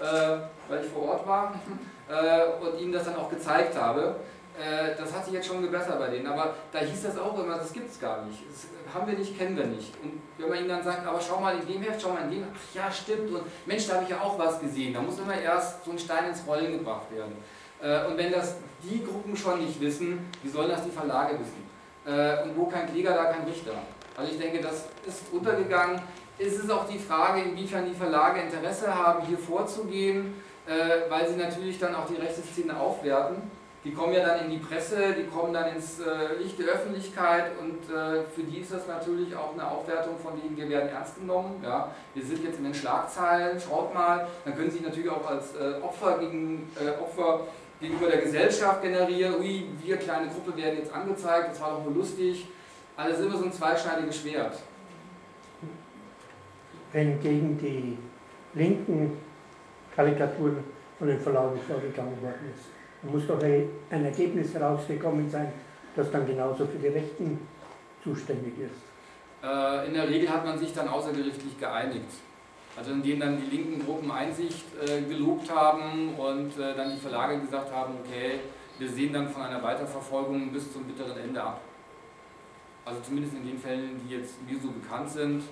äh, 0.00 0.38
weil 0.68 0.84
ich 0.84 0.90
vor 0.90 1.10
Ort 1.10 1.26
war 1.26 1.54
äh, 2.08 2.64
und 2.64 2.80
ihnen 2.80 2.92
das 2.92 3.04
dann 3.04 3.16
auch 3.16 3.30
gezeigt 3.30 3.78
habe, 3.78 4.16
äh, 4.56 4.94
das 4.96 5.12
hat 5.12 5.24
sich 5.24 5.34
jetzt 5.34 5.48
schon 5.48 5.62
gebessert 5.62 5.98
bei 5.98 6.08
denen, 6.08 6.28
aber 6.28 6.54
da 6.70 6.78
hieß 6.78 7.02
das 7.02 7.18
auch 7.18 7.36
immer, 7.42 7.56
das 7.56 7.72
gibt 7.72 7.90
es 7.90 7.98
gar 7.98 8.24
nicht. 8.24 8.38
Das 8.48 8.94
haben 8.94 9.10
wir 9.10 9.18
nicht, 9.18 9.36
kennen 9.36 9.56
wir 9.56 9.66
nicht. 9.66 9.92
Und 10.00 10.22
wenn 10.38 10.48
man 10.48 10.58
ihnen 10.58 10.68
dann 10.68 10.82
sagt, 10.82 11.04
aber 11.04 11.20
schau 11.20 11.40
mal 11.40 11.58
in 11.58 11.66
dem 11.66 11.82
Heft, 11.82 12.00
schau 12.00 12.10
mal 12.10 12.22
in 12.22 12.30
dem, 12.30 12.44
ach 12.54 12.74
ja, 12.74 12.90
stimmt, 12.90 13.32
und 13.32 13.42
Mensch, 13.66 13.88
da 13.88 13.94
habe 13.94 14.04
ich 14.04 14.10
ja 14.10 14.20
auch 14.20 14.38
was 14.38 14.60
gesehen, 14.60 14.94
da 14.94 15.00
muss 15.00 15.18
immer 15.18 15.36
erst 15.36 15.84
so 15.84 15.90
ein 15.90 15.98
Stein 15.98 16.28
ins 16.28 16.46
Rollen 16.46 16.70
gebracht 16.78 17.10
werden. 17.10 17.34
Äh, 17.82 18.06
und 18.06 18.16
wenn 18.16 18.30
das 18.30 18.56
die 18.82 19.02
Gruppen 19.02 19.36
schon 19.36 19.64
nicht 19.64 19.80
wissen, 19.80 20.30
wie 20.42 20.48
sollen 20.48 20.68
das 20.68 20.84
die 20.84 20.90
Verlage 20.90 21.36
wissen? 21.40 21.64
Äh, 22.06 22.44
und 22.44 22.56
wo 22.56 22.66
kein 22.66 22.88
Kläger, 22.88 23.12
da 23.12 23.24
kein 23.24 23.42
Richter. 23.44 23.72
Also 24.16 24.30
ich 24.30 24.38
denke, 24.38 24.60
das 24.60 24.86
ist 25.04 25.32
untergegangen. 25.32 26.00
Es 26.38 26.54
ist 26.54 26.70
auch 26.70 26.88
die 26.88 26.98
Frage, 26.98 27.42
inwiefern 27.42 27.86
die 27.86 27.94
Verlage 27.94 28.40
Interesse 28.40 28.94
haben, 28.94 29.26
hier 29.26 29.38
vorzugehen, 29.38 30.34
weil 31.08 31.28
sie 31.28 31.36
natürlich 31.36 31.78
dann 31.78 31.94
auch 31.94 32.06
die 32.06 32.16
rechte 32.16 32.42
Szene 32.42 32.76
aufwerten 32.76 33.42
die 33.84 33.92
kommen 33.92 34.14
ja 34.14 34.26
dann 34.26 34.46
in 34.46 34.50
die 34.50 34.58
Presse, 34.58 35.12
die 35.12 35.26
kommen 35.26 35.52
dann 35.52 35.74
ins 35.74 36.00
äh, 36.00 36.42
Licht 36.42 36.58
der 36.58 36.68
Öffentlichkeit 36.68 37.52
und 37.60 37.94
äh, 37.94 38.22
für 38.34 38.42
die 38.42 38.60
ist 38.60 38.72
das 38.72 38.88
natürlich 38.88 39.36
auch 39.36 39.52
eine 39.52 39.70
Aufwertung 39.70 40.18
von 40.18 40.40
denen, 40.40 40.56
wir 40.56 40.68
werden 40.70 40.88
ernst 40.88 41.16
genommen. 41.16 41.62
Ja. 41.62 41.90
Wir 42.14 42.24
sind 42.24 42.42
jetzt 42.42 42.58
in 42.58 42.64
den 42.64 42.74
Schlagzeilen, 42.74 43.60
schaut 43.60 43.92
mal, 43.92 44.26
dann 44.44 44.56
können 44.56 44.70
sie 44.70 44.80
natürlich 44.80 45.10
auch 45.10 45.28
als 45.28 45.54
äh, 45.54 45.82
Opfer, 45.82 46.18
gegen, 46.18 46.66
äh, 46.80 46.98
Opfer 46.98 47.40
gegenüber 47.78 48.08
der 48.08 48.22
Gesellschaft 48.22 48.80
generieren. 48.80 49.34
Ui, 49.38 49.66
wir 49.82 49.96
kleine 49.98 50.28
Gruppe 50.28 50.56
werden 50.56 50.78
jetzt 50.78 50.92
angezeigt, 50.92 51.50
das 51.50 51.60
war 51.60 51.72
doch 51.72 51.84
nur 51.84 51.94
lustig. 51.94 52.48
Alles 52.96 53.20
immer 53.20 53.36
so 53.36 53.44
ein 53.44 53.52
zweischneidiges 53.52 54.20
Schwert. 54.20 54.60
Wenn 56.92 57.20
gegen 57.20 57.58
die 57.58 57.98
linken 58.54 59.18
Karikaturen 59.94 60.64
von 60.98 61.08
den 61.08 61.20
Verlagen 61.20 61.58
vorgegangen 61.68 62.22
worden 62.22 62.54
ist. 62.54 62.73
Da 63.04 63.10
muss 63.10 63.26
doch 63.26 63.40
ein 63.42 64.04
Ergebnis 64.04 64.54
herausgekommen 64.54 65.28
sein, 65.28 65.52
das 65.94 66.10
dann 66.10 66.26
genauso 66.26 66.66
für 66.66 66.78
die 66.78 66.88
Rechten 66.88 67.46
zuständig 68.02 68.54
ist. 68.58 69.44
Äh, 69.44 69.86
in 69.88 69.94
der 69.94 70.08
Regel 70.08 70.28
hat 70.30 70.44
man 70.44 70.58
sich 70.58 70.72
dann 70.72 70.88
außergerichtlich 70.88 71.58
geeinigt. 71.58 72.10
Also 72.76 72.92
in 72.92 73.02
denen 73.02 73.20
dann 73.20 73.40
die 73.40 73.56
linken 73.56 73.84
Gruppen 73.84 74.10
Einsicht 74.10 74.64
äh, 74.82 75.02
gelobt 75.02 75.50
haben 75.54 76.14
und 76.16 76.58
äh, 76.58 76.74
dann 76.74 76.90
die 76.92 77.00
Verlage 77.00 77.38
gesagt 77.38 77.72
haben, 77.72 77.94
okay, 78.04 78.40
wir 78.78 78.88
sehen 78.88 79.12
dann 79.12 79.28
von 79.28 79.42
einer 79.42 79.62
Weiterverfolgung 79.62 80.50
bis 80.50 80.72
zum 80.72 80.84
bitteren 80.84 81.16
Ende 81.16 81.40
ab. 81.40 81.60
Also 82.84 83.00
zumindest 83.00 83.36
in 83.36 83.46
den 83.46 83.58
Fällen, 83.58 84.00
die 84.04 84.14
jetzt 84.16 84.42
mir 84.48 84.58
so 84.60 84.68
bekannt 84.70 85.10
sind. 85.10 85.42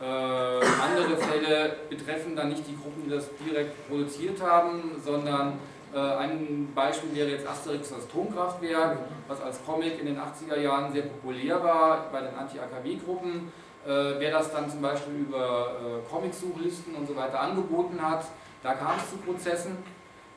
Äh, 0.00 0.04
andere 0.04 1.16
Fälle 1.16 1.76
betreffen 1.88 2.36
dann 2.36 2.50
nicht 2.50 2.66
die 2.68 2.76
Gruppen, 2.76 3.04
die 3.04 3.10
das 3.10 3.30
direkt 3.46 3.88
produziert 3.88 4.42
haben, 4.42 5.00
sondern 5.02 5.58
ein 5.98 6.72
Beispiel 6.74 7.14
wäre 7.14 7.30
jetzt 7.30 7.46
Asterix 7.46 7.90
das 7.90 8.04
Atomkraftwerk, 8.04 8.98
was 9.28 9.40
als 9.40 9.64
Comic 9.64 10.00
in 10.00 10.06
den 10.06 10.18
80er 10.18 10.58
Jahren 10.58 10.92
sehr 10.92 11.02
populär 11.02 11.62
war 11.62 12.10
bei 12.10 12.20
den 12.20 12.34
Anti-AKW-Gruppen. 12.34 13.52
Äh, 13.84 14.14
wer 14.18 14.30
das 14.30 14.52
dann 14.52 14.70
zum 14.70 14.80
Beispiel 14.80 15.14
über 15.14 16.00
Comicsuchlisten 16.10 16.94
und 16.94 17.06
so 17.06 17.16
weiter 17.16 17.40
angeboten 17.40 18.00
hat, 18.00 18.24
da 18.62 18.74
kam 18.74 18.96
es 18.96 19.10
zu 19.10 19.16
Prozessen. 19.18 19.76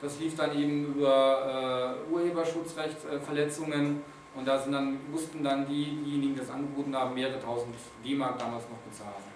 Das 0.02 0.20
lief 0.20 0.36
dann 0.36 0.58
eben 0.58 0.94
über 0.94 1.96
Urheberschutzrechtsverletzungen 2.12 4.02
und 4.36 4.46
da 4.46 4.58
dann, 4.58 5.00
mussten 5.10 5.44
dann 5.44 5.66
diejenigen, 5.66 6.34
die 6.34 6.40
das 6.40 6.50
angeboten 6.50 6.96
haben, 6.96 7.16
mehrere 7.16 7.42
tausend 7.42 7.76
D-Mark 8.04 8.38
damals 8.38 8.64
noch 8.64 8.78
bezahlen 8.80 9.36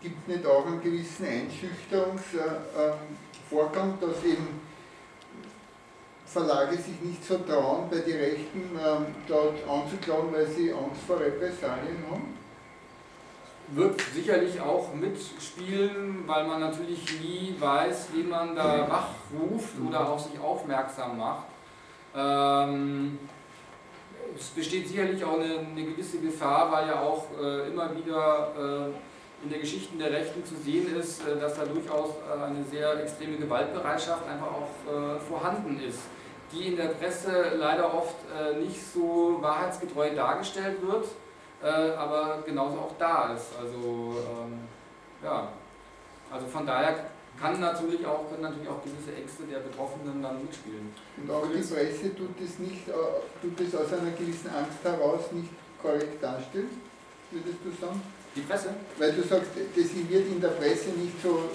gibt 0.00 0.16
es 0.22 0.36
nicht 0.36 0.46
auch 0.46 0.66
einen 0.66 0.80
gewissen 0.80 1.26
Einschüchterungsvorgang, 1.26 2.98
ähm, 3.50 4.00
dass 4.00 4.24
eben 4.24 4.60
Verlage 6.26 6.76
sich 6.76 7.00
nicht 7.00 7.24
so 7.24 7.38
trauen, 7.38 7.88
bei 7.90 7.98
den 7.98 8.18
Rechten 8.18 8.70
ähm, 8.74 9.06
dort 9.26 9.56
anzuklagen, 9.68 10.32
weil 10.32 10.46
sie 10.46 10.72
Angst 10.72 11.02
vor 11.06 11.20
Repressalien 11.20 12.04
haben? 12.10 12.36
Wird 13.68 14.00
sicherlich 14.14 14.60
auch 14.60 14.92
mitspielen, 14.94 16.24
weil 16.26 16.46
man 16.46 16.60
natürlich 16.60 17.20
nie 17.20 17.54
weiß, 17.58 18.08
wie 18.12 18.22
man 18.22 18.54
da 18.54 18.88
wachruft 18.88 19.74
oder 19.86 20.08
auf 20.08 20.20
sich 20.20 20.38
aufmerksam 20.38 21.18
macht. 21.18 21.46
Ähm, 22.14 23.18
es 24.36 24.48
besteht 24.48 24.88
sicherlich 24.88 25.24
auch 25.24 25.34
eine, 25.34 25.58
eine, 25.58 25.84
gewisse 25.84 26.18
Gefahr, 26.18 26.70
weil 26.70 26.88
ja 26.88 27.00
auch 27.00 27.26
äh, 27.40 27.68
immer 27.68 27.94
wieder 27.96 28.88
äh, 28.88 28.92
in 29.42 29.50
der 29.50 29.58
Geschichte 29.58 29.96
der 29.96 30.10
Rechten 30.10 30.44
zu 30.44 30.56
sehen 30.56 30.96
ist, 30.96 31.26
äh, 31.26 31.38
dass 31.38 31.54
da 31.54 31.64
durchaus 31.64 32.10
äh, 32.10 32.42
eine 32.42 32.64
sehr 32.64 33.00
extreme 33.02 33.36
Gewaltbereitschaft 33.36 34.28
einfach 34.28 34.48
auch 34.48 34.92
äh, 34.92 35.20
vorhanden 35.20 35.80
ist, 35.80 36.00
die 36.52 36.68
in 36.68 36.76
der 36.76 36.88
Presse 36.88 37.52
leider 37.56 37.92
oft 37.92 38.14
nicht 38.60 38.80
so 38.80 39.38
wahrheitsgetreu 39.40 40.14
dargestellt 40.14 40.76
wird, 40.80 41.06
aber 41.60 42.44
genauso 42.46 42.78
auch 42.78 42.94
da 43.00 43.34
ist. 43.34 43.48
Also 43.60 44.14
ähm, 44.14 44.60
ja, 45.24 45.48
also 46.30 46.46
von 46.46 46.64
daher 46.64 47.10
kann 47.38 47.58
natürlich 47.58 48.06
auch, 48.06 48.30
können 48.30 48.42
natürlich 48.42 48.68
auch 48.68 48.80
gewisse 48.80 49.16
Ängste 49.16 49.42
der 49.42 49.58
Betroffenen 49.58 50.22
dann 50.22 50.40
mitspielen. 50.40 50.94
Und 51.16 51.30
auch 51.32 51.46
die 51.48 51.58
Presse 51.58 52.14
tut 52.14 52.40
es 52.40 52.60
nicht, 52.60 52.86
tut 52.86 53.60
es 53.60 53.74
aus 53.74 53.92
einer 53.92 54.12
gewissen 54.12 54.48
Angst 54.50 54.84
heraus 54.84 55.32
nicht 55.32 55.50
korrekt 55.82 56.22
darstellen, 56.22 56.80
würdest 57.32 57.58
du 57.64 57.70
sagen? 57.84 58.00
Die 58.36 58.42
Presse? 58.42 58.68
Weil 58.98 59.12
du 59.12 59.22
sagst, 59.22 59.50
das 59.56 60.10
wird 60.10 60.26
in 60.28 60.40
der 60.40 60.48
Presse 60.48 60.90
nicht 60.90 61.22
so 61.22 61.48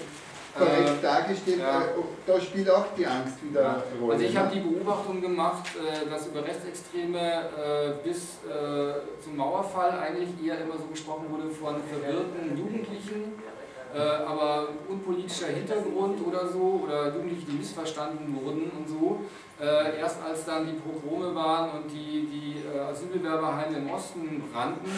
korrekt 0.58 0.98
äh, 0.98 1.02
dargestellt. 1.02 1.60
Ja. 1.60 1.84
Da 2.26 2.40
spielt 2.40 2.68
auch 2.70 2.86
die 2.96 3.06
Angst 3.06 3.42
wieder 3.42 3.62
ja. 3.62 3.68
eine 3.70 4.00
Rolle. 4.00 4.14
Also 4.14 4.24
ich 4.24 4.36
habe 4.36 4.54
die 4.54 4.60
Beobachtung 4.60 5.20
gemacht, 5.20 5.64
äh, 5.76 6.08
dass 6.10 6.26
über 6.26 6.44
Rechtsextreme 6.44 7.18
äh, 7.18 8.06
bis 8.06 8.38
äh, 8.44 9.22
zum 9.22 9.36
Mauerfall 9.36 9.98
eigentlich 9.98 10.30
eher 10.44 10.60
immer 10.60 10.76
so 10.76 10.86
gesprochen 10.86 11.26
wurde 11.30 11.48
von 11.48 11.76
verwirrten 11.88 12.56
Jugendlichen, 12.56 13.32
aber 13.94 14.68
unpolitischer 14.88 15.48
Hintergrund 15.48 16.18
oder 16.26 16.48
so, 16.48 16.80
oder 16.84 17.12
Jugendliche, 17.14 17.44
die 17.44 17.58
missverstanden 17.58 18.34
wurden 18.34 18.70
und 18.70 18.88
so. 18.88 19.20
Erst 19.60 20.16
als 20.22 20.46
dann 20.46 20.66
die 20.66 20.80
Pogrome 20.80 21.34
waren 21.34 21.72
und 21.72 21.90
die, 21.90 22.26
die 22.26 22.56
Asylbewerberheime 22.78 23.76
im 23.76 23.90
Osten 23.90 24.42
brannten, 24.50 24.90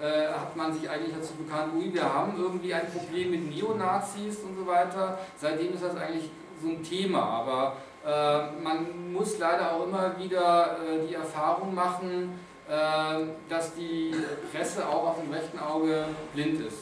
äh, 0.00 0.28
hat 0.28 0.56
man 0.56 0.72
sich 0.72 0.88
eigentlich 0.88 1.14
dazu 1.14 1.34
bekannt, 1.34 1.72
ui, 1.76 1.92
wir 1.92 2.02
haben 2.02 2.34
irgendwie 2.36 2.74
ein 2.74 2.90
Problem 2.90 3.30
mit 3.30 3.54
Neonazis 3.54 4.38
und 4.38 4.56
so 4.56 4.66
weiter. 4.66 5.18
Seitdem 5.36 5.74
ist 5.74 5.82
das 5.82 5.96
eigentlich 5.96 6.30
so 6.60 6.68
ein 6.68 6.82
Thema, 6.82 7.22
aber 7.22 7.76
äh, 8.04 8.62
man 8.62 9.12
muss 9.12 9.38
leider 9.38 9.72
auch 9.72 9.86
immer 9.86 10.18
wieder 10.18 10.78
äh, 10.78 11.06
die 11.06 11.14
Erfahrung 11.14 11.74
machen, 11.74 12.38
äh, 12.68 13.26
dass 13.48 13.74
die 13.74 14.14
Presse 14.52 14.86
auch 14.88 15.08
auf 15.08 15.20
dem 15.20 15.32
rechten 15.32 15.58
Auge 15.58 16.06
blind 16.32 16.60
ist. 16.60 16.78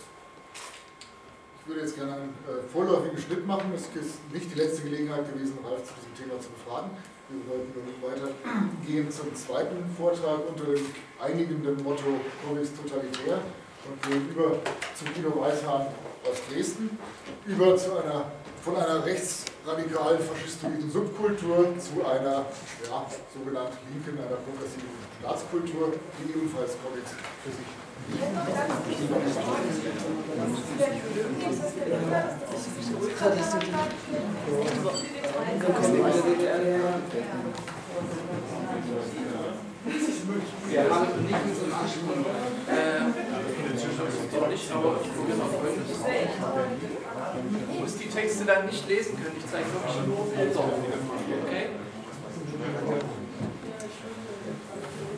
Ich 1.60 1.68
würde 1.68 1.82
jetzt 1.82 1.94
gerne 1.94 2.14
einen 2.14 2.34
äh, 2.48 2.68
vorläufigen 2.72 3.18
Schnitt 3.18 3.46
machen. 3.46 3.72
Es 3.74 3.82
ist 3.82 4.32
nicht 4.32 4.52
die 4.52 4.58
letzte 4.58 4.82
Gelegenheit 4.82 5.32
gewesen, 5.32 5.58
Ralf 5.64 5.84
zu 5.84 5.94
diesem 5.94 6.14
Thema 6.16 6.40
zu 6.40 6.48
befragen. 6.50 6.90
Wir 7.32 7.48
wollten 7.48 7.72
nun 7.72 7.96
weitergehen 8.04 9.10
zum 9.10 9.34
zweiten 9.34 9.88
Vortrag 9.96 10.40
unter 10.46 10.64
dem 10.64 10.84
einigenden 11.18 11.82
Motto 11.82 12.20
Comics 12.44 12.72
totalitär 12.76 13.40
und 13.88 14.02
gehen 14.02 14.28
über 14.28 14.58
zu 14.94 15.04
Guido 15.06 15.40
Weishahn 15.40 15.86
aus 16.28 16.38
Dresden, 16.50 16.90
über 17.46 17.74
zu 17.74 17.92
einer, 17.96 18.32
von 18.62 18.76
einer 18.76 19.02
rechtsradikalen 19.02 20.20
faschistoiden 20.20 20.90
Subkultur 20.90 21.72
zu 21.78 22.04
einer 22.04 22.44
ja, 22.84 23.06
sogenannten 23.32 23.78
linken, 23.88 24.18
einer 24.20 24.36
progressiven 24.36 24.92
Staatskultur, 25.18 25.94
die 26.20 26.38
ebenfalls 26.38 26.76
Comics 26.84 27.12
für 27.42 27.50
sich 27.50 27.66
ich 45.02 45.10
probiere 45.14 45.38
die 47.98 48.08
Texte 48.08 48.44
dann 48.44 48.66
nicht 48.66 48.88
lesen 48.88 49.16
können, 49.16 49.36
ich 49.38 49.50
zeige 49.50 49.66
wirklich 49.72 50.06
nur 50.06 50.26
Bilder. 50.26 50.64
Okay? 51.46 51.68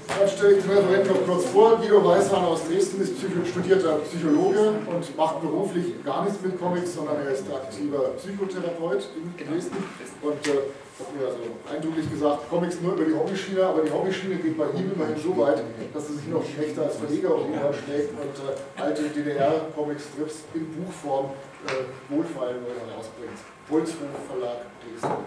Dann 0.07 0.29
stelle 0.29 0.57
ich 0.57 0.65
den 0.65 0.71
Referenten 0.71 1.13
noch 1.13 1.27
kurz 1.27 1.45
vor. 1.47 1.77
Guido 1.77 2.05
Weißhahn 2.05 2.45
aus 2.45 2.67
Dresden 2.69 3.01
ist 3.03 3.15
studierter 3.51 3.97
Psychologe 3.99 4.75
und 4.87 5.17
macht 5.17 5.41
beruflich 5.41 6.05
gar 6.05 6.25
nichts 6.25 6.41
mit 6.43 6.59
Comics, 6.61 6.95
sondern 6.95 7.17
er 7.25 7.31
ist 7.31 7.45
aktiver 7.53 8.11
Psychotherapeut 8.19 9.09
in 9.17 9.47
Dresden. 9.47 9.77
Und 10.23 10.47
äh, 10.47 10.51
hat 10.99 11.11
mir 11.17 11.27
also 11.27 11.39
eindrücklich 11.69 12.09
gesagt, 12.09 12.49
Comics 12.49 12.81
nur 12.81 12.95
über 12.95 13.05
die 13.05 13.15
Hobbyschiene, 13.15 13.65
aber 13.65 13.83
die 13.83 13.91
Hobbyschiene 13.91 14.37
geht 14.37 14.57
bei 14.57 14.71
ihm 14.79 14.93
immerhin 14.95 15.17
so 15.19 15.37
weit, 15.37 15.63
dass 15.93 16.09
er 16.09 16.15
sich 16.15 16.29
noch 16.29 16.45
schlechter 16.45 16.83
als 16.83 16.97
Verleger 16.97 17.35
auf 17.35 17.41
irgendwann 17.41 17.75
schlägt 17.75 18.11
und 18.11 18.35
äh, 18.47 18.81
alte 18.81 19.03
DDR-Comic-Strips 19.03 20.45
in 20.55 20.71
Buchform 20.71 21.31
äh, 21.67 22.15
wohlfallen 22.15 22.63
herausbringt. 22.63 23.39
Holzhof 23.71 24.07
Verlag 24.29 24.67
Dresden. 24.85 25.19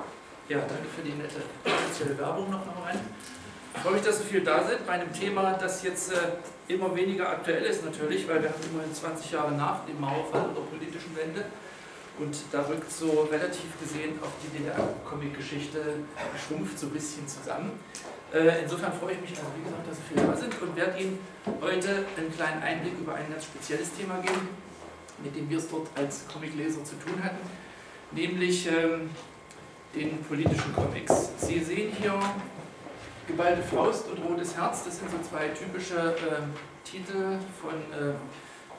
Ja, 0.47 0.59
danke 0.59 0.87
für 0.95 1.01
die 1.03 1.17
nette 1.19 1.43
offizielle 1.65 2.17
Werbung 2.17 2.49
noch 2.49 2.63
rein. 2.85 2.99
Freue 3.83 3.93
mich, 3.93 4.01
dass 4.01 4.17
so 4.17 4.23
viele 4.23 4.43
da 4.43 4.63
sind 4.63 4.85
bei 4.85 4.93
einem 4.93 5.13
Thema, 5.13 5.53
das 5.53 5.83
jetzt 5.83 6.11
äh, 6.11 6.15
immer 6.67 6.95
weniger 6.95 7.29
aktuell 7.29 7.63
ist 7.63 7.85
natürlich, 7.85 8.27
weil 8.27 8.41
wir 8.41 8.49
haben 8.49 8.61
immerhin 8.71 8.93
20 8.93 9.31
Jahre 9.31 9.51
nach 9.51 9.85
dem 9.85 9.99
Mauerfall 10.01 10.49
oder 10.49 10.61
politischen 10.61 11.15
Wende 11.15 11.45
und 12.19 12.35
da 12.51 12.61
rückt 12.63 12.91
so 12.91 13.27
relativ 13.31 13.79
gesehen 13.79 14.19
auch 14.23 14.31
die 14.43 14.57
DDR-Comic-Geschichte 14.57 15.79
schrumpft 16.47 16.79
so 16.79 16.87
ein 16.87 16.91
bisschen 16.91 17.27
zusammen. 17.27 17.71
Äh, 18.33 18.63
insofern 18.63 18.91
freue 18.93 19.13
ich 19.13 19.21
mich, 19.21 19.29
also 19.31 19.43
wie 19.55 19.63
gesagt, 19.63 19.87
dass 19.87 19.97
so 19.97 20.03
viele 20.09 20.27
da 20.27 20.35
sind 20.35 20.61
und 20.61 20.75
werde 20.75 20.99
Ihnen 20.99 21.19
heute 21.61 22.05
einen 22.17 22.33
kleinen 22.35 22.61
Einblick 22.63 22.93
über 22.99 23.13
ein 23.13 23.29
ganz 23.29 23.45
spezielles 23.45 23.93
Thema 23.93 24.17
geben, 24.19 24.49
mit 25.23 25.35
dem 25.35 25.49
wir 25.49 25.59
es 25.59 25.69
dort 25.69 25.87
als 25.95 26.25
Comicleser 26.27 26.83
zu 26.83 26.95
tun 26.95 27.23
hatten, 27.23 27.45
nämlich 28.11 28.67
ähm, 28.67 29.11
den 29.93 30.21
politischen 30.23 30.75
Comics. 30.75 31.29
Sie 31.37 31.59
sehen 31.63 31.93
hier 32.01 32.19
Geballte 33.27 33.61
Faust 33.61 34.05
und 34.09 34.23
Rotes 34.23 34.55
Herz, 34.55 34.85
das 34.85 34.99
sind 34.99 35.11
so 35.11 35.17
zwei 35.17 35.49
typische 35.49 36.15
äh, 36.15 36.89
Titel 36.89 37.37
von 37.61 37.73
äh, 37.91 38.13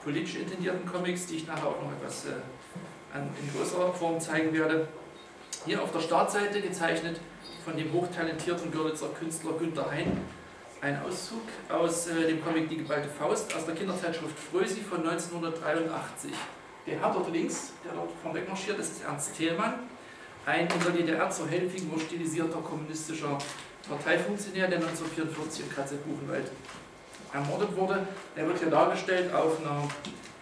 politisch 0.03 0.37
intendierten 0.37 0.91
Comics, 0.91 1.27
die 1.27 1.37
ich 1.37 1.47
nachher 1.47 1.67
auch 1.67 1.83
noch 1.83 1.93
etwas 1.93 2.25
äh, 2.25 2.31
an, 3.13 3.29
in 3.43 3.53
größerer 3.53 3.93
Form 3.93 4.19
zeigen 4.19 4.55
werde. 4.55 4.89
Hier 5.67 5.83
auf 5.83 5.93
der 5.93 6.01
Startseite 6.01 6.63
gezeichnet 6.63 7.21
von 7.63 7.77
dem 7.77 7.93
hochtalentierten 7.93 8.73
Görlitzer 8.73 9.09
Künstler 9.19 9.53
Günter 9.53 9.91
Hein. 9.91 10.17
Ein 10.81 10.99
Auszug 11.03 11.43
aus 11.69 12.07
äh, 12.07 12.29
dem 12.29 12.43
Comic 12.43 12.71
Die 12.71 12.79
geballte 12.79 13.09
Faust 13.11 13.55
aus 13.55 13.67
der 13.67 13.75
Kinderzeitschrift 13.75 14.39
Frösi 14.51 14.81
von 14.81 15.07
1983. 15.07 16.33
Der 16.87 16.99
Herr 16.99 17.13
dort 17.13 17.31
links, 17.31 17.75
der 17.85 17.93
dort 17.93 18.13
vorweg 18.23 18.49
marschiert, 18.49 18.79
das 18.79 18.93
ist 18.93 19.05
Ernst 19.05 19.37
Thälmann, 19.37 19.75
ein 20.47 20.67
in 20.69 20.83
der 20.83 20.93
DDR 20.93 21.29
zur 21.29 21.49
Heldenfigur 21.49 22.01
stilisierter 22.01 22.61
kommunistischer 22.61 23.37
Parteifunktionär, 23.89 24.69
der 24.69 24.79
1944 24.79 25.65
in 25.65 25.75
Katze-Buchenwald 25.75 26.51
ermordet 27.33 27.77
wurde. 27.77 28.07
Er 28.37 28.47
wird 28.47 28.59
hier 28.59 28.71
dargestellt 28.71 29.33
auf 29.33 29.61
einer 29.61 29.89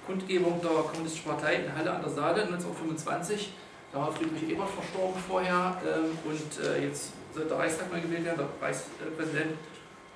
Kundgebung 0.07 0.61
der 0.61 0.71
Kommunistischen 0.71 1.31
Partei 1.31 1.57
in 1.57 1.75
Halle 1.75 1.93
an 1.93 2.03
der 2.03 2.11
Saale 2.11 2.43
1925. 2.43 3.53
Da 3.93 3.99
war 3.99 4.13
Friedrich 4.13 4.51
Ebert 4.51 4.71
verstorben 4.71 5.21
vorher 5.27 5.81
ähm, 5.85 6.19
und 6.25 6.65
äh, 6.65 6.87
jetzt 6.87 7.13
soll 7.35 7.45
der 7.45 7.59
Reichstag 7.59 7.91
mal 7.91 8.01
gewählt 8.01 8.25
werden, 8.25 8.39
der 8.39 8.69
Reichspräsident. 8.69 9.59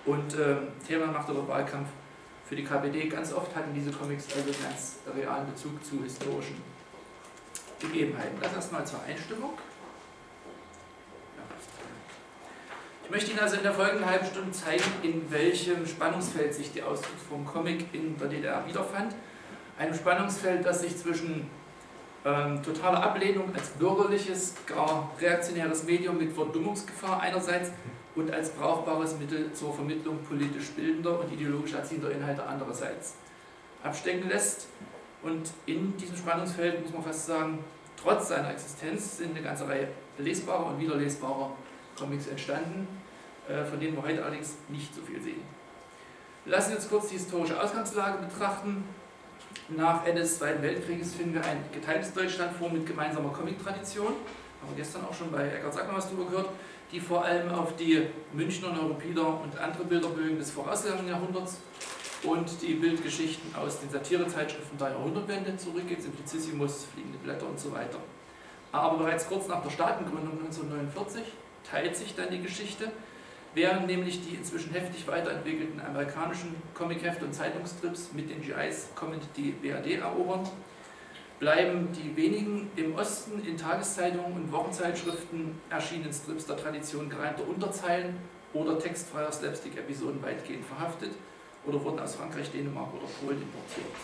Und 0.06 0.34
ähm, 0.34 0.68
Thema 0.86 1.06
machte 1.06 1.32
der 1.32 1.46
Wahlkampf 1.46 1.88
für 2.48 2.56
die 2.56 2.64
KPD. 2.64 3.08
Ganz 3.08 3.32
oft 3.32 3.54
hatten 3.54 3.74
diese 3.74 3.90
Comics 3.90 4.26
also 4.34 4.50
ganz 4.62 4.96
realen 5.14 5.46
Bezug 5.52 5.84
zu 5.84 6.02
historischen 6.02 6.62
Gegebenheiten. 7.78 8.38
Das 8.40 8.54
erstmal 8.54 8.86
zur 8.86 9.02
Einstimmung. 9.02 9.52
Ich 13.10 13.16
möchte 13.16 13.32
Ihnen 13.32 13.40
also 13.40 13.56
in 13.56 13.64
der 13.64 13.72
folgenden 13.72 14.06
halben 14.06 14.24
Stunde 14.24 14.52
zeigen, 14.52 14.84
in 15.02 15.28
welchem 15.32 15.84
Spannungsfeld 15.84 16.54
sich 16.54 16.70
die 16.70 16.80
Ausdrucksform 16.80 17.44
Comic 17.44 17.86
in 17.92 18.16
der 18.16 18.28
DDR 18.28 18.64
wiederfand. 18.64 19.16
Einem 19.76 19.94
Spannungsfeld, 19.94 20.64
das 20.64 20.82
sich 20.82 20.96
zwischen 20.96 21.50
ähm, 22.24 22.62
totaler 22.62 23.02
Ablehnung 23.02 23.52
als 23.52 23.70
bürgerliches, 23.70 24.54
gar 24.64 25.10
reaktionäres 25.20 25.82
Medium 25.82 26.18
mit 26.18 26.32
Verdummungsgefahr 26.32 27.20
einerseits 27.20 27.72
und 28.14 28.30
als 28.30 28.50
brauchbares 28.50 29.18
Mittel 29.18 29.52
zur 29.54 29.74
Vermittlung 29.74 30.18
politisch 30.22 30.68
bildender 30.76 31.18
und 31.18 31.32
ideologisch 31.32 31.72
erziehender 31.72 32.12
Inhalte 32.12 32.46
andererseits 32.46 33.16
abstecken 33.82 34.28
lässt. 34.28 34.68
Und 35.24 35.50
in 35.66 35.96
diesem 35.96 36.16
Spannungsfeld 36.16 36.80
muss 36.80 36.92
man 36.92 37.02
fast 37.02 37.26
sagen, 37.26 37.58
trotz 38.00 38.28
seiner 38.28 38.52
Existenz 38.52 39.18
sind 39.18 39.30
eine 39.30 39.42
ganze 39.42 39.66
Reihe 39.66 39.88
lesbarer 40.16 40.66
und 40.66 40.78
wiederlesbarer 40.78 41.50
Comics 41.98 42.28
entstanden, 42.28 42.99
von 43.68 43.80
denen 43.80 43.96
wir 43.96 44.02
heute 44.02 44.22
allerdings 44.22 44.56
nicht 44.68 44.94
so 44.94 45.02
viel 45.02 45.20
sehen. 45.20 45.42
Lassen 46.46 46.72
jetzt 46.72 46.88
kurz 46.88 47.08
die 47.08 47.16
historische 47.16 47.60
Ausgangslage 47.60 48.18
betrachten. 48.26 48.84
Nach 49.68 50.04
Ende 50.06 50.22
des 50.22 50.38
Zweiten 50.38 50.62
Weltkrieges 50.62 51.14
finden 51.14 51.34
wir 51.34 51.44
ein 51.44 51.62
geteiltes 51.72 52.12
Deutschland 52.12 52.56
vor 52.56 52.70
mit 52.70 52.86
gemeinsamer 52.86 53.32
Comic-Tradition. 53.32 54.08
Haben 54.08 54.70
wir 54.70 54.76
gestern 54.76 55.04
auch 55.04 55.14
schon 55.14 55.30
bei 55.30 55.46
Eckhard 55.48 55.74
Sackmann 55.74 55.96
was 55.96 56.06
darüber 56.06 56.30
gehört, 56.30 56.48
die 56.92 57.00
vor 57.00 57.24
allem 57.24 57.50
auf 57.50 57.76
die 57.76 58.06
Münchner 58.32 58.72
Neuropider 58.72 59.40
und 59.40 59.58
andere 59.58 59.84
Bilderbögen 59.84 60.38
des 60.38 60.50
vorausgegangenen 60.50 61.10
Jahrhunderts 61.10 61.58
und 62.22 62.60
die 62.60 62.74
Bildgeschichten 62.74 63.54
aus 63.54 63.80
den 63.80 63.90
Satirezeitschriften 63.90 64.76
der 64.78 64.90
Jahrhundertwende 64.90 65.56
zurückgeht, 65.56 66.02
Simplicissimus, 66.02 66.86
Fliegende 66.92 67.18
Blätter 67.18 67.46
und 67.46 67.58
so 67.58 67.72
weiter. 67.72 67.98
Aber 68.72 68.98
bereits 68.98 69.26
kurz 69.26 69.48
nach 69.48 69.62
der 69.62 69.70
Staatengründung 69.70 70.38
1949 70.44 71.22
teilt 71.68 71.96
sich 71.96 72.14
dann 72.14 72.30
die 72.30 72.42
Geschichte 72.42 72.90
während 73.54 73.86
nämlich 73.86 74.26
die 74.26 74.36
inzwischen 74.36 74.72
heftig 74.72 75.06
weiterentwickelten 75.06 75.80
amerikanischen 75.80 76.54
Comichefte 76.74 77.24
und 77.24 77.34
Zeitungstrips 77.34 78.12
mit 78.12 78.30
den 78.30 78.40
GIs 78.42 78.90
kommend 78.94 79.22
die 79.36 79.52
BRD 79.52 80.00
erobern, 80.00 80.48
bleiben 81.40 81.88
die 81.92 82.14
wenigen 82.16 82.70
im 82.76 82.94
Osten 82.94 83.42
in 83.44 83.56
Tageszeitungen 83.56 84.32
und 84.34 84.52
Wochenzeitschriften 84.52 85.58
erschienenen 85.70 86.12
Strips 86.12 86.46
der 86.46 86.56
Tradition 86.56 87.08
gereimter 87.08 87.48
Unterzeilen 87.48 88.16
oder 88.52 88.78
textfreier 88.78 89.32
Slapstick-Episoden 89.32 90.22
weitgehend 90.22 90.64
verhaftet 90.64 91.12
oder 91.66 91.82
wurden 91.82 91.98
aus 91.98 92.16
Frankreich, 92.16 92.50
Dänemark 92.50 92.92
oder 92.92 93.06
Polen 93.20 93.42
importiert. 93.42 93.94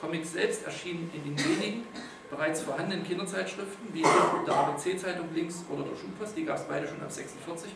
Comics 0.00 0.32
selbst 0.32 0.64
erschienen 0.66 1.10
in 1.14 1.24
den 1.24 1.44
wenigen 1.44 1.86
bereits 2.28 2.62
vorhandenen 2.62 3.04
Kinderzeitschriften, 3.04 3.92
wie 3.92 4.02
der 4.02 4.54
ABC-Zeitung 4.54 5.28
links 5.34 5.64
oder 5.70 5.84
der 5.84 5.96
Schulpost, 5.96 6.36
die 6.36 6.44
gab 6.44 6.56
es 6.56 6.64
beide 6.64 6.88
schon 6.88 7.00
ab 7.00 7.10
46 7.10 7.70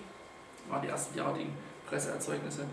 waren 0.69 0.83
die 0.83 0.89
ersten 0.89 1.15
derartigen 1.15 1.53
Presseerzeugnisse 1.87 2.65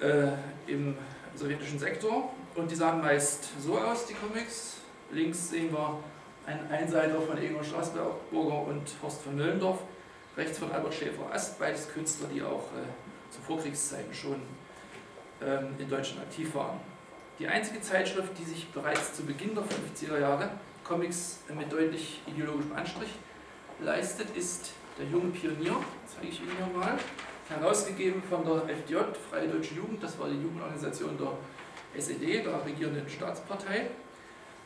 äh, 0.00 0.28
im 0.66 0.96
sowjetischen 1.34 1.78
Sektor. 1.78 2.32
Und 2.54 2.70
die 2.70 2.74
sahen 2.74 3.00
meist 3.00 3.50
so 3.60 3.78
aus, 3.78 4.06
die 4.06 4.14
Comics. 4.14 4.78
Links 5.12 5.50
sehen 5.50 5.72
wir 5.72 5.98
einen 6.46 6.70
Einseiter 6.70 7.20
von 7.20 7.38
Egon 7.38 7.64
Straßburger 7.64 8.62
und 8.66 8.82
Horst 9.02 9.22
von 9.22 9.36
Möllendorf. 9.36 9.80
Rechts 10.36 10.58
von 10.58 10.70
Albert 10.70 10.94
Schäfer-Ast, 10.94 11.58
beides 11.58 11.92
Künstler, 11.92 12.28
die 12.32 12.42
auch 12.42 12.62
äh, 12.72 13.32
zu 13.32 13.40
Vorkriegszeiten 13.42 14.14
schon 14.14 14.40
ähm, 15.42 15.74
in 15.78 15.88
Deutschland 15.88 16.22
aktiv 16.22 16.54
waren. 16.54 16.80
Die 17.38 17.48
einzige 17.48 17.80
Zeitschrift, 17.80 18.38
die 18.38 18.44
sich 18.44 18.68
bereits 18.68 19.14
zu 19.14 19.24
Beginn 19.24 19.54
der 19.54 19.64
50er 19.64 20.18
Jahre 20.20 20.50
Comics 20.84 21.40
mit 21.56 21.72
deutlich 21.72 22.20
ideologischem 22.26 22.72
Anstrich 22.74 23.10
leistet, 23.80 24.36
ist 24.36 24.72
der 25.00 25.08
junge 25.08 25.30
Pionier, 25.30 25.76
zeige 26.06 26.28
ich 26.28 26.40
Ihnen 26.40 26.52
hier 26.56 26.78
mal, 26.78 26.98
herausgegeben 27.48 28.22
von 28.22 28.44
der 28.44 28.76
FDJ, 28.76 28.96
Freie 29.30 29.48
Deutsche 29.48 29.74
Jugend, 29.74 30.02
das 30.02 30.18
war 30.18 30.28
die 30.28 30.40
Jugendorganisation 30.40 31.16
der 31.18 31.32
SED, 32.00 32.44
der 32.44 32.64
regierenden 32.64 33.08
Staatspartei. 33.08 33.86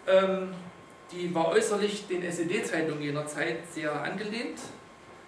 Ähm, 0.06 0.52
die 1.12 1.34
war 1.34 1.48
äußerlich 1.48 2.06
den 2.08 2.22
SED-Zeitungen 2.22 3.02
jener 3.02 3.26
Zeit 3.26 3.58
sehr 3.72 3.92
angelehnt, 4.02 4.58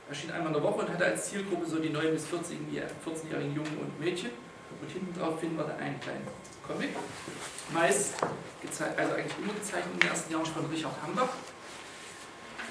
erschien 0.08 0.30
einmal 0.30 0.48
in 0.48 0.54
der 0.54 0.62
Woche 0.62 0.80
und 0.80 0.88
hatte 0.92 1.04
als 1.04 1.30
Zielgruppe 1.30 1.66
so 1.66 1.78
die 1.78 1.90
9- 1.90 2.10
bis 2.10 2.26
14-jährigen 2.26 3.54
Jungen 3.54 3.78
und 3.78 4.00
Mädchen. 4.00 4.30
Und 4.80 4.90
hinten 4.90 5.18
drauf 5.18 5.40
finden 5.40 5.56
wir 5.56 5.64
dann 5.64 5.78
einen 5.78 5.98
kleinen 6.00 6.26
Comic, 6.66 6.90
meist, 7.72 8.14
also 8.96 9.14
eigentlich 9.14 9.38
immer 9.38 9.54
gezeichnet 9.54 9.94
in 9.94 10.00
den 10.00 10.10
ersten 10.10 10.32
Jahren 10.32 10.46
von 10.46 10.66
Richard 10.66 10.94
Hambach. 11.02 11.30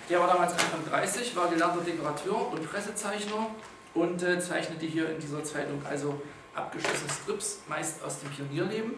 Der 0.08 0.20
war 0.20 0.28
damals 0.28 0.54
Anfang 0.54 0.86
30, 0.88 1.36
war 1.36 1.48
gelernter 1.48 1.82
Dekorateur 1.82 2.52
und 2.52 2.70
Pressezeichner 2.70 3.48
und 3.96 4.22
äh, 4.22 4.40
zeichnete 4.40 4.86
hier 4.86 5.10
in 5.10 5.20
dieser 5.20 5.44
Zeitung 5.44 5.82
also 5.90 6.22
abgeschlossene 6.54 7.10
Strips, 7.10 7.62
meist 7.68 8.04
aus 8.04 8.20
dem 8.20 8.30
Pionierleben 8.30 8.94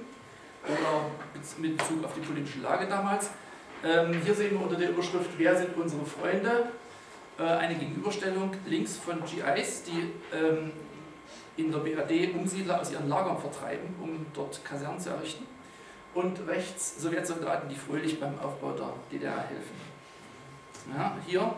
oder 0.65 1.09
mit 1.59 1.77
Bezug 1.77 2.03
auf 2.03 2.13
die 2.13 2.19
politische 2.19 2.59
Lage 2.59 2.87
damals. 2.87 3.29
Ähm, 3.85 4.21
hier 4.21 4.35
sehen 4.35 4.51
wir 4.51 4.61
unter 4.61 4.75
der 4.75 4.89
Überschrift 4.89 5.29
Wer 5.37 5.55
sind 5.55 5.77
unsere 5.77 6.05
Freunde? 6.05 6.71
Äh, 7.39 7.43
eine 7.43 7.75
Gegenüberstellung 7.75 8.51
links 8.65 8.97
von 8.97 9.23
GIs, 9.23 9.83
die 9.83 10.11
ähm, 10.35 10.73
in 11.55 11.71
der 11.71 11.79
BRD 11.79 12.35
Umsiedler 12.35 12.81
aus 12.81 12.91
ihren 12.91 13.07
Lagern 13.07 13.37
vertreiben, 13.39 13.95
um 14.01 14.25
dort 14.33 14.63
Kasernen 14.65 14.99
zu 14.99 15.11
errichten. 15.11 15.45
Und 16.13 16.45
rechts 16.47 17.01
Sowjetsoldaten, 17.01 17.69
die 17.69 17.75
fröhlich 17.75 18.19
beim 18.19 18.37
Aufbau 18.39 18.73
der 18.73 18.91
DDR 19.09 19.43
helfen. 19.47 19.86
Ja, 20.95 21.17
hier 21.25 21.53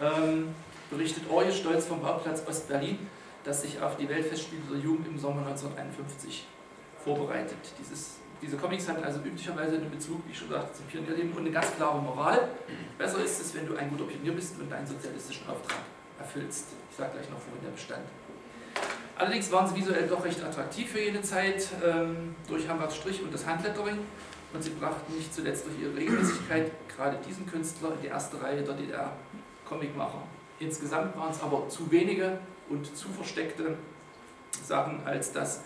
ähm, 0.00 0.54
berichtet 0.90 1.24
Orje 1.30 1.52
stolz 1.52 1.86
vom 1.86 2.00
Bauplatz 2.00 2.42
Ostberlin, 2.46 2.98
das 3.44 3.62
sich 3.62 3.80
auf 3.80 3.96
die 3.96 4.08
Weltfestspiele 4.08 4.62
der 4.72 4.80
Jugend 4.80 5.06
im 5.06 5.18
Sommer 5.18 5.46
1951 5.46 6.46
vorbereitet. 7.02 7.58
Dieses, 7.78 8.16
diese 8.42 8.56
Comics 8.56 8.88
haben 8.88 9.02
also 9.02 9.20
üblicherweise 9.20 9.76
einen 9.76 9.90
Bezug, 9.90 10.26
wie 10.26 10.32
ich 10.32 10.38
schon 10.38 10.48
sagte, 10.48 10.72
zum 10.72 10.86
Pionierleben 10.86 11.32
und 11.32 11.40
eine 11.40 11.50
ganz 11.50 11.74
klare 11.76 12.00
Moral. 12.00 12.48
Besser 12.96 13.22
ist 13.22 13.40
es, 13.40 13.54
wenn 13.54 13.66
du 13.66 13.76
ein 13.76 13.90
guter 13.90 14.04
Pionier 14.04 14.32
bist 14.32 14.58
und 14.58 14.70
deinen 14.70 14.86
sozialistischen 14.86 15.48
Auftrag 15.48 15.78
erfüllst. 16.18 16.66
Ich 16.90 16.96
sage 16.96 17.12
gleich 17.12 17.30
noch, 17.30 17.38
worin 17.48 17.62
der 17.64 17.70
bestand. 17.70 18.04
Allerdings 19.16 19.50
waren 19.50 19.66
sie 19.68 19.74
visuell 19.74 20.06
doch 20.06 20.24
recht 20.24 20.42
attraktiv 20.44 20.92
für 20.92 21.00
jene 21.00 21.22
Zeit, 21.22 21.68
ähm, 21.84 22.36
durch 22.46 22.68
Hamburgs 22.68 22.96
Strich 22.96 23.20
und 23.22 23.34
das 23.34 23.44
Handlettering 23.46 23.98
und 24.52 24.62
sie 24.62 24.70
brachten 24.70 25.14
nicht 25.14 25.32
zuletzt 25.32 25.66
durch 25.66 25.78
ihre 25.80 25.96
Regelmäßigkeit 25.96 26.70
gerade 26.88 27.18
diesen 27.26 27.46
Künstler 27.46 27.92
in 27.94 28.02
die 28.02 28.06
erste 28.08 28.40
Reihe 28.42 28.62
der 28.62 28.74
DDR-Comicmacher. 28.74 30.22
Insgesamt 30.58 31.16
waren 31.16 31.30
es 31.30 31.42
aber 31.42 31.68
zu 31.68 31.90
wenige 31.90 32.38
und 32.68 32.96
zu 32.96 33.08
versteckte 33.08 33.76
Sachen, 34.64 35.06
als 35.06 35.32
dass 35.32 35.62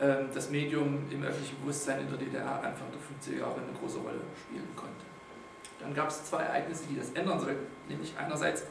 ähm, 0.00 0.28
das 0.32 0.50
Medium 0.50 1.10
im 1.10 1.22
öffentlichen 1.22 1.60
Bewusstsein 1.60 2.00
in 2.00 2.08
der 2.08 2.18
DDR 2.18 2.62
Anfang 2.62 2.88
der 2.92 3.34
50er 3.34 3.40
Jahre 3.40 3.56
eine 3.56 3.78
große 3.78 3.98
Rolle 3.98 4.20
spielen 4.46 4.68
konnte. 4.76 5.04
Dann 5.80 5.94
gab 5.94 6.08
es 6.08 6.24
zwei 6.24 6.42
Ereignisse, 6.42 6.84
die 6.90 6.96
das 6.96 7.10
ändern 7.10 7.40
sollten, 7.40 7.66
nämlich 7.88 8.14
einerseits 8.18 8.64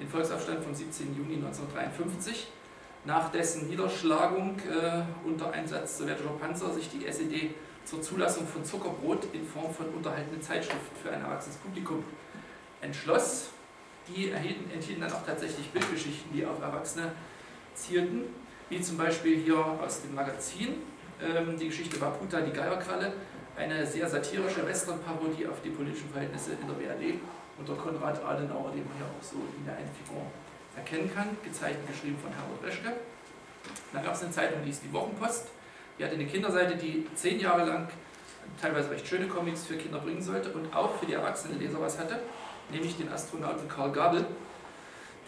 den 0.00 0.08
Volksaufstand 0.08 0.62
vom 0.62 0.74
17. 0.74 1.16
Juni 1.16 1.36
1953, 1.36 2.48
nach 3.04 3.30
dessen 3.30 3.68
Niederschlagung 3.68 4.58
äh, 4.58 5.02
unter 5.24 5.52
Einsatz 5.52 5.98
sowjetischer 5.98 6.30
Panzer 6.40 6.72
sich 6.74 6.90
die 6.90 7.06
SED 7.06 7.54
zur 7.86 8.02
Zulassung 8.02 8.46
von 8.46 8.64
Zuckerbrot 8.64 9.28
in 9.32 9.46
Form 9.46 9.72
von 9.72 9.86
unterhaltenden 9.90 10.42
Zeitschriften 10.42 10.96
für 11.00 11.10
ein 11.10 11.22
erwachsenes 11.22 11.56
Publikum 11.56 12.04
entschloss. 12.80 13.50
die 14.08 14.30
enthielten 14.30 15.00
dann 15.00 15.12
auch 15.12 15.24
tatsächlich 15.26 15.70
Bildgeschichten, 15.70 16.32
die 16.32 16.46
auf 16.46 16.60
Erwachsene 16.60 17.12
zielten, 17.74 18.24
wie 18.68 18.80
zum 18.80 18.96
Beispiel 18.96 19.38
hier 19.38 19.58
aus 19.58 20.02
dem 20.02 20.14
Magazin. 20.14 20.74
Ähm, 21.20 21.56
die 21.58 21.66
Geschichte 21.66 22.00
war 22.00 22.12
Puta 22.12 22.40
die 22.40 22.52
Geierkralle, 22.52 23.12
eine 23.56 23.86
sehr 23.86 24.08
satirische 24.08 24.66
Western-Parodie 24.66 25.46
auf 25.46 25.60
die 25.62 25.70
politischen 25.70 26.10
Verhältnisse 26.10 26.52
in 26.52 26.68
der 26.68 26.74
BRD 26.74 27.18
unter 27.58 27.74
Konrad 27.74 28.22
Adenauer, 28.22 28.70
den 28.70 28.86
man 28.86 28.98
ja 29.00 29.06
auch 29.06 29.22
so 29.22 29.36
in 29.58 29.64
der 29.64 29.76
Figur 29.76 30.22
erkennen 30.76 31.10
kann, 31.12 31.36
gezeichnet 31.42 31.86
geschrieben 31.88 32.18
von 32.18 32.30
Herbert 32.30 32.62
Reschke. 32.62 32.92
Dann 33.92 34.04
gab 34.04 34.14
es 34.14 34.22
eine 34.22 34.30
Zeitung, 34.30 34.60
die 34.62 34.68
hieß 34.68 34.80
die 34.82 34.92
Wochenpost. 34.92 35.48
Die 35.98 36.04
hatte 36.04 36.14
eine 36.14 36.26
Kinderseite, 36.26 36.76
die 36.76 37.06
zehn 37.14 37.40
Jahre 37.40 37.64
lang 37.64 37.88
teilweise 38.60 38.90
recht 38.90 39.06
schöne 39.06 39.26
Comics 39.26 39.66
für 39.66 39.76
Kinder 39.76 39.98
bringen 39.98 40.22
sollte 40.22 40.50
und 40.50 40.74
auch 40.74 40.96
für 40.96 41.06
die 41.06 41.14
erwachsenen 41.14 41.58
Leser 41.58 41.80
was 41.80 41.98
hatte, 41.98 42.20
nämlich 42.70 42.96
den 42.96 43.10
Astronauten 43.10 43.68
Karl 43.68 43.92
Gabel, 43.92 44.26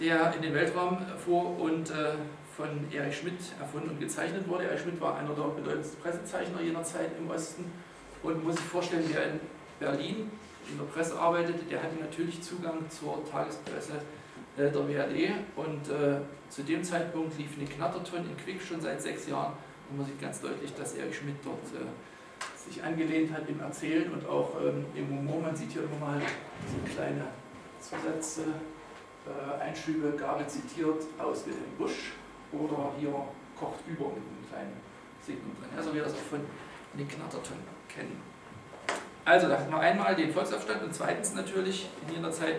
der 0.01 0.35
in 0.35 0.43
den 0.43 0.55
Weltraum 0.55 0.99
fuhr 1.25 1.59
und 1.59 1.91
äh, 1.91 2.14
von 2.57 2.69
Erich 2.93 3.16
Schmidt 3.16 3.39
erfunden 3.59 3.91
und 3.91 4.01
gezeichnet 4.01 4.49
wurde. 4.49 4.64
Erich 4.64 4.81
Schmidt 4.83 5.01
war 5.01 5.16
einer 5.16 5.35
der 5.35 5.45
bedeutendsten 5.45 6.01
Pressezeichner 6.01 6.61
jener 6.61 6.83
Zeit 6.83 7.11
im 7.19 7.31
Osten 7.31 7.71
und 8.23 8.45
muss 8.45 8.57
sich 8.57 8.64
vorstellen, 8.64 9.05
wer 9.12 9.27
in 9.27 9.41
Berlin 9.81 10.31
in 10.71 10.77
der 10.77 10.85
Presse 10.85 11.19
arbeitete, 11.19 11.64
der 11.71 11.83
hatte 11.83 11.97
natürlich 11.99 12.43
Zugang 12.43 12.79
zur 12.91 13.25
Tagespresse 13.31 13.93
äh, 14.57 14.71
der 14.71 14.89
WRD 14.89 15.31
und 15.57 15.89
äh, 15.89 16.21
zu 16.51 16.62
dem 16.62 16.83
Zeitpunkt 16.83 17.39
lief 17.39 17.51
eine 17.59 17.69
Knatterton 17.69 18.21
in 18.21 18.37
Quick 18.37 18.61
schon 18.61 18.81
seit 18.81 19.01
sechs 19.01 19.29
Jahren 19.29 19.55
man 19.97 20.07
sieht 20.07 20.20
ganz 20.20 20.41
deutlich, 20.41 20.74
dass 20.74 20.95
Erich 20.95 21.16
Schmidt 21.16 21.36
dort 21.45 21.64
äh, 21.74 22.68
sich 22.68 22.82
angelehnt 22.82 23.32
hat 23.32 23.49
im 23.49 23.61
Erzählen 23.61 24.12
und 24.12 24.26
auch 24.26 24.53
ähm, 24.62 24.84
im 24.95 25.09
Humor. 25.09 25.41
Man 25.41 25.57
sieht 25.57 25.72
hier 25.72 25.82
immer 25.82 26.07
mal 26.07 26.20
so 26.20 26.95
kleine 26.95 27.24
Zusätze, 27.80 28.43
äh, 29.26 29.62
Einschübe, 29.62 30.16
Gabe 30.16 30.47
zitiert 30.47 31.03
aus 31.18 31.45
dem 31.45 31.55
Busch 31.78 32.12
oder 32.53 32.93
hier 32.99 33.12
kocht 33.59 33.80
über 33.86 34.07
mit 34.09 34.16
einem 34.16 34.49
kleinen 34.51 34.76
Signum 35.24 35.53
drin. 35.59 35.70
Also 35.76 35.95
wir 35.95 36.03
das 36.03 36.12
auch 36.12 36.28
von 36.30 36.41
Nick 36.95 37.09
Knatterton 37.11 37.57
kennen. 37.89 38.20
Also 39.24 39.49
da 39.49 39.59
hatten 39.59 39.70
wir 39.70 39.80
einmal 39.80 40.16
den 40.16 40.32
Volksaufstand 40.32 40.82
und 40.82 40.95
zweitens 40.95 41.34
natürlich 41.34 41.89
in 42.07 42.14
jener 42.14 42.30
Zeit 42.30 42.57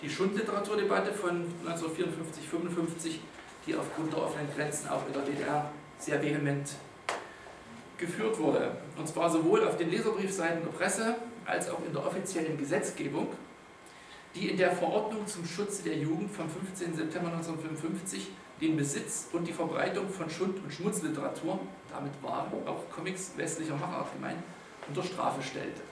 die 0.00 0.08
Schundliteraturdebatte 0.08 1.12
von 1.12 1.44
1954, 1.66 2.48
55, 2.48 3.20
die 3.66 3.74
aufgrund 3.74 4.12
der 4.12 4.22
offenen 4.22 4.48
Grenzen 4.54 4.88
auch 4.88 5.06
in 5.06 5.12
der 5.12 5.22
DDR 5.22 5.70
sehr 5.98 6.22
vehement 6.22 6.68
geführt 7.98 8.38
wurde. 8.38 8.72
Und 8.96 9.08
zwar 9.08 9.30
sowohl 9.30 9.64
auf 9.64 9.76
den 9.76 9.90
Leserbriefseiten 9.90 10.62
der 10.62 10.70
Presse 10.70 11.16
als 11.44 11.70
auch 11.70 11.84
in 11.86 11.92
der 11.92 12.04
offiziellen 12.04 12.58
Gesetzgebung, 12.58 13.28
die 14.34 14.50
in 14.50 14.56
der 14.56 14.72
Verordnung 14.72 15.26
zum 15.26 15.46
Schutze 15.46 15.82
der 15.82 15.96
Jugend 15.96 16.30
vom 16.30 16.48
15. 16.48 16.94
September 16.94 17.28
1955 17.28 18.28
den 18.60 18.76
Besitz 18.76 19.28
und 19.32 19.46
die 19.46 19.52
Verbreitung 19.52 20.08
von 20.08 20.30
Schund- 20.30 20.62
und 20.62 20.72
Schmutzliteratur, 20.72 21.60
damit 21.90 22.12
waren 22.22 22.50
auch 22.66 22.90
Comics 22.90 23.32
westlicher 23.36 23.76
Machart 23.76 24.12
gemeint, 24.14 24.38
unter 24.88 25.02
Strafe 25.02 25.42
stellte. 25.42 25.82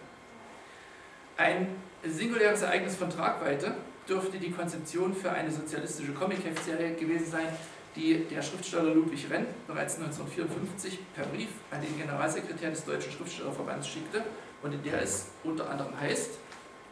Ein 1.37 1.69
singuläres 2.07 2.63
Ereignis 2.63 2.97
von 2.97 3.11
Tragweite 3.11 3.77
dürfte 4.09 4.39
die 4.39 4.51
Konzeption 4.51 5.15
für 5.15 5.31
eine 5.31 5.51
sozialistische 5.51 6.13
Comic-Heftserie 6.13 6.95
gewesen 6.95 7.27
sein, 7.31 7.49
die 7.97 8.25
der 8.25 8.43
Schriftsteller 8.43 8.95
Ludwig 8.95 9.27
Renn 9.31 9.47
bereits 9.67 9.97
1954 9.97 10.99
per 11.15 11.27
Brief 11.27 11.49
an 11.71 11.81
den 11.81 11.97
Generalsekretär 11.97 12.71
des 12.71 12.85
Deutschen 12.85 13.13
Schriftstellerverbands 13.13 13.89
schickte 13.89 14.25
und 14.63 14.73
in 14.73 14.83
der 14.83 15.03
es 15.03 15.27
unter 15.45 15.71
anderem 15.71 15.99
heißt, 16.01 16.31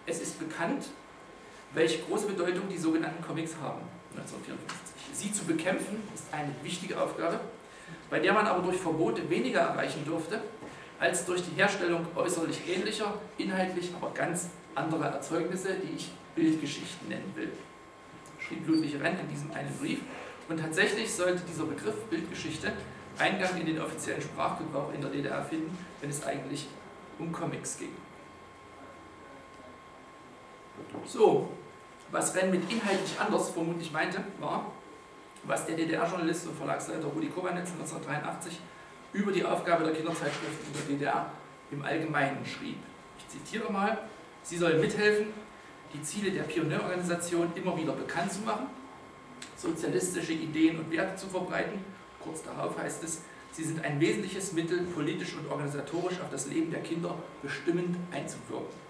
es 0.07 0.21
ist 0.21 0.39
bekannt, 0.39 0.87
welche 1.75 2.03
große 2.03 2.27
Bedeutung 2.27 2.69
die 2.69 2.79
sogenannten 2.79 3.23
Comics 3.25 3.57
haben. 3.63 3.81
1954. 4.17 4.93
Sie 5.13 5.33
zu 5.33 5.45
bekämpfen 5.45 6.03
ist 6.15 6.25
eine 6.33 6.55
wichtige 6.63 7.01
Aufgabe, 7.01 7.41
bei 8.11 8.19
der 8.19 8.33
man 8.33 8.47
aber 8.47 8.63
durch 8.63 8.77
Verbote 8.77 9.29
weniger 9.31 9.61
erreichen 9.61 10.05
durfte, 10.05 10.41
als 11.01 11.25
durch 11.25 11.43
die 11.43 11.57
Herstellung 11.57 12.07
äußerlich 12.15 12.61
ähnlicher, 12.69 13.15
inhaltlich 13.39 13.91
aber 13.95 14.13
ganz 14.13 14.51
anderer 14.75 15.07
Erzeugnisse, 15.07 15.77
die 15.83 15.97
ich 15.97 16.11
Bildgeschichten 16.35 17.09
nennen 17.09 17.33
will. 17.35 17.51
Schrieb 18.39 18.67
Ludwig 18.67 18.95
Renn 19.01 19.19
in 19.19 19.29
diesem 19.29 19.51
einen 19.53 19.75
Brief. 19.79 20.01
Und 20.49 20.61
tatsächlich 20.61 21.13
sollte 21.13 21.43
dieser 21.49 21.65
Begriff 21.65 21.95
Bildgeschichte 22.11 22.73
Eingang 23.19 23.61
in 23.61 23.67
den 23.67 23.81
offiziellen 23.81 24.23
Sprachgebrauch 24.23 24.93
in 24.95 25.01
der 25.01 25.11
DDR 25.11 25.45
finden, 25.45 25.77
wenn 26.01 26.11
es 26.11 26.25
eigentlich 26.25 26.67
um 27.19 27.31
Comics 27.31 27.79
ging. 27.79 27.95
So, 31.07 31.51
was 32.11 32.35
Renn 32.35 32.51
mit 32.51 32.71
inhaltlich 32.71 33.19
anders 33.19 33.51
vermutlich 33.51 33.93
meinte, 33.93 34.23
war, 34.41 34.73
was 35.45 35.67
der 35.67 35.77
DDR-Journalist 35.77 36.47
und 36.49 36.57
Verlagsleiter 36.57 37.07
Rudi 37.07 37.29
Kobanetz 37.29 37.71
1983 37.73 38.59
über 39.13 39.33
die 39.33 39.45
Aufgabe 39.45 39.85
der 39.85 39.93
Kinderzeitschriften 39.93 40.67
in 40.67 40.73
der 40.73 40.83
DDR 40.97 41.27
im 41.71 41.85
Allgemeinen 41.85 42.45
schrieb. 42.47 42.77
Ich 43.19 43.29
zitiere 43.29 43.71
mal, 43.71 43.99
sie 44.43 44.57
sollen 44.57 44.81
mithelfen, 44.81 45.27
die 45.93 46.03
Ziele 46.03 46.31
der 46.31 46.45
Pionierorganisation 46.45 47.53
immer 47.55 47.77
wieder 47.77 47.93
bekannt 47.93 48.33
zu 48.33 48.41
machen, 48.41 48.67
sozialistische 49.63 50.33
Ideen 50.33 50.79
und 50.79 50.91
Werte 50.91 51.17
zu 51.17 51.29
verbreiten. 51.29 51.85
Kurz 52.21 52.43
darauf 52.43 52.77
heißt 52.79 53.03
es, 53.05 53.23
sie 53.53 53.65
sind 53.65 53.85
ein 53.85 54.01
wesentliches 54.01 54.53
Mittel, 54.53 54.83
politisch 54.83 55.35
und 55.35 55.51
organisatorisch 55.51 56.21
auf 56.21 56.31
das 56.31 56.47
Leben 56.49 56.71
der 56.71 56.81
Kinder 56.81 57.17
bestimmend 57.43 57.97
einzuwirken. 58.13 58.83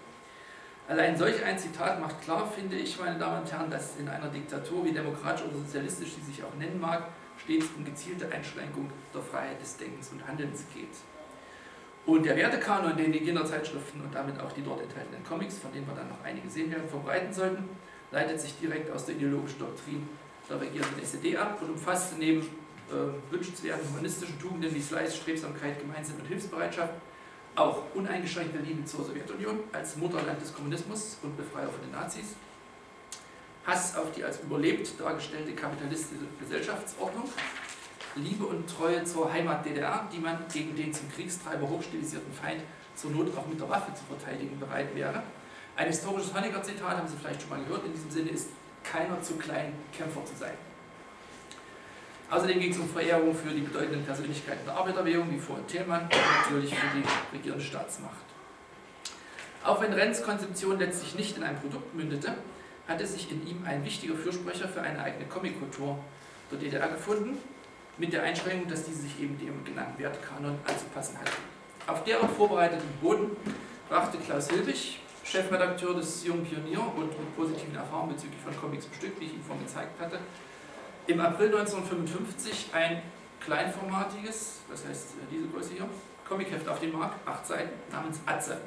Allein 0.87 1.17
solch 1.17 1.43
ein 1.45 1.57
Zitat 1.57 2.01
macht 2.01 2.21
klar, 2.21 2.51
finde 2.51 2.75
ich, 2.75 2.99
meine 2.99 3.17
Damen 3.17 3.43
und 3.43 3.51
Herren, 3.51 3.71
dass 3.71 3.95
in 3.97 4.09
einer 4.09 4.27
Diktatur 4.27 4.83
wie 4.83 4.91
demokratisch 4.91 5.45
oder 5.45 5.57
sozialistisch, 5.57 6.15
die 6.17 6.31
sich 6.31 6.43
auch 6.43 6.53
nennen 6.59 6.79
mag, 6.79 7.07
stets 7.37 7.67
um 7.77 7.85
gezielte 7.85 8.29
Einschränkung 8.31 8.89
der 9.13 9.21
Freiheit 9.21 9.61
des 9.61 9.77
Denkens 9.77 10.09
und 10.11 10.27
Handelns 10.27 10.65
geht. 10.73 10.89
Und 12.05 12.25
der 12.25 12.35
Wertekanon, 12.35 12.97
den 12.97 13.13
die 13.13 13.21
Kinderzeitschriften 13.21 14.01
und 14.01 14.13
damit 14.13 14.37
auch 14.41 14.51
die 14.51 14.61
dort 14.61 14.81
enthaltenen 14.81 15.23
Comics, 15.23 15.59
von 15.59 15.71
denen 15.71 15.87
wir 15.87 15.95
dann 15.95 16.09
noch 16.09 16.21
einige 16.21 16.49
sehen 16.49 16.69
werden, 16.69 16.89
verbreiten 16.89 17.31
sollten, 17.31 17.69
leitet 18.11 18.41
sich 18.41 18.59
direkt 18.59 18.91
aus 18.91 19.05
der 19.05 19.15
ideologischen 19.15 19.59
Doktrin 19.59 20.09
der 20.49 20.59
regierenden 20.59 21.01
SED 21.01 21.37
ab 21.37 21.59
und 21.61 21.71
umfasst 21.71 22.17
neben 22.17 22.41
äh, 22.41 23.31
wünschenswerten 23.31 23.87
humanistischen 23.89 24.39
Tugenden 24.39 24.73
wie 24.73 24.81
Fleiß, 24.81 25.17
Strebsamkeit, 25.17 25.79
Gemeinsinn 25.79 26.15
und 26.19 26.27
Hilfsbereitschaft 26.27 26.93
auch 27.55 27.83
uneingeschränkte 27.93 28.57
Liebe 28.59 28.83
zur 28.85 29.05
Sowjetunion 29.05 29.59
als 29.71 29.95
Mutterland 29.97 30.41
des 30.41 30.53
Kommunismus 30.53 31.17
und 31.21 31.37
Befreier 31.37 31.67
von 31.67 31.81
den 31.81 31.91
Nazis, 31.91 32.35
Hass 33.65 33.95
auf 33.95 34.11
die 34.11 34.23
als 34.23 34.39
überlebt 34.41 34.99
dargestellte 34.99 35.53
kapitalistische 35.53 36.25
Gesellschaftsordnung, 36.39 37.29
Liebe 38.15 38.45
und 38.45 38.69
Treue 38.69 39.03
zur 39.05 39.31
Heimat 39.31 39.65
DDR, 39.65 40.07
die 40.11 40.19
man 40.19 40.37
gegen 40.51 40.75
den 40.75 40.93
zum 40.93 41.09
Kriegstreiber 41.11 41.67
hochstilisierten 41.69 42.33
Feind 42.33 42.61
zur 42.95 43.11
Not 43.11 43.35
auch 43.37 43.47
mit 43.47 43.59
der 43.59 43.69
Waffe 43.69 43.93
zu 43.93 44.03
verteidigen 44.03 44.59
bereit 44.59 44.93
wäre. 44.93 45.23
Ein 45.75 45.87
historisches 45.87 46.33
Honecker-Zitat, 46.33 46.97
haben 46.97 47.07
Sie 47.07 47.15
vielleicht 47.17 47.41
schon 47.41 47.49
mal 47.49 47.63
gehört, 47.63 47.85
in 47.85 47.93
diesem 47.93 48.11
Sinne 48.11 48.29
ist 48.29 48.49
keiner 48.83 49.21
zu 49.21 49.35
klein, 49.35 49.73
Kämpfer 49.95 50.25
zu 50.25 50.35
sein. 50.35 50.53
Außerdem 52.29 52.59
ging 52.59 52.71
es 52.71 52.79
um 52.79 52.89
Verehrung 52.89 53.35
für 53.35 53.49
die 53.49 53.61
bedeutenden 53.61 54.03
Persönlichkeiten 54.03 54.65
der 54.65 54.75
Arbeiterbewegung, 54.75 55.31
wie 55.31 55.39
vorhin 55.39 55.67
Thälmann, 55.67 56.03
und 56.03 56.11
natürlich 56.45 56.73
für 56.73 56.97
die 56.97 57.37
regierende 57.37 57.63
Staatsmacht. 57.63 58.23
Auch 59.63 59.81
wenn 59.81 59.93
Renns 59.93 60.23
Konzeption 60.23 60.79
letztlich 60.79 61.15
nicht 61.15 61.37
in 61.37 61.43
ein 61.43 61.59
Produkt 61.59 61.93
mündete, 61.93 62.35
hatte 62.87 63.05
sich 63.05 63.31
in 63.31 63.47
ihm 63.47 63.63
ein 63.65 63.85
wichtiger 63.85 64.15
Fürsprecher 64.15 64.67
für 64.67 64.81
eine 64.81 65.01
eigene 65.01 65.25
Comickultur 65.25 65.97
der 66.51 66.59
DDR 66.59 66.89
gefunden, 66.89 67.37
mit 67.97 68.11
der 68.11 68.23
Einschränkung, 68.23 68.67
dass 68.67 68.83
diese 68.83 69.03
sich 69.03 69.19
eben 69.21 69.37
dem 69.37 69.63
genannten 69.63 70.01
Wertkanon 70.01 70.57
anzupassen 70.67 71.17
hatte. 71.19 71.31
Auf 71.85 72.03
deren 72.03 72.27
vorbereiteten 72.27 72.89
Boden 73.01 73.37
brachte 73.89 74.17
Klaus 74.17 74.49
Hilbig, 74.49 74.99
Chefredakteur 75.23 75.95
des 75.95 76.25
Jungen 76.25 76.45
Pionier 76.45 76.81
und 76.81 77.07
mit 77.07 77.35
positiven 77.35 77.75
Erfahrungen 77.75 78.13
bezüglich 78.13 78.39
von 78.41 78.55
Comics 78.55 78.85
bestückt, 78.85 79.19
wie 79.19 79.25
ich 79.25 79.33
Ihnen 79.33 79.43
vorhin 79.43 79.65
gezeigt 79.65 79.99
hatte, 79.99 80.19
im 81.07 81.19
April 81.19 81.47
1955 81.47 82.67
ein 82.73 83.01
kleinformatiges, 83.39 84.61
das 84.69 84.85
heißt 84.85 85.11
äh, 85.11 85.31
diese 85.31 85.47
Größe 85.47 85.73
hier, 85.73 85.89
Comicheft 86.27 86.67
auf 86.67 86.79
den 86.79 86.93
Markt, 86.93 87.27
acht 87.27 87.45
Seiten, 87.45 87.71
namens 87.91 88.21
Atze. 88.25 88.61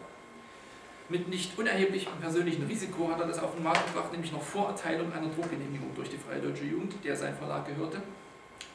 Mit 1.08 1.28
nicht 1.28 1.56
unerheblichem 1.58 2.12
persönlichen 2.20 2.66
Risiko 2.66 3.10
hat 3.10 3.20
er 3.20 3.26
das 3.26 3.38
auf 3.38 3.54
den 3.54 3.62
Markt 3.62 3.86
gebracht, 3.86 4.12
nämlich 4.12 4.32
noch 4.32 4.42
vor 4.42 4.68
Erteilung 4.68 5.12
einer 5.12 5.28
Druckgenehmigung 5.28 5.94
durch 5.94 6.10
die 6.10 6.18
Freie 6.18 6.40
Deutsche 6.40 6.64
Jugend, 6.64 6.94
der 7.04 7.16
sein 7.16 7.34
Verlag 7.34 7.66
gehörte. 7.66 8.02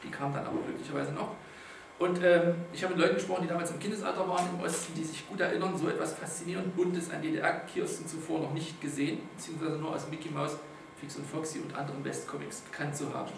Die 0.02 0.10
kam 0.10 0.32
dann 0.32 0.46
aber 0.46 0.58
glücklicherweise 0.62 1.12
noch. 1.12 1.36
Und 2.02 2.18
ähm, 2.24 2.56
ich 2.72 2.82
habe 2.82 2.94
mit 2.94 3.02
Leuten 3.04 3.14
gesprochen, 3.14 3.42
die 3.42 3.48
damals 3.48 3.70
im 3.70 3.78
Kindesalter 3.78 4.28
waren 4.28 4.44
im 4.52 4.64
Osten, 4.64 4.92
die 4.96 5.04
sich 5.04 5.28
gut 5.28 5.38
erinnern, 5.38 5.78
so 5.78 5.88
etwas 5.88 6.14
faszinierend 6.14 6.74
Buntes 6.74 7.08
an 7.12 7.22
DDR-Kiosken 7.22 8.08
zuvor 8.08 8.40
noch 8.40 8.52
nicht 8.52 8.80
gesehen, 8.80 9.20
beziehungsweise 9.36 9.78
nur 9.78 9.94
aus 9.94 10.08
Mickey 10.10 10.28
Mouse, 10.28 10.58
Fix 10.98 11.14
und 11.14 11.24
Foxy 11.24 11.60
und 11.60 11.72
anderen 11.76 12.04
Westcomics 12.04 12.62
bekannt 12.62 12.96
zu 12.96 13.14
haben. 13.14 13.30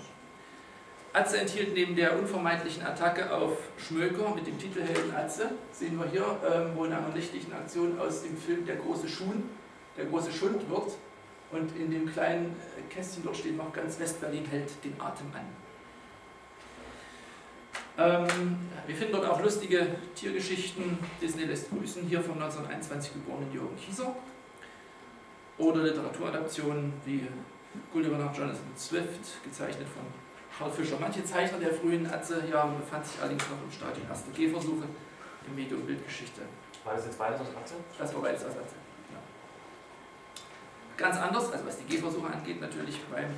Atze 1.12 1.40
enthielt 1.40 1.74
neben 1.74 1.94
der 1.94 2.18
unvermeidlichen 2.18 2.82
Attacke 2.86 3.30
auf 3.30 3.58
Schmöker 3.76 4.34
mit 4.34 4.46
dem 4.46 4.58
Titelhelden 4.58 5.14
Atze, 5.14 5.50
sehen 5.70 5.98
wir 5.98 6.06
hier, 6.06 6.24
ähm, 6.50 6.70
wo 6.74 6.86
in 6.86 6.94
einer 6.94 7.10
nächtlichen 7.10 7.52
Aktion 7.52 8.00
aus 8.00 8.22
dem 8.22 8.34
Film 8.34 8.64
Der 8.64 8.76
große 8.76 9.10
Schun, 9.10 9.42
der 9.98 10.06
große 10.06 10.32
Schund 10.32 10.70
wird, 10.70 10.90
Und 11.52 11.76
in 11.76 11.90
dem 11.90 12.10
kleinen 12.10 12.56
Kästchen 12.88 13.24
dort 13.24 13.36
steht 13.36 13.58
noch 13.58 13.74
ganz 13.74 14.00
Westberlin 14.00 14.46
hält 14.46 14.70
den 14.82 14.98
Atem 14.98 15.26
an. 15.34 15.63
Ähm, 17.96 18.58
wir 18.86 18.96
finden 18.96 19.12
dort 19.12 19.26
auch 19.26 19.40
lustige 19.40 19.86
Tiergeschichten. 20.14 20.98
Disney 21.20 21.44
lässt 21.44 21.70
grüßen, 21.70 22.02
hier 22.06 22.20
vom 22.20 22.34
1921 22.34 23.12
geborenen 23.14 23.52
Jürgen 23.52 23.76
Kieser. 23.76 24.14
Oder 25.58 25.84
Literaturadaptionen 25.84 26.92
wie 27.04 27.28
Gulliver 27.92 28.18
nach 28.18 28.36
Jonathan 28.36 28.76
Swift, 28.76 29.42
gezeichnet 29.44 29.86
von 29.88 30.02
Karl 30.58 30.70
Fischer. 30.72 30.96
Manche 31.00 31.24
Zeichner 31.24 31.58
der 31.58 31.72
frühen 31.72 32.06
Atze-Jahre 32.06 32.74
befanden 32.74 33.06
sich 33.06 33.20
allerdings 33.20 33.44
noch 33.48 33.62
im 33.62 33.70
Stadium 33.70 34.08
erster 34.08 34.32
Gehversuche 34.32 34.84
im 35.46 35.54
Medium 35.54 35.82
Bildgeschichte. 35.82 36.42
War 36.84 36.94
das 36.94 37.06
jetzt 37.06 37.18
beides 37.18 37.40
aus 37.40 37.48
Atze? 37.48 37.74
Das 37.98 38.14
war 38.14 38.22
beides 38.22 38.42
aus 38.44 38.52
Atze. 38.52 38.74
Ja. 39.12 39.18
Ganz 40.96 41.16
anders, 41.16 41.52
also 41.52 41.66
was 41.66 41.78
die 41.78 41.86
Gehversuche 41.86 42.26
angeht, 42.26 42.60
natürlich 42.60 43.00
beim 43.04 43.30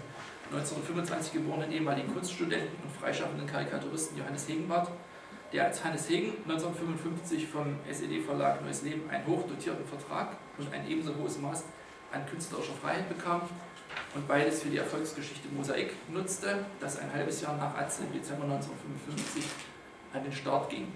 1925 0.52 1.32
geborenen 1.32 1.72
ehemaligen 1.72 2.12
Kunststudenten 2.12 2.76
und 2.82 2.92
freischaffenden 3.00 3.46
Karikaturisten 3.46 4.16
Johannes 4.16 4.48
Hegenbart, 4.48 4.90
der 5.52 5.66
als 5.66 5.84
Hannes 5.84 6.08
Hegen 6.08 6.34
1955 6.48 7.46
vom 7.48 7.76
SED-Verlag 7.90 8.62
Neues 8.62 8.82
Leben 8.82 9.08
einen 9.10 9.26
hochdotierten 9.26 9.84
Vertrag 9.86 10.36
und 10.58 10.72
ein 10.72 10.88
ebenso 10.88 11.14
hohes 11.16 11.38
Maß 11.38 11.64
an 12.12 12.24
künstlerischer 12.26 12.74
Freiheit 12.74 13.08
bekam 13.08 13.42
und 14.14 14.28
beides 14.28 14.62
für 14.62 14.68
die 14.68 14.78
Erfolgsgeschichte 14.78 15.48
Mosaik 15.48 15.92
nutzte, 16.12 16.64
das 16.80 16.98
ein 16.98 17.12
halbes 17.12 17.40
Jahr 17.40 17.56
nach 17.56 17.76
Atze 17.76 18.04
im 18.04 18.12
Dezember 18.12 18.44
1955 18.44 19.44
an 20.12 20.22
den 20.22 20.32
Start 20.32 20.70
ging. 20.70 20.92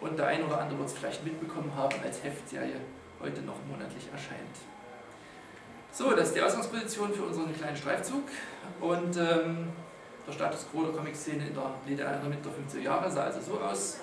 Und 0.00 0.18
der 0.18 0.28
ein 0.28 0.42
oder 0.42 0.60
andere 0.60 0.78
wird 0.78 0.88
es 0.88 0.94
vielleicht 0.94 1.24
mitbekommen 1.24 1.72
haben, 1.76 1.94
als 2.02 2.22
Heftserie 2.24 2.80
heute 3.20 3.42
noch 3.42 3.56
monatlich 3.68 4.08
erscheint. 4.10 4.69
So, 5.92 6.10
das 6.14 6.28
ist 6.28 6.36
die 6.36 6.40
Ausgangsposition 6.40 7.12
für 7.12 7.22
unseren 7.22 7.54
kleinen 7.56 7.76
Streifzug. 7.76 8.22
Und 8.80 9.16
ähm, 9.16 9.68
der 10.26 10.32
Status 10.32 10.66
quo 10.70 10.84
der 10.84 10.92
Comic-Szene 10.92 11.48
in 11.48 11.54
der 11.54 11.74
DDR 11.88 12.14
in 12.14 12.20
der 12.20 12.30
Mitte 12.30 12.48
der 12.48 12.80
50er 12.80 12.84
Jahre 12.84 13.10
sah 13.10 13.24
also 13.24 13.40
so 13.40 13.60
aus. 13.60 13.98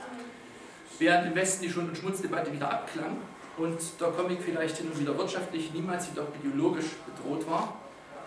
Während 0.99 1.27
im 1.27 1.35
Westen 1.35 1.63
die 1.63 1.69
Schund- 1.69 1.89
und 1.89 1.97
Schmutzdebatte 1.97 2.51
wieder 2.51 2.71
abklang 2.71 3.17
und 3.57 3.79
der 3.99 4.07
Comic 4.09 4.41
vielleicht 4.43 4.77
hin 4.77 4.87
und 4.91 4.99
wieder 4.99 5.17
wirtschaftlich, 5.17 5.73
niemals 5.73 6.07
jedoch 6.09 6.27
ideologisch 6.43 6.95
bedroht 7.05 7.49
war, 7.49 7.77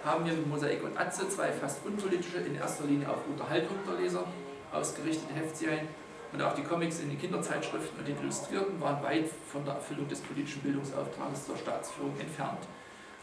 haben 0.05 0.25
wir 0.25 0.33
mit 0.33 0.47
Mosaik 0.47 0.83
und 0.83 0.99
Atze 0.99 1.29
zwei 1.29 1.53
fast 1.53 1.85
unpolitische, 1.85 2.39
in 2.39 2.57
erster 2.57 2.85
Linie 2.85 3.11
auf 3.11 3.19
Unterhaltung 3.29 3.77
der 3.87 4.01
Leser 4.01 4.25
ausgerichtete 4.73 5.35
Heftserien 5.35 5.89
und 6.33 6.41
auch 6.41 6.55
die 6.55 6.63
Comics 6.63 7.01
in 7.01 7.11
den 7.11 7.21
Kinderzeitschriften 7.21 7.99
und 7.99 8.09
den 8.09 8.19
Illustrierten 8.21 8.81
waren 8.81 9.03
weit 9.03 9.29
von 9.53 9.65
der 9.65 9.75
Erfüllung 9.75 10.09
des 10.09 10.21
politischen 10.21 10.63
Bildungsauftrages 10.63 11.47
zur 11.47 11.57
Staatsführung 11.57 12.19
entfernt, 12.19 12.61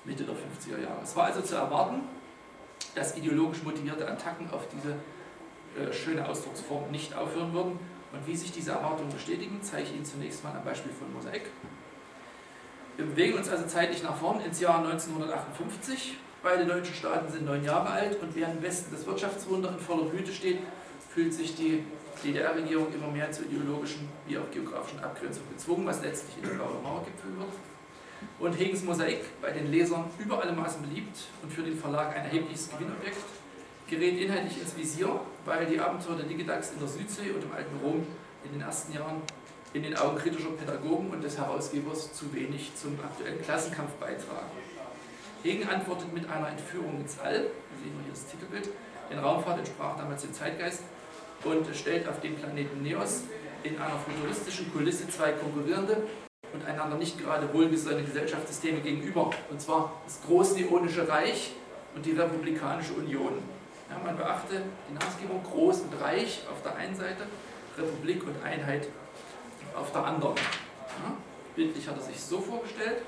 Mitte 0.07 0.23
der 0.23 0.35
50er 0.35 0.81
Jahre. 0.81 1.01
Es 1.03 1.15
war 1.15 1.25
also 1.25 1.41
zu 1.41 1.55
erwarten, 1.55 2.01
dass 2.95 3.17
ideologisch 3.17 3.61
motivierte 3.63 4.07
Attacken 4.07 4.49
auf 4.51 4.67
diese 4.69 4.95
äh, 5.77 5.93
schöne 5.93 6.27
Ausdrucksform 6.27 6.89
nicht 6.91 7.15
aufhören 7.15 7.53
würden. 7.53 7.79
Und 8.13 8.25
wie 8.25 8.35
sich 8.35 8.51
diese 8.51 8.71
Erwartungen 8.71 9.11
bestätigen, 9.11 9.59
zeige 9.61 9.83
ich 9.83 9.95
Ihnen 9.95 10.05
zunächst 10.05 10.43
mal 10.43 10.55
am 10.55 10.63
Beispiel 10.63 10.91
von 10.93 11.13
Mosaik. 11.13 11.43
Wir 12.95 13.05
bewegen 13.05 13.37
uns 13.37 13.49
also 13.49 13.65
zeitlich 13.67 14.01
nach 14.01 14.15
vorn 14.15 14.41
ins 14.41 14.59
Jahr 14.59 14.79
1958. 14.79 16.17
Beide 16.41 16.65
deutschen 16.65 16.95
Staaten 16.95 17.31
sind 17.31 17.45
neun 17.45 17.63
Jahre 17.63 17.89
alt 17.89 18.21
und 18.21 18.35
während 18.35 18.57
im 18.57 18.63
Westen 18.63 18.91
das 18.95 19.05
Wirtschaftswunder 19.05 19.69
in 19.69 19.79
voller 19.79 20.05
Blüte 20.05 20.31
steht, 20.31 20.59
fühlt 21.09 21.33
sich 21.33 21.55
die 21.55 21.83
DDR-Regierung 22.23 22.87
immer 22.93 23.07
mehr 23.07 23.31
zur 23.31 23.45
ideologischen 23.45 24.07
wie 24.25 24.37
auch 24.37 24.49
geografischen 24.51 24.99
Abgrenzung 24.99 25.43
gezwungen, 25.51 25.85
was 25.85 26.01
letztlich 26.01 26.37
in 26.41 26.49
den 26.49 26.57
Mauer 26.57 27.05
gipfeln 27.05 27.37
wird. 27.37 27.49
Und 28.39 28.53
Hegens 28.53 28.83
Mosaik, 28.83 29.41
bei 29.41 29.49
den 29.49 29.71
Lesern 29.71 30.05
über 30.19 30.41
alle 30.41 30.51
Maßen 30.51 30.81
beliebt 30.83 31.17
und 31.41 31.51
für 31.51 31.63
den 31.63 31.75
Verlag 31.75 32.15
ein 32.15 32.25
erhebliches 32.25 32.69
Gewinnobjekt, 32.69 33.17
gerät 33.89 34.19
inhaltlich 34.19 34.61
ins 34.61 34.77
Visier, 34.77 35.19
weil 35.43 35.65
die 35.65 35.79
Abenteuer 35.79 36.17
der 36.17 36.25
Digidax 36.25 36.71
in 36.71 36.79
der 36.79 36.87
Südsee 36.87 37.31
und 37.31 37.43
im 37.43 37.51
alten 37.51 37.75
Rom 37.83 38.05
in 38.43 38.51
den 38.51 38.61
ersten 38.61 38.93
Jahren 38.93 39.21
in 39.73 39.81
den 39.83 39.97
Augen 39.97 40.17
kritischer 40.17 40.51
Pädagogen 40.51 41.09
und 41.09 41.23
des 41.23 41.37
Herausgebers 41.37 42.13
zu 42.13 42.31
wenig 42.33 42.71
zum 42.75 42.99
aktuellen 42.99 43.41
Klassenkampf 43.41 43.93
beitragen. 43.93 44.51
Hegen 45.43 45.67
antwortet 45.67 46.13
mit 46.13 46.29
einer 46.29 46.49
Entführung 46.49 47.01
ins 47.01 47.19
All, 47.19 47.41
wir 47.41 47.79
sehen 47.83 47.99
hier 48.03 48.11
das 48.11 48.27
Titelbild, 48.27 48.69
denn 49.09 49.19
Raumfahrt 49.19 49.59
entsprach 49.59 49.97
damals 49.97 50.21
dem 50.21 50.33
Zeitgeist 50.33 50.83
und 51.43 51.65
stellt 51.75 52.07
auf 52.07 52.19
dem 52.21 52.35
Planeten 52.35 52.83
Neos 52.83 53.23
in 53.63 53.77
einer 53.77 53.97
futuristischen 53.97 54.71
Kulisse 54.71 55.09
zwei 55.09 55.31
konkurrierende 55.31 56.03
und 56.53 56.65
einander 56.65 56.97
nicht 56.97 57.19
gerade 57.19 57.51
wohlgesonnene 57.53 58.03
Gesellschaftssysteme 58.03 58.79
gegenüber. 58.79 59.31
Und 59.49 59.61
zwar 59.61 60.01
das 60.05 60.19
Großneonische 60.25 61.07
Reich 61.07 61.53
und 61.95 62.05
die 62.05 62.11
Republikanische 62.11 62.93
Union. 62.93 63.33
Ja, 63.89 63.97
man 64.03 64.17
beachte 64.17 64.61
die 64.89 64.93
Namensgebung 64.93 65.41
Groß 65.43 65.81
und 65.81 66.01
Reich 66.01 66.41
auf 66.51 66.61
der 66.61 66.75
einen 66.75 66.95
Seite, 66.95 67.23
Republik 67.77 68.23
und 68.23 68.35
Einheit 68.43 68.87
auf 69.75 69.91
der 69.91 70.05
anderen. 70.05 70.35
Ja, 70.35 71.13
bildlich 71.55 71.87
hat 71.87 71.97
er 71.97 72.03
sich 72.03 72.19
so 72.19 72.39
vorgestellt. 72.39 73.01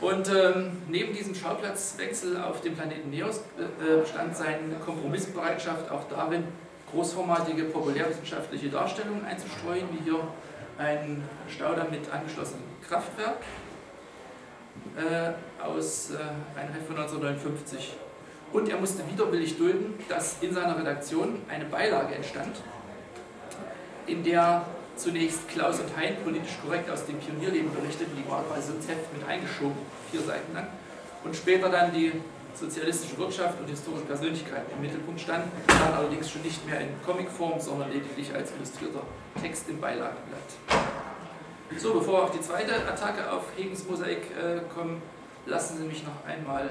Und 0.00 0.28
ähm, 0.28 0.82
neben 0.88 1.14
diesem 1.14 1.34
Schauplatzwechsel 1.34 2.36
auf 2.42 2.60
dem 2.60 2.74
Planeten 2.74 3.10
Neos 3.10 3.38
äh, 3.58 4.00
bestand 4.00 4.36
seine 4.36 4.74
Kompromissbereitschaft 4.84 5.90
auch 5.90 6.08
darin, 6.08 6.44
großformatige 6.90 7.64
populärwissenschaftliche 7.64 8.68
Darstellungen 8.68 9.24
einzustreuen, 9.24 9.88
wie 9.92 10.04
hier 10.04 10.20
ein 10.78 11.22
Staudamm 11.48 11.90
mit 11.90 12.10
angeschlossenem 12.10 12.64
Kraftwerk 12.86 13.38
äh, 14.96 15.62
aus 15.62 16.10
äh, 16.10 16.58
einem 16.58 16.74
Heft 16.74 16.86
von 16.86 16.96
1959. 16.96 17.94
Und 18.52 18.68
er 18.68 18.78
musste 18.78 19.02
widerwillig 19.10 19.56
dulden, 19.56 19.94
dass 20.08 20.36
in 20.40 20.54
seiner 20.54 20.78
Redaktion 20.78 21.42
eine 21.48 21.64
Beilage 21.64 22.14
entstand, 22.14 22.56
in 24.06 24.22
der 24.22 24.64
zunächst 24.96 25.48
Klaus 25.48 25.80
und 25.80 25.96
Hein 25.96 26.16
politisch 26.22 26.56
korrekt 26.64 26.88
aus 26.90 27.04
dem 27.06 27.18
Pionierleben 27.18 27.74
berichteten, 27.74 28.12
die 28.16 28.30
war 28.30 28.44
quasi 28.44 28.72
ins 28.72 28.86
Heft 28.86 29.12
mit 29.12 29.26
eingeschoben, 29.28 29.76
vier 30.10 30.20
Seiten 30.20 30.54
lang, 30.54 30.68
und 31.24 31.34
später 31.34 31.68
dann 31.68 31.92
die 31.92 32.12
sozialistische 32.56 33.18
Wirtschaft 33.18 33.60
und 33.60 33.68
historische 33.68 34.04
Persönlichkeiten 34.04 34.72
im 34.72 34.80
Mittelpunkt 34.80 35.20
standen, 35.20 35.50
dann 35.66 35.94
allerdings 35.94 36.30
schon 36.30 36.42
nicht 36.42 36.64
mehr 36.66 36.80
in 36.80 36.88
Comicform, 37.04 37.60
sondern 37.60 37.90
lediglich 37.90 38.32
als 38.34 38.52
illustrierter 38.52 39.02
Text 39.40 39.68
im 39.68 39.80
Beilagenblatt. 39.80 40.40
So, 41.76 41.94
bevor 41.94 42.20
wir 42.20 42.22
auf 42.24 42.30
die 42.30 42.40
zweite 42.40 42.74
Attacke 42.86 43.30
auf 43.30 43.44
Hegens 43.56 43.88
Mosaik 43.88 44.22
äh, 44.36 44.60
kommen, 44.72 45.02
lassen 45.46 45.78
Sie 45.78 45.84
mich 45.84 46.04
noch 46.04 46.24
einmal 46.26 46.70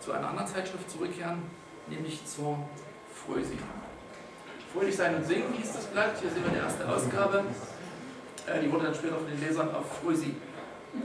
zu 0.00 0.12
einer 0.12 0.28
anderen 0.28 0.48
Zeitschrift 0.48 0.90
zurückkehren, 0.90 1.42
nämlich 1.88 2.26
zur 2.26 2.58
Frösi. 3.14 3.58
Fröhlich 4.72 4.96
sein 4.96 5.14
und 5.14 5.24
singen 5.24 5.52
hieß 5.52 5.72
das 5.74 5.86
Blatt, 5.86 6.18
hier 6.20 6.30
sehen 6.30 6.42
wir 6.44 6.50
die 6.50 6.58
erste 6.58 6.88
Ausgabe. 6.88 7.44
Äh, 8.46 8.60
die 8.60 8.72
wurde 8.72 8.86
dann 8.86 8.94
später 8.94 9.16
von 9.16 9.26
den 9.26 9.40
Lesern 9.40 9.72
auf 9.74 10.00
Frösi 10.02 10.34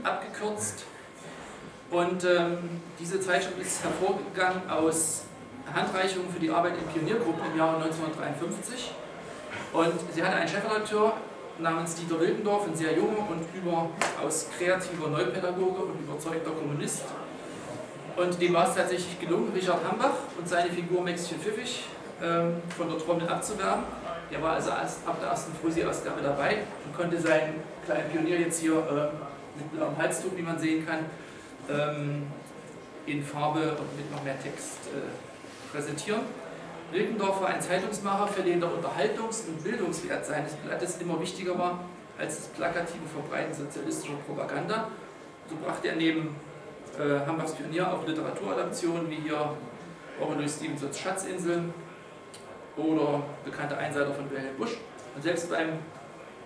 abgekürzt. 0.02 0.84
Und 1.90 2.24
ähm, 2.24 2.58
diese 2.98 3.20
Zeitschrift 3.20 3.58
ist 3.60 3.82
hervorgegangen 3.82 4.68
aus 4.68 5.22
Handreichungen 5.72 6.30
für 6.32 6.40
die 6.40 6.50
Arbeit 6.50 6.74
in 6.76 6.86
Pioniergruppen 6.86 7.52
im 7.52 7.58
Jahre 7.58 7.76
1953. 7.82 8.92
Und 9.72 9.94
sie 10.14 10.22
hatte 10.22 10.36
einen 10.36 10.48
Chefredakteur 10.48 11.14
namens 11.58 11.94
Dieter 11.94 12.20
Wildendorf, 12.20 12.66
ein 12.66 12.76
sehr 12.76 12.94
junger 12.94 13.26
und 13.30 13.44
überaus 13.54 14.48
kreativer 14.56 15.08
Neupädagoge 15.08 15.82
und 15.82 16.00
überzeugter 16.00 16.50
Kommunist. 16.50 17.04
Und 18.16 18.40
dem 18.40 18.52
war 18.52 18.68
es 18.68 18.74
tatsächlich 18.74 19.18
gelungen, 19.20 19.52
Richard 19.54 19.80
Hambach 19.88 20.14
und 20.38 20.48
seine 20.48 20.70
Figur 20.70 21.02
Mäxchen 21.02 21.38
Pfiffig 21.38 21.84
ähm, 22.22 22.56
von 22.76 22.88
der 22.88 22.98
Trommel 22.98 23.28
abzuwerben. 23.28 23.84
Der 24.30 24.42
war 24.42 24.54
also 24.54 24.70
erst 24.70 25.06
ab 25.06 25.20
der 25.20 25.30
ersten 25.30 25.52
Frühsee-Ausgabe 25.54 26.20
dabei 26.22 26.58
und 26.84 26.96
konnte 26.96 27.20
seinen 27.20 27.62
kleinen 27.86 28.10
Pionier 28.10 28.40
jetzt 28.40 28.60
hier 28.60 28.74
äh, 28.74 29.58
mit 29.58 29.72
blauem 29.72 29.96
Halstuch, 29.96 30.32
wie 30.36 30.42
man 30.42 30.58
sehen 30.58 30.86
kann, 30.86 31.06
ähm, 31.68 32.26
in 33.06 33.22
Farbe 33.22 33.70
und 33.70 33.96
mit 33.96 34.10
noch 34.12 34.22
mehr 34.22 34.40
Text 34.40 34.78
äh, 34.86 35.72
präsentieren. 35.72 36.20
Wildendorf 36.90 37.42
war 37.42 37.48
ein 37.48 37.60
Zeitungsmacher, 37.60 38.28
für 38.28 38.42
den 38.42 38.60
der 38.60 38.70
Unterhaltungs- 38.70 39.46
und 39.46 39.62
Bildungswert 39.62 40.24
seines 40.24 40.54
Blattes 40.54 41.00
immer 41.00 41.20
wichtiger 41.20 41.58
war 41.58 41.80
als 42.18 42.36
das 42.36 42.46
plakative 42.48 43.06
Verbreiten 43.06 43.54
sozialistischer 43.54 44.16
Propaganda. 44.26 44.88
So 45.48 45.56
brachte 45.64 45.88
er 45.88 45.96
neben 45.96 46.34
äh, 46.98 47.26
Hambachs 47.26 47.52
Pionier 47.52 47.92
auch 47.92 48.06
Literaturadaptionen 48.06 49.08
wie 49.10 49.16
hier 49.16 49.52
Louis 50.20 50.56
Stevensons 50.56 50.98
Schatzinseln 50.98 51.72
oder 52.76 53.22
bekannte 53.44 53.76
Einseiter 53.76 54.12
von 54.12 54.30
Wilhelm 54.30 54.56
Busch. 54.56 54.78
Und 55.14 55.22
selbst 55.22 55.48
beim 55.50 55.78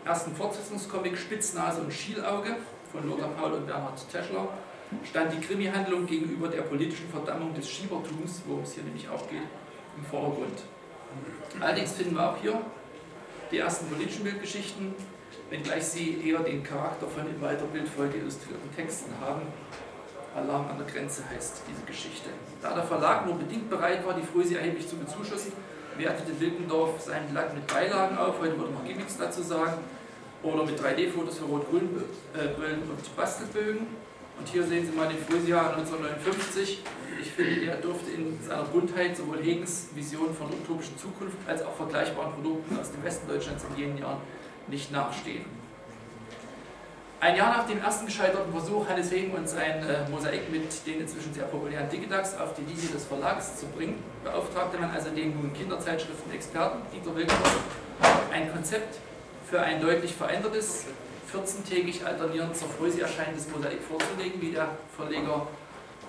ersten 0.04 0.34
Fortsetzungscomic 0.34 1.16
Spitznase 1.16 1.80
und 1.80 1.92
Schielauge 1.92 2.56
von 2.90 3.08
Lothar 3.08 3.28
Paul 3.28 3.52
und 3.52 3.66
Bernhard 3.66 3.98
Teschler 4.10 4.48
stand 5.04 5.32
die 5.32 5.40
Krimi-Handlung 5.40 6.06
gegenüber 6.06 6.48
der 6.48 6.62
politischen 6.62 7.08
Verdammung 7.08 7.54
des 7.54 7.68
Schiebertums, 7.68 8.42
worum 8.46 8.62
es 8.62 8.74
hier 8.74 8.84
nämlich 8.84 9.08
auch 9.08 9.28
geht, 9.28 9.42
im 9.96 10.04
Vordergrund. 10.04 10.62
Allerdings 11.60 11.92
finden 11.92 12.14
wir 12.14 12.30
auch 12.30 12.36
hier 12.40 12.60
die 13.50 13.58
ersten 13.58 13.86
politischen 13.86 14.24
Bildgeschichten, 14.24 14.94
wenngleich 15.50 15.84
sie 15.84 16.22
eher 16.26 16.40
den 16.40 16.62
Charakter 16.62 17.06
von 17.06 17.28
in 17.28 17.40
weiter 17.40 17.64
Bildfolge 17.66 18.18
illustrierten 18.18 18.74
Texten 18.74 19.12
haben 19.20 19.42
Alarm 20.34 20.66
an 20.70 20.78
der 20.78 20.86
Grenze 20.86 21.22
heißt 21.28 21.62
diese 21.68 21.82
Geschichte. 21.82 22.30
Da 22.62 22.74
der 22.74 22.84
Verlag 22.84 23.26
nur 23.26 23.36
bedingt 23.36 23.68
bereit 23.68 24.06
war, 24.06 24.14
die 24.14 24.22
Frösi 24.22 24.54
erheblich 24.54 24.88
zu 24.88 24.96
bezuschussen, 24.96 25.52
wertete 25.98 26.38
Wilkendorf 26.40 27.00
sein 27.02 27.28
Blatt 27.30 27.54
mit 27.54 27.66
Beilagen 27.66 28.16
auf, 28.16 28.40
heute 28.40 28.58
würde 28.58 28.72
man 28.72 28.86
Gimmicks 28.86 29.18
dazu 29.18 29.42
sagen, 29.42 29.78
oder 30.42 30.64
mit 30.64 30.80
3D-Fotos 30.80 31.38
für 31.38 31.44
Rot-Grün 31.44 32.02
äh, 32.34 32.48
und 32.48 33.16
Bastelbögen. 33.16 33.86
Und 34.42 34.48
hier 34.48 34.64
sehen 34.64 34.84
Sie 34.84 34.90
mal 34.90 35.06
den 35.06 35.18
Frösia 35.18 35.68
1959. 35.68 36.82
Ich 37.20 37.30
finde, 37.30 37.64
er 37.64 37.76
dürfte 37.76 38.10
in 38.10 38.36
seiner 38.42 38.64
Buntheit 38.64 39.16
sowohl 39.16 39.40
Hegens 39.40 39.90
Vision 39.94 40.34
von 40.34 40.50
der 40.50 40.58
utopischen 40.58 40.98
Zukunft 40.98 41.36
als 41.46 41.62
auch 41.62 41.76
vergleichbaren 41.76 42.32
Produkten 42.32 42.76
aus 42.76 42.90
dem 42.90 43.04
Westen 43.04 43.28
Deutschlands 43.28 43.64
in 43.70 43.80
jenen 43.80 43.98
Jahren 43.98 44.18
nicht 44.66 44.90
nachstehen. 44.90 45.44
Ein 47.20 47.36
Jahr 47.36 47.56
nach 47.56 47.68
dem 47.68 47.78
ersten 47.78 48.06
gescheiterten 48.06 48.50
Versuch, 48.50 48.88
Hannes 48.88 49.12
Hegen 49.12 49.30
und 49.30 49.48
sein 49.48 49.88
äh, 49.88 50.10
Mosaik 50.10 50.50
mit 50.50 50.86
den 50.88 51.02
inzwischen 51.02 51.32
sehr 51.32 51.44
populären 51.44 51.88
Digidax 51.88 52.36
auf 52.36 52.54
die 52.54 52.62
Linie 52.62 52.88
des 52.88 53.04
Verlags 53.04 53.60
zu 53.60 53.66
bringen, 53.66 54.02
beauftragte 54.24 54.76
man 54.76 54.90
also 54.90 55.10
den 55.10 55.40
nun 55.40 55.52
Kinderzeitschriften-Experten 55.52 56.80
Dieter 56.92 57.14
Wilkendorf 57.14 57.60
ein 58.32 58.52
Konzept 58.52 58.98
für 59.48 59.60
ein 59.60 59.80
deutlich 59.80 60.12
verändertes, 60.12 60.86
14-tägig 61.32 62.04
alternierend 62.04 62.56
zur 62.56 62.68
Fröse 62.68 63.02
erscheinendes 63.02 63.48
Mosaik 63.48 63.80
vorzulegen, 63.82 64.40
wie 64.40 64.50
der 64.50 64.68
Verleger 64.94 65.46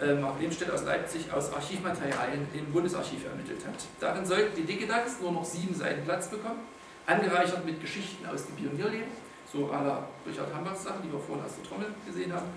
äh, 0.01 0.13
Mark 0.15 0.39
Lehmstedt 0.39 0.71
aus 0.71 0.83
Leipzig 0.83 1.31
aus 1.31 1.53
Archivmaterialien 1.53 2.47
im 2.53 2.71
Bundesarchiv 2.71 3.25
ermittelt 3.25 3.65
hat. 3.65 3.75
Darin 3.99 4.25
sollten 4.25 4.55
die 4.55 4.63
Digidax 4.63 5.21
nur 5.21 5.31
noch 5.31 5.45
sieben 5.45 5.73
Seiten 5.73 6.03
Platz 6.03 6.27
bekommen, 6.27 6.59
angereichert 7.05 7.65
mit 7.65 7.79
Geschichten 7.79 8.25
aus 8.25 8.45
dem 8.45 8.55
Pionierleben 8.55 9.23
so 9.53 9.67
la 9.67 10.07
Richard 10.25 10.53
Hambachs 10.53 10.83
Sachen, 10.83 11.03
die 11.03 11.11
wir 11.11 11.19
vorhin 11.19 11.45
aus 11.45 11.55
der 11.55 11.63
Trommel 11.63 11.87
gesehen 12.07 12.33
haben, 12.33 12.47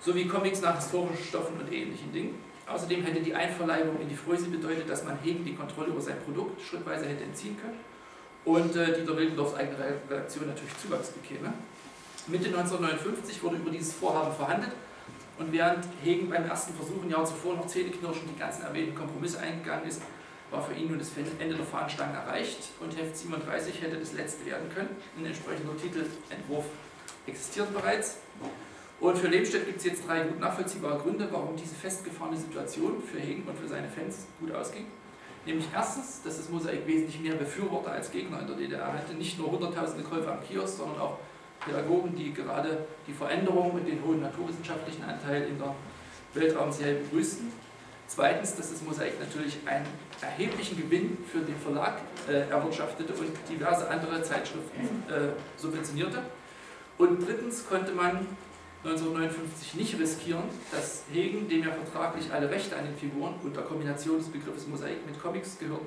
sowie 0.00 0.26
Comics 0.26 0.60
nach 0.60 0.76
historischen 0.76 1.22
Stoffen 1.24 1.60
und 1.60 1.72
ähnlichen 1.72 2.12
Dingen. 2.12 2.34
Außerdem 2.66 3.04
hätte 3.04 3.20
die 3.20 3.34
Einverleibung 3.34 4.00
in 4.00 4.08
die 4.08 4.16
Fröse 4.16 4.48
bedeutet, 4.48 4.88
dass 4.88 5.04
man 5.04 5.18
Hegen 5.22 5.44
die 5.44 5.54
Kontrolle 5.54 5.88
über 5.88 6.00
sein 6.00 6.16
Produkt 6.24 6.60
schrittweise 6.60 7.06
hätte 7.06 7.24
entziehen 7.24 7.56
können 7.60 7.78
und 8.44 8.74
äh, 8.74 8.98
Dieter 8.98 9.16
Wildendorfs 9.16 9.54
eigene 9.54 9.78
Redaktion 10.10 10.48
natürlich 10.48 10.76
Zuwachs 10.78 11.10
bekäme. 11.10 11.52
Mitte 12.26 12.46
1959 12.46 13.42
wurde 13.42 13.56
über 13.56 13.70
dieses 13.70 13.92
Vorhaben 13.92 14.34
verhandelt 14.34 14.72
und 15.38 15.52
während 15.52 15.84
Hegen 16.02 16.30
beim 16.30 16.44
ersten 16.44 16.72
Versuch 16.74 17.02
im 17.02 17.10
Jahr 17.10 17.24
zuvor 17.24 17.54
noch 17.54 17.66
zähneknirschend 17.66 18.30
die 18.34 18.38
ganzen 18.38 18.62
erwähnten 18.62 18.94
Kompromisse 18.94 19.40
eingegangen 19.40 19.86
ist, 19.86 20.00
war 20.50 20.62
für 20.62 20.72
ihn 20.72 20.88
nun 20.88 20.98
das 20.98 21.10
Ende 21.38 21.54
der 21.54 21.66
Fahnenstange 21.66 22.14
erreicht 22.14 22.70
und 22.80 22.96
Heft 22.96 23.16
37 23.16 23.82
hätte 23.82 23.98
das 23.98 24.14
letzte 24.14 24.46
werden 24.46 24.70
können. 24.74 24.90
Ein 25.18 25.26
entsprechender 25.26 25.76
Titelentwurf 25.76 26.64
existiert 27.26 27.74
bereits. 27.74 28.18
Und 29.00 29.18
für 29.18 29.28
Lehmstedt 29.28 29.66
gibt 29.66 29.78
es 29.78 29.84
jetzt 29.84 30.06
drei 30.06 30.20
gut 30.20 30.40
nachvollziehbare 30.40 30.98
Gründe, 31.00 31.28
warum 31.30 31.56
diese 31.56 31.74
festgefahrene 31.74 32.38
Situation 32.38 33.02
für 33.02 33.18
Hegen 33.18 33.42
und 33.42 33.58
für 33.58 33.68
seine 33.68 33.88
Fans 33.88 34.26
gut 34.40 34.52
ausging. 34.52 34.86
Nämlich 35.44 35.66
erstens, 35.74 36.22
dass 36.22 36.38
das 36.38 36.48
Mosaik 36.48 36.86
wesentlich 36.86 37.20
mehr 37.20 37.34
Befürworter 37.34 37.92
als 37.92 38.10
Gegner 38.10 38.40
in 38.40 38.46
der 38.46 38.56
DDR 38.56 38.92
hatte. 38.94 39.12
Nicht 39.12 39.38
nur 39.38 39.50
hunderttausende 39.50 40.04
Käufer 40.04 40.32
am 40.32 40.42
Kiosk, 40.42 40.78
sondern 40.78 41.00
auch 41.00 41.18
Pädagogen, 41.64 42.14
die 42.16 42.32
gerade 42.32 42.86
die 43.06 43.12
Veränderung 43.12 43.72
und 43.72 43.86
den 43.86 44.02
hohen 44.04 44.20
naturwissenschaftlichen 44.20 45.04
Anteil 45.04 45.48
in 45.48 45.58
der 45.58 45.74
Weltraumserie 46.34 47.00
begrüßten. 47.00 47.52
Zweitens, 48.06 48.54
dass 48.54 48.70
das 48.70 48.82
Mosaik 48.82 49.18
natürlich 49.18 49.58
einen 49.64 49.86
erheblichen 50.20 50.76
Gewinn 50.76 51.16
für 51.30 51.40
den 51.40 51.56
Verlag 51.56 52.00
äh, 52.28 52.48
erwirtschaftete 52.50 53.14
und 53.14 53.30
diverse 53.48 53.88
andere 53.88 54.22
Zeitschriften 54.22 55.02
äh, 55.08 55.32
subventionierte. 55.56 56.18
Und 56.98 57.26
drittens 57.26 57.66
konnte 57.66 57.92
man 57.92 58.26
1959 58.84 59.74
nicht 59.74 59.98
riskieren, 59.98 60.44
dass 60.70 61.04
Hegen, 61.10 61.48
dem 61.48 61.64
ja 61.64 61.72
vertraglich 61.72 62.30
alle 62.30 62.50
Rechte 62.50 62.76
an 62.76 62.84
den 62.84 62.94
Figuren 62.94 63.34
unter 63.42 63.62
Kombination 63.62 64.18
des 64.18 64.28
Begriffes 64.28 64.68
Mosaik 64.68 65.06
mit 65.06 65.20
Comics 65.20 65.58
gehörten, 65.58 65.86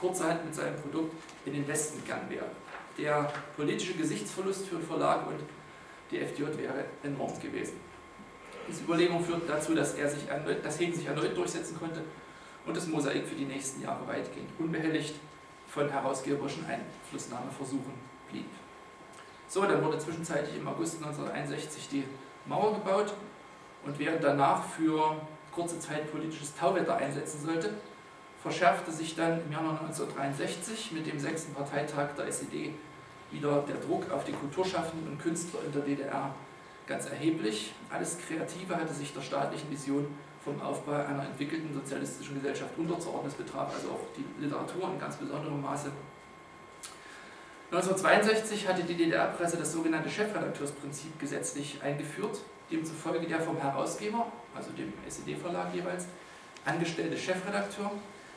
kurzerhand 0.00 0.46
mit 0.46 0.54
seinem 0.54 0.76
Produkt 0.76 1.12
in 1.44 1.52
den 1.52 1.68
Westen 1.68 2.02
gegangen 2.02 2.30
wäre. 2.30 2.46
Der 2.98 3.32
politische 3.56 3.94
Gesichtsverlust 3.94 4.66
für 4.66 4.76
den 4.76 4.86
Verlag 4.86 5.24
und 5.28 5.38
die 6.10 6.18
FDJ 6.18 6.58
wäre 6.58 6.84
enorm 7.04 7.38
gewesen. 7.40 7.74
Diese 8.68 8.82
Überlegung 8.82 9.24
führte 9.24 9.46
dazu, 9.46 9.74
dass, 9.74 9.94
er 9.94 10.10
sich 10.10 10.28
erneut, 10.28 10.64
dass 10.64 10.80
Hegen 10.80 10.92
sich 10.92 11.06
erneut 11.06 11.36
durchsetzen 11.36 11.78
konnte 11.78 12.02
und 12.66 12.76
das 12.76 12.88
Mosaik 12.88 13.26
für 13.26 13.36
die 13.36 13.44
nächsten 13.44 13.82
Jahre 13.82 14.06
weitgehend 14.06 14.50
unbehelligt 14.58 15.14
von 15.68 15.88
herausgeberischen 15.88 16.66
Einflussnahmeversuchen 16.66 17.92
blieb. 18.30 18.48
So, 19.46 19.62
dann 19.64 19.82
wurde 19.84 19.98
zwischenzeitlich 19.98 20.56
im 20.56 20.66
August 20.66 20.96
1961 20.96 21.88
die 21.88 22.04
Mauer 22.46 22.74
gebaut 22.74 23.14
und 23.86 23.98
während 23.98 24.24
danach 24.24 24.64
für 24.64 25.16
kurze 25.52 25.78
Zeit 25.78 26.10
politisches 26.10 26.54
Tauwetter 26.54 26.96
einsetzen 26.96 27.40
sollte, 27.44 27.74
verschärfte 28.42 28.92
sich 28.92 29.14
dann 29.14 29.40
im 29.44 29.52
Januar 29.52 29.80
1963 29.80 30.92
mit 30.92 31.06
dem 31.06 31.18
sechsten 31.18 31.54
Parteitag 31.54 32.14
der 32.16 32.26
SED 32.26 32.74
wieder 33.30 33.64
der 33.68 33.76
Druck 33.76 34.10
auf 34.10 34.24
die 34.24 34.32
Kulturschaffenden 34.32 35.08
und 35.08 35.20
Künstler 35.20 35.60
in 35.66 35.72
der 35.72 35.82
DDR 35.82 36.34
ganz 36.86 37.06
erheblich. 37.06 37.74
Alles 37.90 38.18
Kreative 38.18 38.76
hatte 38.76 38.92
sich 38.94 39.12
der 39.12 39.20
staatlichen 39.20 39.70
Vision 39.70 40.06
vom 40.42 40.60
Aufbau 40.62 40.92
einer 40.92 41.24
entwickelten 41.24 41.72
sozialistischen 41.74 42.36
Gesellschaft 42.36 42.70
unterzuordnen. 42.76 43.26
Das 43.26 43.34
betraf 43.34 43.74
also 43.74 43.90
auch 43.90 44.00
die 44.16 44.24
Literatur 44.42 44.90
in 44.92 44.98
ganz 44.98 45.16
besonderem 45.16 45.60
Maße. 45.60 45.90
1962 47.70 48.66
hatte 48.66 48.82
die 48.82 48.94
DDR-Presse 48.94 49.58
das 49.58 49.72
sogenannte 49.72 50.08
Chefredakteursprinzip 50.08 51.18
gesetzlich 51.20 51.82
eingeführt, 51.82 52.38
demzufolge 52.72 53.26
der 53.26 53.40
vom 53.40 53.58
Herausgeber, 53.58 54.26
also 54.54 54.70
dem 54.70 54.90
SED-Verlag 55.06 55.74
jeweils, 55.74 56.06
angestellte 56.64 57.18
Chefredakteur 57.18 57.90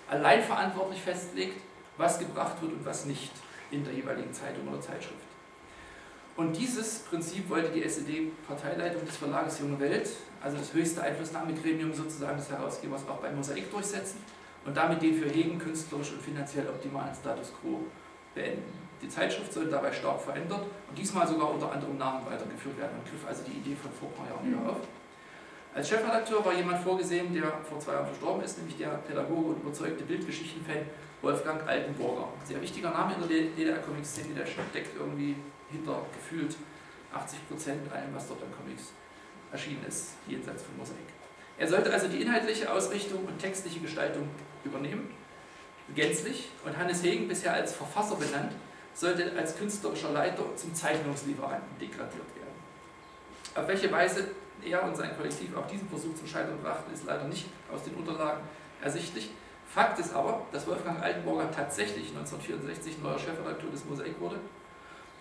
allein 0.10 0.44
verantwortlich 0.44 1.02
festlegt, 1.02 1.62
was 1.98 2.20
gebracht 2.20 2.62
wird 2.62 2.74
und 2.74 2.86
was 2.86 3.06
nicht 3.06 3.32
in 3.72 3.84
der 3.84 3.94
jeweiligen 3.94 4.34
Zeitung 4.34 4.68
oder 4.68 4.80
Zeitschrift. 4.82 5.22
Und 6.38 6.56
dieses 6.56 7.00
Prinzip 7.00 7.50
wollte 7.50 7.72
die 7.72 7.84
SED-Parteileitung 7.84 9.06
des 9.06 9.18
Verlages 9.18 9.60
Junge 9.60 9.80
Welt, 9.80 10.10
also 10.42 10.58
das 10.58 10.74
höchste 10.74 11.02
Einflussnahmegremium 11.02 11.94
sozusagen 11.94 12.38
des 12.38 12.50
Herausgebers, 12.50 13.08
auch 13.08 13.18
bei 13.18 13.32
Mosaik 13.32 13.70
durchsetzen 13.70 14.20
und 14.66 14.76
damit 14.76 15.02
den 15.02 15.16
für 15.16 15.30
Hegen 15.30 15.60
künstlerisch 15.60 16.12
und 16.12 16.22
finanziell 16.22 16.68
optimalen 16.68 17.14
Status 17.14 17.52
quo 17.62 17.82
beenden. 18.34 18.64
Die 19.02 19.10
Zeitschrift 19.10 19.52
sollte 19.52 19.72
dabei 19.72 19.92
stark 19.92 20.22
verändert 20.22 20.62
und 20.62 20.98
diesmal 20.98 21.28
sogar 21.28 21.52
unter 21.52 21.72
anderem 21.72 21.98
Namen 21.98 22.26
weitergeführt 22.26 22.78
werden 22.78 22.98
und 23.00 23.10
griff 23.10 23.28
also 23.28 23.44
die 23.44 23.58
Idee 23.58 23.76
von 23.76 23.92
vor 23.92 24.10
ein 24.10 24.16
paar 24.16 24.28
Jahren 24.28 24.48
wieder 24.48 24.72
auf. 24.72 24.88
Als 25.74 25.90
Chefredakteur 25.90 26.44
war 26.46 26.54
jemand 26.54 26.84
vorgesehen, 26.84 27.34
der 27.34 27.52
vor 27.64 27.80
zwei 27.80 27.94
Jahren 27.94 28.06
verstorben 28.06 28.44
ist, 28.44 28.58
nämlich 28.58 28.78
der 28.78 28.90
Pädagoge 29.08 29.56
und 29.56 29.62
überzeugte 29.62 30.04
Bildgeschichten-Fan 30.04 30.86
Wolfgang 31.22 31.68
Altenburger. 31.68 32.30
Sehr 32.44 32.62
wichtiger 32.62 32.92
Name 32.92 33.14
in 33.16 33.22
der 33.22 33.30
DDR-Comic-Szene, 33.56 34.34
der 34.36 34.46
steckt 34.46 34.98
irgendwie 34.98 35.36
hinter 35.70 36.06
gefühlt 36.14 36.56
80 37.14 37.48
Prozent 37.48 37.92
allem, 37.92 38.14
was 38.14 38.28
dort 38.28 38.42
an 38.42 38.50
Comics 38.52 38.92
erschienen 39.52 39.86
ist, 39.88 40.14
jenseits 40.28 40.64
von 40.64 40.78
Mosaik. 40.78 40.98
Er 41.58 41.68
sollte 41.68 41.94
also 41.94 42.08
die 42.08 42.22
inhaltliche 42.22 42.72
Ausrichtung 42.72 43.26
und 43.26 43.38
textliche 43.38 43.80
Gestaltung 43.80 44.28
übernehmen, 44.64 45.10
gänzlich, 45.94 46.50
und 46.66 46.78
Hannes 46.78 47.04
Hegen, 47.04 47.28
bisher 47.28 47.54
als 47.54 47.74
Verfasser 47.74 48.16
benannt, 48.16 48.54
sollte 48.94 49.32
als 49.38 49.58
künstlerischer 49.58 50.12
Leiter 50.12 50.44
zum 50.56 50.74
Zeichnungslieferanten 50.74 51.78
degradiert 51.80 52.14
werden. 52.36 52.56
Auf 53.56 53.68
welche 53.68 53.92
Weise 53.92 54.32
er 54.64 54.84
und 54.84 54.96
sein 54.96 55.16
Kollektiv 55.16 55.56
auch 55.56 55.68
diesen 55.68 55.88
Versuch 55.90 56.16
zum 56.16 56.28
Scheitern 56.28 56.58
brachten, 56.62 56.94
ist 56.94 57.06
leider 57.06 57.26
nicht 57.26 57.48
aus 57.72 57.84
den 57.84 57.96
Unterlagen 57.96 58.42
ersichtlich. 58.82 59.30
Fakt 59.74 60.00
ist 60.00 60.14
aber, 60.14 60.42
dass 60.52 60.68
Wolfgang 60.68 61.02
Altenburger 61.02 61.50
tatsächlich 61.50 62.10
1964 62.10 63.02
neuer 63.02 63.18
Chefredakteur 63.18 63.72
des 63.72 63.86
Mosaik 63.86 64.20
wurde 64.20 64.36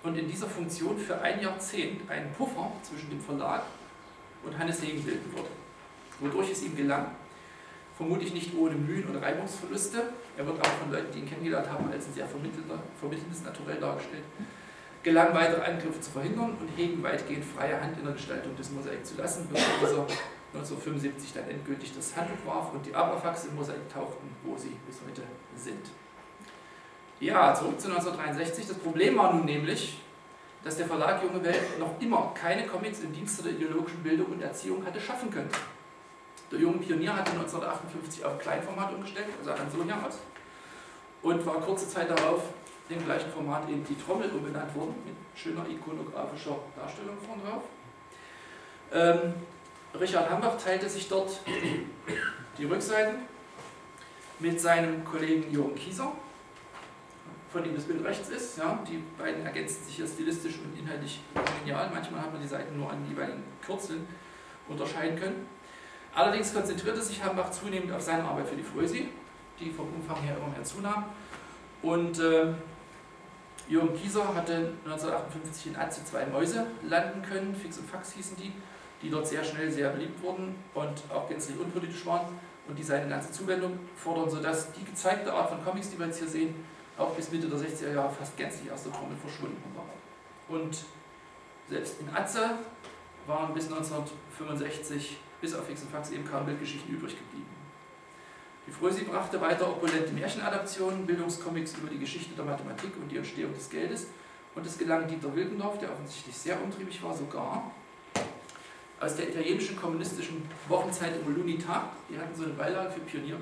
und 0.03 0.19
in 0.19 0.29
dieser 0.29 0.49
Funktion 0.49 0.99
für 0.99 1.21
ein 1.21 1.41
Jahrzehnt 1.41 2.11
einen 2.11 2.33
Puffer 2.33 2.73
zwischen 2.83 3.11
dem 3.11 3.21
Verlag 3.21 3.63
und 4.43 4.59
Hannes 4.59 4.83
Hegen 4.83 5.05
bilden 5.05 5.33
würde. 5.33 5.51
Wodurch 6.19 6.51
es 6.51 6.65
ihm 6.65 6.75
gelang, 6.75 7.13
vermutlich 7.97 8.35
nicht 8.35 8.53
ohne 8.57 8.75
Mühen 8.75 9.07
und 9.07 9.23
Reibungsverluste, 9.23 10.03
er 10.37 10.47
wird 10.47 10.61
auch 10.61 10.73
von 10.73 10.91
Leuten, 10.91 11.13
die 11.13 11.21
ihn 11.21 11.29
kennengelernt 11.29 11.71
haben, 11.71 11.89
als 11.93 12.07
ein 12.07 12.15
sehr 12.15 12.27
vermittelndes 12.27 13.45
Naturell 13.45 13.79
dargestellt, 13.79 14.25
gelang 15.05 15.33
weitere 15.33 15.63
Angriffe 15.63 16.01
zu 16.01 16.11
verhindern 16.11 16.57
und 16.61 16.69
Hegen 16.77 17.01
weitgehend 17.05 17.45
freie 17.45 17.81
Hand 17.81 17.97
in 17.99 18.05
der 18.05 18.15
Gestaltung 18.15 18.57
des 18.57 18.71
Mosaik 18.73 19.07
zu 19.07 19.17
lassen, 19.17 19.49
bevor 19.49 19.89
dieser 19.89 20.07
1975 20.53 21.33
dann 21.33 21.49
endgültig 21.49 21.95
das 21.95 22.17
Handtuch 22.17 22.45
warf 22.45 22.73
und 22.73 22.85
die 22.85 22.95
Abrafax 22.95 23.47
im 23.47 23.57
Mosaik 23.57 23.89
tauchten, 23.93 24.35
wo 24.43 24.57
sie 24.57 24.77
bis 24.87 24.99
heute 25.07 25.23
sind. 25.55 25.87
Ja, 27.21 27.55
zurück 27.55 27.81
zu 27.81 27.89
1963. 27.89 28.67
Das 28.67 28.79
Problem 28.79 29.17
war 29.17 29.35
nun 29.35 29.45
nämlich, 29.45 30.01
dass 30.65 30.77
der 30.77 30.87
Verlag 30.87 31.23
Junge 31.23 31.45
Welt 31.45 31.79
noch 31.79 32.01
immer 32.01 32.33
keine 32.35 32.67
Comics 32.67 33.01
im 33.01 33.13
Dienste 33.13 33.43
der 33.43 33.53
ideologischen 33.53 34.03
Bildung 34.03 34.27
und 34.27 34.43
Erziehung 34.43 34.85
hatte 34.85 35.01
schaffen 35.01 35.31
können. 35.31 35.51
Der 36.51 36.59
junge 36.59 36.79
Pionier 36.79 37.15
hatte 37.15 37.31
1958 37.33 38.25
auf 38.25 38.39
Kleinformat 38.39 38.93
umgestellt, 38.93 39.29
also 39.39 39.53
an 39.53 39.71
Sonja 39.71 39.97
aus, 40.05 40.19
und 41.23 41.47
war 41.47 41.61
kurze 41.61 41.89
Zeit 41.89 42.11
darauf 42.11 42.43
im 42.89 43.05
gleichen 43.05 43.31
Format 43.31 43.69
in 43.69 43.85
die 43.85 43.97
Trommel 43.97 44.31
umbenannt 44.31 44.75
worden, 44.75 44.95
mit 45.05 45.15
schöner 45.39 45.65
ikonografischer 45.69 46.57
Darstellung 46.77 47.17
vorn 47.25 47.41
drauf. 47.41 47.63
Ähm, 48.93 49.35
Richard 49.99 50.31
Hambach 50.31 50.57
teilte 50.57 50.89
sich 50.89 51.09
dort 51.09 51.41
die 52.59 52.65
Rückseiten 52.65 53.17
mit 54.39 54.61
seinem 54.61 55.05
Kollegen 55.05 55.53
Jürgen 55.53 55.75
Kieser, 55.75 56.13
von 57.53 57.65
dem 57.65 57.75
das 57.75 57.85
Bild 57.85 58.05
rechts 58.05 58.29
ist. 58.29 58.59
Ja, 58.59 58.79
die 58.89 59.03
beiden 59.19 59.45
ergänzen 59.45 59.85
sich 59.85 59.97
hier 59.97 60.07
stilistisch 60.07 60.59
und 60.65 60.79
inhaltlich 60.79 61.21
genial. 61.61 61.91
Manchmal 61.93 62.23
hat 62.23 62.33
man 62.33 62.41
die 62.41 62.49
Seiten 62.49 62.79
nur 62.79 62.91
an 62.91 63.05
jeweiligen 63.09 63.43
Kürzeln 63.65 64.07
unterscheiden 64.69 65.19
können. 65.19 65.47
Allerdings 66.15 66.55
konzentrierte 66.55 67.03
sich 67.03 67.23
Hambach 67.23 67.51
zunehmend 67.51 67.93
auf 67.93 68.01
seine 68.01 68.25
Arbeit 68.25 68.49
für 68.49 68.57
die 68.57 68.63
Frösi, 68.63 69.09
die 69.59 69.71
vom 69.71 69.87
Umfang 69.95 70.23
her 70.23 70.37
immer 70.37 70.49
mehr 70.49 70.65
zunahm. 70.65 71.05
Und 71.83 72.19
äh, 72.19 72.53
Jürgen 73.69 73.95
Kieser 73.95 74.35
hatte 74.35 74.73
1958 74.85 75.69
in 75.69 75.77
Atze 75.77 76.05
zwei 76.05 76.27
Mäuse 76.27 76.67
landen 76.89 77.23
können, 77.23 77.55
Fix 77.55 77.79
und 77.79 77.89
Fax 77.89 78.13
hießen 78.13 78.37
die, 78.37 78.53
die 79.03 79.11
dort 79.11 79.27
sehr 79.27 79.43
schnell 79.43 79.71
sehr 79.71 79.91
beliebt 79.91 80.23
wurden 80.23 80.55
und 80.75 81.03
auch 81.13 81.29
gänzlich 81.29 81.59
unpolitisch 81.59 82.05
waren 82.07 82.27
und 82.69 82.79
die 82.79 82.83
seine 82.83 83.09
ganze 83.09 83.33
Zuwendung 83.33 83.79
fordern, 83.97 84.31
sodass 84.31 84.73
die 84.73 84.85
gezeigte 84.85 85.33
Art 85.33 85.51
von 85.51 85.65
Comics, 85.65 85.91
die 85.91 85.99
wir 85.99 86.07
jetzt 86.07 86.19
hier 86.19 86.29
sehen, 86.29 86.55
auch 86.99 87.11
bis 87.15 87.31
Mitte 87.31 87.49
der 87.49 87.59
60er 87.59 87.95
Jahre 87.95 88.11
fast 88.13 88.37
gänzlich 88.37 88.71
aus 88.71 88.83
der 88.85 88.93
Trommel 88.93 89.17
verschwunden 89.17 89.63
war. 89.75 90.57
Und 90.57 90.85
selbst 91.69 92.01
in 92.01 92.09
Atze 92.15 92.51
waren 93.27 93.55
bis 93.55 93.65
1965 93.65 95.19
bis 95.41 95.55
auf 95.55 95.67
Fix 95.67 95.83
und 95.83 95.91
Fax 95.91 96.11
eben 96.11 96.25
kaum 96.25 96.45
Bildgeschichten 96.45 96.95
übrig 96.95 97.17
geblieben. 97.17 97.47
Die 98.67 98.73
Frösi 98.73 99.05
brachte 99.05 99.41
weiter 99.41 99.69
opulente 99.69 100.13
Märchenadaptionen, 100.13 101.07
Bildungscomics 101.07 101.79
über 101.79 101.89
die 101.89 101.99
Geschichte 101.99 102.35
der 102.35 102.45
Mathematik 102.45 102.91
und 103.01 103.09
die 103.11 103.17
Entstehung 103.17 103.55
des 103.55 103.71
Geldes. 103.71 104.09
Und 104.55 104.67
es 104.67 104.77
gelang 104.77 105.09
Dieter 105.09 105.35
Wilkendorf, 105.35 105.79
der 105.79 105.91
offensichtlich 105.91 106.37
sehr 106.37 106.61
umtriebig 106.63 107.03
war, 107.03 107.17
sogar 107.17 107.71
aus 109.01 109.17
der 109.17 109.31
italienischen 109.31 109.77
kommunistischen 109.77 110.43
Wochenzeitung 110.69 111.25
L'Unità, 111.35 111.85
die 112.09 112.19
hatten 112.19 112.35
so 112.37 112.45
eine 112.45 112.53
Beilage 112.53 112.93
für 112.93 113.01
Pioniere, 113.01 113.39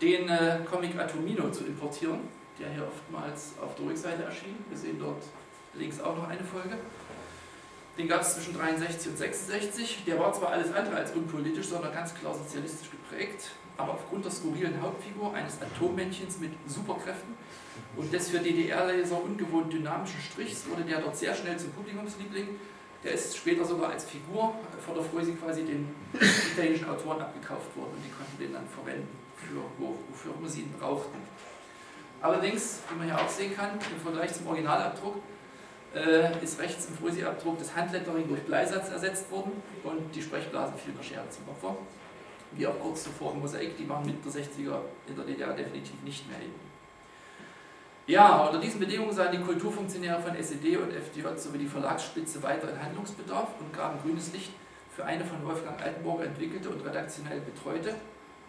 den 0.00 0.28
äh, 0.28 0.60
Comic 0.68 0.98
Atomino 0.98 1.50
zu 1.50 1.64
importieren, 1.64 2.20
der 2.58 2.70
hier 2.70 2.86
oftmals 2.86 3.52
auf 3.60 3.74
der 3.74 3.86
Rückseite 3.86 4.24
erschien. 4.24 4.56
Wir 4.68 4.78
sehen 4.78 4.98
dort 4.98 5.22
links 5.74 6.00
auch 6.00 6.16
noch 6.16 6.28
eine 6.28 6.42
Folge. 6.42 6.78
Den 7.98 8.08
gab 8.08 8.20
es 8.22 8.34
zwischen 8.34 8.54
63 8.54 9.10
und 9.10 9.18
66. 9.18 10.04
Der 10.06 10.18
war 10.18 10.32
zwar 10.32 10.50
alles 10.50 10.72
andere 10.72 10.96
als 10.96 11.12
unpolitisch, 11.12 11.66
sondern 11.66 11.92
ganz 11.92 12.14
klar 12.14 12.34
sozialistisch 12.34 12.90
geprägt, 12.90 13.50
aber 13.76 13.94
aufgrund 13.94 14.24
der 14.24 14.32
skurrilen 14.32 14.80
Hauptfigur 14.80 15.34
eines 15.34 15.60
Atommännchens 15.60 16.38
mit 16.38 16.52
Superkräften 16.66 17.34
und 17.96 18.12
des 18.12 18.30
für 18.30 18.38
DDR-Leser 18.38 19.22
ungewohnt 19.22 19.72
dynamischen 19.72 20.20
Strichs 20.20 20.66
wurde 20.68 20.82
der 20.82 21.00
dort 21.00 21.16
sehr 21.16 21.34
schnell 21.34 21.58
zum 21.58 21.70
Publikumsliebling. 21.72 22.48
Der 23.06 23.14
ist 23.14 23.36
später 23.36 23.64
sogar 23.64 23.90
als 23.90 24.04
Figur 24.04 24.52
von 24.84 24.96
der 24.96 25.04
Freusi 25.04 25.34
quasi 25.34 25.62
den 25.62 25.94
italienischen 26.52 26.88
Autoren 26.88 27.20
abgekauft 27.20 27.76
worden 27.76 27.92
und 27.94 28.04
die 28.04 28.10
konnten 28.10 28.36
den 28.36 28.52
dann 28.52 28.66
verwenden, 28.66 29.06
für, 29.36 29.62
wofür 29.78 30.34
immer 30.36 30.48
sie 30.48 30.62
ihn 30.62 30.72
brauchten. 30.72 31.16
Allerdings, 32.20 32.80
wie 32.90 32.98
man 32.98 33.06
hier 33.06 33.16
auch 33.16 33.28
sehen 33.28 33.54
kann, 33.54 33.78
im 33.78 34.00
Vergleich 34.02 34.34
zum 34.34 34.48
Originalabdruck, 34.48 35.22
äh, 35.94 36.42
ist 36.42 36.58
rechts 36.58 36.86
im 36.86 36.96
Frösi-Abdruck 36.96 37.60
das 37.60 37.76
Handlettering 37.76 38.26
durch 38.26 38.40
Bleisatz 38.40 38.88
ersetzt 38.88 39.30
worden 39.30 39.52
und 39.84 40.12
die 40.12 40.20
Sprechblasen 40.20 40.76
fielen 40.76 40.96
der 40.96 41.04
Schere 41.04 41.30
zum 41.30 41.48
Opfer. 41.48 41.76
Wie 42.56 42.66
auch 42.66 42.80
kurz 42.80 43.04
zuvor 43.04 43.34
im 43.34 43.40
Mosaik, 43.40 43.76
die 43.76 43.88
waren 43.88 44.04
mit 44.04 44.16
der 44.24 44.32
60er 44.32 44.80
in 45.06 45.14
der 45.14 45.24
DDR 45.24 45.52
definitiv 45.52 46.02
nicht 46.02 46.28
mehr 46.28 46.38
hin. 46.38 46.65
Ja, 48.08 48.44
unter 48.44 48.60
diesen 48.60 48.78
Bedingungen 48.78 49.12
sahen 49.12 49.32
die 49.32 49.44
Kulturfunktionäre 49.44 50.20
von 50.22 50.36
SED 50.36 50.76
und 50.76 50.92
FDJ 50.92 51.26
sowie 51.36 51.58
die 51.58 51.66
Verlagsspitze 51.66 52.40
weiter 52.40 52.70
in 52.70 52.80
Handlungsbedarf 52.80 53.48
und 53.58 53.72
gaben 53.72 53.98
grünes 54.00 54.32
Licht 54.32 54.52
für 54.94 55.04
eine 55.04 55.24
von 55.24 55.44
Wolfgang 55.44 55.82
Altenburger 55.82 56.26
entwickelte 56.26 56.70
und 56.70 56.86
redaktionell 56.86 57.40
betreute, 57.40 57.96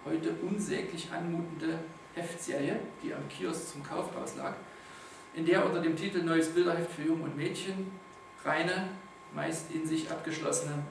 heute 0.05 0.29
unsäglich 0.47 1.09
anmutende 1.11 1.79
Heftserie, 2.13 2.79
die 3.01 3.11
am 3.11 3.27
Kiosk 3.29 3.69
zum 3.69 3.83
Kauf 3.83 4.15
auslag, 4.15 4.53
in 5.33 5.43
der 5.43 5.65
unter 5.65 5.81
dem 5.81 5.95
Titel 5.95 6.21
Neues 6.21 6.49
Bilderheft 6.49 6.91
für 6.91 7.01
Jungen 7.01 7.23
und 7.23 7.35
Mädchen 7.35 7.91
reine, 8.45 8.89
meist 9.33 9.71
in 9.71 9.87
sich 9.87 10.11
abgeschlossene 10.11 10.83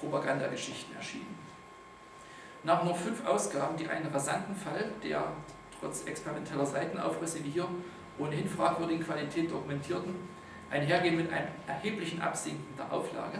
Propagandageschichten 0.00 0.96
erschienen. 0.96 1.38
Nach 2.64 2.82
nur 2.82 2.96
fünf 2.96 3.24
Ausgaben, 3.24 3.76
die 3.76 3.88
einen 3.88 4.12
rasanten 4.12 4.56
Fall, 4.56 4.90
der 5.04 5.32
trotz 5.80 6.04
experimenteller 6.06 6.66
Seitenaufrisse 6.66 7.44
wie 7.44 7.50
hier 7.50 7.68
ohnehin 8.20 8.48
fragwürdigen 8.48 9.04
Qualität 9.04 9.50
dokumentierten, 9.50 10.14
einhergehen 10.70 11.16
mit 11.16 11.32
einem 11.32 11.48
erheblichen 11.66 12.20
Absinken 12.20 12.76
der 12.76 12.92
Auflage, 12.92 13.38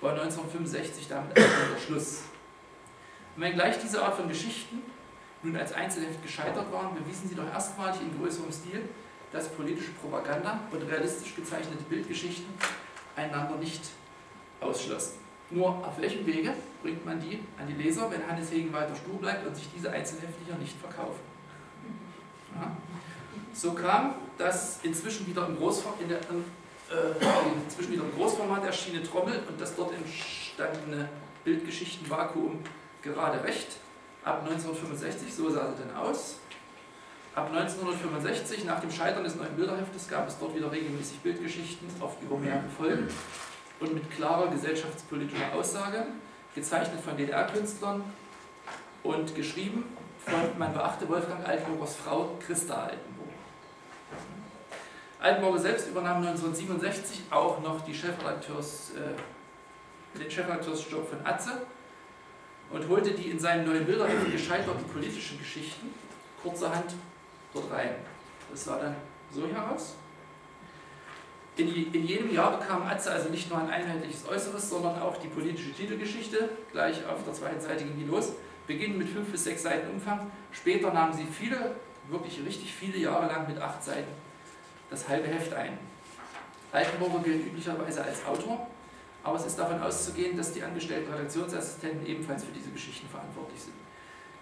war 0.00 0.12
1965 0.12 1.08
damit 1.08 1.36
der 1.36 1.80
Schluss. 1.84 2.22
Und 3.36 3.42
wenngleich 3.42 3.78
diese 3.78 4.02
Art 4.02 4.16
von 4.16 4.28
Geschichten 4.28 4.82
nun 5.42 5.56
als 5.56 5.72
Einzelheft 5.72 6.22
gescheitert 6.22 6.70
waren, 6.72 6.94
bewiesen 6.94 7.28
sie 7.28 7.34
doch 7.34 7.50
erstmalig 7.50 8.00
in 8.02 8.18
größerem 8.18 8.52
Stil, 8.52 8.82
dass 9.32 9.48
politische 9.48 9.92
Propaganda 9.92 10.60
und 10.70 10.82
realistisch 10.82 11.34
gezeichnete 11.34 11.82
Bildgeschichten 11.84 12.52
einander 13.16 13.56
nicht 13.56 13.82
ausschlossen. 14.60 15.18
Nur 15.50 15.68
auf 15.68 15.98
welchem 15.98 16.26
Wege 16.26 16.54
bringt 16.82 17.04
man 17.04 17.20
die 17.20 17.40
an 17.58 17.66
die 17.66 17.74
Leser, 17.74 18.10
wenn 18.10 18.26
Hannes 18.26 18.50
Hegen 18.52 18.72
weiter 18.72 18.94
stur 18.94 19.18
bleibt 19.18 19.46
und 19.46 19.56
sich 19.56 19.68
diese 19.74 19.90
Einzelheftlicher 19.90 20.56
nicht 20.58 20.76
verkaufen? 20.78 21.20
Ja. 22.54 22.76
So 23.52 23.72
kam 23.72 24.14
das 24.38 24.80
inzwischen 24.82 25.26
wieder 25.26 25.46
im, 25.46 25.56
Großformat, 25.56 26.00
in 26.00 26.08
der, 26.08 26.18
äh, 26.18 27.62
inzwischen 27.64 27.92
wieder 27.92 28.04
im 28.04 28.14
Großformat 28.14 28.64
erschienene 28.64 29.04
Trommel 29.04 29.40
und 29.48 29.60
das 29.60 29.74
dort 29.76 29.92
entstandene 29.94 31.08
Bildgeschichtenvakuum 31.44 32.60
gerade 33.02 33.42
recht. 33.44 33.76
Ab 34.24 34.42
1965, 34.44 35.34
so 35.34 35.50
sah 35.50 35.68
sie 35.68 35.82
denn 35.82 35.96
aus. 35.96 36.36
Ab 37.34 37.48
1965, 37.52 38.64
nach 38.64 38.80
dem 38.80 38.90
Scheitern 38.90 39.24
des 39.24 39.36
neuen 39.36 39.54
Bilderheftes, 39.54 40.08
gab 40.08 40.28
es 40.28 40.38
dort 40.38 40.54
wieder 40.54 40.70
regelmäßig 40.70 41.20
Bildgeschichten, 41.20 41.88
oft 42.00 42.20
über 42.22 42.36
mehrere 42.36 42.68
Folgen 42.76 43.08
und 43.78 43.94
mit 43.94 44.10
klarer 44.10 44.48
gesellschaftspolitischer 44.48 45.54
Aussage, 45.54 46.06
gezeichnet 46.54 47.00
von 47.00 47.16
DDR-Künstlern 47.16 48.02
und 49.04 49.34
geschrieben 49.34 49.84
von, 50.24 50.58
man 50.58 50.74
beachte, 50.74 51.08
Wolfgang 51.08 51.46
Altenburgers 51.46 51.96
Frau 51.96 52.36
Christa 52.44 52.74
Altenburg. 52.74 53.09
Altenburger 55.20 55.58
selbst 55.58 55.88
übernahm 55.88 56.18
1967 56.18 57.24
auch 57.30 57.60
noch 57.60 57.86
Chefredakteurs, 57.86 58.92
äh, 58.96 60.18
den 60.18 60.30
Chefredakteursjob 60.30 61.08
von 61.08 61.18
Atze 61.24 61.62
und 62.70 62.88
holte 62.88 63.10
die 63.12 63.30
in 63.30 63.38
seinen 63.38 63.66
neuen 63.66 63.84
Bilderheft 63.84 64.32
gescheiterten 64.32 64.84
politischen 64.84 65.38
Geschichten 65.38 65.92
kurzerhand 66.42 66.94
dort 67.52 67.70
rein. 67.70 67.90
Das 68.50 68.64
sah 68.64 68.78
dann 68.78 68.96
so 69.30 69.46
hier 69.46 69.70
aus. 69.70 69.96
In, 71.56 71.68
in, 71.92 72.06
jedem 72.06 72.32
Jahr 72.32 72.58
bekam 72.58 72.82
Atze 72.84 73.10
also 73.10 73.28
nicht 73.28 73.50
nur 73.50 73.58
ein 73.58 73.68
einheitliches 73.68 74.26
Äußeres, 74.26 74.70
sondern 74.70 75.02
auch 75.02 75.18
die 75.18 75.28
politische 75.28 75.74
Titelgeschichte, 75.74 76.48
gleich 76.72 77.04
auf 77.06 77.22
der 77.24 77.34
zweiten 77.34 77.60
Seite 77.60 77.84
ging 77.84 77.98
die 77.98 78.06
los, 78.06 78.32
beginnen 78.66 78.96
mit 78.96 79.10
fünf 79.10 79.30
bis 79.30 79.44
sechs 79.44 79.64
Seiten 79.64 79.90
Umfang. 79.90 80.30
Später 80.52 80.90
nahmen 80.94 81.12
sie 81.12 81.26
viele, 81.26 81.72
wirklich 82.08 82.40
richtig 82.46 82.72
viele 82.72 82.96
Jahre 82.96 83.26
lang 83.26 83.46
mit 83.46 83.60
acht 83.60 83.84
Seiten 83.84 84.29
das 84.90 85.08
halbe 85.08 85.28
Heft 85.28 85.52
ein. 85.54 85.78
Altenburger 86.72 87.20
gilt 87.20 87.46
üblicherweise 87.46 88.02
als 88.02 88.24
Autor, 88.26 88.66
aber 89.22 89.36
es 89.36 89.46
ist 89.46 89.58
davon 89.58 89.80
auszugehen, 89.82 90.36
dass 90.36 90.52
die 90.52 90.62
angestellten 90.62 91.12
Redaktionsassistenten 91.12 92.06
ebenfalls 92.06 92.44
für 92.44 92.52
diese 92.52 92.70
Geschichten 92.70 93.08
verantwortlich 93.08 93.60
sind. 93.60 93.74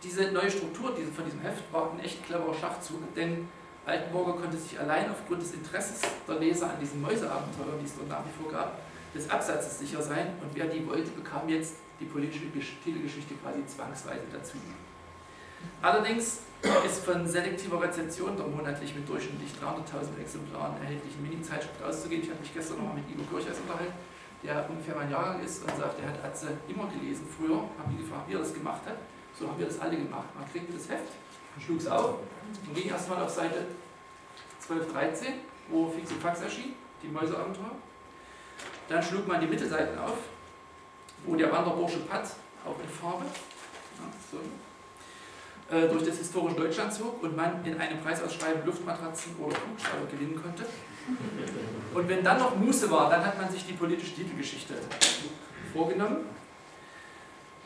Diese 0.03 0.31
neue 0.31 0.51
Struktur 0.51 0.95
von 0.95 1.25
diesem 1.25 1.41
Heft 1.41 1.73
war 1.73 1.93
ein 1.93 2.01
echt 2.01 2.25
cleverer 2.25 2.55
Schachzug, 2.55 3.15
denn 3.15 3.49
Altenburger 3.85 4.35
konnte 4.35 4.57
sich 4.57 4.79
allein 4.79 5.11
aufgrund 5.11 5.43
des 5.43 5.55
Interesses 5.55 6.03
der 6.27 6.37
Leser 6.37 6.71
an 6.71 6.79
diesen 6.81 7.01
Mäuseabenteuern, 7.01 7.81
die 7.81 7.87
es 7.87 7.97
dort 7.97 8.09
nach 8.09 8.23
wie 8.25 8.43
vor 8.43 8.53
gab, 8.53 8.79
des 9.15 9.29
Absatzes 9.31 9.79
sicher 9.79 10.03
sein 10.03 10.35
und 10.43 10.55
wer 10.55 10.67
die 10.67 10.87
wollte, 10.87 11.11
bekam 11.11 11.49
jetzt 11.49 11.77
die 11.99 12.05
politische 12.05 12.45
Titelgeschichte 12.85 13.35
quasi 13.43 13.67
zwangsweise 13.67 14.23
dazu. 14.33 14.59
Allerdings 15.83 16.41
ist 16.85 17.05
von 17.05 17.27
selektiver 17.27 17.81
Rezeption 17.81 18.37
der 18.37 18.47
monatlich 18.47 18.95
mit 18.95 19.09
durchschnittlich 19.09 19.53
300.000 19.63 20.21
Exemplaren 20.21 20.77
erhältlichen 20.83 21.23
Mini-Zeitschrift 21.23 21.83
auszugehen. 21.83 22.23
Ich 22.23 22.31
habe 22.31 22.41
mich 22.41 22.53
gestern 22.53 22.79
noch 22.79 22.87
mal 22.87 22.95
mit 22.95 23.09
Ivo 23.09 23.23
Kirchers 23.31 23.59
unterhalten, 23.61 23.95
der 24.43 24.69
ungefähr 24.69 24.97
mein 24.97 25.11
Jahrgang 25.11 25.41
ist 25.43 25.63
und 25.63 25.71
sagt, 25.77 26.01
er 26.01 26.09
hat 26.09 26.25
Atze 26.25 26.59
immer 26.69 26.89
gelesen. 26.91 27.27
Früher 27.27 27.59
haben 27.59 27.91
die 27.91 28.03
gefragt, 28.03 28.29
wie 28.29 28.35
er 28.35 28.41
das 28.41 28.53
gemacht 28.53 28.83
hat. 28.87 28.97
So 29.39 29.49
haben 29.49 29.59
wir 29.59 29.67
das 29.67 29.79
alle 29.79 29.97
gemacht. 29.97 30.27
Man 30.35 30.51
kriegte 30.51 30.73
das 30.73 30.89
Heft, 30.89 31.13
schlug 31.65 31.79
es 31.79 31.87
auf 31.87 32.19
und 32.67 32.75
ging 32.75 32.89
erstmal 32.91 33.23
auf 33.23 33.31
Seite 33.31 33.67
12, 34.59 34.93
13, 34.93 35.35
wo 35.69 35.89
Fix 35.89 36.11
und 36.11 36.21
Fax 36.21 36.41
erschien, 36.41 36.75
die 37.03 37.09
Mäuseabenteuer. 37.09 37.77
Dann 38.89 39.03
schlug 39.03 39.29
man 39.29 39.41
die 39.41 39.47
Mittelseiten 39.47 39.97
auf, 39.99 40.19
wo 41.25 41.37
der 41.37 41.53
Wanderbursche 41.53 42.01
Pat, 42.01 42.25
auch 42.65 42.79
in 42.83 42.89
Farbe, 42.89 43.25
ja, 43.25 44.05
so, 44.31 44.39
äh, 45.71 45.89
durch 45.89 46.05
das 46.05 46.19
historische 46.19 46.57
Deutschland 46.57 46.93
zog 46.93 47.23
und 47.23 47.37
man 47.37 47.65
in 47.65 47.79
einem 47.79 48.01
Preisausschreiben 48.01 48.65
Luftmatratzen 48.65 49.37
oder 49.37 49.57
Kugelschreiber 49.57 50.07
gewinnen 50.11 50.41
konnte. 50.41 50.65
Und 51.95 52.09
wenn 52.09 52.23
dann 52.23 52.39
noch 52.39 52.57
Muße 52.57 52.91
war, 52.91 53.11
dann 53.11 53.25
hat 53.25 53.39
man 53.41 53.51
sich 53.51 53.67
die 53.67 53.73
politische 53.73 54.15
Titelgeschichte 54.15 54.75
vorgenommen. 55.73 56.19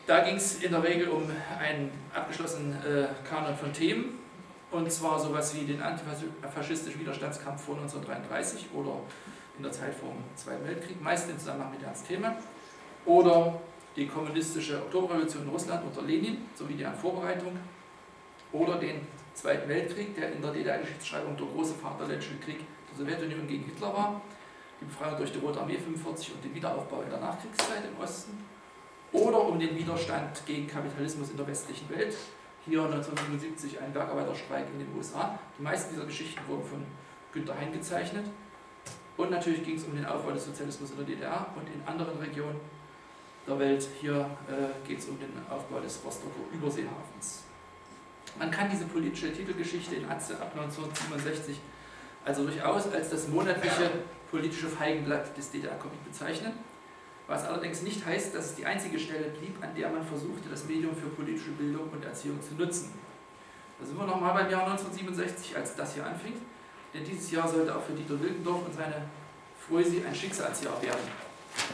Da 0.05 0.19
ging 0.19 0.35
es 0.35 0.61
in 0.61 0.71
der 0.71 0.83
Regel 0.83 1.07
um 1.07 1.23
einen 1.59 1.91
abgeschlossenen 2.13 2.73
äh, 2.83 3.07
Kanon 3.27 3.55
von 3.55 3.71
Themen, 3.71 4.19
und 4.71 4.91
zwar 4.91 5.19
sowas 5.19 5.55
wie 5.55 5.65
den 5.65 5.81
antifaschistischen 5.81 6.99
Widerstandskampf 6.99 7.63
vor 7.63 7.75
1933 7.75 8.69
oder 8.73 8.99
in 9.57 9.63
der 9.63 9.71
Zeit 9.71 9.93
vor 9.93 10.09
dem 10.09 10.23
Zweiten 10.35 10.67
Weltkrieg, 10.67 11.01
meist 11.01 11.29
im 11.29 11.37
Zusammenhang 11.37 11.71
mit 11.71 11.83
Ernst 11.83 12.07
Thälmann, 12.07 12.35
oder 13.05 13.61
die 13.95 14.07
kommunistische 14.07 14.77
Oktoberrevolution 14.77 15.43
in 15.43 15.49
Russland 15.49 15.83
unter 15.85 16.01
Lenin 16.01 16.37
sowie 16.55 16.73
deren 16.73 16.95
Vorbereitung, 16.95 17.57
oder 18.53 18.77
den 18.77 19.07
Zweiten 19.33 19.67
Weltkrieg, 19.67 20.15
der 20.15 20.31
in 20.31 20.41
der 20.41 20.51
DDR-Geschichtsschreibung 20.51 21.35
der 21.35 21.47
große 21.47 21.73
Vaterländische 21.73 22.37
Krieg 22.37 22.59
der 22.89 22.97
Sowjetunion 22.97 23.47
gegen 23.47 23.65
Hitler 23.65 23.93
war, 23.93 24.21
die 24.79 24.85
Befreiung 24.85 25.17
durch 25.17 25.31
die 25.31 25.39
Rote 25.39 25.59
Armee 25.59 25.77
45 25.77 26.35
und 26.35 26.43
den 26.43 26.53
Wiederaufbau 26.53 27.01
in 27.01 27.09
der 27.09 27.19
Nachkriegszeit 27.19 27.83
im 27.85 28.01
Osten, 28.01 28.37
oder 29.11 29.45
um 29.45 29.59
den 29.59 29.75
Widerstand 29.77 30.45
gegen 30.45 30.67
Kapitalismus 30.67 31.31
in 31.31 31.37
der 31.37 31.47
westlichen 31.47 31.89
Welt, 31.89 32.15
hier 32.65 32.83
1977 32.83 33.79
ein 33.79 33.91
Bergarbeiterstreik 33.91 34.65
in 34.73 34.79
den 34.79 34.95
USA. 34.97 35.37
Die 35.57 35.61
meisten 35.61 35.93
dieser 35.93 36.05
Geschichten 36.05 36.41
wurden 36.47 36.63
von 36.63 36.85
Günter 37.31 37.55
Hein 37.57 37.71
gezeichnet. 37.73 38.25
Und 39.17 39.29
natürlich 39.29 39.63
ging 39.63 39.75
es 39.75 39.83
um 39.83 39.95
den 39.95 40.05
Aufbau 40.05 40.31
des 40.31 40.45
Sozialismus 40.45 40.91
in 40.91 40.97
der 40.97 41.05
DDR 41.05 41.47
und 41.55 41.67
in 41.67 41.85
anderen 41.85 42.17
Regionen 42.17 42.59
der 43.45 43.59
Welt. 43.59 43.87
Hier 43.99 44.21
äh, 44.47 44.87
geht 44.87 44.99
es 44.99 45.07
um 45.07 45.19
den 45.19 45.31
Aufbau 45.49 45.79
des 45.79 45.99
Rostocker 46.03 46.31
Überseehafens. 46.51 47.43
Man 48.37 48.49
kann 48.49 48.69
diese 48.69 48.85
politische 48.85 49.31
Titelgeschichte 49.31 49.95
in 49.95 50.09
Atze 50.09 50.33
ab 50.41 50.51
1967 50.55 51.57
also 52.25 52.45
durchaus 52.45 52.91
als 52.91 53.09
das 53.09 53.27
monatliche 53.27 53.91
politische 54.31 54.67
Feigenblatt 54.67 55.37
des 55.37 55.51
DDR-Comic 55.51 56.03
bezeichnen, 56.05 56.53
was 57.27 57.45
allerdings 57.45 57.81
nicht 57.81 58.05
heißt, 58.05 58.33
dass 58.33 58.45
es 58.45 58.55
die 58.55 58.65
einzige 58.65 58.97
Stelle 58.97 59.29
blieb, 59.29 59.61
an 59.61 59.75
der 59.75 59.89
man 59.89 60.05
versuchte, 60.05 60.49
das 60.49 60.65
Medium 60.65 60.95
für 60.95 61.07
politische 61.07 61.51
Bildung 61.51 61.89
und 61.89 62.03
Erziehung 62.03 62.41
zu 62.41 62.55
nutzen. 62.55 62.93
Da 63.79 63.85
sind 63.85 63.97
wir 63.97 64.05
nochmal 64.05 64.33
beim 64.33 64.49
Jahr 64.49 64.63
1967, 64.63 65.55
als 65.55 65.75
das 65.75 65.93
hier 65.93 66.05
anfing, 66.05 66.33
denn 66.93 67.03
dieses 67.03 67.29
Jahr 67.31 67.47
sollte 67.47 67.75
auch 67.75 67.83
für 67.83 67.93
Dieter 67.93 68.19
Wildendorf 68.19 68.65
und 68.65 68.73
seine 68.73 69.03
Frösi 69.67 70.01
ein 70.07 70.15
Schicksalsjahr 70.15 70.81
werden. 70.81 71.01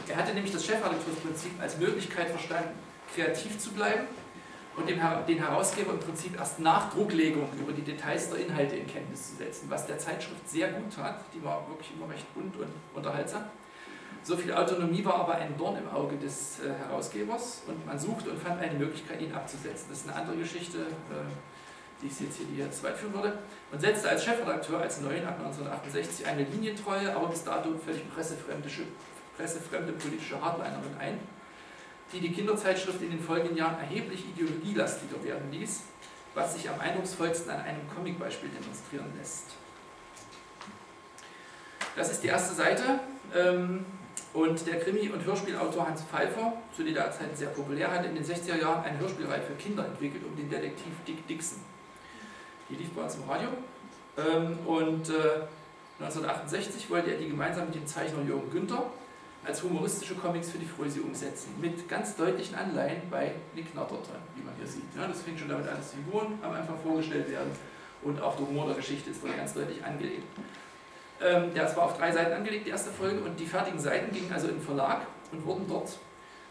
Er 0.08 0.16
hatte 0.16 0.34
nämlich 0.34 0.52
das 0.52 0.64
Chefredakteurinsprinzip 0.66 1.52
als 1.60 1.78
Möglichkeit 1.78 2.30
verstanden, 2.30 2.78
kreativ 3.14 3.58
zu 3.58 3.70
bleiben 3.72 4.06
und 4.80 4.88
dem, 4.88 5.00
den 5.26 5.38
Herausgeber 5.38 5.92
im 5.92 6.00
Prinzip 6.00 6.38
erst 6.38 6.58
nach 6.58 6.92
Drucklegung 6.92 7.48
über 7.58 7.72
die 7.72 7.82
Details 7.82 8.30
der 8.30 8.40
Inhalte 8.40 8.76
in 8.76 8.86
Kenntnis 8.86 9.30
zu 9.30 9.36
setzen, 9.36 9.66
was 9.68 9.86
der 9.86 9.98
Zeitschrift 9.98 10.48
sehr 10.48 10.68
gut 10.68 10.94
tat. 10.94 11.20
Die 11.34 11.44
war 11.44 11.68
wirklich 11.68 11.92
immer 11.94 12.12
recht 12.12 12.32
bunt 12.34 12.56
und 12.56 12.68
unterhaltsam. 12.94 13.44
So 14.22 14.36
viel 14.36 14.52
Autonomie 14.52 15.04
war 15.04 15.14
aber 15.14 15.36
ein 15.36 15.56
Dorn 15.56 15.76
im 15.76 15.88
Auge 15.88 16.16
des 16.16 16.60
äh, 16.60 16.72
Herausgebers 16.72 17.62
und 17.66 17.86
man 17.86 17.98
suchte 17.98 18.30
und 18.30 18.38
fand 18.38 18.60
eine 18.60 18.78
Möglichkeit, 18.78 19.20
ihn 19.22 19.32
abzusetzen. 19.32 19.86
Das 19.88 20.00
ist 20.00 20.08
eine 20.08 20.16
andere 20.16 20.36
Geschichte, 20.36 20.78
äh, 20.78 22.02
die 22.02 22.06
ich 22.08 22.20
jetzt 22.20 22.38
hier 22.38 22.64
jetzt 22.64 22.82
weit 22.82 22.96
führen 22.96 23.14
würde. 23.14 23.38
Und 23.72 23.80
setzte 23.80 24.10
als 24.10 24.24
Chefredakteur, 24.24 24.80
als 24.80 25.00
neuen 25.00 25.26
ab 25.26 25.38
1968, 25.38 26.26
eine 26.26 26.44
linientreue, 26.44 27.14
aber 27.14 27.28
bis 27.28 27.44
dato 27.44 27.70
völlig 27.78 28.02
pressefremde, 28.14 28.68
pressefremde 29.36 29.92
politische 29.92 30.40
Hardlinerin 30.40 30.96
ein 30.98 31.18
die 32.12 32.20
die 32.20 32.32
Kinderzeitschrift 32.32 33.00
in 33.02 33.10
den 33.10 33.20
folgenden 33.20 33.56
Jahren 33.56 33.78
erheblich 33.78 34.24
ideologielastiger 34.28 35.22
werden 35.22 35.50
ließ, 35.52 35.82
was 36.34 36.54
sich 36.54 36.68
am 36.68 36.80
eindrucksvollsten 36.80 37.50
an 37.50 37.60
einem 37.60 37.88
Comicbeispiel 37.94 38.50
demonstrieren 38.50 39.12
lässt. 39.16 39.46
Das 41.96 42.10
ist 42.10 42.22
die 42.22 42.28
erste 42.28 42.54
Seite. 42.54 43.00
Ähm, 43.34 43.84
und 44.32 44.64
der 44.66 44.80
Krimi- 44.80 45.08
und 45.08 45.24
Hörspielautor 45.24 45.88
Hans 45.88 46.02
Pfeiffer, 46.02 46.52
zu 46.74 46.84
der 46.84 47.10
Zeit 47.10 47.36
sehr 47.36 47.48
populär, 47.48 47.90
hat 47.90 48.04
in 48.06 48.14
den 48.14 48.24
60er 48.24 48.60
Jahren 48.60 48.84
eine 48.84 48.98
Hörspielreihe 48.98 49.42
für 49.42 49.54
Kinder 49.54 49.84
entwickelt 49.84 50.22
um 50.24 50.36
den 50.36 50.48
Detektiv 50.48 50.92
Dick 51.06 51.26
Dixon. 51.26 51.58
Die 52.68 52.76
lief 52.76 52.90
bei 52.90 53.02
uns 53.02 53.16
im 53.16 53.28
Radio. 53.28 53.48
Ähm, 54.16 54.58
und 54.66 55.10
1968 55.98 56.86
äh, 56.86 56.90
wollte 56.90 57.10
er 57.10 57.18
die 57.18 57.28
gemeinsam 57.28 57.66
mit 57.66 57.74
dem 57.74 57.86
Zeichner 57.86 58.22
Jürgen 58.22 58.50
Günther 58.50 58.90
als 59.44 59.62
humoristische 59.62 60.14
Comics 60.14 60.50
für 60.50 60.58
die 60.58 60.66
Fröse 60.66 61.00
umsetzen, 61.00 61.54
mit 61.60 61.88
ganz 61.88 62.14
deutlichen 62.16 62.54
Anleihen 62.54 63.02
bei 63.10 63.32
Nick 63.54 63.74
Natterton, 63.74 64.16
wie 64.34 64.42
man 64.42 64.54
hier 64.56 64.66
sieht. 64.66 64.84
Ja, 64.96 65.06
das 65.06 65.22
fängt 65.22 65.38
schon 65.38 65.48
damit 65.48 65.66
an, 65.66 65.76
dass 65.78 65.92
Figuren 65.92 66.38
am 66.42 66.52
Anfang 66.52 66.78
vorgestellt 66.82 67.30
werden 67.30 67.50
und 68.02 68.20
auch 68.20 68.36
der 68.36 68.46
Humor 68.46 68.66
der 68.66 68.76
Geschichte 68.76 69.10
ist 69.10 69.24
da 69.24 69.28
ganz 69.34 69.54
deutlich 69.54 69.82
angelegt. 69.84 70.24
Ähm, 71.22 71.52
der 71.54 71.66
ist 71.66 71.74
zwar 71.74 71.84
auf 71.84 71.98
drei 71.98 72.12
Seiten 72.12 72.32
angelegt, 72.32 72.66
die 72.66 72.70
erste 72.70 72.90
Folge, 72.90 73.20
und 73.20 73.38
die 73.38 73.46
fertigen 73.46 73.78
Seiten 73.78 74.12
gingen 74.12 74.32
also 74.32 74.48
in 74.48 74.54
den 74.54 74.62
Verlag 74.62 75.02
und 75.32 75.44
wurden 75.44 75.66
dort 75.68 75.98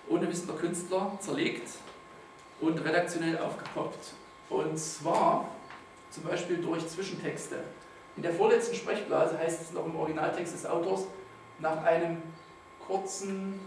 ohne 0.07 0.27
Wissen 0.27 0.47
der 0.47 0.55
Künstler 0.57 1.17
zerlegt 1.19 1.69
und 2.61 2.83
redaktionell 2.83 3.37
aufgepoppt. 3.37 4.13
Und 4.49 4.77
zwar 4.77 5.49
zum 6.09 6.23
Beispiel 6.23 6.57
durch 6.57 6.87
Zwischentexte. 6.87 7.63
In 8.15 8.23
der 8.23 8.33
vorletzten 8.33 8.75
Sprechblase 8.75 9.37
heißt 9.37 9.61
es 9.61 9.71
noch 9.71 9.85
im 9.85 9.95
Originaltext 9.95 10.53
des 10.53 10.65
Autors, 10.65 11.05
nach 11.59 11.83
einem 11.83 12.17
kurzen 12.89 13.59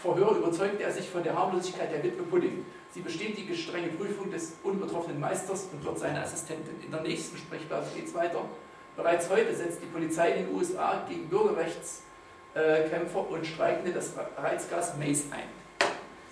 Verhör 0.00 0.36
überzeugt 0.36 0.80
er 0.80 0.92
sich 0.92 1.08
von 1.08 1.22
der 1.22 1.36
Harmlosigkeit 1.36 1.92
der 1.92 2.02
Witwe 2.02 2.22
Pudding. 2.22 2.64
Sie 2.90 3.00
besteht 3.00 3.36
die 3.36 3.54
strenge 3.54 3.88
Prüfung 3.88 4.30
des 4.30 4.54
unbetroffenen 4.62 5.20
Meisters 5.20 5.68
und 5.72 5.84
wird 5.84 5.98
seine 5.98 6.22
Assistentin. 6.22 6.80
In 6.82 6.90
der 6.90 7.02
nächsten 7.02 7.36
Sprechblase 7.36 7.94
geht 7.94 8.06
es 8.06 8.14
weiter. 8.14 8.40
Bereits 8.96 9.28
heute 9.28 9.54
setzt 9.54 9.82
die 9.82 9.86
Polizei 9.86 10.32
in 10.32 10.46
den 10.46 10.56
USA 10.56 11.04
gegen 11.08 11.28
Bürgerrechtskämpfer 11.28 13.30
und 13.30 13.46
Streikende 13.46 13.92
das 13.92 14.14
Reizgas 14.36 14.96
Mace 14.96 15.24
ein. 15.30 15.48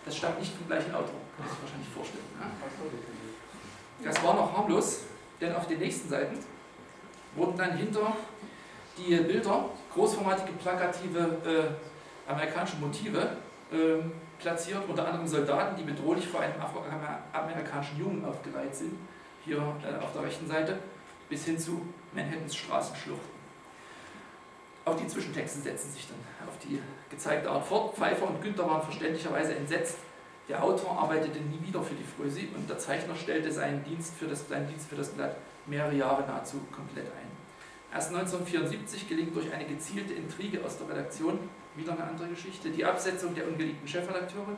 Das 0.04 0.16
stammt 0.16 0.40
nicht 0.40 0.56
vom 0.56 0.66
gleichen 0.66 0.92
Autor, 0.94 1.20
kann 1.36 1.46
man 1.46 1.48
sich 1.48 1.62
wahrscheinlich 1.62 1.88
vorstellen. 1.94 2.24
Das 4.02 4.22
war 4.22 4.34
noch 4.34 4.56
harmlos, 4.56 5.00
denn 5.40 5.54
auf 5.54 5.66
den 5.66 5.78
nächsten 5.78 6.08
Seiten 6.08 6.38
wurden 7.34 7.56
dann 7.56 7.76
hinter 7.76 8.16
die 8.96 9.16
Bilder 9.16 9.66
großformatige, 9.92 10.52
plakative 10.52 11.36
äh, 11.44 11.95
amerikanische 12.26 12.76
Motive 12.76 13.36
äh, 13.70 14.02
platziert, 14.38 14.82
unter 14.88 15.06
anderem 15.06 15.26
Soldaten, 15.26 15.76
die 15.76 15.82
bedrohlich 15.82 16.26
vor 16.26 16.40
einem 16.40 16.60
afroamerikanischen 16.60 17.98
Jungen 17.98 18.24
aufgereiht 18.24 18.74
sind, 18.74 18.94
hier 19.44 19.58
äh, 19.58 20.02
auf 20.02 20.12
der 20.12 20.22
rechten 20.22 20.46
Seite, 20.46 20.78
bis 21.28 21.44
hin 21.44 21.58
zu 21.58 21.82
Manhattans 22.12 22.54
Straßenschluchten. 22.54 23.36
Auch 24.84 24.96
die 24.96 25.08
Zwischentexte 25.08 25.60
setzen 25.60 25.90
sich 25.90 26.06
dann 26.06 26.48
auf 26.48 26.58
die 26.58 26.80
gezeigte 27.10 27.50
Art 27.50 27.66
fort. 27.66 27.96
Pfeiffer 27.96 28.28
und 28.28 28.40
Günther 28.40 28.68
waren 28.68 28.82
verständlicherweise 28.82 29.56
entsetzt. 29.56 29.98
Der 30.48 30.62
Autor 30.62 30.96
arbeitete 30.96 31.40
nie 31.40 31.60
wieder 31.66 31.82
für 31.82 31.96
die 31.96 32.04
Frösi 32.04 32.50
und 32.54 32.70
der 32.70 32.78
Zeichner 32.78 33.16
stellte 33.16 33.50
seinen 33.50 33.82
Dienst 33.82 34.14
für 34.14 34.26
das, 34.26 34.48
seinen 34.48 34.68
Dienst 34.68 34.88
für 34.88 34.94
das 34.94 35.08
Blatt 35.08 35.36
mehrere 35.66 35.96
Jahre 35.96 36.24
nahezu 36.24 36.60
komplett 36.70 37.06
ein. 37.06 37.26
Erst 37.92 38.10
1974 38.14 39.08
gelingt 39.08 39.34
durch 39.34 39.52
eine 39.52 39.64
gezielte 39.64 40.14
Intrige 40.14 40.64
aus 40.64 40.78
der 40.78 40.88
Redaktion 40.88 41.40
wieder 41.76 41.92
eine 41.92 42.04
andere 42.04 42.28
Geschichte, 42.28 42.70
die 42.70 42.84
Absetzung 42.84 43.34
der 43.34 43.46
ungeliebten 43.46 43.86
Chefredakteurin 43.86 44.56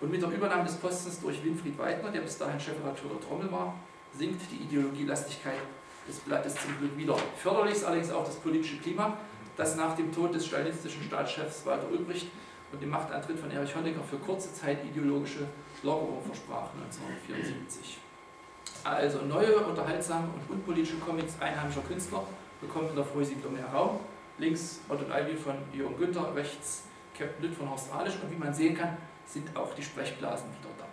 und 0.00 0.10
mit 0.10 0.20
der 0.20 0.30
Übernahme 0.30 0.64
des 0.64 0.76
Postens 0.76 1.20
durch 1.20 1.42
Winfried 1.44 1.78
Weidner, 1.78 2.10
der 2.10 2.20
bis 2.20 2.38
dahin 2.38 2.60
Chefredakteur 2.60 3.10
der 3.10 3.20
Trommel 3.20 3.50
war, 3.50 3.74
sinkt 4.12 4.42
die 4.50 4.56
Ideologielastigkeit 4.64 5.60
des 6.08 6.20
Blattes 6.20 6.54
zum 6.54 6.78
Glück 6.78 6.96
wieder. 6.96 7.16
Förderlich 7.36 7.74
ist 7.74 7.84
allerdings 7.84 8.10
auch 8.10 8.24
das 8.24 8.36
politische 8.36 8.78
Klima, 8.78 9.16
das 9.56 9.76
nach 9.76 9.96
dem 9.96 10.12
Tod 10.12 10.34
des 10.34 10.46
stalinistischen 10.46 11.02
Staatschefs 11.02 11.64
Walter 11.64 11.90
Ulbricht 11.90 12.28
und 12.72 12.82
dem 12.82 12.90
Machtantritt 12.90 13.38
von 13.38 13.50
Erich 13.50 13.74
Honecker 13.74 14.02
für 14.02 14.18
kurze 14.18 14.52
Zeit 14.52 14.84
ideologische 14.84 15.46
Lockerung 15.82 16.22
versprach 16.24 16.68
1974. 16.74 17.98
Also 18.84 19.22
neue, 19.22 19.56
unterhaltsame 19.58 20.28
und 20.28 20.54
unpolitische 20.54 20.98
Comics 20.98 21.40
einheimischer 21.40 21.80
Künstler 21.80 22.22
bekommen 22.60 22.90
in 22.90 22.96
der 22.96 23.04
Frühsiedlung 23.04 23.54
mehr 23.54 23.66
Raum 23.66 24.00
links 24.38 24.80
Ott 24.88 25.02
und 25.02 25.10
Alwin 25.10 25.36
von 25.36 25.54
Jürgen 25.72 25.96
Günther, 25.96 26.34
rechts 26.34 26.84
Captain 27.16 27.42
Lütt 27.42 27.54
von 27.54 27.70
Horst 27.70 27.92
Radisch 27.92 28.14
und 28.22 28.30
wie 28.30 28.36
man 28.36 28.52
sehen 28.52 28.76
kann, 28.76 28.96
sind 29.24 29.56
auch 29.56 29.74
die 29.74 29.82
Sprechblasen 29.82 30.48
wieder 30.50 30.70
da. 30.78 30.84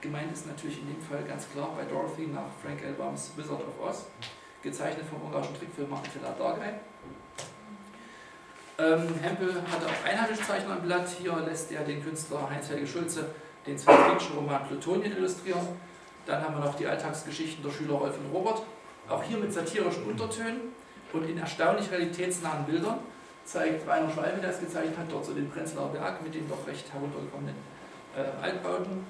Gemeint 0.00 0.32
ist 0.32 0.46
natürlich 0.46 0.80
in 0.80 0.88
dem 0.88 1.00
Fall 1.00 1.22
ganz 1.26 1.50
klar 1.50 1.70
bei 1.76 1.84
Dorothy 1.84 2.26
nach 2.26 2.50
Frank 2.62 2.82
Elbams 2.84 3.32
Wizard 3.36 3.60
of 3.60 3.88
Oz, 3.88 4.06
gezeichnet 4.62 5.06
vom 5.06 5.22
ungarischen 5.22 5.56
Trickfilmer 5.56 5.96
Attila 5.96 6.34
Dargay. 6.38 6.74
Ähm, 8.76 9.14
Hempel 9.22 9.54
hatte 9.54 9.86
auch 9.86 10.08
Einheimischzeichner 10.08 10.74
am 10.74 10.82
Blatt. 10.82 11.08
Hier 11.08 11.36
lässt 11.46 11.70
er 11.70 11.84
den 11.84 12.02
Künstler 12.02 12.50
Heinz-Helge 12.50 12.86
Schulze 12.86 13.26
den 13.66 13.78
Science-Fiction-Roman 13.78 14.66
Plutonien 14.66 15.16
illustrieren. 15.16 15.66
Dann 16.26 16.42
haben 16.42 16.54
wir 16.56 16.64
noch 16.64 16.74
die 16.74 16.86
Alltagsgeschichten 16.86 17.62
der 17.62 17.70
Schüler 17.70 17.94
Rolf 17.94 18.16
und 18.18 18.34
Robert. 18.34 18.62
Auch 19.08 19.22
hier 19.22 19.38
mit 19.38 19.52
satirischen 19.52 20.04
Untertönen 20.04 20.72
und 21.12 21.28
in 21.28 21.38
erstaunlich 21.38 21.90
realitätsnahen 21.90 22.64
Bildern 22.64 22.98
zeigt 23.44 23.86
Rainer 23.86 24.10
Schwalbe, 24.10 24.40
der 24.40 24.50
es 24.50 24.60
gezeichnet 24.60 24.96
hat, 24.96 25.06
dort 25.10 25.24
so 25.24 25.32
den 25.32 25.48
Prenzlauer 25.50 25.90
Berg 25.92 26.22
mit 26.22 26.34
den 26.34 26.48
doch 26.48 26.66
recht 26.66 26.92
heruntergekommenen 26.92 27.54
äh, 28.16 28.42
Altbauten. 28.42 29.06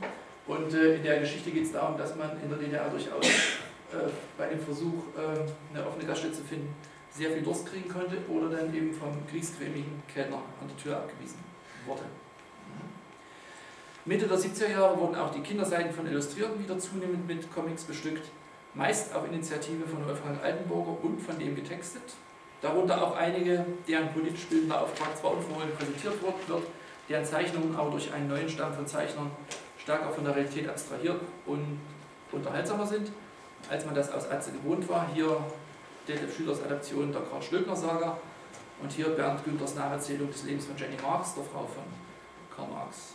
Und 0.47 0.74
äh, 0.74 0.97
in 0.97 1.02
der 1.02 1.20
Geschichte 1.20 1.51
geht 1.51 1.65
es 1.65 1.73
darum, 1.73 1.97
dass 1.97 2.16
man 2.16 2.31
in 2.43 2.48
der 2.48 2.59
DDR 2.59 2.89
durchaus 2.89 3.27
äh, 3.27 4.11
bei 4.36 4.48
dem 4.48 4.61
Versuch, 4.61 5.05
ähm, 5.16 5.47
eine 5.73 5.86
offene 5.86 6.05
Gaststätte 6.05 6.35
zu 6.35 6.44
finden, 6.44 6.74
sehr 7.11 7.31
viel 7.31 7.43
Durst 7.43 7.66
kriegen 7.66 7.89
konnte 7.89 8.16
oder 8.28 8.51
dann 8.51 8.74
eben 8.74 8.93
vom 8.93 9.27
kriegscremigen 9.31 10.02
Kellner 10.12 10.43
an 10.61 10.69
der 10.69 10.77
Tür 10.77 10.97
abgewiesen 10.97 11.39
wurde. 11.86 12.02
Mitte 14.06 14.27
der 14.27 14.36
70er 14.36 14.70
Jahre 14.70 14.98
wurden 14.98 15.15
auch 15.15 15.31
die 15.31 15.40
Kinderseiten 15.40 15.94
von 15.94 16.06
Illustrierten 16.06 16.62
wieder 16.62 16.78
zunehmend 16.78 17.27
mit 17.27 17.51
Comics 17.55 17.85
bestückt, 17.85 18.31
meist 18.74 19.15
auf 19.15 19.27
Initiative 19.27 19.86
von 19.86 20.06
Wolfgang 20.06 20.43
Altenburger 20.43 21.02
und 21.02 21.20
von 21.20 21.39
dem 21.39 21.55
getextet. 21.55 22.02
Darunter 22.62 23.02
auch 23.02 23.16
einige, 23.16 23.64
deren 23.86 24.12
politisch 24.12 24.47
bildender 24.47 24.81
Auftrag 24.81 25.16
zwar 25.16 25.32
unverhohlen 25.32 25.74
präsentiert 25.76 26.22
wird, 26.22 26.62
deren 27.09 27.24
Zeichnungen 27.24 27.76
aber 27.76 27.90
durch 27.90 28.12
einen 28.12 28.28
neuen 28.28 28.48
Stamm 28.48 28.72
von 28.72 28.86
Zeichnern 28.86 29.31
stärker 29.78 30.10
von 30.10 30.24
der 30.24 30.35
Realität 30.35 30.68
abstrahiert 30.68 31.20
und 31.44 31.78
unterhaltsamer 32.32 32.86
sind, 32.86 33.12
als 33.68 33.85
man 33.85 33.94
das 33.94 34.10
aus 34.10 34.31
Atze 34.31 34.52
gewohnt 34.52 34.89
war. 34.89 35.09
Hier 35.12 35.36
Detlef 36.09 36.36
Schülers 36.36 36.62
Adaption 36.62 37.12
der 37.12 37.22
Karl-Stöckner-Saga 37.22 38.18
und 38.82 38.93
hier 38.93 39.10
Bernd 39.10 39.44
Günthers 39.44 39.74
Nacherzählung 39.74 40.31
des 40.31 40.44
Lebens 40.44 40.66
von 40.66 40.76
Jenny 40.76 40.97
Marx, 41.02 41.35
der 41.35 41.44
Frau 41.44 41.66
von 41.66 41.85
Karl 42.55 42.68
Marx. 42.68 43.14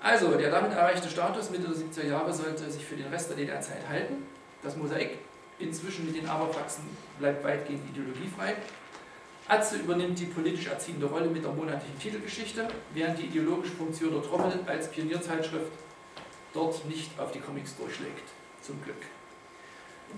Also, 0.00 0.34
der 0.36 0.50
damit 0.50 0.72
erreichte 0.72 1.08
Status 1.08 1.50
Mitte 1.50 1.68
der 1.68 1.76
70er 1.76 2.06
Jahre 2.06 2.32
sollte 2.32 2.70
sich 2.70 2.84
für 2.84 2.96
den 2.96 3.08
Rest 3.08 3.30
der 3.30 3.36
DDR-Zeit 3.36 3.88
halten. 3.88 4.26
Das 4.62 4.76
Mosaik, 4.76 5.18
inzwischen 5.58 6.06
mit 6.06 6.16
den 6.16 6.28
Aberpraxen, 6.28 6.84
bleibt 7.18 7.44
weitgehend 7.44 7.82
ideologiefrei. 7.90 8.56
Atze 9.48 9.78
übernimmt 9.78 10.18
die 10.18 10.26
politisch 10.26 10.66
erziehende 10.66 11.06
Rolle 11.06 11.28
mit 11.28 11.42
der 11.42 11.52
monatlichen 11.52 11.98
Titelgeschichte, 11.98 12.68
während 12.92 13.18
die 13.18 13.24
ideologische 13.24 13.74
Funktion 13.74 14.12
der 14.12 14.22
Trommel 14.22 14.52
als 14.66 14.90
Pionierzeitschrift 14.90 15.72
dort 16.52 16.84
nicht 16.86 17.18
auf 17.18 17.32
die 17.32 17.40
Comics 17.40 17.76
durchschlägt. 17.76 18.28
Zum 18.60 18.82
Glück. 18.82 18.96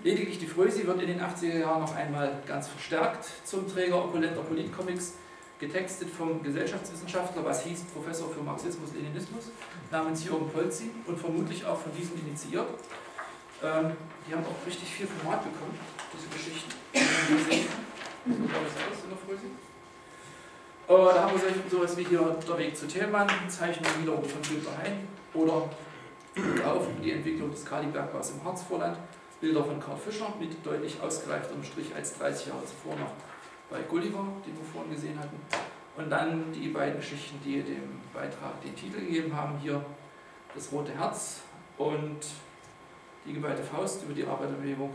Lediglich 0.02 0.38
die 0.38 0.46
Frösi 0.46 0.86
wird 0.86 1.00
in 1.02 1.08
den 1.08 1.20
80er 1.20 1.58
Jahren 1.58 1.82
noch 1.82 1.94
einmal 1.94 2.42
ganz 2.46 2.68
verstärkt 2.68 3.26
zum 3.44 3.68
Träger 3.68 4.04
opulenter 4.04 4.40
Politcomics, 4.40 5.14
getextet 5.58 6.08
vom 6.08 6.42
Gesellschaftswissenschaftler, 6.42 7.44
was 7.44 7.64
hieß 7.64 7.82
Professor 7.92 8.30
für 8.30 8.40
Marxismus-Leninismus, 8.40 9.50
namens 9.90 10.24
Jürgen 10.24 10.48
Polzi 10.50 10.90
und 11.06 11.18
vermutlich 11.18 11.64
auch 11.66 11.78
von 11.78 11.92
diesem 11.94 12.18
initiiert. 12.18 12.66
Ähm, 13.62 13.92
die 14.26 14.34
haben 14.34 14.44
auch 14.44 14.66
richtig 14.66 14.88
viel 14.88 15.06
Format 15.06 15.44
bekommen, 15.44 15.78
diese 16.12 16.28
Geschichten. 16.28 16.72
Äh, 20.88 21.14
da 21.14 21.22
haben 21.22 21.40
wir 21.40 21.70
sowas 21.70 21.96
wie 21.96 22.04
hier 22.04 22.36
Der 22.46 22.58
Weg 22.58 22.76
zu 22.76 22.86
Thälmann, 22.88 23.28
Zeichnung 23.48 23.86
wiederum 24.00 24.24
von 24.24 24.42
Günter 24.42 24.76
Hein 24.82 25.06
oder 25.34 25.70
auf 26.66 26.86
die 27.02 27.12
Entwicklung 27.12 27.50
des 27.50 27.64
Kalibergbaus 27.64 28.30
im 28.30 28.44
Harzvorland. 28.44 28.98
Bilder 29.40 29.64
von 29.64 29.80
Karl 29.80 29.96
Fischer 29.96 30.34
mit 30.38 30.54
deutlich 30.64 31.00
ausgereifterem 31.00 31.64
Strich 31.64 31.94
als 31.94 32.18
30 32.18 32.48
Jahre 32.48 32.64
zuvor 32.66 32.94
noch 32.96 33.12
bei 33.70 33.80
Gulliver, 33.82 34.26
den 34.46 34.56
wir 34.56 34.64
vorhin 34.70 34.92
gesehen 34.92 35.18
hatten. 35.18 35.36
Und 35.96 36.10
dann 36.10 36.52
die 36.52 36.68
beiden 36.68 36.96
Geschichten, 36.96 37.40
die 37.44 37.62
dem 37.62 38.00
Beitrag 38.12 38.60
den 38.62 38.74
Titel 38.76 39.00
gegeben 39.00 39.34
haben. 39.34 39.58
Hier 39.58 39.82
das 40.54 40.70
Rote 40.72 40.92
Herz 40.92 41.40
und 41.78 42.18
die 43.26 43.34
geballte 43.34 43.62
Faust 43.62 44.02
über 44.04 44.14
die 44.14 44.24
Arbeiterbewegung 44.24 44.94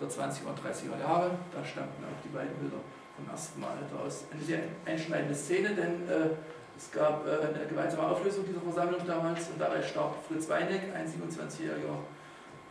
der 0.00 0.08
20er 0.08 0.48
und 0.48 0.58
30er 0.58 1.00
Jahre. 1.00 1.30
Da 1.52 1.64
stammten 1.64 2.04
auch 2.04 2.20
die 2.24 2.34
beiden 2.34 2.54
Bilder 2.56 2.78
vom 3.16 3.28
ersten 3.30 3.60
Mal 3.60 3.76
daraus. 3.90 4.24
Eine 4.32 4.42
sehr 4.42 4.60
einschneidende 4.84 5.34
Szene, 5.34 5.74
denn 5.74 6.08
äh, 6.08 6.30
es 6.76 6.90
gab 6.90 7.26
äh, 7.26 7.30
eine 7.30 7.66
gemeinsame 7.68 8.08
Auflösung 8.08 8.44
dieser 8.46 8.60
Versammlung 8.60 9.00
damals 9.06 9.48
und 9.50 9.60
dabei 9.60 9.82
starb 9.82 10.16
Fritz 10.26 10.48
Weineck, 10.48 10.94
ein 10.94 11.06
27-jähriger 11.06 12.00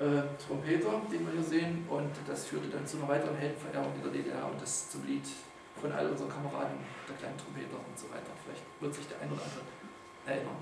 äh, 0.02 0.26
Trompeter, 0.42 1.02
den 1.12 1.26
wir 1.26 1.34
hier 1.34 1.44
sehen, 1.44 1.86
und 1.88 2.12
das 2.28 2.46
führte 2.46 2.70
dann 2.70 2.86
zu 2.86 2.98
einer 2.98 3.08
weiteren 3.08 3.38
Heldenverehrung 3.38 3.94
in 3.96 4.04
der 4.04 4.12
DDR 4.12 4.50
und 4.50 4.62
das 4.62 4.90
zum 4.90 5.06
Lied 5.06 5.26
von 5.80 5.92
all 5.92 6.10
unseren 6.10 6.30
Kameraden, 6.30 6.78
der 7.08 7.16
kleinen 7.16 7.38
Trompeter 7.38 7.78
und 7.78 7.98
so 7.98 8.10
weiter. 8.10 8.34
Vielleicht 8.44 8.66
wird 8.82 8.94
sich 8.94 9.08
der 9.08 9.22
ein 9.22 9.32
oder 9.32 9.42
andere 9.42 9.64
erinnern. 10.26 10.58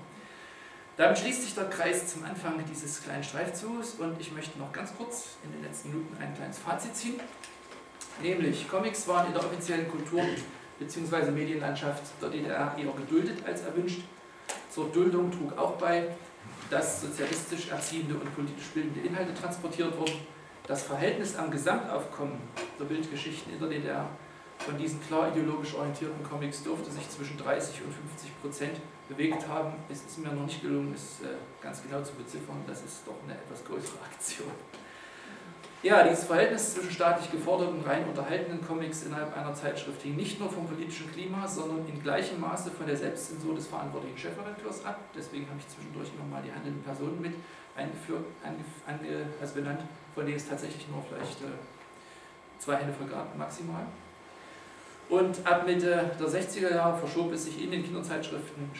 Damit 1.00 1.18
schließt 1.18 1.44
sich 1.44 1.54
der 1.54 1.64
Kreis 1.70 2.08
zum 2.08 2.24
Anfang 2.24 2.62
dieses 2.70 3.02
kleinen 3.02 3.24
Streifzugs 3.24 3.94
und 3.94 4.20
ich 4.20 4.32
möchte 4.32 4.58
noch 4.58 4.70
ganz 4.70 4.94
kurz 4.94 5.38
in 5.42 5.50
den 5.50 5.62
letzten 5.62 5.88
Minuten 5.88 6.14
ein 6.20 6.34
kleines 6.34 6.58
Fazit 6.58 6.94
ziehen. 6.94 7.18
Nämlich, 8.22 8.68
Comics 8.68 9.08
waren 9.08 9.28
in 9.28 9.32
der 9.32 9.42
offiziellen 9.42 9.90
Kultur- 9.90 10.22
bzw. 10.78 11.30
Medienlandschaft 11.30 12.02
der 12.20 12.28
DDR 12.28 12.76
eher 12.76 12.92
geduldet 12.92 13.38
als 13.46 13.62
erwünscht. 13.62 14.02
Zur 14.70 14.90
Duldung 14.90 15.30
trug 15.30 15.56
auch 15.56 15.78
bei, 15.78 16.06
dass 16.68 17.00
sozialistisch 17.00 17.70
erziehende 17.70 18.16
und 18.16 18.34
politisch 18.34 18.66
bildende 18.74 19.00
Inhalte 19.00 19.32
transportiert 19.32 19.98
wurden. 19.98 20.20
Das 20.66 20.82
Verhältnis 20.82 21.34
am 21.34 21.50
Gesamtaufkommen 21.50 22.42
der 22.78 22.84
Bildgeschichten 22.84 23.54
in 23.54 23.58
der 23.58 23.70
DDR 23.70 24.06
von 24.58 24.76
diesen 24.76 25.02
klar 25.06 25.34
ideologisch 25.34 25.72
orientierten 25.72 26.22
Comics 26.22 26.62
dürfte 26.62 26.90
sich 26.90 27.08
zwischen 27.08 27.38
30 27.38 27.80
und 27.86 27.94
50 27.94 28.42
Prozent 28.42 28.76
bewegt 29.10 29.46
haben. 29.48 29.72
Es 29.88 30.02
ist 30.02 30.18
mir 30.18 30.32
noch 30.32 30.46
nicht 30.46 30.62
gelungen, 30.62 30.94
es 30.94 31.20
äh, 31.20 31.34
ganz 31.60 31.82
genau 31.82 32.00
zu 32.02 32.14
beziffern. 32.14 32.62
Das 32.66 32.82
ist 32.82 33.02
doch 33.06 33.16
eine 33.24 33.34
etwas 33.34 33.64
größere 33.64 33.98
Aktion. 34.10 34.50
Ja, 35.82 36.06
dieses 36.06 36.24
Verhältnis 36.24 36.74
zwischen 36.74 36.90
staatlich 36.90 37.30
geforderten, 37.30 37.80
rein 37.80 38.04
unterhaltenen 38.06 38.60
Comics 38.64 39.04
innerhalb 39.04 39.34
einer 39.34 39.54
Zeitschrift 39.54 40.02
hing 40.02 40.14
nicht 40.14 40.38
nur 40.38 40.50
vom 40.50 40.66
politischen 40.66 41.10
Klima, 41.10 41.48
sondern 41.48 41.88
in 41.88 42.02
gleichem 42.02 42.38
Maße 42.38 42.70
von 42.70 42.86
der 42.86 42.98
Selbstzensur 42.98 43.54
des 43.54 43.66
verantwortlichen 43.66 44.18
Chefredakteurs 44.18 44.84
ab. 44.84 45.00
Deswegen 45.16 45.48
habe 45.48 45.58
ich 45.58 45.66
zwischendurch 45.68 46.10
nochmal 46.18 46.42
die 46.44 46.52
handelnden 46.52 46.82
Personen 46.82 47.20
mit 47.22 47.32
eingeführt, 47.74 48.26
ange, 48.44 49.24
also 49.40 49.54
benannt, 49.54 49.80
von 50.14 50.26
denen 50.26 50.36
es 50.36 50.46
tatsächlich 50.46 50.86
nur 50.88 51.02
vielleicht 51.02 51.40
äh, 51.40 51.56
zwei 52.58 52.76
Hände 52.76 52.92
voll 52.92 53.08
maximal. 53.38 53.86
Und 55.10 55.44
ab 55.44 55.66
Mitte 55.66 56.10
der 56.18 56.28
60er 56.28 56.74
Jahre 56.74 56.96
verschob 56.96 57.32
es 57.32 57.44
sich 57.44 57.62
in 57.62 57.72
den 57.72 57.82
Kinderzeitschriften 57.82 58.70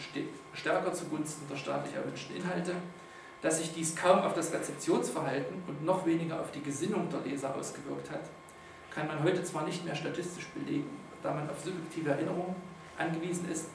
stärker 0.53 0.93
zugunsten 0.93 1.45
der 1.49 1.57
staatlich 1.57 1.93
erwünschten 1.93 2.37
Inhalte 2.37 2.73
dass 3.41 3.57
sich 3.57 3.73
dies 3.73 3.95
kaum 3.95 4.19
auf 4.19 4.33
das 4.33 4.53
Rezeptionsverhalten 4.53 5.63
und 5.67 5.83
noch 5.83 6.05
weniger 6.05 6.39
auf 6.39 6.51
die 6.51 6.61
Gesinnung 6.61 7.09
der 7.09 7.21
Leser 7.21 7.55
ausgewirkt 7.55 8.11
hat, 8.11 8.21
kann 8.91 9.07
man 9.07 9.23
heute 9.23 9.43
zwar 9.43 9.65
nicht 9.65 9.83
mehr 9.83 9.95
statistisch 9.95 10.47
belegen, 10.49 10.89
da 11.23 11.33
man 11.33 11.49
auf 11.49 11.59
subjektive 11.59 12.11
Erinnerungen 12.11 12.55
angewiesen 12.97 13.49
ist, 13.49 13.69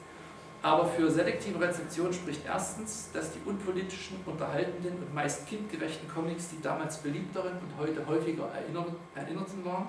aber 0.61 0.85
für 0.85 1.11
selektive 1.11 1.59
Rezeption 1.59 2.13
spricht 2.13 2.45
erstens, 2.45 3.09
dass 3.13 3.31
die 3.31 3.39
unpolitischen, 3.45 4.17
unterhaltenden 4.25 4.97
und 4.97 5.13
meist 5.13 5.47
kindgerechten 5.47 6.09
Comics 6.09 6.49
die 6.49 6.61
damals 6.61 6.97
beliebteren 6.97 7.53
und 7.53 7.77
heute 7.77 8.05
häufiger 8.07 8.49
erinnerten 9.15 9.65
waren. 9.65 9.87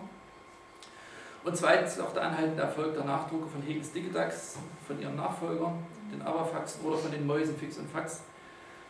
Und 1.45 1.57
zweitens 1.57 1.99
auch 2.01 2.13
der 2.13 2.25
anhaltende 2.25 2.63
Erfolg 2.63 2.95
der 2.95 3.05
Nachdrucke 3.05 3.47
von 3.49 3.63
Hegens 3.63 3.93
Digidax, 3.93 4.57
von 4.87 5.01
ihren 5.01 5.17
Nachfolgern, 5.17 5.87
den 6.13 6.23
Aberfaxen 6.23 6.85
oder 6.85 6.99
von 6.99 7.11
den 7.11 7.27
Mäusen 7.27 7.57
Fix 7.57 7.79
und 7.79 7.91
Fax, 7.91 8.23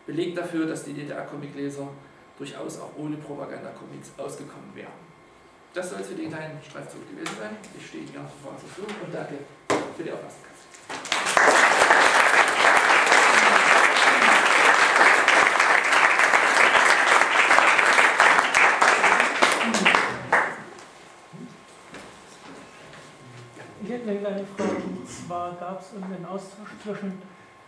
Beleg 0.09 0.35
dafür, 0.35 0.67
dass 0.67 0.85
die 0.85 0.95
DDR-Comicleser 0.95 1.87
durchaus 2.39 2.81
auch 2.81 2.97
ohne 2.97 3.19
Propaganda-Comics 3.19 4.13
ausgekommen 4.17 4.75
wären. 4.75 4.89
Das 5.75 5.91
soll 5.91 6.01
es 6.01 6.07
für 6.07 6.15
den 6.15 6.31
kleinen 6.31 6.59
Streifzug 6.63 7.07
gewesen 7.11 7.37
sein. 7.39 7.51
Ich 7.79 7.87
stehe 7.87 8.05
Ihnen 8.05 8.13
gerne 8.15 8.29
zur 8.43 8.57
Verfügung 8.57 8.97
und 9.05 9.15
danke 9.15 9.35
für 9.95 10.03
die 10.03 10.11
Aufmerksamkeit. 10.11 10.55
Ich 23.83 23.91
hätte 23.91 24.11
eine 24.11 24.21
kleine 24.21 24.45
Zwar 25.27 25.53
gab 25.55 25.81
es 25.81 25.93
einen 25.95 26.25
Austausch 26.25 26.71
zwischen 26.83 27.21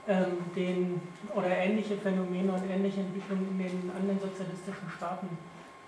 ähm, 0.09 0.39
den 0.57 1.01
oder 1.35 1.49
ähnliche 1.49 1.97
Phänomene 1.97 2.53
und 2.53 2.69
ähnliche 2.69 3.01
Entwicklungen 3.01 3.49
in 3.51 3.59
den 3.59 3.91
anderen 3.95 4.21
sozialistischen 4.21 4.91
Staaten 4.97 5.29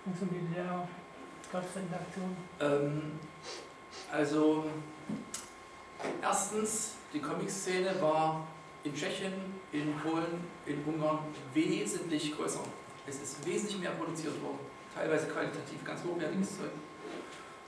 und 0.05 0.17
zum 0.17 0.29
DDR. 0.29 0.87
Gab 1.51 1.63
es 1.63 1.81
Interaktionen? 1.81 2.37
Ähm, 2.59 3.19
also, 4.11 4.65
erstens, 6.21 6.95
die 7.13 7.19
Comic-Szene 7.19 7.89
war 8.01 8.47
in 8.83 8.93
Tschechien, 8.93 9.33
in 9.71 9.93
Polen, 9.95 10.43
in 10.65 10.83
Ungarn 10.85 11.19
wesentlich 11.53 12.35
größer. 12.35 12.63
Es 13.05 13.21
ist 13.21 13.45
wesentlich 13.45 13.79
mehr 13.79 13.91
produziert 13.91 14.41
worden, 14.41 14.59
teilweise 14.95 15.27
qualitativ 15.27 15.83
ganz 15.83 16.01
hochwertiges 16.03 16.57
Zeug. 16.57 16.71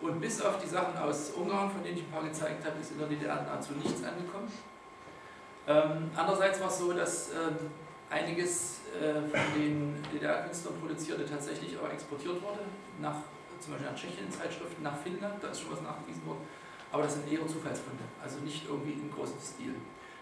Und 0.01 0.19
bis 0.19 0.41
auf 0.41 0.61
die 0.61 0.67
Sachen 0.67 0.97
aus 0.97 1.31
Ungarn, 1.31 1.71
von 1.71 1.83
denen 1.83 1.97
ich 1.97 2.03
ein 2.03 2.11
paar 2.11 2.23
gezeigt 2.23 2.65
habe, 2.65 2.79
ist 2.79 2.91
in 2.91 2.99
der 2.99 3.07
DDR 3.07 3.43
nahezu 3.43 3.73
nichts 3.73 4.03
angekommen. 4.03 4.51
Ähm, 5.67 6.11
andererseits 6.15 6.59
war 6.59 6.67
es 6.67 6.77
so, 6.77 6.93
dass 6.93 7.29
ähm, 7.31 7.71
einiges 8.09 8.81
äh, 8.93 9.13
von 9.13 9.59
den 9.59 9.95
DDR-Künstlern 10.13 10.79
produzierte 10.79 11.25
tatsächlich 11.25 11.77
auch 11.79 11.91
exportiert 11.91 12.41
wurde, 12.41 12.59
nach, 12.99 13.15
zum 13.59 13.73
Beispiel 13.73 13.89
nach 13.89 13.97
Tschechien 13.97 14.29
Zeitschriften, 14.29 14.83
nach 14.83 14.97
Finnland, 14.97 15.41
da 15.41 15.47
ist 15.49 15.61
schon 15.61 15.71
was 15.71 15.81
nachgewiesen 15.81 16.25
worden. 16.25 16.45
Aber 16.91 17.03
das 17.03 17.15
sind 17.15 17.31
eher 17.31 17.45
Zufallsfunde, 17.47 18.03
also 18.21 18.39
nicht 18.39 18.69
irgendwie 18.69 18.93
in 18.93 19.11
großem 19.11 19.39
Stil. 19.39 19.75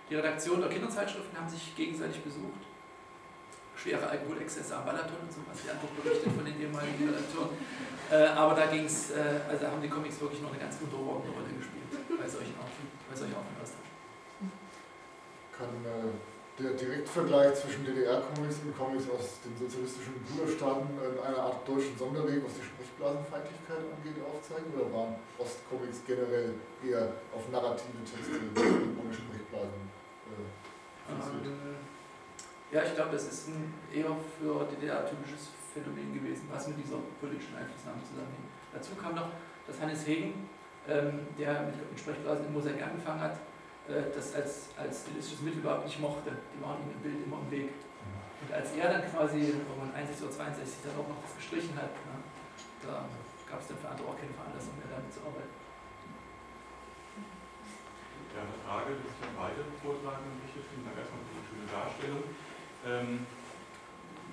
Die 0.09 0.15
Redaktion 0.15 0.61
der 0.61 0.69
Kinderzeitschriften 0.69 1.37
haben 1.37 1.49
sich 1.49 1.75
gegenseitig 1.75 2.23
besucht. 2.23 2.61
Schwere 3.75 4.07
Alkoholexzesse 4.07 4.75
am 4.75 4.85
Balaton 4.85 5.17
und 5.21 5.31
so, 5.31 5.39
was 5.49 5.61
die 5.61 5.69
Antwort 5.69 5.91
berichtet 6.01 6.31
von 6.31 6.45
den 6.45 6.59
ehemaligen 6.59 7.09
Redakteuren. 7.09 7.57
Äh, 8.11 8.29
aber 8.37 8.53
da 8.53 8.67
ging 8.67 8.85
es, 8.85 9.11
äh, 9.11 9.41
also 9.49 9.67
haben 9.67 9.81
die 9.81 9.89
Comics 9.89 10.21
wirklich 10.21 10.41
noch 10.41 10.51
eine 10.51 10.59
ganz 10.59 10.77
untergeordnete 10.79 11.33
Rolle 11.33 11.51
gespielt 11.57 11.89
bei 12.07 12.27
solchen 12.29 12.53
bei 12.53 13.15
Austausch. 13.17 13.89
Kann 15.57 15.73
äh, 15.81 16.13
der 16.61 16.77
Direktvergleich 16.77 17.55
zwischen 17.55 17.85
DDR-Comics 17.85 18.61
und 18.61 18.77
Comics 18.77 19.09
aus 19.09 19.41
den 19.41 19.57
sozialistischen 19.57 20.13
Bruderstaaten 20.21 20.85
eine 21.25 21.37
Art 21.37 21.67
deutschen 21.67 21.97
Sonderweg, 21.97 22.45
was 22.45 22.53
die 22.61 22.65
Sprechblasenfeindlichkeit 22.69 23.81
angeht, 23.89 24.21
aufzeigen? 24.21 24.69
Oder 24.77 24.85
waren 24.93 25.17
Ostcomics 25.41 26.05
generell 26.05 26.53
eher 26.85 27.09
auf 27.33 27.49
narrative 27.49 28.05
Texte 28.05 28.37
ohne 28.53 29.09
Sprechblasen 29.09 29.89
äh, 30.29 30.45
ja, 32.73 32.81
ich 32.81 32.95
glaube, 32.95 33.11
das 33.11 33.29
ist 33.29 33.47
ein 33.49 33.71
eher 33.93 34.09
für 34.41 34.65
DDR-typisches 34.65 35.53
Phänomen 35.73 36.13
gewesen, 36.13 36.49
was 36.49 36.67
mit 36.67 36.81
dieser 36.81 36.97
politischen 37.21 37.53
Einflussnahme 37.53 38.01
zusammenhängt. 38.01 38.49
Dazu 38.73 38.97
kam 38.97 39.13
noch, 39.13 39.29
dass 39.69 39.77
Hannes 39.79 40.01
Hegen, 40.09 40.49
ähm, 40.89 41.29
der 41.37 41.69
mit 41.69 41.99
Sprechblasen 41.99 42.49
in 42.49 42.53
Mosaik 42.53 42.81
angefangen 42.81 43.21
hat, 43.21 43.37
äh, 43.85 44.09
das 44.09 44.33
als, 44.33 44.73
als 44.73 45.05
stilistisches 45.05 45.45
Mittel 45.45 45.61
überhaupt 45.61 45.85
nicht 45.85 46.01
mochte. 46.01 46.33
Die 46.33 46.59
waren 46.65 46.81
ihm 46.81 46.97
im 46.97 47.01
Bild 47.05 47.21
immer 47.21 47.45
im 47.45 47.51
Weg. 47.53 47.69
Und 48.41 48.49
als 48.51 48.73
er 48.75 48.89
dann 48.89 49.05
quasi 49.07 49.53
irgendwann 49.53 49.93
61 49.93 50.25
oder 50.25 50.35
62 50.35 50.83
dann 50.83 50.97
auch 50.99 51.07
noch 51.07 51.21
das 51.23 51.37
gestrichen 51.37 51.77
hat, 51.77 51.93
ne, 51.93 52.17
da 52.83 53.07
gab 53.47 53.61
es 53.61 53.69
dann 53.69 53.77
für 53.79 53.87
andere 53.87 54.09
auch 54.09 54.19
keine 54.19 54.33
Veranlassung 54.33 54.75
mehr 54.81 54.89
damit 54.91 55.13
zu 55.13 55.21
arbeiten. 55.23 55.55
Ja, 58.33 58.41
eine 58.43 58.59
Frage, 58.65 58.97
die 58.97 59.05
sich 59.07 59.21
an 59.23 59.37
beide 59.37 59.61
vortragen 59.79 60.25
möchte. 60.41 60.59
Vielen 60.59 60.83
Dank 60.83 60.97
erstmal 60.97 61.21
für 61.23 61.37
die 61.37 61.45
schöne 61.47 61.67
Darstellung. 61.69 62.23
Ähm, 62.83 63.23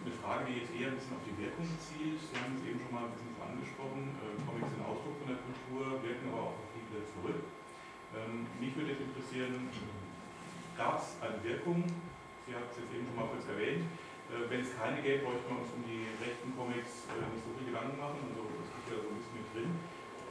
eine 0.03 0.15
Frage, 0.19 0.51
die 0.51 0.65
jetzt 0.65 0.75
eher 0.75 0.91
ein 0.91 0.99
bisschen 0.99 1.15
auf 1.15 1.23
die 1.23 1.37
Wirkung 1.39 1.69
zielt. 1.79 2.19
Sie 2.19 2.35
haben 2.35 2.57
es 2.59 2.65
eben 2.67 2.81
schon 2.83 2.95
mal 2.95 3.07
ein 3.07 3.15
bisschen 3.15 3.37
angesprochen. 3.39 4.17
Äh, 4.19 4.35
Comics 4.43 4.71
sind 4.75 4.83
Ausdruck 4.83 5.17
von 5.23 5.29
der 5.31 5.41
Kultur, 5.45 6.03
wirken 6.03 6.27
aber 6.35 6.51
auch 6.51 6.57
auf 6.59 6.71
wieder 6.91 7.07
zurück. 7.07 7.41
Ähm, 8.11 8.51
mich 8.59 8.75
würde 8.75 8.99
jetzt 8.99 9.07
interessieren, 9.07 9.71
gab 10.75 10.99
es 10.99 11.15
eine 11.23 11.39
Wirkung? 11.47 11.87
Sie 12.43 12.51
haben 12.51 12.67
es 12.67 12.83
jetzt 12.83 12.91
eben 12.91 13.07
schon 13.07 13.15
mal 13.15 13.31
kurz 13.31 13.47
erwähnt. 13.47 13.87
Äh, 13.87 14.51
wenn 14.51 14.67
es 14.67 14.75
keine 14.75 14.99
gäbe, 14.99 15.31
bräuchten 15.31 15.47
wir 15.47 15.63
uns 15.63 15.71
um 15.71 15.83
die 15.87 16.11
rechten 16.19 16.51
Comics 16.59 17.07
äh, 17.07 17.23
nicht 17.31 17.47
so 17.47 17.55
viel 17.55 17.71
Gedanken 17.71 17.95
machen. 18.03 18.19
Also 18.35 18.51
das 18.51 18.67
ist 18.67 18.87
ja 18.91 18.99
so 18.99 19.07
ein 19.15 19.17
bisschen 19.23 19.37
mit 19.39 19.47
drin. 19.55 19.71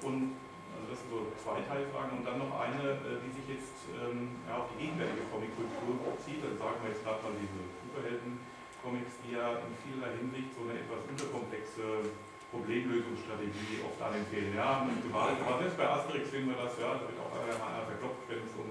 Und 0.03 0.35
also 0.75 0.85
das 0.91 0.97
sind 0.99 1.09
so 1.11 1.19
zwei 1.39 1.63
Teilfragen 1.63 2.19
und 2.19 2.23
dann 2.27 2.39
noch 2.39 2.51
eine, 2.59 2.99
äh, 2.99 3.23
die 3.23 3.31
sich 3.31 3.47
jetzt 3.47 3.87
ähm, 3.95 4.43
ja, 4.43 4.59
auf 4.59 4.67
die 4.75 4.83
gegenwärtige 4.83 5.23
Comickultur 5.31 5.95
bezieht. 6.03 6.43
Also 6.43 6.59
sagen 6.59 6.83
wir 6.83 6.91
jetzt 6.91 7.03
gerade 7.07 7.23
mal 7.23 7.35
diese 7.39 7.59
Superhelden-Comics, 7.90 9.18
die 9.26 9.34
ja 9.34 9.57
in 9.66 9.74
vieler 9.82 10.14
Hinsicht 10.14 10.53
so 10.53 10.70
eine 10.70 10.78
etwas 10.78 11.02
unterkomplexe 11.10 12.14
Problemlösungsstrategie 12.53 13.82
oft 13.82 13.98
anempfehlen. 13.98 14.53
Ja, 14.53 14.86
mit 14.86 15.02
Gewalt, 15.02 15.41
aber 15.41 15.57
selbst 15.57 15.78
bei 15.78 15.90
Asterix 15.90 16.30
sehen 16.30 16.45
wir 16.49 16.57
das, 16.57 16.78
ja, 16.78 16.98
da 16.98 17.06
wird 17.06 17.18
auch 17.18 17.34
einer 17.34 17.86
verklopft, 17.90 18.30
wenn 18.30 18.45
es 18.45 18.53
um 18.57 18.70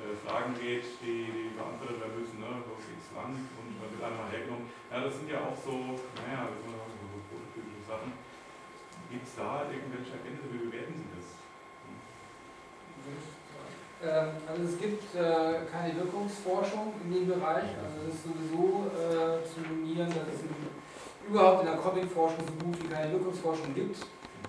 äh, 0.00 0.16
Fragen 0.24 0.56
geht, 0.56 0.84
die, 1.04 1.28
die 1.28 1.52
beantwortet 1.56 2.00
werden 2.00 2.16
müssen, 2.20 2.40
ne, 2.40 2.50
so 2.64 2.72
X 2.80 3.12
Land 3.12 3.36
und 3.36 3.68
dann 3.80 3.88
wird 3.92 4.00
einmal 4.00 4.28
hergenommen. 4.32 4.68
Ja, 4.88 5.04
das 5.04 5.12
sind 5.20 5.28
ja 5.28 5.40
auch 5.44 5.56
so, 5.56 6.00
naja, 6.24 6.48
das 6.48 6.60
sind 6.64 6.72
so, 6.72 6.84
so 6.88 7.20
prototypische 7.28 7.84
Sachen. 7.84 8.12
Gibt 9.12 9.24
es 9.28 9.36
da 9.36 9.68
irgendwelche 9.68 10.16
Erkenntnisse, 10.20 10.48
wie 10.52 10.64
bewerten 10.68 10.96
Sie 10.96 11.08
das? 11.12 11.28
Ähm, 14.02 14.28
also 14.48 14.62
es 14.64 14.78
gibt 14.78 15.14
äh, 15.14 15.64
keine 15.70 15.94
Wirkungsforschung 15.96 16.92
in 17.04 17.14
dem 17.14 17.26
Bereich. 17.28 17.70
Also 17.78 17.96
es 18.08 18.14
ist 18.14 18.24
sowieso 18.24 18.90
äh, 18.90 19.44
zu 19.46 19.60
nominieren, 19.60 20.08
dass 20.08 20.34
es 20.34 20.44
überhaupt 21.28 21.64
in 21.64 21.68
der 21.72 21.78
Comic-Forschung 21.78 22.44
so 22.44 22.64
gut 22.64 22.76
wie 22.82 22.88
keine 22.88 23.12
Wirkungsforschung 23.12 23.74
gibt, 23.74 23.96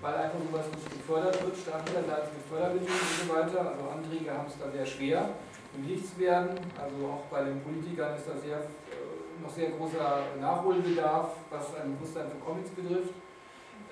weil 0.02 0.14
einfach 0.14 0.38
sowas 0.38 0.66
nicht 0.74 0.90
gefördert 0.92 1.40
wird, 1.42 1.56
staatlicherseits 1.56 2.28
mit 2.32 2.42
Fördermitteln 2.48 2.92
und 2.92 3.16
so 3.16 3.26
weiter. 3.32 3.60
Also 3.72 3.82
Anträge 3.88 4.30
haben 4.30 4.48
es 4.48 4.58
da 4.58 4.70
sehr 4.70 4.86
schwer, 4.86 5.30
bewilligt 5.72 6.06
zu 6.06 6.18
werden. 6.20 6.52
Also 6.76 6.96
auch 7.06 7.24
bei 7.30 7.44
den 7.44 7.62
Politikern 7.62 8.16
ist 8.16 8.28
da 8.28 8.36
sehr, 8.36 8.60
äh, 8.60 9.40
noch 9.40 9.52
sehr 9.52 9.70
großer 9.70 10.36
Nachholbedarf, 10.40 11.32
was 11.50 11.74
ein 11.80 11.96
Bewusstsein 11.96 12.28
für 12.28 12.40
Comics 12.44 12.70
betrifft. 12.70 13.14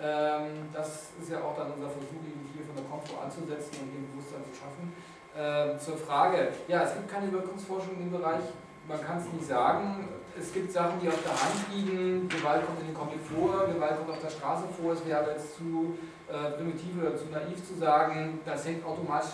Ähm, 0.03 0.69
das 0.73 1.15
ist 1.23 1.31
ja 1.31 1.39
auch 1.41 1.57
dann 1.57 1.73
unser 1.73 1.89
Versuch, 1.89 2.21
hier 2.53 2.67
von 2.67 2.77
der 2.77 2.85
Komfort 2.85 3.25
anzusetzen 3.25 3.79
und 3.81 3.95
dem 3.95 4.11
Bewusstsein 4.11 4.43
zu 4.45 4.53
schaffen. 4.53 4.93
Ähm, 5.37 5.79
zur 5.81 5.97
Frage, 5.97 6.49
ja, 6.69 6.83
es 6.83 6.95
gibt 6.95 7.11
keine 7.11 7.33
Wirkungsforschung 7.33 7.97
im 7.99 8.13
Bereich, 8.13 8.45
man 8.87 9.03
kann 9.05 9.19
es 9.19 9.33
nicht 9.33 9.49
sagen. 9.49 10.09
Es 10.39 10.53
gibt 10.53 10.71
Sachen, 10.73 11.01
die 11.01 11.09
auf 11.09 11.23
der 11.23 11.33
Hand 11.33 11.67
liegen, 11.73 12.29
Gewalt 12.29 12.65
kommt 12.67 12.81
in 12.81 12.87
den 12.87 12.95
Comic 12.95 13.19
vor, 13.21 13.67
Gewalt 13.67 13.97
kommt 13.99 14.11
auf 14.11 14.21
der 14.21 14.31
Straße 14.31 14.65
vor, 14.81 14.93
es 14.93 15.05
wäre 15.07 15.31
jetzt 15.31 15.57
zu 15.57 15.99
äh, 16.29 16.53
primitiv 16.53 17.01
oder 17.01 17.17
zu 17.17 17.27
naiv 17.33 17.67
zu 17.67 17.75
sagen, 17.75 18.41
das 18.45 18.65
hängt 18.67 18.85
automatisch 18.85 19.31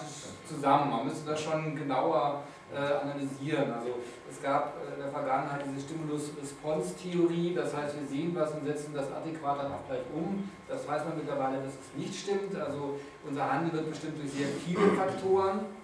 zusammen. 0.47 0.91
Man 0.91 1.05
müsste 1.07 1.31
das 1.31 1.41
schon 1.43 1.77
genauer 1.77 2.43
äh, 2.73 2.77
analysieren. 2.77 3.73
Also 3.73 4.01
es 4.31 4.41
gab 4.43 4.77
äh, 4.77 4.95
in 4.95 5.03
der 5.03 5.11
Vergangenheit 5.11 5.63
diese 5.69 5.87
Stimulus-Response-Theorie, 5.87 7.55
das 7.55 7.77
heißt, 7.77 8.01
wir 8.01 8.07
sehen 8.07 8.35
was 8.35 8.53
und 8.53 8.65
setzen 8.65 8.95
das 8.95 9.13
adäquat 9.13 9.59
dann 9.59 9.73
auch 9.73 9.87
gleich 9.87 10.05
um. 10.15 10.49
Das 10.69 10.87
weiß 10.89 11.05
man 11.05 11.17
mittlerweile, 11.17 11.59
dass 11.59 11.75
es 11.75 11.97
nicht 11.97 12.15
stimmt. 12.15 12.55
Also 12.57 12.99
unser 13.27 13.53
Handeln 13.53 13.73
wird 13.73 13.91
bestimmt 13.91 14.19
durch 14.19 14.33
sehr 14.33 14.49
viele 14.49 14.93
Faktoren 14.97 15.80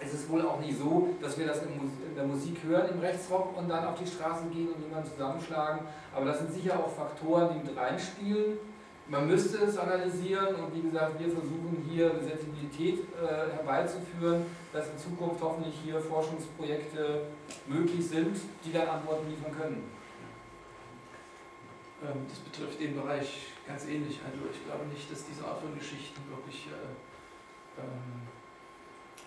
es 0.00 0.14
ist 0.14 0.28
wohl 0.28 0.42
auch 0.42 0.60
nicht 0.60 0.78
so, 0.78 1.08
dass 1.20 1.36
wir 1.38 1.46
das 1.46 1.62
in 1.62 2.14
der 2.14 2.24
Musik 2.24 2.58
hören 2.64 2.88
im 2.92 3.00
Rechtsrock 3.00 3.56
und 3.56 3.68
dann 3.68 3.84
auf 3.84 3.98
die 3.98 4.06
Straße 4.06 4.44
gehen 4.52 4.68
und 4.68 4.82
jemanden 4.82 5.10
zusammenschlagen. 5.10 5.80
Aber 6.14 6.26
das 6.26 6.38
sind 6.38 6.52
sicher 6.52 6.78
auch 6.78 6.90
Faktoren, 6.90 7.50
die 7.54 7.68
mit 7.68 7.76
reinspielen. 7.76 8.58
Man 9.08 9.26
müsste 9.26 9.64
es 9.64 9.78
analysieren 9.78 10.54
und 10.56 10.74
wie 10.74 10.82
gesagt, 10.82 11.18
wir 11.18 11.30
versuchen 11.30 11.82
hier 11.88 12.10
eine 12.10 12.22
Sensibilität 12.22 13.00
äh, 13.16 13.56
herbeizuführen, 13.56 14.44
dass 14.72 14.90
in 14.90 14.98
Zukunft 14.98 15.42
hoffentlich 15.42 15.74
hier 15.82 15.98
Forschungsprojekte 15.98 17.22
möglich 17.66 18.06
sind, 18.06 18.36
die 18.64 18.72
dann 18.72 18.86
Antworten 18.86 19.30
liefern 19.30 19.56
können. 19.58 19.90
Ähm, 22.04 22.26
das 22.28 22.38
betrifft 22.38 22.80
den 22.80 22.94
Bereich 22.94 23.54
ganz 23.66 23.86
ähnlich. 23.86 24.20
Also 24.22 24.44
ich 24.52 24.64
glaube 24.66 24.84
nicht, 24.86 25.10
dass 25.10 25.24
diese 25.24 25.44
Art 25.44 25.60
von 25.60 25.76
Geschichten 25.76 26.20
wirklich 26.28 26.68
äh, 26.68 27.80
ähm, 27.80 28.28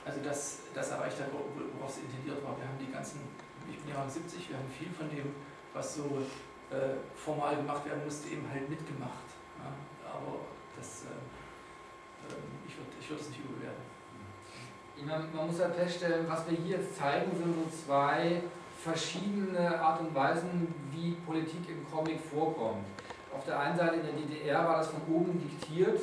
also 0.05 0.19
das, 0.23 0.59
das 0.73 0.91
erreicht 0.91 1.19
hat, 1.19 1.27
worauf 1.31 1.89
es 1.89 1.97
intendiert 1.97 2.43
war. 2.43 2.57
Wir 2.57 2.65
haben 2.65 2.79
die 2.79 2.91
ganzen, 2.91 3.21
ich 3.69 3.79
bin 3.79 3.93
ja 3.93 4.07
70, 4.07 4.49
wir 4.49 4.57
haben 4.57 4.69
viel 4.69 4.89
von 4.89 5.09
dem, 5.09 5.35
was 5.73 5.95
so 5.95 6.23
äh, 6.71 6.97
formal 7.15 7.55
gemacht 7.55 7.85
werden 7.85 8.03
musste, 8.03 8.29
eben 8.29 8.47
halt 8.49 8.69
mitgemacht. 8.69 9.29
Ja? 9.59 9.71
Aber 10.09 10.47
das, 10.75 11.05
äh, 11.05 12.33
ähm, 12.33 12.65
ich 12.67 12.77
würde 12.77 12.89
ich 12.99 13.09
würd 13.09 13.19
das 13.19 13.29
nicht 13.29 13.39
überbewerten. 13.45 13.91
Man, 15.05 15.33
man 15.33 15.47
muss 15.47 15.59
halt 15.59 15.73
feststellen, 15.75 16.27
was 16.29 16.47
wir 16.47 16.57
hier 16.57 16.77
jetzt 16.77 16.95
zeigen, 16.95 17.31
sind 17.35 17.55
so 17.55 17.85
zwei 17.85 18.43
verschiedene 18.83 19.79
Art 19.81 19.99
und 19.99 20.13
Weisen, 20.13 20.73
wie 20.91 21.13
Politik 21.25 21.69
im 21.69 21.89
Comic 21.89 22.19
vorkommt. 22.19 22.85
Auf 23.33 23.45
der 23.45 23.59
einen 23.59 23.77
Seite 23.77 23.95
in 23.95 24.03
der 24.03 24.13
DDR 24.13 24.63
war 24.63 24.77
das 24.77 24.89
von 24.89 25.01
oben 25.11 25.39
diktiert 25.39 25.99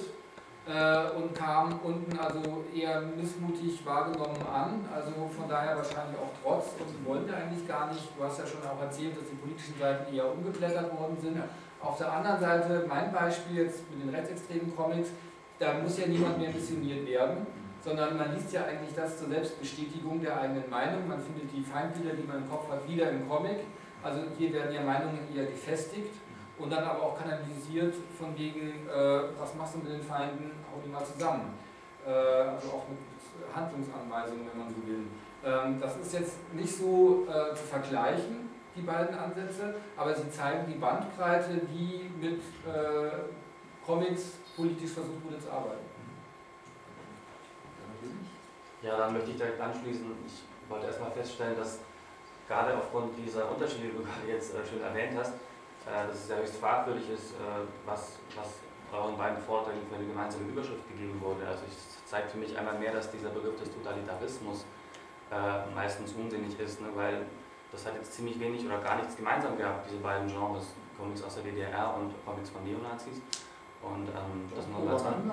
äh, 0.69 1.16
und 1.16 1.35
kam 1.35 1.81
unten 1.82 2.19
also 2.19 2.65
eher 2.74 3.01
missmutig 3.01 3.85
wahrgenommen 3.85 4.39
an. 4.53 4.85
Also 4.95 5.12
von 5.35 5.49
daher 5.49 5.77
wahrscheinlich 5.77 6.19
auch 6.19 6.32
trotz 6.43 6.74
und 6.78 7.07
wollte 7.07 7.35
eigentlich 7.35 7.66
gar 7.66 7.93
nicht. 7.93 8.09
Du 8.16 8.24
hast 8.24 8.39
ja 8.39 8.47
schon 8.47 8.61
auch 8.62 8.81
erzählt, 8.81 9.16
dass 9.16 9.28
die 9.31 9.36
politischen 9.36 9.78
Seiten 9.78 10.15
eher 10.15 10.31
umgeblättert 10.31 10.93
worden 10.99 11.16
sind. 11.20 11.43
Auf 11.81 11.97
der 11.97 12.12
anderen 12.12 12.40
Seite, 12.40 12.85
mein 12.89 13.12
Beispiel 13.12 13.65
jetzt 13.65 13.89
mit 13.90 14.03
den 14.03 14.15
rechtsextremen 14.15 14.74
Comics, 14.77 15.11
da 15.59 15.74
muss 15.74 15.99
ja 15.99 16.07
niemand 16.07 16.39
mehr 16.39 16.51
missioniert 16.51 17.07
werden 17.07 17.47
sondern 17.89 18.16
man 18.16 18.35
liest 18.35 18.53
ja 18.53 18.65
eigentlich 18.65 18.95
das 18.95 19.19
zur 19.19 19.28
Selbstbestätigung 19.28 20.20
der 20.20 20.40
eigenen 20.40 20.69
Meinung. 20.69 21.07
Man 21.09 21.20
findet 21.20 21.53
die 21.55 21.62
Feindbilder, 21.62 22.15
die 22.15 22.27
man 22.27 22.39
im 22.39 22.51
Kopf 22.51 22.69
hat, 22.70 22.86
wieder 22.89 23.11
im 23.11 23.28
Comic. 23.28 23.65
Also 24.03 24.23
hier 24.36 24.53
werden 24.53 24.74
ja 24.74 24.82
Meinungen 24.82 25.20
eher 25.35 25.47
gefestigt 25.47 26.15
und 26.59 26.73
dann 26.73 26.85
aber 26.85 27.03
auch 27.03 27.19
kanalisiert 27.19 27.95
von 28.19 28.36
wegen, 28.36 28.86
äh, 28.89 29.20
was 29.39 29.55
machst 29.55 29.74
du 29.74 29.78
mit 29.78 29.93
den 29.93 30.03
Feinden, 30.03 30.51
mal 30.86 31.05
zusammen. 31.05 31.59
Äh, 32.06 32.10
also 32.10 32.68
auch 32.68 32.88
mit 32.88 32.98
Handlungsanweisungen, 33.55 34.46
wenn 34.50 34.59
man 34.59 34.68
so 34.68 34.86
will. 34.86 35.06
Ähm, 35.44 35.80
das 35.80 35.96
ist 35.98 36.12
jetzt 36.14 36.55
nicht 36.55 36.74
so 36.74 37.26
äh, 37.28 37.55
zu 37.55 37.64
vergleichen, 37.64 38.48
die 38.74 38.82
beiden 38.82 39.16
Ansätze, 39.16 39.74
aber 39.96 40.14
sie 40.14 40.30
zeigen 40.30 40.66
die 40.72 40.78
Bandbreite, 40.78 41.60
die 41.68 42.10
mit 42.20 42.40
äh, 42.66 43.10
Comics 43.84 44.38
politisch 44.56 44.90
versucht 44.90 45.24
wurde 45.24 45.38
zu 45.38 45.50
arbeiten. 45.50 45.86
Ja, 48.80 48.96
dann 48.96 49.12
möchte 49.12 49.32
ich 49.32 49.36
direkt 49.36 49.60
anschließen. 49.60 50.06
Ich 50.24 50.70
wollte 50.70 50.86
erstmal 50.86 51.10
feststellen, 51.10 51.56
dass 51.56 51.80
gerade 52.46 52.76
aufgrund 52.76 53.12
dieser 53.18 53.50
Unterschiede, 53.50 53.88
die 53.88 53.96
du 53.96 54.02
gerade 54.05 54.28
jetzt 54.28 54.52
schön 54.68 54.82
erwähnt 54.82 55.18
hast, 55.18 55.32
dass 55.84 56.16
es 56.16 56.28
ja 56.28 56.36
höchst 56.36 56.56
fragwürdig 56.56 57.10
ist, 57.10 57.34
was, 57.86 58.18
was 58.36 58.48
euren 58.93 59.16
beiden 59.16 59.39
Vorträgen 59.39 59.81
für 59.89 59.97
eine 59.97 60.06
gemeinsame 60.06 60.48
Überschrift 60.48 60.86
gegeben 60.89 61.20
wurde. 61.20 61.47
Also 61.47 61.62
es 61.69 62.05
zeigt 62.05 62.32
für 62.32 62.39
mich 62.39 62.56
einmal 62.56 62.78
mehr, 62.78 62.93
dass 62.93 63.10
dieser 63.10 63.31
Begriff 63.31 63.59
des 63.59 63.73
Totalitarismus 63.73 64.65
äh, 65.31 65.74
meistens 65.74 66.12
unsinnig 66.12 66.59
ist, 66.59 66.81
ne, 66.81 66.89
weil 66.94 67.27
das 67.70 67.85
hat 67.85 67.94
jetzt 67.94 68.15
ziemlich 68.15 68.40
wenig 68.40 68.65
oder 68.65 68.78
gar 68.78 68.97
nichts 68.97 69.16
gemeinsam 69.16 69.56
gehabt, 69.59 69.86
diese 69.90 70.01
beiden 70.01 70.27
Genres, 70.28 70.73
Comics 70.97 71.23
aus 71.23 71.35
der 71.35 71.44
DDR 71.44 71.94
und 71.94 72.15
Comics 72.24 72.51
von 72.51 72.65
Neonazis. 72.65 73.20
Und 73.82 74.09
ähm, 74.09 74.51
das 74.55 74.66
man 74.66 74.98
sagen. 74.98 75.31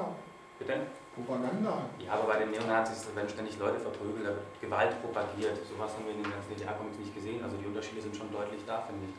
Bitte? 0.60 0.88
Propaganda. 1.16 1.88
Ja, 1.98 2.14
aber 2.14 2.34
bei 2.34 2.40
den 2.40 2.52
Neonazis 2.52 3.08
werden 3.16 3.30
ständig 3.30 3.58
Leute 3.58 3.80
verprügelt, 3.80 4.26
da 4.28 4.30
wird 4.36 4.62
Gewalt 4.62 5.02
propagiert. 5.02 5.58
Sowas 5.64 5.96
haben 5.96 6.06
wir 6.06 6.14
in 6.14 6.24
den 6.24 6.32
ganzen 6.32 6.52
DDR-Comics 6.52 7.00
nicht 7.00 7.16
gesehen. 7.16 7.42
Also 7.42 7.56
die 7.56 7.66
Unterschiede 7.66 8.02
sind 8.02 8.16
schon 8.16 8.32
deutlich 8.32 8.62
da, 8.68 8.84
finde 8.84 9.08
ich. 9.08 9.16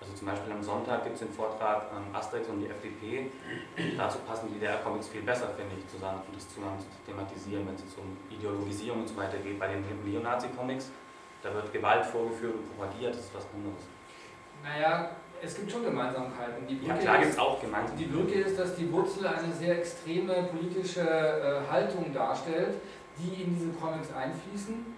Also 0.00 0.12
zum 0.12 0.26
Beispiel 0.28 0.52
am 0.52 0.62
Sonntag 0.62 1.04
gibt 1.04 1.14
es 1.14 1.20
den 1.20 1.32
Vortrag 1.32 1.90
ähm, 1.90 2.14
Asterix 2.14 2.48
und 2.48 2.60
die 2.60 2.68
FDP. 2.68 3.30
Dazu 3.96 4.18
passen 4.26 4.48
die 4.48 4.58
DDR-Comics 4.58 5.08
viel 5.08 5.22
besser, 5.22 5.48
finde 5.56 5.74
ich, 5.78 5.88
zusammen, 5.88 6.20
um 6.28 6.34
das 6.34 6.48
zusammen 6.52 6.78
zu 6.78 6.86
thematisieren, 7.10 7.66
wenn 7.66 7.74
es 7.74 7.82
jetzt 7.82 7.98
um 7.98 8.16
Ideologisierung 8.30 9.00
und 9.00 9.08
so 9.08 9.16
weiter 9.16 9.38
geht. 9.38 9.58
Bei 9.58 9.68
den 9.68 9.84
Neonazi-Comics, 10.04 10.90
da 11.42 11.54
wird 11.54 11.72
Gewalt 11.72 12.04
vorgeführt 12.04 12.54
und 12.54 12.76
propagiert, 12.76 13.14
das 13.14 13.24
ist 13.24 13.34
was 13.34 13.46
anderes. 13.54 13.82
Naja, 14.62 15.10
es 15.42 15.54
gibt 15.54 15.70
schon 15.70 15.84
Gemeinsamkeiten. 15.84 16.66
Die 16.68 16.86
ja, 16.86 16.94
klar 16.94 17.18
gibt 17.18 17.32
es 17.32 17.38
auch 17.38 17.60
Gemeinsamkeiten. 17.60 17.98
Die 17.98 18.16
Brücke 18.16 18.40
ist, 18.40 18.58
dass 18.58 18.74
die 18.74 18.90
Wurzel 18.92 19.26
eine 19.26 19.52
sehr 19.52 19.78
extreme 19.78 20.34
politische 20.44 21.00
äh, 21.00 21.70
Haltung 21.70 22.12
darstellt, 22.12 22.74
die 23.18 23.42
in 23.42 23.54
diese 23.54 23.70
Comics 23.72 24.12
einfließen. 24.12 24.94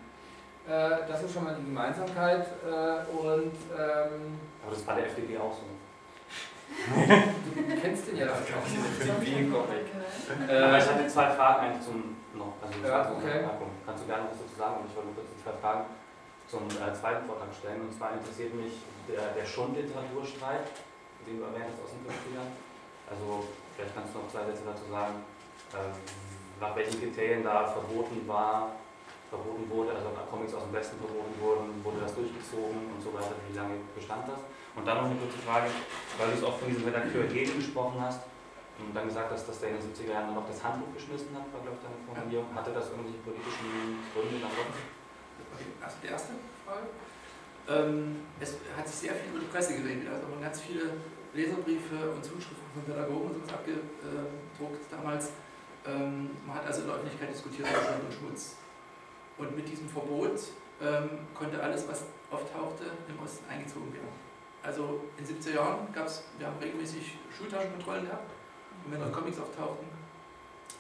Äh, 0.66 0.70
das 1.08 1.22
ist 1.22 1.34
schon 1.34 1.44
mal 1.44 1.54
die 1.54 1.64
Gemeinsamkeit. 1.64 2.46
Äh, 2.64 3.16
und, 3.16 3.52
ähm, 3.76 4.38
Aber 4.68 4.76
das 4.76 4.86
war 4.86 4.96
der 5.00 5.06
FDP 5.06 5.38
auch 5.40 5.48
so. 5.48 5.64
du 5.64 5.80
kennst 7.80 8.04
den 8.04 8.20
ja 8.20 8.28
auch 8.28 8.44
den 8.44 8.84
FDP-Comic. 8.84 9.88
Aber 10.44 10.76
ich 10.76 10.84
hatte 10.84 11.08
zwei 11.08 11.32
Fragen 11.32 11.64
eigentlich 11.64 11.88
zum 11.88 12.20
noch. 12.36 12.52
Also 12.60 12.76
ja, 12.84 13.08
okay. 13.08 13.48
Kannst 13.88 14.04
du 14.04 14.12
gerne 14.12 14.28
was 14.28 14.36
dazu 14.36 14.52
sagen? 14.60 14.84
Ich 14.84 14.92
wollte 14.92 15.16
kurz 15.16 15.32
zwei 15.40 15.56
Fragen 15.56 15.88
zum 16.52 16.68
äh, 16.68 16.92
zweiten 16.92 17.24
Vortrag 17.24 17.48
stellen. 17.56 17.88
Und 17.88 17.96
zwar 17.96 18.12
interessiert 18.12 18.52
mich 18.52 18.84
der, 19.08 19.32
der 19.32 19.48
Schundliteraturstreit, 19.48 20.68
den 21.24 21.40
du 21.40 21.48
erwähnt 21.48 21.72
hast 21.72 21.88
aus 21.88 21.96
den 21.96 22.04
50ern. 22.04 22.52
Also 23.08 23.48
vielleicht 23.72 23.96
kannst 23.96 24.12
du 24.12 24.20
noch 24.20 24.28
zwei 24.28 24.52
Sätze 24.52 24.68
dazu 24.68 24.84
sagen, 24.92 25.24
äh, 25.72 25.96
nach 26.60 26.76
welchen 26.76 27.00
Kriterien 27.00 27.40
da 27.40 27.72
verboten 27.72 28.20
war, 28.28 28.76
verboten 29.32 29.64
wurde, 29.72 29.96
also 29.96 30.12
Comics 30.28 30.52
aus 30.52 30.64
dem 30.64 30.72
Westen 30.76 31.00
verboten 31.00 31.32
wurden, 31.40 31.84
wurde 31.84 32.04
das 32.04 32.12
durchgezogen 32.12 32.92
und 32.92 33.00
so 33.00 33.08
weiter, 33.16 33.32
wie 33.48 33.56
lange 33.56 33.80
bestand 33.96 34.28
das? 34.28 34.44
Und 34.78 34.86
dann 34.86 34.96
noch 35.02 35.10
eine 35.10 35.18
kurze 35.18 35.38
Frage, 35.42 35.66
weil 36.18 36.30
du 36.30 36.34
es 36.38 36.44
auch 36.44 36.56
von 36.58 36.68
diesem 36.70 36.86
Redakteur 36.86 37.26
Gegen 37.26 37.58
gesprochen 37.58 37.98
hast 37.98 38.22
und 38.78 38.94
dann 38.94 39.10
gesagt 39.10 39.32
hast, 39.34 39.48
dass 39.48 39.58
der 39.58 39.74
in 39.74 39.82
den 39.82 39.90
70er 39.90 40.14
Jahren 40.14 40.34
noch 40.34 40.46
das 40.46 40.62
Handbuch 40.62 40.94
geschmissen 40.94 41.34
hat, 41.34 41.50
war 41.50 41.58
glaube 41.66 41.76
ich 41.76 41.82
deine 41.82 41.98
Formulierung. 42.06 42.46
Hatte 42.54 42.70
das 42.70 42.94
irgendwelche 42.94 43.18
politischen 43.26 43.98
Gründe 44.14 44.38
dann? 44.38 44.54
Also 45.82 45.96
die 45.98 46.06
erste 46.06 46.38
Frage. 46.62 46.86
Ähm, 47.66 48.22
es 48.38 48.54
hat 48.78 48.86
sich 48.86 49.10
sehr 49.10 49.14
viel 49.18 49.34
über 49.34 49.42
die 49.42 49.50
Presse 49.50 49.74
geredet. 49.74 50.06
Also 50.06 50.30
man 50.30 50.40
ganz 50.46 50.62
viele 50.62 50.94
Leserbriefe 51.34 52.14
und 52.14 52.22
Zuschriften 52.22 52.70
von 52.70 52.86
Pädagogen 52.86 53.34
und 53.34 53.34
sowas 53.34 53.58
abgedruckt 53.58 54.86
damals. 54.94 55.34
Ähm, 55.86 56.30
man 56.46 56.54
hat 56.54 56.66
also 56.66 56.82
in 56.82 56.86
der 56.86 56.96
Öffentlichkeit 57.02 57.34
diskutiert 57.34 57.66
über 57.66 57.82
Schuld 57.82 58.06
und 58.06 58.14
Schmutz. 58.14 58.56
Und 59.38 59.56
mit 59.58 59.66
diesem 59.66 59.90
Verbot 59.90 60.38
ähm, 60.78 61.26
konnte 61.34 61.58
alles, 61.58 61.82
was 61.90 62.06
auftauchte, 62.30 62.94
im 63.08 63.18
Osten 63.18 63.44
eingezogen 63.50 63.92
werden. 63.92 64.27
Also 64.68 65.00
in 65.16 65.24
den 65.24 65.40
70er 65.40 65.54
Jahren 65.54 65.90
gab 65.94 66.04
es, 66.04 66.24
wir 66.36 66.46
haben 66.46 66.58
regelmäßig 66.60 67.16
Schultaschenkontrollen 67.34 68.04
gehabt. 68.04 68.30
Und 68.84 68.92
wenn 68.92 69.00
da 69.00 69.08
Comics 69.08 69.40
auftauchten, 69.40 69.88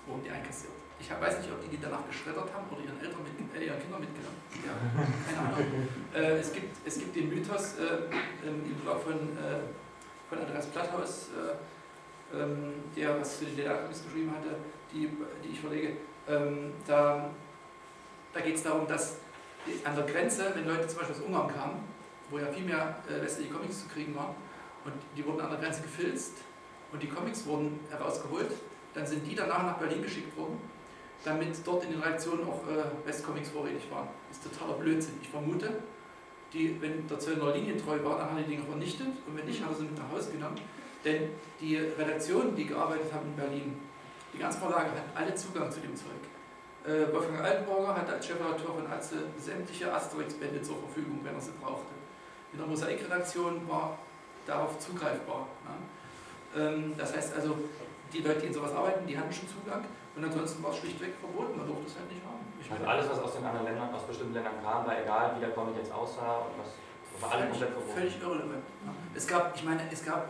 wurden 0.06 0.22
die 0.22 0.30
einkassiert. 0.30 0.74
Ich 1.00 1.08
weiß 1.08 1.38
nicht, 1.38 1.50
ob 1.50 1.62
die 1.62 1.74
die 1.74 1.80
danach 1.80 2.06
geschreddert 2.06 2.52
haben 2.52 2.68
oder 2.70 2.84
ihren 2.84 3.00
Eltern 3.00 3.22
mit, 3.24 3.32
äh, 3.56 3.64
ihren 3.64 3.80
Kindern 3.80 4.00
mitgenommen. 4.00 4.36
Ja, 4.60 4.76
keine 5.24 5.48
Ahnung. 5.48 5.88
Äh, 6.14 6.38
es, 6.38 6.52
gibt, 6.52 6.76
es 6.86 6.98
gibt 6.98 7.16
den 7.16 7.28
Mythos 7.28 7.78
äh, 7.78 8.46
im 8.46 8.74
Blog 8.82 9.02
von, 9.02 9.14
äh, 9.14 9.60
von 10.28 10.38
Andreas 10.38 10.66
Platthaus, 10.66 11.28
äh, 11.32 12.36
ähm, 12.36 12.74
der 12.96 13.20
was 13.20 13.38
zu 13.38 13.46
den 13.46 13.56
DDR-Comics 13.56 14.04
geschrieben 14.04 14.32
hatte, 14.36 14.56
die, 14.92 15.08
die 15.44 15.48
ich 15.52 15.60
verlege. 15.60 15.96
Ähm, 16.28 16.72
da 16.86 17.30
da 18.34 18.40
geht 18.40 18.56
es 18.56 18.62
darum, 18.62 18.86
dass 18.86 19.16
an 19.84 19.96
der 19.96 20.04
Grenze, 20.04 20.52
wenn 20.54 20.66
Leute 20.66 20.86
zum 20.86 20.98
Beispiel 20.98 21.16
aus 21.16 21.22
Ungarn 21.22 21.48
kamen, 21.48 21.97
wo 22.30 22.38
ja 22.38 22.46
viel 22.46 22.64
mehr 22.64 22.96
äh, 23.08 23.22
westliche 23.22 23.50
Comics 23.50 23.82
zu 23.82 23.88
kriegen 23.88 24.14
waren, 24.14 24.34
und 24.84 24.94
die 25.16 25.24
wurden 25.26 25.40
an 25.40 25.50
der 25.50 25.58
Grenze 25.58 25.82
gefilzt 25.82 26.38
und 26.92 27.02
die 27.02 27.08
Comics 27.08 27.44
wurden 27.46 27.80
herausgeholt, 27.90 28.50
dann 28.94 29.06
sind 29.06 29.26
die 29.26 29.34
danach 29.34 29.62
nach 29.62 29.78
Berlin 29.78 30.02
geschickt 30.02 30.36
worden 30.36 30.58
damit 31.24 31.56
dort 31.64 31.84
in 31.84 31.92
den 31.92 32.00
Reaktionen 32.00 32.44
auch 32.44 32.62
äh, 32.68 33.06
Westcomics 33.06 33.50
vorrätig 33.50 33.90
waren. 33.90 34.08
Das 34.28 34.38
ist 34.38 34.52
totaler 34.52 34.78
Blödsinn. 34.78 35.14
Ich 35.20 35.28
vermute, 35.28 35.70
die, 36.52 36.80
wenn 36.80 37.06
der 37.06 37.18
Zöllner 37.18 37.52
linientreu 37.52 38.02
war, 38.04 38.18
dann 38.18 38.30
haben 38.30 38.38
die 38.38 38.50
Dinge 38.50 38.64
vernichtet 38.64 39.08
und 39.26 39.36
wenn 39.36 39.44
nicht, 39.44 39.62
haben 39.62 39.74
sie 39.74 39.82
mit 39.82 39.98
nach 39.98 40.10
Hause 40.10 40.32
genommen. 40.32 40.56
Denn 41.04 41.30
die 41.60 41.76
Redaktionen, 41.76 42.54
die 42.54 42.66
gearbeitet 42.66 43.12
haben 43.12 43.26
in 43.26 43.36
Berlin, 43.36 43.76
die 44.32 44.38
ganze 44.38 44.58
Verlage 44.58 44.90
hatten 44.90 45.10
alle 45.14 45.34
Zugang 45.34 45.70
zu 45.70 45.80
dem 45.80 45.94
Zeug. 45.94 46.22
Äh, 46.84 47.12
Wolfgang 47.12 47.40
Altenburger 47.40 47.96
hatte 47.96 48.12
als 48.12 48.26
Chefredakteur 48.26 48.74
von 48.74 48.86
Atze 48.86 49.16
sämtliche 49.38 49.92
Asterix-Bände 49.92 50.62
zur 50.62 50.78
Verfügung, 50.78 51.20
wenn 51.22 51.34
er 51.34 51.40
sie 51.40 51.50
brauchte. 51.60 51.97
In 52.52 52.58
der 52.58 52.66
Mosaikredaktion 52.66 53.68
war 53.68 53.98
darauf 54.46 54.78
zugreifbar. 54.78 55.46
Ja. 55.64 56.62
Ähm, 56.62 56.94
das 56.96 57.14
heißt 57.14 57.34
also, 57.34 57.56
die 58.12 58.20
Leute, 58.20 58.40
die 58.40 58.46
in 58.46 58.54
sowas 58.54 58.72
arbeiten, 58.72 59.06
die 59.06 59.18
hatten 59.18 59.32
schon 59.32 59.48
Zugang. 59.48 59.84
Und 60.16 60.24
ansonsten 60.24 60.62
war 60.62 60.70
es 60.70 60.78
schlichtweg 60.78 61.14
verboten, 61.20 61.56
man 61.56 61.66
durfte 61.66 61.86
es 61.86 61.94
halt 61.94 62.10
nicht 62.10 62.24
haben. 62.24 62.42
Ich 62.60 62.70
also 62.72 62.84
alles, 62.84 63.08
was 63.08 63.18
aus 63.20 63.34
den 63.34 63.44
anderen 63.44 63.66
Ländern, 63.66 63.94
aus 63.94 64.02
bestimmten 64.02 64.34
Ländern 64.34 64.54
kam, 64.64 64.84
war 64.84 65.00
egal, 65.00 65.36
wie 65.36 65.40
der 65.40 65.50
Comic 65.50 65.76
jetzt 65.76 65.92
aussah 65.92 66.48
und 66.48 66.58
was 66.58 66.74
war 67.20 67.32
alles 67.32 67.50
komplett 67.50 67.70
verboten. 67.70 67.94
Völlig 67.94 68.20
irrelevant. 68.20 68.64
Es 69.14 69.26
gab, 69.26 69.54
ich 69.54 69.64
meine, 69.64 69.82
es 69.90 70.04
gab, 70.04 70.28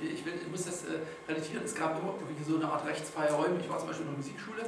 äh, 0.00 0.06
ich, 0.06 0.24
will, 0.24 0.34
ich 0.40 0.48
muss 0.48 0.64
das 0.64 0.84
äh, 0.84 1.00
relativieren, 1.28 1.64
es 1.64 1.74
gab 1.74 1.98
immer 2.00 2.14
so 2.46 2.56
eine 2.56 2.64
Art 2.64 2.86
rechtsfreie 2.86 3.32
Räume. 3.32 3.60
Ich 3.60 3.68
war 3.68 3.78
zum 3.78 3.88
Beispiel 3.88 4.06
in 4.06 4.12
der 4.12 4.18
Musikschule 4.18 4.62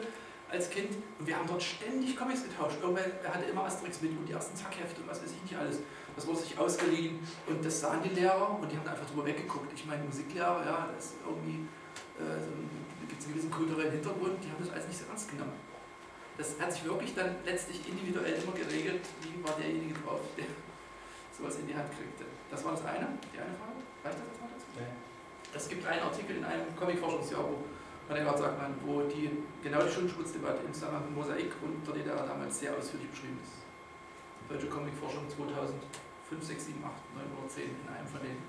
als 0.51 0.70
Kind 0.70 0.94
und 1.18 1.26
wir 1.26 1.36
haben 1.36 1.47
dort 1.47 1.62
ständig 1.62 2.16
Comics 2.16 2.44
getauscht. 2.44 2.76
Irgendwer 2.80 3.05
hatte 3.24 3.44
immer 3.51 3.64
Asterix 3.64 4.01
mit 4.01 4.12
und 4.12 4.26
die 4.26 4.32
ersten 4.32 4.56
Zackhefte 4.56 5.01
und 5.01 5.09
was 5.09 5.22
weiß 5.22 5.32
ich 5.32 5.43
nicht 5.43 5.56
alles. 5.59 5.80
Das 6.16 6.26
wurde 6.26 6.38
sich 6.38 6.59
ausgeliehen 6.59 7.20
und 7.47 7.64
das 7.64 7.80
sahen 7.80 8.02
die 8.02 8.09
Lehrer 8.09 8.59
und 8.59 8.72
die 8.72 8.76
haben 8.76 8.88
einfach 8.88 9.06
drüber 9.06 9.26
weggeguckt. 9.26 9.70
Ich 9.74 9.84
meine, 9.84 10.02
Musiklehrer, 10.02 10.64
ja, 10.64 10.88
das 10.97 11.05
ist 11.05 11.14
irgendwie 11.26 11.68
äh, 12.18 12.40
so 12.40 12.51
ein 12.51 12.86
gibt 13.09 13.20
es 13.20 13.26
einen 13.26 13.34
gewissen 13.34 13.51
kulturellen 13.51 13.93
Hintergrund, 13.93 14.36
die 14.43 14.51
haben 14.51 14.60
das 14.60 14.70
alles 14.70 14.86
nicht 14.88 14.98
so 14.98 15.05
ernst 15.09 15.30
genommen. 15.30 15.56
Das 16.36 16.60
hat 16.60 16.72
sich 16.72 16.84
wirklich 16.84 17.14
dann 17.14 17.36
letztlich 17.47 17.80
individuell 17.88 18.34
immer 18.36 18.52
geregelt, 18.52 19.01
wie 19.22 19.40
war 19.40 19.56
derjenige 19.56 19.94
drauf, 20.05 20.20
der 20.36 20.44
sowas 21.32 21.56
in 21.56 21.66
die 21.66 21.74
Hand 21.74 21.88
kriegte. 21.97 22.28
Das 22.51 22.62
war 22.64 22.72
das 22.72 22.84
eine, 22.84 23.09
die 23.32 23.40
eine 23.40 23.56
Frage. 23.56 23.80
Reicht 24.05 24.20
das 24.20 24.36
mal 24.36 24.52
dazu? 24.52 24.68
Ja. 24.76 24.84
Es 25.55 25.68
gibt 25.68 25.86
einen 25.86 26.02
Artikel 26.02 26.36
in 26.36 26.44
einem 26.44 26.76
Comic-Forschungsjahr, 26.76 27.40
wo 27.40 27.64
Manegard 28.09 28.38
sagt 28.38 28.60
man, 28.60 28.74
wo 28.84 29.02
die 29.09 29.30
genau 29.62 29.80
die 29.82 29.90
Schuldenschmutzdebatte 29.90 30.60
im 30.66 30.72
Zusammenhang 30.74 31.06
mit 31.09 31.16
Mosaik 31.16 31.52
und 31.64 31.80
der 31.88 31.94
DDR 31.94 32.26
damals 32.26 32.60
sehr 32.60 32.76
ausführlich 32.76 33.09
beschrieben 33.09 33.40
ist. 33.43 33.64
Deutsche 34.48 34.68
Comicforschung 34.68 35.26
2005, 36.28 36.44
6, 36.44 36.65
7, 36.66 36.85
8, 36.85 36.93
9 37.15 37.24
oder 37.39 37.48
10 37.48 37.62
in 37.65 37.94
einem 37.94 38.07
von 38.07 38.20
denen. 38.20 38.43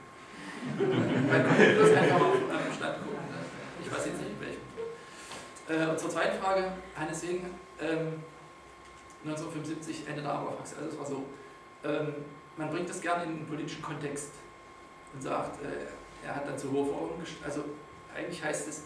Man 1.29 1.75
bloß 1.75 1.93
einfach 1.93 2.21
auf 2.21 2.33
einem 2.33 2.73
Stand 2.73 2.97
gucken. 3.03 3.29
Ne? 3.29 3.37
Ich 3.83 3.91
weiß 3.91 4.05
jetzt 4.07 4.17
nicht 4.19 4.31
in 4.31 4.41
welchem. 4.41 4.61
Äh, 5.69 5.91
und 5.91 5.99
zur 5.99 6.09
zweiten 6.09 6.41
Frage, 6.41 6.71
Hannes 6.95 7.21
Segen, 7.21 7.45
ähm, 7.79 8.23
1975, 9.25 10.07
Ende 10.07 10.21
der 10.21 10.31
Aberfax, 10.31 10.75
also 10.75 10.89
es 10.89 10.97
war 10.97 11.05
so. 11.05 11.25
Ähm, 11.83 12.13
man 12.55 12.71
bringt 12.71 12.89
das 12.89 13.01
gerne 13.01 13.23
in 13.23 13.29
einen 13.29 13.45
politischen 13.45 13.83
Kontext 13.83 14.31
und 15.13 15.21
sagt, 15.21 15.61
äh, 15.63 16.25
er 16.25 16.35
hat 16.35 16.47
dann 16.47 16.57
zu 16.57 16.71
hohe 16.71 16.85
Forderungen 16.85 17.19
gestellt. 17.19 17.45
Also 17.45 17.63
eigentlich 18.15 18.43
heißt 18.43 18.67
es, 18.67 18.83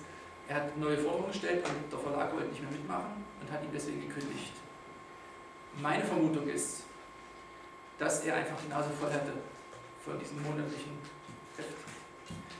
er 0.49 0.55
hat 0.57 0.77
neue 0.77 0.97
Forderungen 0.97 1.31
gestellt 1.31 1.65
und 1.65 1.91
der 1.91 1.99
Verlag 1.99 2.33
wollte 2.33 2.49
nicht 2.49 2.61
mehr 2.61 2.71
mitmachen 2.71 3.23
und 3.39 3.49
hat 3.49 3.63
ihn 3.63 3.69
deswegen 3.73 4.01
gekündigt. 4.01 4.51
Meine 5.81 6.03
Vermutung 6.03 6.47
ist, 6.49 6.83
dass 8.01 8.25
er 8.25 8.35
einfach 8.35 8.57
die 8.65 8.67
Nase 8.67 8.89
voll 8.99 9.13
hatte 9.13 9.33
von 10.03 10.17
diesem 10.17 10.41
monatlichen. 10.41 10.97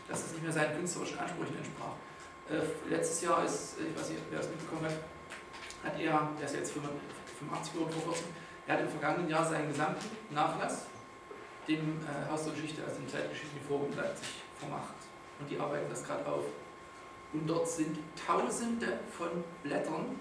Dass 0.07 0.26
es 0.26 0.34
nicht 0.34 0.43
mehr 0.43 0.51
seinen 0.51 0.76
künstlerischen 0.76 1.18
Ansprüchen 1.18 1.57
entsprach. 1.57 1.97
Äh, 2.47 2.93
letztes 2.93 3.22
Jahr 3.23 3.43
ist, 3.43 3.77
ich 3.80 3.99
weiß 3.99 4.09
nicht, 4.09 4.22
wer 4.30 4.39
es 4.39 4.49
mitbekommen 4.49 4.85
hat, 4.85 4.93
hat 5.84 5.99
er, 5.99 6.30
der 6.38 6.45
ist 6.45 6.55
jetzt 6.55 6.73
85 6.73 7.76
Uhr 7.76 7.89
vor 7.89 8.03
kurzem, 8.03 8.27
er 8.68 8.76
hat 8.76 8.81
im 8.81 8.89
vergangenen 8.89 9.30
Jahr 9.30 9.43
seinen 9.43 9.69
gesamten 9.69 10.05
Nachlass 10.30 10.85
dem 11.68 11.99
äh, 12.05 12.30
Haus 12.30 12.43
der 12.43 12.53
Geschichte, 12.53 12.84
also 12.84 12.97
dem 12.97 13.09
Zeitgeschichtlichen 13.09 13.68
Forum 13.68 13.89
Leipzig, 13.95 14.43
vermacht. 14.59 14.93
Und 15.39 15.49
die 15.49 15.59
arbeiten 15.59 15.89
das 15.89 16.03
gerade 16.03 16.26
auf. 16.27 16.45
Und 17.34 17.47
dort 17.47 17.68
sind 17.68 17.97
tausende 18.27 18.99
von 19.09 19.43
Blättern, 19.63 20.19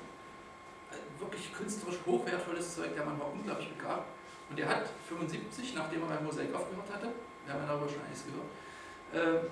äh, 0.90 1.20
wirklich 1.20 1.52
künstlerisch 1.52 1.98
hochwertvolles 2.06 2.76
Zeug, 2.76 2.94
der 2.94 3.05
Mann 3.05 3.20
war 3.20 3.30
unglaublich 3.30 3.68
begabt. 3.76 4.06
Und 4.51 4.59
er 4.59 4.68
hat 4.68 4.90
75, 5.09 5.74
nachdem 5.74 6.02
er 6.02 6.09
beim 6.09 6.24
Mosaik 6.24 6.52
aufgehört 6.52 6.90
hatte, 6.93 7.09
wir 7.44 7.55
haben 7.55 7.62
ja 7.62 7.68
darüber 7.68 7.89
schon 7.89 8.02
einiges 8.02 8.24
gehört, 8.27 8.51
äh, 9.14 9.47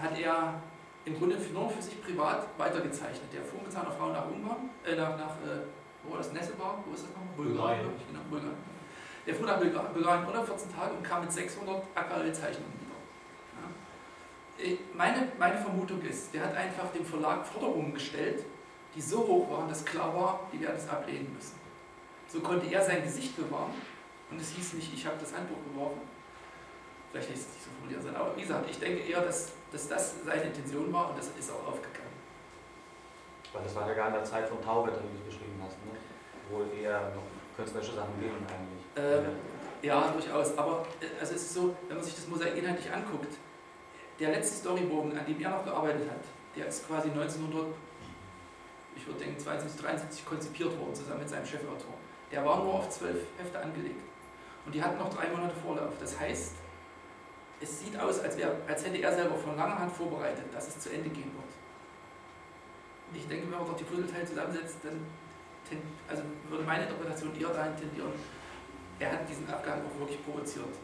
hat 0.00 0.18
er 0.18 0.60
im 1.04 1.16
Grunde 1.16 1.38
nur 1.52 1.70
für 1.70 1.80
sich 1.80 2.02
privat 2.02 2.48
weitergezeichnet. 2.58 3.32
Der 3.32 3.42
fuhr 3.42 3.62
mit 3.62 3.72
seiner 3.72 3.92
Frau 3.92 4.10
nach 4.10 4.26
Ungarn, 4.26 4.70
äh, 4.84 4.96
nach, 4.96 5.16
nach 5.16 5.36
äh, 5.46 5.62
wo 6.02 6.12
war 6.12 6.18
das, 6.18 6.32
Nesselbar, 6.32 6.82
wo 6.84 6.94
ist 6.94 7.04
das 7.04 7.10
noch? 7.10 7.22
Bulgarien. 7.36 7.90
Genau, 8.08 8.20
Bulgarien. 8.28 8.58
Der 9.26 9.34
fuhr 9.34 9.46
nach 9.46 9.58
Bulgarien 9.58 10.26
unter 10.26 10.44
14 10.44 10.74
Tage 10.74 10.94
und 10.94 11.02
kam 11.04 11.22
mit 11.22 11.32
600 11.32 11.82
Aquarellzeichnungen 11.94 12.72
wieder. 12.80 14.66
Ja. 14.66 14.72
Äh, 14.72 14.78
meine, 14.94 15.28
meine 15.38 15.58
Vermutung 15.58 16.02
ist, 16.02 16.34
der 16.34 16.44
hat 16.44 16.56
einfach 16.56 16.90
dem 16.92 17.06
Verlag 17.06 17.46
Forderungen 17.46 17.94
gestellt, 17.94 18.44
die 18.96 19.00
so 19.00 19.18
hoch 19.18 19.50
waren, 19.50 19.68
dass 19.68 19.84
klar 19.84 20.14
war, 20.14 20.40
die 20.52 20.60
werden 20.60 20.76
es 20.76 20.88
ablehnen 20.88 21.32
müssen. 21.34 21.58
So 22.28 22.40
konnte 22.40 22.66
er 22.66 22.82
sein 22.82 23.02
Gesicht 23.02 23.36
bewahren 23.36 23.72
und 24.30 24.40
es 24.40 24.50
hieß 24.50 24.74
nicht, 24.74 24.92
ich 24.92 25.06
habe 25.06 25.16
das 25.20 25.34
Handbuch 25.34 25.62
geworfen. 25.70 26.00
Vielleicht 27.10 27.30
lässt 27.30 27.48
es 27.48 27.54
nicht 27.54 27.64
so 27.64 27.70
formuliert 27.78 28.02
sein, 28.02 28.16
aber 28.16 28.36
wie 28.36 28.42
gesagt, 28.42 28.68
ich 28.68 28.78
denke 28.78 29.02
eher, 29.02 29.20
dass, 29.20 29.52
dass 29.70 29.88
das 29.88 30.14
seine 30.24 30.42
Intention 30.42 30.92
war 30.92 31.10
und 31.10 31.18
das 31.18 31.28
ist 31.38 31.50
auch 31.50 31.68
aufgegangen. 31.68 32.10
Weil 33.52 33.62
das 33.62 33.74
war 33.76 33.86
ja 33.86 33.94
gar 33.94 34.08
in 34.08 34.14
der 34.14 34.24
Zeit 34.24 34.48
von 34.48 34.60
Taube, 34.62 34.90
wie 34.90 35.18
du 35.18 35.24
beschrieben 35.24 35.60
hast, 35.62 35.78
ne? 35.84 35.92
wo 36.50 36.64
eher 36.74 37.12
noch 37.14 37.22
künstlerische 37.56 37.94
Sachen 37.94 38.18
gehen 38.18 38.34
eigentlich. 38.50 38.84
Ähm, 38.96 39.36
ja, 39.80 40.10
durchaus. 40.10 40.58
Aber 40.58 40.86
äh, 41.00 41.20
also 41.20 41.34
es 41.34 41.42
ist 41.42 41.54
so, 41.54 41.76
wenn 41.86 41.96
man 41.96 42.04
sich 42.04 42.16
das 42.16 42.26
Mosaik 42.26 42.56
inhaltlich 42.56 42.92
anguckt, 42.92 43.34
der 44.18 44.30
letzte 44.30 44.56
Storybogen, 44.56 45.16
an 45.16 45.26
dem 45.26 45.40
er 45.40 45.50
noch 45.50 45.64
gearbeitet 45.64 46.10
hat, 46.10 46.24
der 46.56 46.66
ist 46.66 46.86
quasi 46.86 47.10
1900, 47.10 47.66
ich 48.96 49.06
würde 49.06 49.20
denken 49.20 49.38
72, 49.38 49.80
73 49.80 50.26
konzipiert 50.26 50.78
worden, 50.78 50.94
zusammen 50.94 51.20
mit 51.20 51.28
seinem 51.28 51.46
Chefautor. 51.46 51.94
Der 52.34 52.44
war 52.44 52.64
nur 52.64 52.74
auf 52.74 52.90
zwölf 52.90 53.22
Hefte 53.38 53.60
angelegt. 53.60 54.02
Und 54.66 54.74
die 54.74 54.82
hatten 54.82 54.98
noch 54.98 55.08
drei 55.14 55.28
Monate 55.28 55.54
Vorlauf. 55.54 55.92
Das 56.00 56.18
heißt, 56.18 56.54
es 57.60 57.78
sieht 57.78 57.96
aus, 57.96 58.18
als, 58.18 58.36
wär, 58.36 58.56
als 58.66 58.84
hätte 58.84 58.98
er 58.98 59.14
selber 59.14 59.36
von 59.36 59.56
langer 59.56 59.78
Hand 59.78 59.92
vorbereitet, 59.92 60.46
dass 60.52 60.66
es 60.66 60.80
zu 60.80 60.90
Ende 60.90 61.10
gehen 61.10 61.30
wird. 61.32 61.52
Und 63.08 63.16
ich 63.16 63.28
denke, 63.28 63.44
wenn 63.44 63.58
man 63.58 63.66
dort 63.68 63.78
die 63.78 63.84
Puzzleteile 63.84 64.26
zusammensetzt, 64.26 64.78
dann 64.82 65.06
also 66.08 66.24
würde 66.48 66.64
meine 66.64 66.82
Interpretation 66.82 67.40
eher 67.40 67.50
dahin 67.50 67.76
tendieren, 67.76 68.12
er 68.98 69.12
hat 69.12 69.28
diesen 69.28 69.48
Abgang 69.48 69.80
auch 69.86 70.00
wirklich 70.00 70.24
provoziert, 70.24 70.74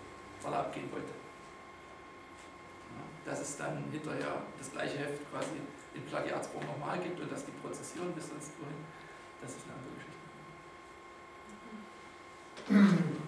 weil 0.42 0.52
er 0.52 0.60
abgehen 0.60 0.90
wollte. 0.92 1.12
Dass 3.24 3.40
es 3.40 3.56
dann 3.56 3.84
hinterher 3.90 4.40
das 4.56 4.70
gleiche 4.70 4.98
Heft 4.98 5.28
quasi 5.32 5.50
in 5.94 6.02
Plagiatsform 6.06 6.64
nochmal 6.64 7.00
gibt 7.00 7.18
und 7.18 7.30
dass 7.30 7.44
die 7.44 7.52
prozessieren 7.60 8.12
bis 8.14 8.28
sonst 8.28 8.52
wohin, 8.60 8.86
das 9.42 9.50
ist 9.50 9.64
eine 9.66 9.74
andere. 9.74 9.99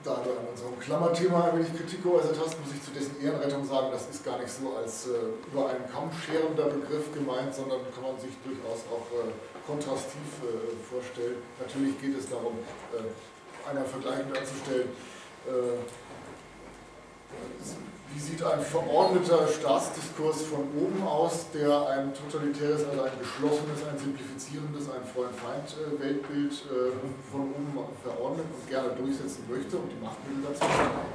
Da 0.05 0.23
du 0.23 0.31
an 0.31 0.47
unserem 0.51 0.79
Klammerthema 0.79 1.51
ein 1.51 1.59
wenig 1.59 1.75
Kritik 1.75 2.03
geäußert 2.03 2.39
hast, 2.39 2.59
muss 2.63 2.75
ich 2.75 2.83
zu 2.83 2.91
dessen 2.91 3.21
Ehrenrettung 3.23 3.67
sagen, 3.67 3.89
das 3.91 4.09
ist 4.09 4.25
gar 4.25 4.39
nicht 4.39 4.51
so 4.51 4.75
als 4.77 5.07
äh, 5.07 5.35
über 5.51 5.71
einen 5.71 5.87
Kamm 5.91 6.11
scherender 6.15 6.67
Begriff 6.71 7.13
gemeint, 7.13 7.55
sondern 7.55 7.81
kann 7.95 8.03
man 8.03 8.19
sich 8.19 8.31
durchaus 8.43 8.87
auch 8.87 9.07
äh, 9.11 9.31
kontrastiv 9.67 10.43
äh, 10.43 10.75
vorstellen. 10.83 11.43
Natürlich 11.59 12.01
geht 12.01 12.19
es 12.19 12.29
darum, 12.31 12.55
äh, 12.95 13.69
einmal 13.69 13.85
vergleichend 13.85 14.31
anzustellen, 14.37 14.91
äh, 15.47 15.83
wie 18.15 18.21
sieht 18.21 18.43
ein 18.43 18.61
verordneter 18.61 19.49
Staatsdiskurs 19.49 20.43
von 20.43 20.69
oben 20.77 21.03
aus, 21.07 21.47
der 21.55 21.89
ein 21.89 22.13
totalitäres, 22.13 22.85
also 22.85 23.03
ein 23.03 23.17
geschlossenes, 23.19 23.81
ein 23.89 23.99
simplifizierendes, 23.99 24.91
ein 24.93 25.05
Freund-Feind-Weltbild 25.05 26.53
äh, 26.53 26.93
von 27.31 27.41
oben 27.49 27.73
verordnet 28.03 28.47
und 28.53 28.69
gerne 28.69 28.93
durchsetzen 28.93 29.49
möchte 29.49 29.77
und 29.77 29.89
die 29.89 30.01
Machtmittel 30.05 30.45
dazu 30.45 30.65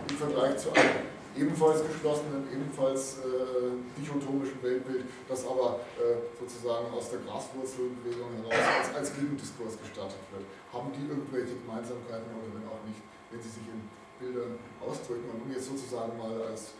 im 0.09 0.17
Vergleich 0.17 0.57
zu 0.57 0.73
einem 0.73 1.05
ebenfalls 1.37 1.85
geschlossenen, 1.85 2.49
ebenfalls 2.49 3.21
äh, 3.21 3.77
dichotomischen 3.93 4.57
Weltbild, 4.65 5.05
das 5.29 5.45
aber 5.45 5.85
äh, 6.01 6.17
sozusagen 6.33 6.89
aus 6.89 7.13
der 7.13 7.21
Graswurzelbewegung 7.21 8.41
heraus 8.41 8.57
als, 8.57 8.89
als 8.97 9.07
Gegendiskurs 9.13 9.77
gestartet 9.77 10.17
wird. 10.33 10.49
Haben 10.73 10.89
die 10.97 11.05
irgendwelche 11.05 11.61
Gemeinsamkeiten 11.61 12.25
oder 12.33 12.49
wenn 12.57 12.65
auch 12.65 12.81
nicht, 12.89 13.05
wenn 13.29 13.37
sie 13.37 13.53
sich 13.53 13.69
in 13.69 13.85
Bildern 14.17 14.57
ausdrücken 14.81 15.29
und 15.29 15.45
jetzt 15.53 15.69
sozusagen 15.69 16.17
mal 16.17 16.33
als 16.41 16.73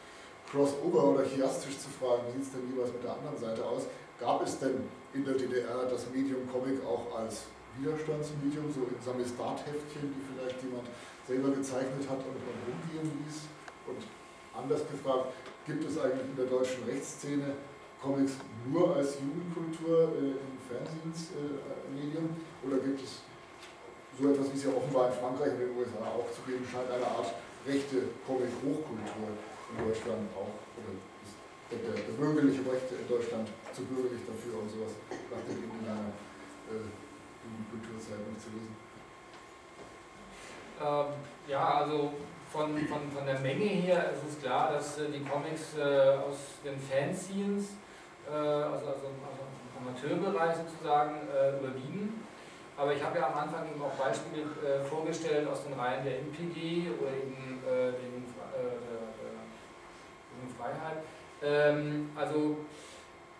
Crossover 0.49 1.03
oder 1.11 1.24
chiastisch 1.24 1.78
zu 1.78 1.90
fragen, 1.90 2.24
wie 2.28 2.40
sieht 2.40 2.48
es 2.48 2.52
denn 2.56 2.72
jeweils 2.72 2.94
mit 2.94 3.03
der 3.03 3.14
anderen 3.19 3.38
Seite 3.38 3.65
aus? 3.65 3.84
Gab 4.19 4.41
es 4.44 4.57
denn 4.60 4.88
in 5.14 5.26
der 5.26 5.36
DDR 5.36 5.86
das 5.86 6.10
Medium 6.10 6.48
Comic 6.48 6.80
auch 6.88 7.11
als 7.19 7.52
Widerstandsmedium, 7.78 8.72
so 8.72 8.88
in 8.88 8.98
Samistat-Heftchen, 9.03 10.10
die 10.10 10.24
vielleicht 10.34 10.64
jemand 10.64 10.88
selber 11.28 11.52
gezeichnet 11.52 12.07
hat 12.10 12.24
und, 12.24 12.40
und 12.40 12.60
rumgehen 12.64 13.11
ließ? 13.28 13.52
Und 13.86 14.02
anders 14.56 14.88
gefragt, 14.90 15.36
gibt 15.68 15.84
es 15.84 15.99
eigentlich 15.99 16.32
in 16.32 16.36
der 16.40 16.48
deutschen 16.48 16.84
Rechtsszene 16.88 17.53
Comics 18.02 18.34
nur 18.72 18.95
als 18.95 19.18
Jugendkultur 19.19 20.15
äh, 20.15 20.40
im 20.40 20.57
Fernsehmedium 20.64 22.26
äh, 22.30 22.68
oder 22.68 22.78
gibt 22.78 23.03
es 23.03 23.22
so 24.19 24.30
etwas, 24.30 24.52
wie 24.53 24.57
es 24.57 24.64
ja 24.64 24.72
offenbar 24.72 25.10
in 25.10 25.14
Frankreich 25.14 25.53
und 25.53 25.61
in 25.61 25.68
den 25.69 25.78
USA 25.78 26.06
auch 26.07 26.30
zu 26.32 26.41
geben 26.45 26.65
scheint, 26.65 26.90
eine 26.90 27.06
Art 27.06 27.34
rechte 27.65 28.10
Comic-Hochkultur? 28.26 29.36
In 29.72 29.76
Deutschland 29.84 30.30
auch, 30.35 30.56
oder 30.77 30.94
der, 31.72 31.94
der, 31.95 32.15
bürgerliche 32.15 32.64
Recht 32.64 32.88
in 32.91 33.07
Deutschland 33.07 33.48
zu 33.73 33.84
bürgerlich 33.84 34.23
dafür, 34.23 34.64
um 34.64 34.69
sowas 34.69 34.95
nach 35.11 35.44
dem 35.44 35.68
in 35.68 35.84
einer 35.84 36.15
äh, 36.72 36.88
Kulturzeitung 37.72 38.35
zu 38.39 38.56
lesen? 38.56 38.76
Ähm, 40.80 41.07
ja, 41.48 41.81
also 41.84 42.14
von, 42.52 42.77
von, 42.88 43.11
von 43.11 43.26
der 43.26 43.39
Menge 43.39 43.65
her 43.65 44.11
ist 44.14 44.23
es 44.30 44.41
klar, 44.41 44.72
dass 44.72 44.99
äh, 44.99 45.10
die 45.11 45.23
Comics 45.23 45.77
äh, 45.77 46.15
aus 46.18 46.64
den 46.64 46.80
Fanzines, 46.80 47.76
äh, 48.30 48.31
also, 48.31 48.88
also, 48.88 49.07
also 49.11 49.44
im 49.44 49.88
Amateurbereich 49.88 50.56
sozusagen, 50.56 51.27
äh, 51.27 51.60
überwiegen. 51.60 52.23
Aber 52.77 52.94
ich 52.94 53.03
habe 53.03 53.18
ja 53.18 53.27
am 53.27 53.38
Anfang 53.38 53.68
eben 53.68 53.81
auch 53.81 53.98
Beispiele 53.98 54.44
äh, 54.61 54.84
vorgestellt 54.85 55.48
aus 55.48 55.64
den 55.65 55.73
Reihen 55.73 56.06
der 56.06 56.19
NPG 56.19 56.91
oder 57.02 57.10
eben 57.10 57.60
äh, 57.65 57.91
den 57.91 58.16
Freiheit. 60.68 61.03
Ähm, 61.41 62.10
also 62.15 62.57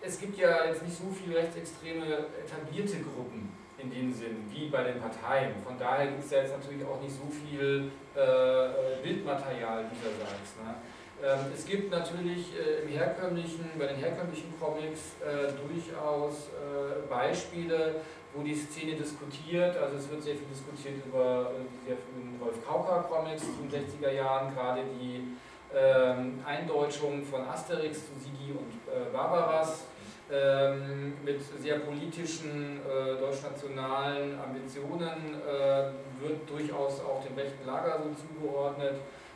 es 0.02 0.20
gibt 0.20 0.38
ja 0.38 0.66
jetzt 0.66 0.84
nicht 0.84 0.98
so 0.98 1.06
viele 1.10 1.38
rechtsextreme 1.38 2.28
etablierte 2.46 2.98
Gruppen 3.02 3.52
in 3.78 3.92
dem 3.92 4.14
Sinn, 4.14 4.46
wie 4.50 4.70
bei 4.70 4.84
den 4.84 5.00
Parteien. 5.00 5.54
Von 5.64 5.78
daher 5.78 6.08
gibt 6.08 6.24
es 6.24 6.32
ja 6.32 6.40
jetzt 6.40 6.58
natürlich 6.58 6.84
auch 6.86 7.02
nicht 7.02 7.14
so 7.14 7.28
viel 7.30 7.92
äh, 8.16 8.20
äh 8.20 9.02
Bildmaterial 9.04 9.86
dieserseits. 9.92 10.58
Ne? 10.64 10.76
Ähm, 11.24 11.52
es 11.54 11.66
gibt 11.66 11.92
natürlich 11.92 12.54
äh, 12.54 12.84
im 12.84 12.90
herkömmlichen, 12.90 13.66
bei 13.78 13.88
den 13.88 13.98
herkömmlichen 13.98 14.54
Comics 14.60 15.18
äh, 15.22 15.52
durchaus 15.54 16.50
äh, 16.54 17.08
Beispiele, 17.10 18.02
wo 18.34 18.44
die 18.44 18.54
Szene 18.54 18.94
diskutiert. 18.94 19.78
Also 19.78 19.98
es 19.98 20.10
wird 20.10 20.22
sehr 20.22 20.36
viel 20.36 20.48
diskutiert 20.48 21.06
über 21.06 21.54
äh, 21.56 21.66
die 21.66 21.88
sehr 21.88 21.98
frühen 21.98 22.40
Rolf 22.42 22.66
Kauka 22.66 23.02
Comics 23.10 23.44
in 23.44 23.70
den 23.70 23.86
60er 23.86 24.12
Jahren, 24.12 24.54
gerade 24.54 24.82
die 25.00 25.36
ähm, 25.76 26.44
Eindeutschung 26.46 27.24
von 27.24 27.48
Asterix 27.48 28.00
zu 28.08 28.20
Sigi 28.20 28.52
und 28.52 28.74
äh, 28.92 29.12
Barbaras. 29.12 29.84
ähm, 30.30 31.14
mit 31.24 31.42
sehr 31.42 31.80
politischen 31.80 32.82
äh, 32.82 33.20
deutschnationalen 33.20 34.38
Ambitionen, 34.40 35.36
äh, 35.36 35.92
wird 36.22 36.50
durchaus 36.50 37.00
auch 37.02 37.24
dem 37.24 37.36
rechten 37.36 37.66
Lager 37.66 38.00
so 38.04 38.10
zugeordnet, 38.14 38.96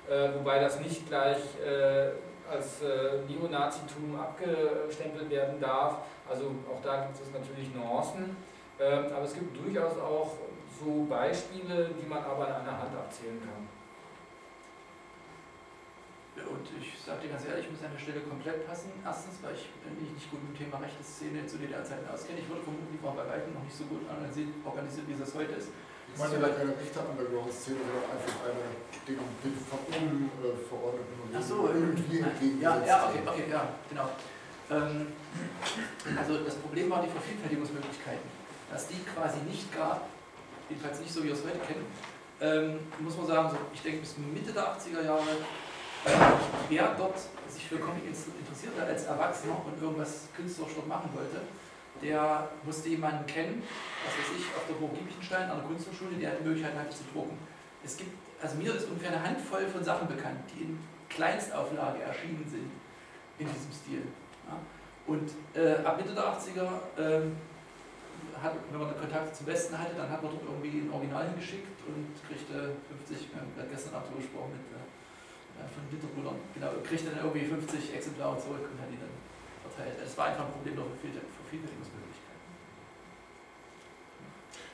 äh, 0.09 0.29
wobei 0.35 0.59
das 0.59 0.79
nicht 0.79 1.07
gleich 1.07 1.37
äh, 1.65 2.11
als 2.51 2.81
äh, 2.81 3.21
Neonazitum 3.29 4.19
abgestempelt 4.19 5.29
werden 5.29 5.61
darf. 5.61 5.99
Also 6.29 6.47
auch 6.69 6.81
da 6.83 7.05
gibt 7.05 7.15
es 7.21 7.31
natürlich 7.31 7.73
Nuancen, 7.73 8.35
ähm, 8.79 9.05
aber 9.15 9.23
es 9.23 9.33
gibt 9.33 9.55
durchaus 9.57 9.97
auch 9.97 10.31
so 10.79 11.05
Beispiele, 11.09 11.91
die 12.01 12.07
man 12.07 12.23
aber 12.23 12.47
an 12.47 12.61
einer 12.63 12.77
Hand 12.79 12.95
abzählen 12.97 13.39
kann. 13.39 13.80
Und 16.47 16.65
ich 16.79 16.97
sage 16.97 17.27
dir 17.27 17.35
ganz 17.35 17.45
ehrlich, 17.45 17.65
ich 17.65 17.71
muss 17.71 17.83
an 17.83 17.93
der 17.93 18.01
Stelle 18.01 18.21
komplett 18.21 18.65
passen. 18.65 18.91
Erstens, 19.03 19.41
weil 19.41 19.53
ich 19.53 19.69
mich 19.99 20.11
nicht 20.15 20.29
gut 20.31 20.41
mit 20.41 20.55
dem 20.55 20.57
Thema 20.65 20.81
rechte 20.81 21.03
Szene 21.03 21.45
zu 21.45 21.57
DDR-Zeiten 21.57 22.07
auskenne. 22.09 22.39
Ich 22.39 22.49
würde 22.49 22.63
vermuten, 22.63 22.89
die 22.89 23.01
war 23.03 23.13
bei 23.13 23.25
weitem 23.27 23.53
noch 23.53 23.65
nicht 23.65 23.75
so 23.75 23.85
gut 23.85 24.01
organisiert, 24.07 25.05
wie 25.07 25.15
es 25.17 25.35
heute 25.35 25.53
ist. 25.59 25.69
Ich 26.11 26.19
meine, 26.19 26.39
da 26.39 26.49
keine 26.49 26.75
rechte 26.75 26.99
Underground-Szene, 26.99 27.79
sondern 27.87 28.07
einfach 28.11 28.35
eine 28.43 28.67
von 29.63 29.79
oben 29.87 30.31
äh, 30.43 30.55
verordneten 30.67 31.15
und 31.23 31.31
Ach 31.31 31.41
so, 31.41 31.67
irgendwie 31.71 32.19
entgegengesetzt. 32.19 32.61
Ja, 32.61 32.85
ja, 32.85 33.07
okay, 33.07 33.23
okay, 33.25 33.47
ja, 33.49 33.63
genau. 33.87 34.09
Ähm, 34.71 35.07
also 36.17 36.43
das 36.43 36.55
Problem 36.55 36.89
war 36.89 37.01
die 37.01 37.09
Vervielfältigungsmöglichkeiten. 37.09 38.27
Dass 38.71 38.87
die 38.87 38.99
quasi 39.03 39.39
nicht 39.47 39.73
gab, 39.73 40.07
jedenfalls 40.69 40.99
nicht 40.99 41.13
so, 41.13 41.23
wie 41.23 41.27
wir 41.27 41.33
es 41.33 41.43
heute 41.43 41.59
kennen, 41.59 41.85
ähm, 42.41 42.79
muss 42.99 43.15
man 43.15 43.27
sagen, 43.27 43.49
so, 43.49 43.57
ich 43.73 43.81
denke 43.81 43.99
bis 43.99 44.17
Mitte 44.17 44.51
der 44.51 44.75
80er 44.75 45.03
Jahre 45.03 45.37
wer 46.69 46.95
dort 46.97 47.19
sich 47.49 47.67
für 47.67 47.77
Comic 47.77 48.03
interessiert 48.05 48.73
hat 48.79 48.87
als 48.87 49.05
Erwachsener 49.05 49.61
und 49.65 49.81
irgendwas 49.81 50.29
künstlerisch 50.35 50.73
dort 50.75 50.87
machen 50.87 51.09
wollte, 51.13 51.41
der 52.01 52.49
musste 52.63 52.89
jemanden 52.89 53.25
kennen, 53.25 53.61
was 54.05 54.13
weiß 54.17 54.39
ich, 54.39 54.45
auf 54.55 54.65
der 54.67 54.73
Burg 54.75 54.93
Giebichenstein, 54.95 55.49
an 55.49 55.57
der 55.57 55.65
Kunsthochschule, 55.67 56.15
der 56.17 56.31
die 56.35 56.43
Möglichkeit 56.43 56.75
hatte 56.75 56.89
zu 56.89 57.03
drucken. 57.13 57.37
Es 57.83 57.97
gibt, 57.97 58.11
also 58.41 58.55
mir 58.57 58.73
ist 58.73 58.87
ungefähr 58.89 59.11
eine 59.11 59.21
Handvoll 59.21 59.67
von 59.67 59.83
Sachen 59.83 60.07
bekannt, 60.07 60.39
die 60.53 60.63
in 60.63 60.79
Kleinstauflage 61.09 62.01
erschienen 62.01 62.45
sind 62.49 62.71
in 63.37 63.47
diesem 63.47 63.71
Stil. 63.71 64.03
Ja. 64.47 64.57
Und 65.05 65.29
äh, 65.53 65.83
ab 65.85 65.97
Mitte 65.97 66.13
der 66.13 66.23
80er, 66.23 66.69
ähm, 66.97 67.35
hat, 68.41 68.53
wenn 68.71 68.79
man 68.79 68.97
Kontakt 68.97 69.35
zum 69.35 69.47
Westen 69.47 69.77
hatte, 69.77 69.95
dann 69.95 70.09
hat 70.09 70.21
man 70.23 70.31
dort 70.31 70.43
irgendwie 70.45 70.81
ein 70.81 70.91
Original 70.91 71.29
hingeschickt 71.29 71.77
und 71.85 72.09
kriegte 72.25 72.73
50, 73.05 73.29
wir 73.33 73.41
haben 73.41 73.69
gestern 73.69 73.95
Abend 73.95 74.17
gesprochen 74.17 74.57
mit 74.57 74.65
äh, 74.73 74.81
von 75.69 75.85
Winterbrüdern, 75.91 76.39
genau, 76.55 76.69
kriegte 76.81 77.13
dann 77.13 77.21
irgendwie 77.21 77.45
50 77.45 77.93
Exemplare 77.93 78.37
zurück 78.41 78.65
und 78.65 78.77
hat 78.81 78.89
die 78.89 78.97
dann 78.97 79.13
verteilt. 79.61 80.01
Es 80.01 80.17
war 80.17 80.33
einfach 80.33 80.49
ein 80.49 80.53
Problem 80.57 80.75
der 80.81 80.87
Vervielfältigungsmöglichkeiten. 80.89 82.45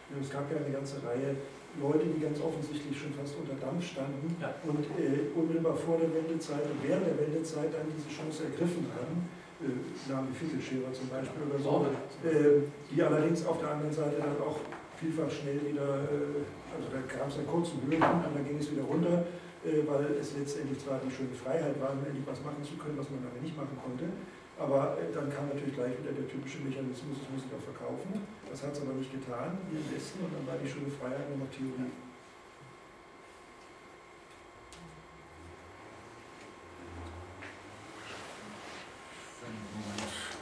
Ja, 0.08 0.16
es 0.22 0.32
gab 0.32 0.46
ja 0.48 0.58
eine 0.64 0.72
ganze 0.72 1.04
Reihe 1.04 1.36
Leute, 1.78 2.10
die 2.10 2.20
ganz 2.24 2.42
offensichtlich 2.42 2.98
schon 2.98 3.14
fast 3.14 3.38
unter 3.38 3.54
Dampf 3.60 3.86
standen 3.86 4.34
ja. 4.42 4.50
und 4.66 4.82
äh, 4.98 5.30
unmittelbar 5.38 5.76
vor 5.76 6.02
der 6.02 6.10
Wendezeit 6.10 6.66
und 6.66 6.82
während 6.82 7.06
der 7.06 7.18
Wendezeit 7.22 7.70
dann 7.70 7.86
diese 7.86 8.10
Chance 8.10 8.50
ergriffen 8.50 8.90
haben. 8.98 9.30
Äh, 9.62 9.74
Namen 10.10 10.30
wie 10.34 10.38
Finkelscherer 10.38 10.94
zum 10.94 11.10
Beispiel 11.10 11.42
oder 11.46 11.60
so, 11.62 11.86
äh, 12.26 12.66
die 12.90 13.02
allerdings 13.02 13.46
auf 13.46 13.60
der 13.60 13.78
anderen 13.78 13.94
Seite 13.94 14.18
dann 14.18 14.38
auch 14.42 14.58
vielfach 14.98 15.30
schnell 15.30 15.62
wieder, 15.66 16.06
äh, 16.10 16.46
also 16.74 16.90
da 16.94 17.02
gab 17.06 17.30
es 17.30 17.38
einen 17.38 17.48
kurzen 17.48 17.82
Höhepunkt 17.86 18.26
und 18.26 18.34
dann 18.38 18.46
ging 18.46 18.58
es 18.58 18.72
wieder 18.72 18.84
runter 18.84 19.26
äh, 19.26 19.47
weil 19.88 20.16
es 20.20 20.32
letztendlich 20.38 20.80
zwar 20.80 21.00
die 21.04 21.12
schöne 21.12 21.36
Freiheit 21.36 21.76
war, 21.82 21.92
endlich 21.92 22.24
was 22.24 22.40
machen 22.44 22.64
zu 22.64 22.80
können, 22.80 22.96
was 22.96 23.10
man 23.12 23.20
lange 23.24 23.44
nicht 23.44 23.56
machen 23.56 23.76
konnte, 23.76 24.08
aber 24.56 24.96
äh, 24.96 25.12
dann 25.12 25.28
kam 25.28 25.52
natürlich 25.52 25.76
gleich 25.76 25.92
wieder 26.00 26.16
der 26.16 26.28
typische 26.28 26.64
Mechanismus, 26.64 27.20
es 27.20 27.28
muss 27.28 27.44
sich 27.44 27.52
auch 27.52 27.68
verkaufen. 27.68 28.24
Das 28.48 28.64
hat 28.64 28.72
es 28.72 28.82
aber 28.82 28.96
nicht 28.96 29.12
getan 29.12 29.60
hier 29.70 29.84
im 29.84 29.90
Westen 29.92 30.24
und 30.24 30.32
dann 30.32 30.48
war 30.48 30.56
die 30.56 30.70
schöne 30.70 30.88
Freiheit 30.88 31.28
nur 31.30 31.44
noch 31.44 31.52
Theorie. 31.52 31.92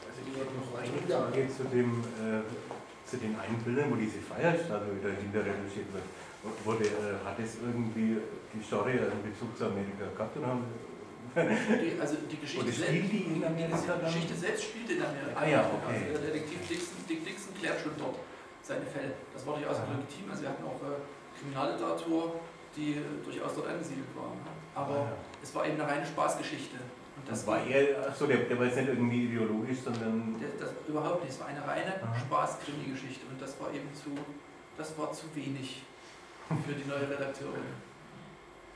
Also 0.05 0.19
ich 0.21 0.35
habe 0.37 0.53
noch 0.53 0.69
eine 0.77 1.01
Frage 1.01 1.49
zu, 1.49 1.63
äh, 1.65 2.45
zu 3.03 3.17
den 3.17 3.33
Einbildern, 3.35 3.89
wo 3.89 3.95
diese 3.97 4.21
Feierstatue 4.21 5.01
dahinter 5.01 5.41
reduziert 5.41 5.89
wird 5.91 6.05
wurde, 6.63 6.85
äh, 6.85 7.25
hat 7.25 7.39
es 7.39 7.57
irgendwie 7.63 8.17
die 8.53 8.63
Story 8.63 8.91
einen 8.91 9.23
Bezug 9.23 9.57
zu 9.57 9.65
Amerika 9.65 10.05
gehabt? 10.15 10.37
Und 10.37 10.45
haben, 10.45 10.65
die, 11.35 11.99
also 11.99 12.15
die 12.31 12.37
Geschichte, 12.37 12.71
selbst, 12.71 13.11
die 13.11 13.27
in 13.35 13.43
Amerika 13.43 13.99
die 13.99 14.05
Geschichte 14.05 14.35
selbst 14.35 14.63
spielt 14.63 14.89
in 14.91 15.03
Amerika. 15.03 15.35
Ah, 15.35 15.47
ja, 15.47 15.59
okay. 15.67 16.07
Also 16.07 16.21
der 16.21 16.31
Detektiv 16.31 16.59
Dixon, 16.67 16.95
Dick 17.09 17.25
Dixon 17.25 17.53
klärt 17.59 17.81
schon 17.81 17.91
dort 17.97 18.15
seine 18.61 18.85
Fälle. 18.85 19.13
Das 19.33 19.45
war 19.45 19.55
durchaus 19.57 19.83
auch 19.83 19.89
legitim. 19.91 20.31
Also 20.31 20.43
wir 20.43 20.49
hatten 20.49 20.63
auch 20.63 20.79
äh, 20.79 21.03
Kriminalliteratur, 21.35 22.39
die 22.75 23.03
äh, 23.03 23.19
durchaus 23.23 23.55
dort 23.55 23.67
angesiedelt 23.67 24.07
war. 24.15 24.31
Aber 24.75 24.95
ah, 24.95 25.11
ja. 25.11 25.17
es 25.43 25.53
war 25.53 25.67
eben 25.67 25.79
eine 25.79 25.91
reine 25.91 26.05
Spaßgeschichte. 26.05 26.79
Und 27.15 27.23
das, 27.27 27.39
das 27.39 27.47
war 27.47 27.65
eher, 27.65 28.07
achso, 28.07 28.27
der, 28.27 28.47
der 28.47 28.59
war 28.59 28.65
jetzt 28.65 28.77
nicht 28.77 28.89
irgendwie 28.89 29.25
ideologisch, 29.25 29.79
sondern. 29.83 30.35
Der, 30.39 30.49
das, 30.59 30.71
überhaupt 30.87 31.23
nicht, 31.23 31.33
es 31.33 31.39
war 31.39 31.47
eine 31.47 31.65
reine 31.65 31.95
Spaß-Krimi-Geschichte 32.27 33.25
und 33.27 33.41
das 33.41 33.59
war 33.59 33.71
eben 33.71 33.87
zu, 33.93 34.11
das 34.77 34.97
war 34.97 35.11
zu 35.11 35.27
wenig 35.33 35.83
für 36.45 36.73
die 36.77 36.85
neue 36.85 37.09
Redakteurin. 37.09 37.73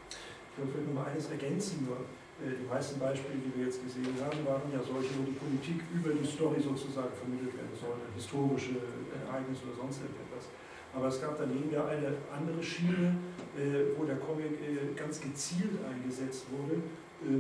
Ich 0.10 0.58
würde 0.58 0.72
vielleicht 0.74 0.88
noch 0.90 0.98
mal 0.98 1.12
eines 1.12 1.30
ergänzen. 1.30 1.86
Äh, 1.86 2.58
die 2.58 2.68
meisten 2.68 3.00
Beispiele, 3.00 3.38
die 3.38 3.54
wir 3.54 3.66
jetzt 3.70 3.84
gesehen 3.84 4.16
haben, 4.18 4.42
waren 4.48 4.66
ja 4.74 4.82
solche, 4.82 5.14
wo 5.20 5.24
die 5.24 5.38
Politik 5.38 5.86
über 5.94 6.10
die 6.10 6.26
Story 6.26 6.58
sozusagen 6.58 7.14
vermittelt 7.14 7.54
werden 7.54 7.76
soll, 7.78 8.00
historische 8.16 8.80
Ereignisse 9.28 9.70
oder 9.70 9.86
sonst 9.86 10.02
irgendetwas. 10.02 10.50
Aber 10.90 11.08
es 11.08 11.22
gab 11.22 11.38
daneben 11.38 11.70
ja 11.70 11.86
eine 11.86 12.18
andere 12.34 12.64
Schiene, 12.64 13.14
äh, 13.54 13.94
wo 13.94 14.04
der 14.06 14.18
Comic 14.18 14.58
äh, 14.66 14.98
ganz 14.98 15.22
gezielt 15.22 15.78
eingesetzt 15.86 16.46
wurde 16.50 16.82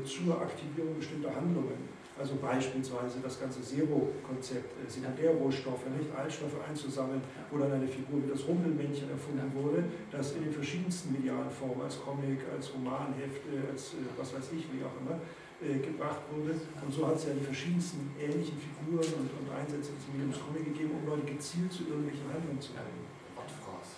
zur 0.04 0.42
Aktivierung 0.42 0.98
bestimmter 1.00 1.34
Handlungen. 1.34 1.88
Also 2.20 2.36
beispielsweise 2.36 3.24
das 3.24 3.40
ganze 3.40 3.64
Zero-Konzept, 3.64 4.76
äh, 4.76 4.91
Sekundärrohstoffe, 4.91 5.88
nicht 5.96 6.12
Altstoffe 6.12 6.60
einzusammeln, 6.68 7.22
wo 7.50 7.58
dann 7.58 7.72
eine 7.72 7.88
Figur 7.88 8.20
wie 8.20 8.28
das 8.28 8.44
Rumpelmännchen 8.44 9.08
erfunden 9.10 9.48
wurde, 9.56 9.88
das 10.12 10.36
in 10.36 10.44
den 10.44 10.52
verschiedensten 10.52 11.16
medialen 11.16 11.50
Formen, 11.50 11.80
als 11.80 11.96
Comic, 12.04 12.44
als 12.52 12.76
Romanheft, 12.76 13.48
äh, 13.48 13.72
als 13.72 13.96
äh, 13.96 14.04
was 14.20 14.36
weiß 14.36 14.52
ich, 14.52 14.68
wie 14.68 14.84
auch 14.84 14.91
immer, 15.00 15.16
gebracht 15.60 16.24
wurde. 16.32 16.56
Und 16.56 16.88
so 16.88 17.04
hat 17.04 17.20
es 17.20 17.28
ja 17.28 17.36
die 17.36 17.44
verschiedensten 17.44 18.16
ähnlichen 18.16 18.56
Figuren 18.56 19.04
und, 19.20 19.28
und 19.28 19.48
Einsätze 19.52 19.91
des 19.91 20.08
Mediums 20.08 20.40
Comic 20.40 20.72
gegeben, 20.72 20.96
um 20.96 21.04
Leute 21.04 21.28
gezielt 21.36 21.68
zu 21.68 21.84
irgendwelchen 21.84 22.32
Handlungen 22.32 22.64
zu 22.64 22.72
bringen. 22.80 23.04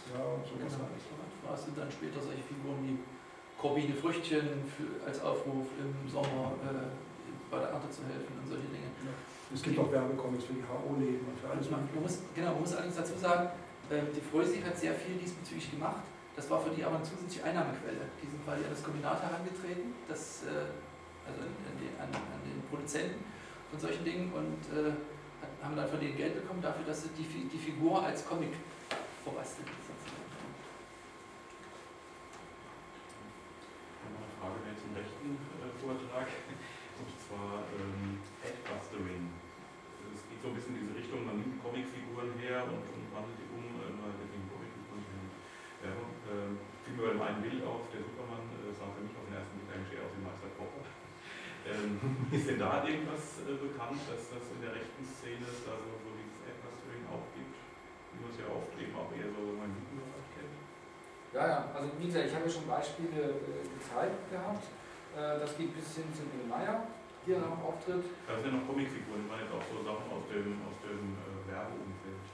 Ja, 0.09 0.25
und 0.25 0.41
so 0.41 0.57
genau. 0.57 0.89
Radfraß 0.89 1.65
sind 1.69 1.77
dann 1.77 1.85
später 1.93 2.17
solche 2.17 2.41
Figuren 2.41 2.81
wie 2.81 2.97
Corbine 3.61 3.93
Früchtchen 3.93 4.65
für, 4.73 5.05
als 5.05 5.21
Aufruf 5.21 5.69
im 5.77 6.09
Sommer. 6.09 6.57
Äh, 6.65 7.10
bei 7.51 7.59
der 7.59 7.69
Ernte 7.75 7.91
zu 7.91 8.07
helfen 8.07 8.31
und 8.39 8.47
solche 8.47 8.71
Dinge. 8.71 8.87
Ja. 9.03 9.11
Es 9.51 9.61
gibt 9.61 9.77
auch 9.77 9.91
Werbecomics 9.91 10.47
für 10.47 10.55
die 10.55 10.63
HO-Läden 10.63 11.27
und 11.27 11.35
für 11.35 11.51
alles. 11.51 11.67
Man, 11.69 11.83
man 11.91 12.01
muss, 12.01 12.23
genau, 12.33 12.55
man 12.55 12.63
muss 12.63 12.71
allerdings 12.71 12.95
dazu 12.95 13.19
sagen, 13.19 13.51
äh, 13.91 14.07
die 14.15 14.23
Freusig 14.23 14.63
hat 14.63 14.79
sehr 14.79 14.95
viel 14.95 15.19
diesbezüglich 15.19 15.69
gemacht. 15.75 16.07
Das 16.33 16.49
war 16.49 16.63
für 16.63 16.71
die 16.71 16.79
aber 16.87 16.95
eine 16.95 17.03
zusätzliche 17.03 17.43
Einnahmequelle. 17.43 18.07
Die 18.23 18.27
sind 18.31 18.39
quasi 18.47 18.63
an 18.63 18.71
das 18.71 18.81
Kombinat 18.81 19.19
herangetreten, 19.19 19.91
das, 20.07 20.47
äh, 20.47 20.71
also 21.27 21.43
an 21.43 21.75
den, 21.75 21.91
an, 21.99 22.07
an 22.07 22.41
den, 22.47 22.63
Produzenten 22.71 23.19
von 23.69 23.79
solchen 23.79 24.05
Dingen 24.05 24.31
und 24.31 24.63
äh, 24.71 24.95
haben 25.61 25.75
dann 25.75 25.89
von 25.89 25.99
denen 25.99 26.15
Geld 26.15 26.39
bekommen 26.39 26.63
dafür, 26.63 26.87
dass 26.87 27.03
sie 27.03 27.09
die, 27.19 27.27
die 27.51 27.57
Figur 27.59 28.01
als 28.01 28.25
Comic 28.25 28.55
verbastelt. 29.27 29.67
Eine 34.07 34.23
Frage 34.39 34.55
zum 34.79 34.95
rechten 34.95 35.35
äh, 35.35 35.67
Vortrag 35.83 36.27
zwar 37.31 37.63
ähm, 37.79 38.19
Headbustering. 38.43 39.31
Also 39.31 40.11
es 40.11 40.21
geht 40.27 40.29
so 40.41 40.49
ein 40.49 40.57
bisschen 40.57 40.73
in 40.73 40.89
diese 40.89 40.97
Richtung, 40.97 41.21
man 41.21 41.37
nimmt 41.37 41.61
Comicfiguren 41.61 42.33
her 42.41 42.65
und, 42.65 42.81
und 42.81 43.05
wandelt 43.13 43.37
die 43.37 43.45
um, 43.53 43.61
äh, 43.77 43.93
deswegen 44.17 44.49
Comicfiguren. 44.49 45.05
Ja, 45.85 45.93
äh, 45.93 46.49
fiel 46.81 46.97
mir 46.97 47.13
bei 47.13 47.29
dem 47.29 47.45
Bild 47.45 47.61
auf, 47.61 47.85
der 47.93 48.01
Superman 48.01 48.49
äh, 48.57 48.73
sah 48.73 48.89
für 48.89 49.05
mich 49.05 49.13
auf 49.13 49.29
den 49.29 49.37
ersten 49.37 49.53
Blick 49.61 49.69
eigentlich 49.69 49.93
eher 49.93 50.09
aus 50.09 50.13
wie 50.17 50.25
Meister 50.25 50.49
Popper. 50.57 50.85
Ähm, 51.61 52.01
ist 52.33 52.49
denn 52.49 52.57
da 52.57 52.81
irgendwas 52.81 53.45
äh, 53.45 53.53
bekannt, 53.53 54.01
dass 54.09 54.33
das 54.33 54.49
in 54.49 54.65
der 54.65 54.73
rechten 54.73 55.05
Szene 55.05 55.45
es 55.45 55.61
da 55.61 55.77
so, 55.77 55.93
so 56.01 56.09
dieses 56.17 56.41
Headbustering 56.41 57.05
auch 57.05 57.29
gibt, 57.37 57.53
wie 57.53 58.17
man 58.17 58.33
es 58.33 58.41
ja 58.41 58.49
oft 58.49 58.73
eben 58.81 58.97
auch 58.97 59.13
eher 59.13 59.29
so 59.29 59.45
in 59.45 59.69
Jugendbereich 59.69 60.25
kennt? 60.33 60.57
Ja, 61.37 61.43
ja, 61.45 61.59
also 61.69 61.93
wie 62.01 62.09
gesagt, 62.09 62.25
ich 62.25 62.33
habe 62.33 62.49
ja 62.49 62.53
schon 62.57 62.65
Beispiele 62.65 63.45
äh, 63.45 63.61
gezeigt 63.77 64.25
gehabt. 64.33 64.65
Äh, 65.13 65.37
das 65.37 65.53
geht 65.53 65.69
bis 65.77 66.01
hin 66.01 66.09
zu 66.09 66.25
Bill 66.33 66.49
Meyer, 66.49 66.81
hier 67.25 67.39
noch 67.39 67.61
auftritt. 67.61 68.05
Das 68.27 68.41
sind 68.41 68.51
ja 68.51 68.57
noch 68.57 68.67
Comicfiguren, 68.67 69.25
ich 69.25 69.29
meine 69.29 69.43
jetzt 69.45 69.53
auch 69.53 69.65
so 69.65 69.81
Sachen 69.85 70.07
aus 70.09 70.25
dem, 70.29 70.57
aus 70.65 70.77
dem 70.81 71.17
äh, 71.17 71.51
Werbeumfeld. 71.51 72.25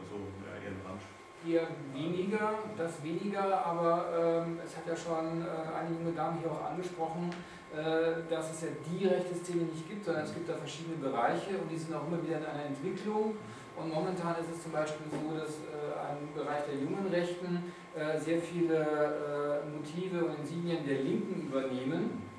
Also 0.00 0.16
ja, 0.42 0.52
eher 0.56 0.74
Rand, 0.82 1.02
eher 1.46 1.66
weniger, 1.92 2.54
das 2.76 3.02
weniger, 3.02 3.66
aber 3.66 4.44
ähm, 4.46 4.58
es 4.64 4.76
hat 4.76 4.86
ja 4.86 4.96
schon 4.96 5.42
äh, 5.42 5.74
eine 5.74 5.90
junge 5.98 6.12
Dame 6.12 6.38
hier 6.40 6.50
auch 6.50 6.70
angesprochen, 6.70 7.30
äh, 7.72 8.28
dass 8.28 8.52
es 8.52 8.62
ja 8.62 8.68
die 8.86 9.06
rechte 9.06 9.34
Szene 9.34 9.64
nicht 9.64 9.88
gibt, 9.88 10.04
sondern 10.04 10.24
es 10.24 10.34
gibt 10.34 10.48
da 10.48 10.54
verschiedene 10.54 10.96
Bereiche 10.96 11.58
und 11.58 11.70
die 11.70 11.76
sind 11.78 11.94
auch 11.94 12.06
immer 12.06 12.22
wieder 12.22 12.38
in 12.38 12.46
einer 12.46 12.66
Entwicklung. 12.66 13.36
Und 13.74 13.88
momentan 13.88 14.36
ist 14.36 14.52
es 14.52 14.62
zum 14.62 14.72
Beispiel 14.72 15.06
so, 15.10 15.34
dass 15.34 15.64
äh, 15.64 16.20
im 16.20 16.34
Bereich 16.34 16.64
der 16.66 16.76
jungen 16.76 17.06
Rechten 17.10 17.72
äh, 17.96 18.18
sehr 18.18 18.40
viele 18.40 18.76
äh, 18.76 19.68
Motive 19.68 20.26
und 20.26 20.40
Insignien 20.40 20.84
der 20.86 21.00
Linken 21.00 21.48
übernehmen 21.48 22.10
äh, 22.10 22.31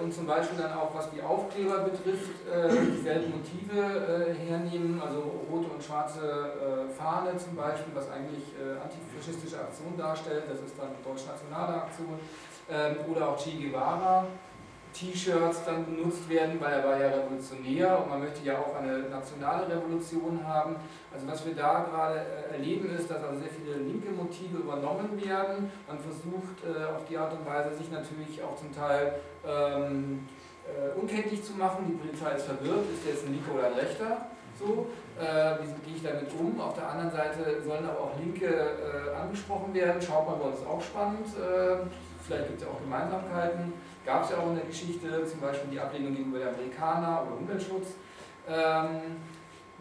und 0.00 0.14
zum 0.14 0.26
Beispiel 0.26 0.56
dann 0.56 0.72
auch, 0.72 0.94
was 0.94 1.10
die 1.10 1.20
Aufkleber 1.20 1.78
betrifft, 1.78 2.30
äh, 2.46 2.68
dieselben 2.96 3.32
Motive 3.32 3.74
äh, 3.74 4.34
hernehmen, 4.34 5.02
also 5.04 5.42
rote 5.50 5.68
und 5.68 5.82
schwarze 5.82 6.88
Fahne 6.96 7.36
zum 7.36 7.56
Beispiel, 7.56 7.92
was 7.94 8.10
eigentlich 8.10 8.54
antifaschistische 8.82 9.58
Aktion 9.58 9.96
darstellt, 9.96 10.44
das 10.48 10.60
ist 10.60 10.78
dann 10.78 10.90
deutsch-nationale 11.04 11.82
Aktion, 11.82 12.20
ähm, 12.70 12.96
oder 13.10 13.28
auch 13.28 13.36
Che 13.36 13.50
Guevara. 13.52 14.24
T-Shirts 14.94 15.64
dann 15.66 15.84
benutzt 15.84 16.28
werden, 16.28 16.58
weil 16.60 16.72
er 16.72 16.84
war 16.84 16.98
ja 16.98 17.08
revolutionär 17.08 17.98
und 18.00 18.08
man 18.08 18.20
möchte 18.20 18.44
ja 18.44 18.58
auch 18.58 18.74
eine 18.76 19.00
nationale 19.10 19.68
Revolution 19.68 20.40
haben. 20.46 20.76
Also 21.12 21.26
was 21.26 21.44
wir 21.44 21.54
da 21.54 21.84
gerade 21.90 22.20
erleben 22.52 22.88
ist, 22.96 23.10
dass 23.10 23.22
also 23.22 23.40
sehr 23.40 23.50
viele 23.50 23.76
linke 23.78 24.10
Motive 24.10 24.58
übernommen 24.58 25.20
werden. 25.22 25.70
Man 25.86 25.98
versucht 25.98 26.62
auf 26.96 27.04
die 27.08 27.18
Art 27.18 27.32
und 27.32 27.44
Weise 27.44 27.76
sich 27.76 27.90
natürlich 27.90 28.42
auch 28.42 28.56
zum 28.56 28.72
Teil 28.72 29.14
ähm, 29.46 30.26
äh, 30.64 30.98
unkenntlich 30.98 31.44
zu 31.44 31.52
machen. 31.54 31.84
Die 31.88 31.92
Polizei 31.92 32.36
ist 32.36 32.46
verwirrt, 32.46 32.88
ist 32.88 33.06
jetzt 33.06 33.26
ein 33.26 33.34
Linker 33.34 33.52
oder 33.52 33.66
ein 33.66 33.74
Rechter? 33.74 34.28
So, 34.58 34.86
äh, 35.20 35.60
wie 35.60 35.68
gehe 35.84 35.96
ich 35.96 36.02
damit 36.02 36.30
um? 36.38 36.58
Auf 36.60 36.74
der 36.74 36.88
anderen 36.88 37.10
Seite 37.10 37.60
sollen 37.62 37.84
aber 37.84 38.00
auch 38.00 38.18
Linke 38.18 38.46
äh, 38.46 39.14
angesprochen 39.14 39.74
werden. 39.74 40.00
Schaut 40.00 40.26
mal, 40.26 40.38
das 40.42 40.60
ist 40.60 40.66
auch 40.66 40.80
spannend. 40.80 41.26
Äh, 41.36 41.84
vielleicht 42.24 42.48
gibt 42.48 42.60
es 42.60 42.66
ja 42.66 42.72
auch 42.72 42.80
Gemeinsamkeiten. 42.80 43.74
Gab 44.04 44.24
es 44.24 44.30
ja 44.30 44.38
auch 44.38 44.48
in 44.48 44.56
der 44.56 44.66
Geschichte, 44.66 45.24
zum 45.26 45.40
Beispiel 45.40 45.70
die 45.70 45.80
Ablehnung 45.80 46.14
gegenüber 46.14 46.38
der 46.38 46.48
Amerikaner 46.48 47.22
oder 47.26 47.36
Umweltschutz. 47.38 47.94
Ähm, 48.48 49.16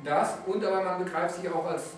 das 0.03 0.39
und 0.45 0.63
aber 0.63 0.81
man 0.81 1.03
begreift 1.03 1.35
sich 1.35 1.49
auch 1.49 1.65
als 1.65 1.95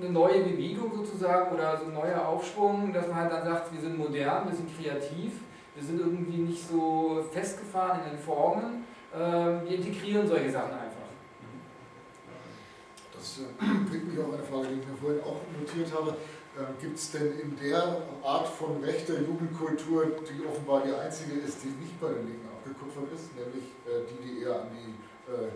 eine 0.00 0.10
neue 0.10 0.42
Bewegung 0.44 0.92
sozusagen 0.94 1.54
oder 1.54 1.76
so 1.76 1.86
ein 1.86 1.94
neuer 1.94 2.26
Aufschwung, 2.26 2.92
dass 2.92 3.08
man 3.08 3.16
halt 3.16 3.32
dann 3.32 3.44
sagt, 3.44 3.72
wir 3.72 3.80
sind 3.80 3.98
modern, 3.98 4.48
wir 4.48 4.54
sind 4.54 4.68
kreativ 4.76 5.32
wir 5.78 5.86
sind 5.86 6.00
irgendwie 6.00 6.38
nicht 6.38 6.68
so 6.68 7.24
festgefahren 7.30 8.00
in 8.04 8.10
den 8.10 8.18
Formen, 8.18 8.84
ähm, 9.14 9.60
wir 9.64 9.76
integrieren 9.76 10.26
solche 10.26 10.50
Sachen 10.50 10.72
einfach. 10.72 11.06
Das 13.14 13.38
äh, 13.38 13.88
bringt 13.88 14.08
mich 14.08 14.18
auf 14.18 14.34
eine 14.34 14.42
Frage, 14.42 14.74
die 14.74 14.80
ich 14.80 14.88
mir 14.88 14.96
vorhin 14.96 15.20
auch 15.22 15.40
notiert 15.56 15.92
habe. 15.94 16.16
Ähm, 16.58 16.74
Gibt 16.80 16.98
es 16.98 17.12
denn 17.12 17.38
in 17.38 17.56
der 17.56 18.02
Art 18.24 18.48
von 18.48 18.82
rechter 18.82 19.20
Jugendkultur, 19.20 20.06
die 20.26 20.44
offenbar 20.44 20.82
die 20.82 20.92
einzige 20.92 21.38
ist, 21.38 21.62
die 21.62 21.68
nicht 21.78 22.00
bei 22.00 22.08
den 22.08 22.26
Linken 22.26 22.48
abgekupfert 22.50 23.14
ist, 23.14 23.30
nämlich 23.38 23.70
äh, 23.86 24.02
die, 24.10 24.18
die 24.26 24.42
eher 24.42 24.62
an 24.62 24.68
die 24.74 24.90
äh, 25.30 25.54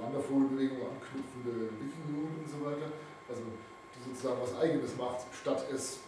Wandervogelbewegung 0.00 0.86
anknüpfende 0.86 1.68
Wiking-Jugend 1.82 2.46
und 2.46 2.48
so 2.48 2.64
weiter, 2.64 2.94
also 3.28 3.42
die 3.42 4.00
sozusagen 4.06 4.40
was 4.40 4.54
Eigenes 4.62 4.96
macht, 4.96 5.26
statt 5.34 5.66
es 5.74 5.98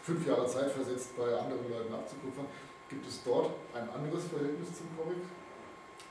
fünf 0.00 0.26
Jahre 0.26 0.46
Zeit 0.46 0.70
versetzt 0.70 1.16
bei 1.16 1.34
anderen 1.34 1.68
Leuten 1.68 1.92
abzukupfern. 1.92 2.46
Gibt 2.88 3.06
es 3.06 3.22
dort 3.24 3.50
ein 3.74 3.88
anderes 3.90 4.24
Verhältnis 4.30 4.78
zum 4.78 4.86
Comic? 4.96 5.26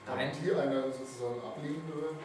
Nein. 0.05 0.27
Haben 0.27 0.43
die 0.43 0.51
eine 0.51 0.91
sozusagen 0.91 1.39
ablehnendere 1.39 2.19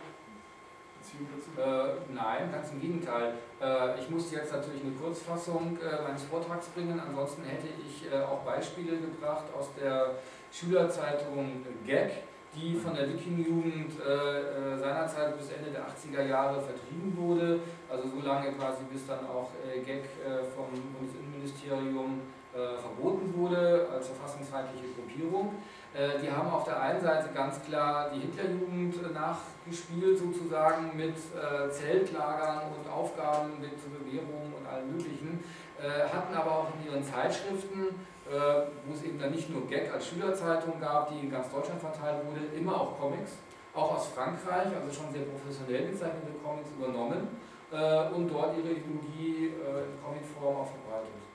Beziehung 1.07 1.29
dazu? 1.31 1.51
Äh, 1.61 2.13
nein, 2.13 2.51
ganz 2.51 2.73
im 2.73 2.81
Gegenteil. 2.81 3.35
Äh, 3.61 4.01
ich 4.01 4.11
musste 4.11 4.37
jetzt 4.37 4.53
natürlich 4.53 4.83
eine 4.83 4.93
Kurzfassung 4.93 5.79
äh, 5.79 6.03
meines 6.03 6.25
Vortrags 6.25 6.67
bringen, 6.69 7.01
ansonsten 7.01 7.45
hätte 7.45 7.69
ich 7.87 8.11
äh, 8.11 8.23
auch 8.23 8.43
Beispiele 8.43 8.99
gebracht 8.99 9.45
aus 9.57 9.71
der 9.81 10.17
Schülerzeitung 10.51 11.65
Gag, 11.87 12.25
die 12.55 12.75
von 12.75 12.95
der 12.95 13.09
Wiking-Jugend 13.09 13.93
äh, 14.01 14.75
äh, 14.75 14.79
seinerzeit 14.79 15.37
bis 15.39 15.51
Ende 15.51 15.71
der 15.71 15.87
80er 15.87 16.27
Jahre 16.27 16.61
vertrieben 16.61 17.17
wurde, 17.17 17.61
also 17.89 18.09
so 18.09 18.27
lange 18.27 18.53
quasi 18.53 18.83
bis 18.91 19.07
dann 19.07 19.27
auch 19.27 19.51
Gag 19.85 20.09
vom 20.55 20.67
Bundesinnenministerium 20.99 22.21
äh, 22.57 22.79
verboten 22.81 23.35
wurde 23.37 23.87
als 23.93 24.07
verfassungsfeindliche 24.09 24.87
Gruppierung. 24.97 25.57
Äh, 25.97 26.21
die 26.21 26.31
haben 26.31 26.51
auf 26.51 26.65
der 26.65 26.79
einen 26.79 27.01
Seite 27.01 27.31
ganz 27.35 27.63
klar 27.63 28.11
die 28.15 28.21
Hitlerjugend 28.21 29.15
nachgespielt, 29.15 30.19
sozusagen 30.19 30.95
mit 30.95 31.17
äh, 31.17 31.71
Zeltlagern 31.71 32.65
und 32.77 32.91
Aufgaben 32.91 33.53
mit 33.59 33.73
Bewährung 33.81 34.53
und 34.59 34.67
allem 34.67 34.93
Möglichen, 34.93 35.43
hatten 36.11 36.35
aber 36.35 36.51
auch 36.51 36.69
in 36.73 36.91
ihren 36.91 37.05
Zeitschriften, 37.05 38.01
wo 38.25 38.95
es 38.95 39.03
eben 39.03 39.19
dann 39.19 39.31
nicht 39.31 39.51
nur 39.51 39.67
Gag 39.67 39.93
als 39.93 40.07
Schülerzeitung 40.07 40.81
gab, 40.81 41.11
die 41.11 41.21
in 41.21 41.31
ganz 41.31 41.53
Deutschland 41.53 41.79
verteilt 41.79 42.25
wurde, 42.25 42.47
immer 42.57 42.81
auch 42.81 42.99
Comics, 42.99 43.33
auch 43.75 43.97
aus 43.97 44.09
Frankreich, 44.09 44.73
also 44.73 44.89
schon 44.89 45.13
sehr 45.13 45.27
professionell 45.29 45.93
gezeichnete 45.93 46.33
Comics 46.43 46.71
übernommen 46.71 47.29
und 48.17 48.29
dort 48.33 48.57
ihre 48.57 48.73
Ideologie 48.73 49.53
in 49.53 50.03
Comicform 50.03 50.57
auch 50.57 50.69
verbreitet 50.73 51.26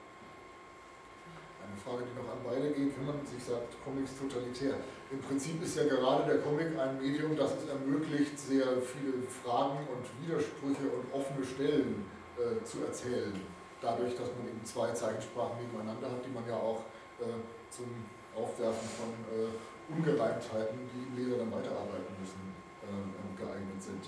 eine 1.71 1.79
Frage, 1.79 2.03
die 2.03 2.15
noch 2.19 2.27
an 2.27 2.43
beide 2.43 2.67
geht, 2.75 2.91
wenn 2.99 3.07
man 3.07 3.23
sich 3.23 3.39
sagt, 3.39 3.79
Comics 3.83 4.19
totalitär. 4.19 4.75
Im 5.09 5.19
Prinzip 5.19 5.63
ist 5.63 5.77
ja 5.77 5.87
gerade 5.87 6.27
der 6.27 6.39
Comic 6.43 6.75
ein 6.75 6.99
Medium, 6.99 7.35
das 7.35 7.55
es 7.63 7.69
ermöglicht, 7.71 8.37
sehr 8.37 8.67
viele 8.83 9.23
Fragen 9.23 9.87
und 9.87 10.03
Widersprüche 10.19 10.91
und 10.91 11.07
offene 11.15 11.45
Stellen 11.45 12.03
äh, 12.35 12.63
zu 12.63 12.83
erzählen. 12.83 13.31
Dadurch, 13.79 14.15
dass 14.15 14.27
man 14.35 14.51
eben 14.51 14.63
zwei 14.63 14.91
Zeichensprachen 14.91 15.63
nebeneinander 15.63 16.11
hat, 16.11 16.21
die 16.25 16.33
man 16.35 16.45
ja 16.47 16.55
auch 16.55 16.83
äh, 17.19 17.39
zum 17.71 17.87
Aufwerfen 18.35 18.87
von 18.99 19.11
äh, 19.31 19.47
Ungereimtheiten, 19.89 20.77
die 20.91 21.07
im 21.07 21.15
Leser 21.15 21.39
dann 21.39 21.51
weiterarbeiten 21.51 22.11
müssen, 22.19 22.51
äh, 22.83 23.39
geeignet 23.39 23.81
sind. 23.81 24.03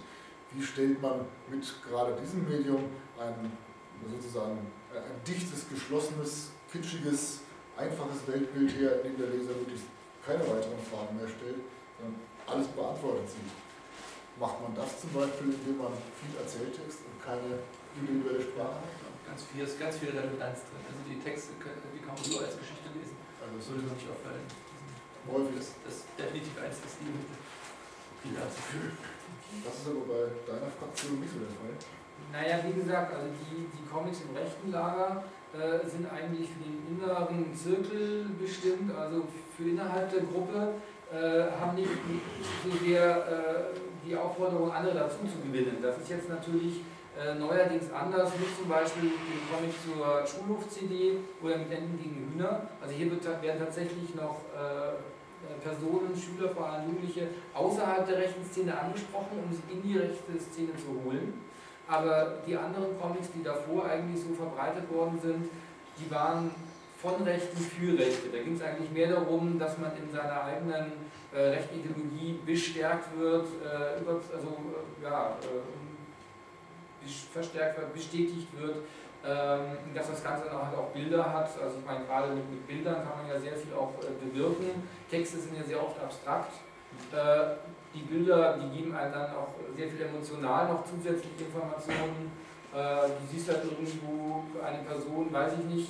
Wie 0.52 0.62
stellt 0.62 1.02
man 1.02 1.26
mit 1.50 1.64
gerade 1.88 2.14
diesem 2.22 2.48
Medium 2.48 2.84
ein 3.18 3.52
sozusagen 4.04 4.60
ein 4.92 5.24
dichtes, 5.26 5.68
geschlossenes, 5.70 6.52
kitschiges 6.70 7.40
einfaches 7.78 8.28
Weltbild 8.28 8.72
her, 8.78 9.02
in 9.02 9.14
dem 9.14 9.18
der 9.18 9.30
Leser 9.34 9.56
wirklich 9.58 9.82
keine 10.26 10.44
weiteren 10.46 10.80
Fragen 10.88 11.18
mehr 11.18 11.28
stellt, 11.28 11.62
sondern 12.00 12.20
alles 12.48 12.68
beantwortet 12.72 13.28
sieht. 13.30 13.52
Macht 14.40 14.62
man 14.62 14.74
das 14.74 15.02
zum 15.02 15.14
Beispiel, 15.14 15.54
indem 15.54 15.78
man 15.78 15.94
viel 15.94 16.34
Erzähltext 16.40 17.06
und 17.06 17.18
keine 17.22 17.62
individuelle 17.94 18.42
Sprache 18.42 18.82
hat? 18.82 19.14
Ganz 19.28 19.46
viel, 19.46 19.64
ist 19.64 19.80
ganz 19.80 19.98
viel 19.98 20.10
Redundanz 20.10 20.66
drin. 20.68 20.82
Also 20.84 21.02
die 21.06 21.22
Texte 21.22 21.54
die 21.58 22.02
kann 22.02 22.18
man 22.18 22.26
nur 22.26 22.42
als 22.42 22.58
Geschichte 22.58 22.90
lesen. 22.98 23.16
Also 23.40 23.54
das 23.58 23.66
würde 23.70 23.86
man 23.88 23.96
nicht 23.96 24.10
auffallen. 24.10 24.46
Häufig. 25.30 25.56
Das, 25.56 25.68
das 25.86 25.94
ist 26.04 26.06
definitiv 26.18 26.56
eins 26.60 26.78
des 26.82 26.92
Stilmittel. 26.98 27.38
Das 28.24 29.76
ist 29.76 29.88
aber 29.88 30.04
bei 30.08 30.24
deiner 30.48 30.72
Fraktion 30.72 31.20
nicht 31.20 31.32
so 31.32 31.40
der 31.40 31.54
Fall. 31.54 31.76
Naja, 32.32 32.64
wie 32.66 32.74
gesagt, 32.74 33.14
also 33.14 33.28
die, 33.30 33.68
die 33.68 33.86
Comics 33.86 34.22
im 34.26 34.36
rechten 34.36 34.72
Lager 34.72 35.24
äh, 35.54 35.88
sind 35.88 36.10
eigentlich 36.12 36.50
für 36.50 36.66
den 36.66 36.82
inneren 36.90 37.54
Zirkel 37.54 38.26
bestimmt, 38.42 38.90
also 38.98 39.28
für 39.56 39.70
innerhalb 39.70 40.10
der 40.10 40.22
Gruppe, 40.22 40.74
äh, 41.14 41.46
haben 41.62 41.76
nicht, 41.76 41.90
so 42.66 42.72
sehr 42.84 43.06
äh, 43.06 43.78
die 44.04 44.16
Aufforderung, 44.16 44.72
andere 44.72 44.96
dazu 44.96 45.18
zu 45.30 45.46
gewinnen. 45.46 45.78
Das 45.80 46.00
ist 46.00 46.10
jetzt 46.10 46.28
natürlich 46.28 46.82
äh, 47.14 47.36
neuerdings 47.36 47.94
anders, 47.94 48.32
mit 48.34 48.50
zum 48.58 48.68
Beispiel 48.68 49.12
dem 49.14 49.42
Comic 49.46 49.74
zur 49.86 50.26
Schulhof-CD 50.26 51.18
oder 51.44 51.58
mit 51.60 51.72
Enden 51.72 52.02
gegen 52.02 52.34
Hühner. 52.34 52.66
Also 52.82 52.96
hier 52.96 53.12
wird, 53.12 53.24
werden 53.24 53.60
tatsächlich 53.60 54.16
noch 54.16 54.42
Personen, 55.62 56.16
Schüler, 56.16 56.50
vor 56.50 56.68
allem 56.68 56.88
Jugendliche 56.88 57.28
außerhalb 57.54 58.08
der 58.08 58.18
rechten 58.18 58.44
Szene 58.46 58.80
angesprochen, 58.80 59.38
um 59.44 59.52
sie 59.52 59.62
in 59.72 59.84
die 59.84 59.98
rechte 59.98 60.40
Szene 60.40 60.72
zu 60.78 61.04
holen. 61.04 61.34
Aber 61.88 62.34
die 62.48 62.56
anderen 62.56 63.00
Comics, 63.00 63.28
die 63.36 63.44
davor 63.44 63.86
eigentlich 63.86 64.24
so 64.24 64.34
verbreitet 64.34 64.90
worden 64.92 65.20
sind, 65.22 65.50
die 65.98 66.10
waren 66.10 66.52
von 66.98 67.22
Rechten 67.24 67.58
für 67.58 67.98
Rechte. 68.00 68.30
Da 68.32 68.42
ging 68.42 68.56
es 68.56 68.62
eigentlich 68.62 68.90
mehr 68.92 69.10
darum, 69.10 69.60
dass 69.60 69.78
man 69.78 69.92
in 69.98 70.10
seiner 70.12 70.44
eigenen 70.44 70.94
äh, 71.34 71.40
rechten 71.40 71.80
Ideologie 71.80 72.40
bestärkt 72.46 73.18
wird, 73.18 73.48
äh, 73.62 74.00
über, 74.00 74.22
also 74.34 74.48
äh, 74.48 75.04
ja, 75.04 75.38
äh, 75.42 77.10
verstärkt 77.34 77.80
wird, 77.80 77.94
bestätigt 77.94 78.48
wird, 78.58 78.78
ähm, 79.26 79.94
dass 79.94 80.08
das 80.08 80.24
Ganze 80.24 80.46
dann 80.46 80.68
halt 80.68 80.78
auch 80.78 80.92
Bilder 80.92 81.34
hat. 81.34 81.50
Also 81.62 81.80
ich 81.80 81.86
meine, 81.86 82.06
gerade 82.06 82.34
mit, 82.34 82.50
mit 82.50 82.68
Bildern 82.68 82.96
kann 82.96 83.24
man 83.24 83.28
ja 83.28 83.40
sehr 83.40 83.58
viel 83.58 83.74
auch 83.74 83.92
äh, 84.02 84.26
bewirken. 84.26 84.88
Texte 85.10 85.40
sind 85.40 85.58
ja 85.58 85.64
sehr 85.64 85.84
oft 85.84 86.02
abstrakt. 86.02 86.54
Die 87.94 88.02
Bilder, 88.02 88.58
die 88.58 88.78
geben 88.78 88.96
einem 88.96 89.14
dann 89.14 89.32
auch 89.32 89.54
sehr 89.76 89.88
viel 89.88 90.02
emotional 90.02 90.68
noch 90.68 90.84
zusätzliche 90.84 91.46
Informationen. 91.46 92.32
Äh, 92.74 93.08
du 93.08 93.24
siehst 93.32 93.50
halt 93.50 93.64
irgendwo 93.66 94.44
eine 94.66 94.84
Person, 94.84 95.32
weiß 95.32 95.54
ich 95.60 95.66
nicht, 95.66 95.90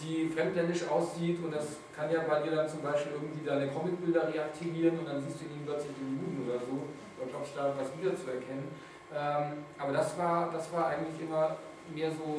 die 0.00 0.28
fremdländisch 0.28 0.88
aussieht 0.88 1.42
und 1.42 1.52
das 1.52 1.78
kann 1.94 2.10
ja 2.10 2.20
bei 2.28 2.40
dir 2.40 2.54
dann 2.54 2.68
zum 2.68 2.80
Beispiel 2.82 3.12
irgendwie 3.12 3.44
deine 3.44 3.68
Comicbilder 3.68 4.32
reaktivieren 4.32 5.00
und 5.00 5.06
dann 5.06 5.20
siehst 5.20 5.40
du 5.40 5.44
ihn 5.46 5.66
plötzlich 5.66 5.92
den 5.98 6.16
Juden 6.16 6.48
oder 6.48 6.60
so. 6.60 6.86
Glaube 7.18 7.44
ich, 7.44 7.52
da 7.52 7.74
was 7.76 7.90
wieder 7.98 8.14
zu 8.14 8.30
erkennen. 8.30 8.70
Ähm, 9.12 9.64
aber 9.76 9.92
das 9.92 10.16
war, 10.16 10.50
das 10.52 10.72
war 10.72 10.86
eigentlich 10.86 11.20
immer 11.20 11.56
mehr 11.92 12.10
so 12.10 12.38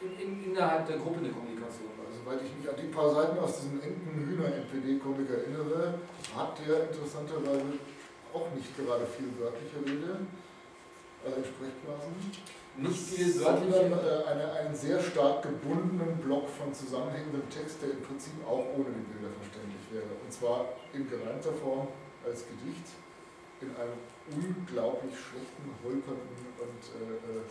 in, 0.00 0.18
in, 0.18 0.52
innerhalb 0.52 0.86
der 0.86 0.96
Gruppe 0.96 1.18
eine 1.18 1.30
Kommunikation. 1.30 1.94
Also, 2.02 2.18
weil 2.26 2.44
ich 2.44 2.50
mich 2.56 2.68
an 2.68 2.76
die 2.76 2.88
paar 2.88 3.08
Seiten 3.08 3.38
aus 3.38 3.60
diesem 3.60 3.80
engen 3.80 4.26
Hühner-NPD-Comic 4.26 5.30
erinnere, 5.30 5.94
hat 6.34 6.58
der 6.66 6.90
interessanterweise 6.90 7.78
auch 8.34 8.50
nicht 8.54 8.76
gerade 8.76 9.06
viel 9.06 9.30
wörtliche 9.38 9.78
Rede, 9.86 10.26
also 11.24 11.36
in 11.38 11.44
Sprechblasen. 11.44 12.12
Nicht 12.76 12.98
viel 12.98 13.40
wörtliche. 13.40 13.72
Sondern 13.72 13.92
äh, 14.02 14.24
eine, 14.26 14.52
einen 14.52 14.74
sehr 14.74 15.00
stark 15.00 15.42
gebundenen 15.42 16.18
Block 16.18 16.50
von 16.50 16.74
zusammenhängendem 16.74 17.48
Text, 17.48 17.80
der 17.82 17.92
im 17.92 18.02
Prinzip 18.02 18.44
auch 18.44 18.66
ohne 18.74 18.90
die 18.90 19.06
Bilder 19.14 19.30
verständlich 19.38 19.86
wäre. 19.94 20.10
Und 20.18 20.32
zwar 20.32 20.74
in 20.92 21.08
gereimter 21.08 21.52
Form 21.54 21.86
als 22.26 22.46
Gedicht, 22.50 22.88
in 23.62 23.70
einem 23.78 23.94
unglaublich 24.26 25.14
schlechten, 25.14 25.70
holpernden 25.84 26.50
und 26.58 26.82
äh, 26.98 27.38
äh, 27.38 27.38
äh 27.38 27.46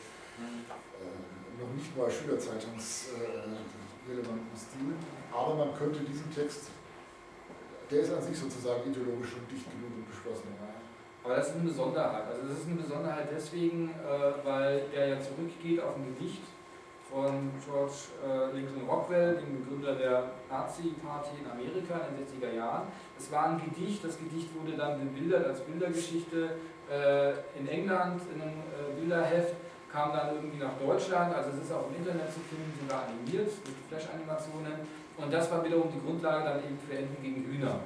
noch 1.53 1.69
nicht 1.77 1.93
mal 1.95 2.10
Schülerzeitungsrelevanten 2.10 4.53
äh, 4.53 4.57
Stil. 4.57 4.97
Aber 5.31 5.53
man 5.53 5.69
könnte 5.77 5.99
diesen 6.01 6.34
Text, 6.34 6.72
der 7.91 7.99
ist 7.99 8.14
an 8.14 8.22
sich 8.22 8.38
sozusagen 8.38 8.89
ideologisch 8.89 9.35
und 9.35 9.49
dicht 9.51 9.65
genug 9.72 9.91
und 9.97 10.07
geschlossen. 10.10 10.53
Aber 11.23 11.35
das 11.35 11.47
ist 11.47 11.55
eine 11.55 11.69
Besonderheit. 11.69 12.27
Also 12.27 12.47
das 12.49 12.57
ist 12.60 12.68
eine 12.68 12.76
Besonderheit 12.76 13.27
deswegen, 13.34 13.89
äh, 13.91 14.45
weil 14.45 14.84
er 14.93 15.07
ja 15.07 15.18
zurückgeht 15.22 15.80
auf 15.81 15.95
ein 15.95 16.14
Gedicht 16.15 16.43
von 17.10 17.51
George 17.64 18.11
äh, 18.19 18.55
Lincoln 18.55 18.89
Rockwell, 18.89 19.35
dem 19.35 19.64
Begründer 19.64 19.95
der 19.95 20.31
Nazi-Party 20.49 21.39
in 21.39 21.49
Amerika 21.49 22.01
in 22.10 22.18
den 22.18 22.27
60er 22.27 22.55
Jahren. 22.57 22.88
Es 23.18 23.31
war 23.31 23.51
ein 23.51 23.61
Gedicht, 23.64 24.03
das 24.03 24.18
Gedicht 24.18 24.49
wurde 24.60 24.76
dann 24.76 24.99
bebildert 24.99 25.45
als 25.47 25.61
Bildergeschichte 25.61 26.57
äh, 26.91 27.31
in 27.57 27.68
England 27.68 28.22
in 28.34 28.41
einem 28.41 28.60
Bilderheft, 28.99 29.55
kam 29.91 30.11
dann 30.11 30.35
irgendwie 30.35 30.57
nach 30.57 30.73
Deutschland, 30.80 31.35
also 31.35 31.51
es 31.51 31.64
ist 31.64 31.72
auch 31.72 31.88
im 31.88 32.01
Internet 32.01 32.34
zu 32.34 32.41
finden, 32.49 32.73
sogar 32.81 33.05
animiert 33.05 33.47
mit 33.64 33.77
Flash-Animationen. 33.88 35.02
Und 35.18 35.31
das 35.31 35.52
war 35.52 35.64
wiederum 35.64 35.91
die 35.91 36.02
Grundlage 36.02 36.44
dann 36.44 36.60
eben 36.60 36.77
für 36.77 36.98
Enten 36.98 37.22
gegen 37.22 37.45
Hühner. 37.45 37.80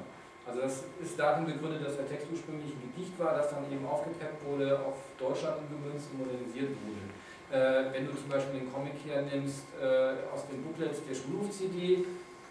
Also 0.48 0.62
das 0.62 0.84
ist 1.04 1.20
darin 1.20 1.46
begründet, 1.46 1.84
dass 1.86 1.98
der 1.98 2.08
Text 2.08 2.28
ursprünglich 2.32 2.72
ein 2.72 2.94
Gedicht 2.94 3.20
war, 3.20 3.36
das 3.36 3.50
dann 3.52 3.68
eben 3.70 3.86
aufgepeppt 3.86 4.46
wurde, 4.46 4.80
auf 4.80 4.96
Deutschland 5.20 5.60
umgemünzt 5.60 6.08
und 6.12 6.24
modernisiert 6.24 6.72
wurde. 6.88 7.04
Äh, 7.52 7.92
wenn 7.92 8.08
du 8.08 8.16
zum 8.16 8.30
Beispiel 8.30 8.62
den 8.62 8.72
Comic 8.72 8.96
hernimmst 9.06 9.68
äh, 9.76 10.24
aus 10.32 10.48
den 10.48 10.64
Booklets 10.64 11.04
der 11.04 11.16
Schulhof-CD, 11.16 12.06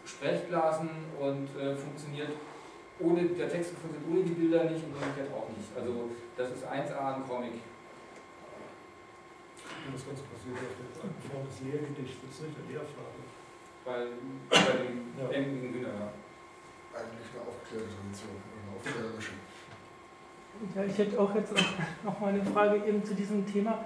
Sprechblasen 0.04 0.88
und 1.18 1.48
äh, 1.56 1.74
funktioniert 1.74 2.36
ohne, 3.00 3.28
der 3.32 3.48
Text 3.48 3.72
funktioniert 3.76 4.04
ohne 4.08 4.22
die 4.24 4.36
Bilder 4.36 4.64
nicht 4.64 4.84
und 4.84 4.92
umgekehrt 4.92 5.32
auch 5.32 5.48
nicht. 5.52 5.68
Also 5.76 6.12
das 6.36 6.52
ist 6.52 6.64
1A 6.64 7.16
ein 7.16 7.24
Comic. 7.24 7.60
Das 9.92 10.04
Ganze 10.04 10.22
passiert 10.28 10.56
auf 10.56 10.76
der 10.76 11.30
Form 11.30 11.44
des 11.48 11.60
Lehrgedichtes, 11.64 12.44
nicht 12.44 12.56
der 12.56 12.66
Lehrfrage. 12.72 13.15
Bei, 13.86 13.92
bei 14.50 14.56
den 14.82 15.14
ja. 15.16 15.30
engen 15.30 15.72
Hühner, 15.72 16.10
eigentlich 16.92 17.30
eine 17.30 17.46
aufgeklärte 17.46 17.94
Tradition, 17.94 18.34
eine 18.50 18.76
aufklärerische. 18.76 19.32
Ja, 20.74 20.84
ich 20.84 20.98
hätte 20.98 21.20
auch 21.20 21.32
jetzt 21.36 21.52
noch 22.04 22.18
mal 22.18 22.30
eine 22.30 22.44
Frage 22.44 22.82
eben 22.84 23.04
zu 23.04 23.14
diesem 23.14 23.46
Thema 23.46 23.84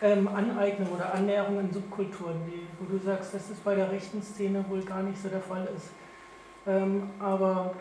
ähm, 0.00 0.28
Aneignung 0.28 0.92
oder 0.92 1.12
Annäherung 1.12 1.58
an 1.58 1.72
Subkulturen, 1.72 2.36
die, 2.46 2.68
wo 2.78 2.96
du 2.96 3.02
sagst, 3.02 3.34
dass 3.34 3.48
das 3.48 3.58
bei 3.58 3.74
der 3.74 3.90
rechten 3.90 4.22
Szene 4.22 4.64
wohl 4.68 4.82
gar 4.82 5.02
nicht 5.02 5.20
so 5.20 5.28
der 5.28 5.40
Fall 5.40 5.68
ist. 5.76 5.90
Ähm, 6.64 7.10
aber 7.18 7.74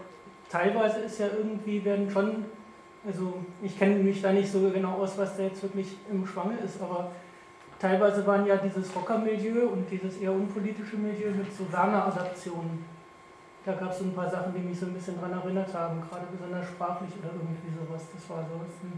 teilweise 0.49 1.01
ist 1.01 1.19
ja 1.19 1.27
irgendwie, 1.27 1.85
werden 1.85 2.09
schon, 2.09 2.45
also 3.05 3.35
ich 3.61 3.77
kenne 3.77 3.95
mich 3.95 4.19
da 4.19 4.31
nicht 4.31 4.51
so 4.51 4.67
genau 4.71 4.93
aus, 4.93 5.15
was 5.17 5.37
da 5.37 5.43
jetzt 5.43 5.61
wirklich 5.61 5.95
im 6.09 6.25
Schwange 6.25 6.57
ist, 6.57 6.81
aber 6.81 7.11
teilweise 7.81 8.25
waren 8.27 8.45
ja 8.45 8.57
dieses 8.57 8.95
Rocker-Milieu 8.95 9.67
und 9.69 9.89
dieses 9.89 10.17
eher 10.17 10.31
unpolitische 10.31 10.97
Milieu 10.97 11.31
mit 11.31 11.51
so 11.51 11.71
Werner-Adaptionen 11.71 13.01
da 13.65 13.73
gab 13.73 13.91
es 13.91 13.99
so 13.99 14.05
ein 14.05 14.13
paar 14.13 14.29
Sachen, 14.29 14.53
die 14.53 14.59
mich 14.59 14.79
so 14.79 14.87
ein 14.87 14.93
bisschen 14.93 15.15
daran 15.15 15.39
erinnert 15.39 15.73
haben, 15.73 16.01
gerade 16.01 16.25
besonders 16.31 16.65
sprachlich 16.67 17.11
oder 17.19 17.29
irgendwie 17.33 17.69
sowas. 17.69 18.03
Das 18.13 18.29
war 18.29 18.45
so 18.49 18.57
aus 18.57 18.73
den 18.81 18.97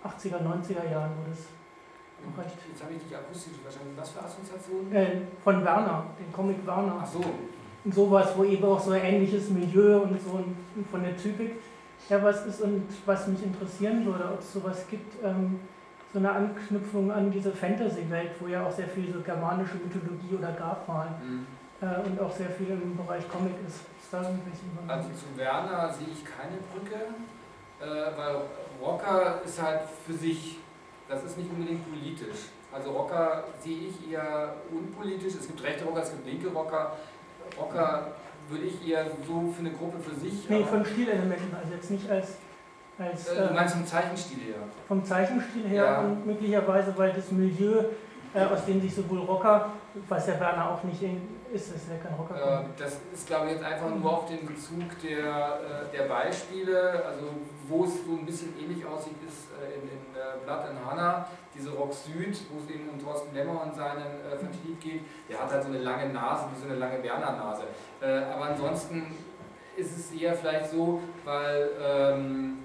80er, 0.00 0.40
90er 0.40 0.90
Jahren, 0.90 1.12
wo 1.18 1.28
das 1.28 1.52
noch 2.24 2.38
recht. 2.42 2.56
Jetzt 2.68 2.82
habe 2.82 2.94
ich 2.94 3.02
dich 3.02 3.14
akustisch 3.14 3.60
verstanden. 3.62 3.92
Was 3.96 4.10
für 4.10 4.22
Assoziationen? 4.22 4.92
Äh, 4.92 5.20
von 5.44 5.62
Werner, 5.62 6.06
den 6.18 6.32
Comic 6.32 6.66
Werner. 6.66 6.96
Ach 7.02 7.06
so. 7.06 7.20
Und 7.84 7.94
sowas, 7.94 8.32
wo 8.36 8.44
eben 8.44 8.64
auch 8.64 8.80
so 8.80 8.92
ein 8.92 9.02
ähnliches 9.04 9.50
Milieu 9.50 10.00
und 10.00 10.20
so 10.20 10.42
von 10.90 11.02
der 11.02 11.16
Typik 11.16 11.56
ja 12.08 12.22
was 12.22 12.46
ist 12.46 12.62
und 12.62 12.84
was 13.04 13.26
mich 13.26 13.42
interessieren 13.42 14.06
würde, 14.06 14.24
ob 14.24 14.40
es 14.40 14.52
sowas 14.52 14.86
gibt, 14.88 15.22
ähm, 15.22 15.60
so 16.12 16.18
eine 16.18 16.32
Anknüpfung 16.32 17.12
an 17.12 17.30
diese 17.30 17.52
Fantasy-Welt, 17.52 18.30
wo 18.40 18.48
ja 18.48 18.66
auch 18.66 18.72
sehr 18.72 18.88
viel 18.88 19.12
so 19.12 19.20
germanische 19.20 19.76
Mythologie 19.76 20.36
oder 20.38 20.52
gab 20.52 20.88
mal. 20.88 21.08
Mhm. 21.22 21.46
Äh, 21.80 22.06
und 22.06 22.20
auch 22.20 22.34
sehr 22.34 22.50
viel 22.50 22.70
im 22.70 22.96
Bereich 22.96 23.28
Comic 23.28 23.54
ist. 23.66 23.80
Also 24.10 25.08
zu 25.10 25.36
Werner 25.36 25.92
sehe 25.92 26.08
ich 26.10 26.24
keine 26.24 26.56
Brücke, 26.72 26.96
äh, 27.80 28.16
weil 28.16 28.36
Rocker 28.80 29.42
ist 29.44 29.62
halt 29.62 29.82
für 30.06 30.14
sich, 30.14 30.58
das 31.08 31.24
ist 31.24 31.36
nicht 31.36 31.50
unbedingt 31.50 31.84
politisch. 31.88 32.48
Also 32.72 32.90
Rocker 32.92 33.44
sehe 33.60 33.88
ich 33.88 34.10
eher 34.10 34.54
unpolitisch. 34.70 35.34
Es 35.34 35.46
gibt 35.46 35.62
rechte 35.62 35.84
Rocker, 35.84 36.02
es 36.02 36.10
gibt 36.10 36.26
linke 36.26 36.48
Rocker. 36.48 36.96
Rocker 37.58 38.12
würde 38.48 38.64
ich 38.64 38.88
eher 38.88 39.06
so 39.26 39.52
für 39.52 39.60
eine 39.60 39.72
Gruppe 39.72 39.98
für 40.00 40.14
sich. 40.14 40.48
Nee, 40.48 40.64
von 40.64 40.84
Stilelementen, 40.84 41.54
also 41.54 41.74
jetzt 41.74 41.90
nicht 41.90 42.10
als. 42.10 42.36
Als 42.98 43.28
äh, 43.28 43.48
du 43.48 43.54
meinst 43.54 43.74
vom 43.74 43.86
Zeichenstil 43.86 44.38
her? 44.38 44.56
Vom 44.86 45.04
Zeichenstil 45.04 45.68
her 45.68 45.84
ja. 45.84 46.00
und 46.00 46.26
möglicherweise, 46.26 46.96
weil 46.96 47.12
das 47.12 47.30
Milieu, 47.30 47.84
äh, 48.34 48.44
aus 48.44 48.64
dem 48.66 48.80
sich 48.80 48.94
sowohl 48.94 49.20
Rocker, 49.20 49.70
was 50.08 50.26
ja 50.26 50.38
Werner 50.40 50.70
auch 50.70 50.82
nicht 50.84 51.02
in, 51.02 51.38
ist 51.52 51.74
es 51.74 51.88
ja 51.88 51.96
kein 52.02 52.14
Rocker. 52.14 52.60
Äh, 52.60 52.64
das 52.76 52.98
ist, 53.12 53.26
glaube 53.26 53.46
ich, 53.46 53.52
jetzt 53.52 53.64
einfach 53.64 53.88
nur 53.88 54.12
auf 54.12 54.26
den 54.26 54.46
Bezug 54.46 55.00
der, 55.02 55.88
äh, 55.92 55.96
der 55.96 56.04
Beispiele. 56.04 57.04
Also, 57.06 57.26
wo 57.68 57.84
es 57.84 58.04
so 58.04 58.12
ein 58.12 58.26
bisschen 58.26 58.54
ähnlich 58.58 58.84
aussieht, 58.84 59.16
ist 59.26 59.48
äh, 59.52 59.76
in, 59.76 59.82
in 59.82 60.14
äh, 60.14 60.44
Blood 60.44 60.70
and 60.70 60.78
Hannah, 60.84 61.26
diese 61.54 61.70
Rock 61.70 61.92
Süd, 61.92 62.36
wo 62.50 62.60
es 62.60 62.70
eben 62.70 62.88
um 62.88 63.02
Thorsten 63.02 63.34
Lemmer 63.34 63.62
und 63.62 63.74
seinen 63.74 64.20
äh, 64.26 64.36
Vertrieb 64.36 64.80
geht. 64.80 65.02
Der 65.28 65.40
hat 65.40 65.52
halt 65.52 65.62
so 65.62 65.68
eine 65.68 65.78
lange 65.78 66.12
Nase, 66.12 66.46
wie 66.52 66.60
so 66.60 66.66
eine 66.68 66.78
lange 66.78 67.02
Werner-Nase. 67.02 67.64
Äh, 68.00 68.24
aber 68.32 68.46
ansonsten 68.46 69.14
ist 69.76 69.96
es 69.96 70.12
eher 70.12 70.34
vielleicht 70.34 70.70
so, 70.70 71.00
weil 71.24 71.70
ähm, 71.80 72.58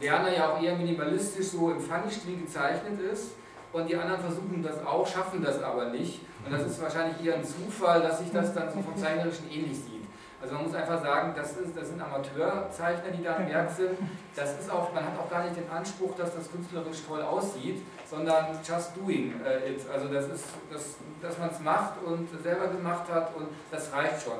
Werner 0.00 0.36
ja 0.36 0.52
auch 0.52 0.62
eher 0.62 0.76
minimalistisch 0.76 1.48
so 1.48 1.70
im 1.70 1.80
Funny-Stil 1.80 2.38
gezeichnet 2.38 3.00
ist 3.00 3.32
und 3.72 3.88
die 3.88 3.96
anderen 3.96 4.20
versuchen 4.20 4.62
das 4.62 4.84
auch, 4.84 5.06
schaffen 5.06 5.42
das 5.42 5.62
aber 5.62 5.90
nicht. 5.90 6.20
Und 6.44 6.52
das 6.52 6.66
ist 6.66 6.80
wahrscheinlich 6.80 7.24
eher 7.24 7.34
ein 7.34 7.44
Zufall, 7.44 8.02
dass 8.02 8.20
sich 8.20 8.30
das 8.32 8.54
dann 8.54 8.70
so 8.72 8.80
vom 8.80 8.96
Zeichnerischen 8.96 9.50
ähnlich 9.50 9.76
sieht. 9.76 9.96
Also 10.40 10.54
man 10.54 10.64
muss 10.64 10.74
einfach 10.74 11.02
sagen, 11.02 11.32
das, 11.34 11.56
ist, 11.56 11.76
das 11.76 11.88
sind 11.88 12.00
Amateurzeichner, 12.00 13.10
die 13.10 13.24
da 13.24 13.36
am 13.36 13.48
Werk 13.48 13.70
sind. 13.70 13.98
Das 14.34 14.58
ist 14.60 14.70
auch, 14.70 14.92
man 14.92 15.04
hat 15.04 15.18
auch 15.18 15.30
gar 15.30 15.44
nicht 15.44 15.56
den 15.56 15.68
Anspruch, 15.70 16.14
dass 16.16 16.34
das 16.34 16.50
künstlerisch 16.50 16.98
toll 17.08 17.22
aussieht, 17.22 17.82
sondern 18.08 18.46
just 18.66 18.96
doing 18.96 19.34
it. 19.66 19.80
Also 19.92 20.08
das 20.08 20.28
ist, 20.28 20.44
das, 20.70 20.96
dass 21.22 21.38
man 21.38 21.50
es 21.50 21.60
macht 21.60 21.94
und 22.04 22.28
selber 22.42 22.68
gemacht 22.68 23.10
hat 23.10 23.34
und 23.34 23.48
das 23.70 23.92
reicht 23.92 24.22
schon. 24.22 24.38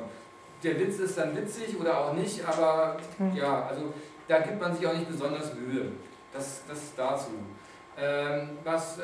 Der 0.62 0.78
Witz 0.78 0.99
ist 0.99 1.19
dann 1.19 1.37
witzig 1.37 1.78
oder 1.81 1.99
auch 1.99 2.12
nicht, 2.12 2.47
aber 2.47 2.97
ja, 3.35 3.66
also 3.66 3.93
da 4.28 4.39
gibt 4.40 4.61
man 4.61 4.74
sich 4.74 4.86
auch 4.86 4.94
nicht 4.94 5.09
besonders 5.09 5.55
Mühe. 5.55 5.93
Das, 6.32 6.62
das 6.69 6.94
dazu. 6.97 7.31
Ähm, 7.98 8.51
was 8.62 8.98
äh, 8.98 9.03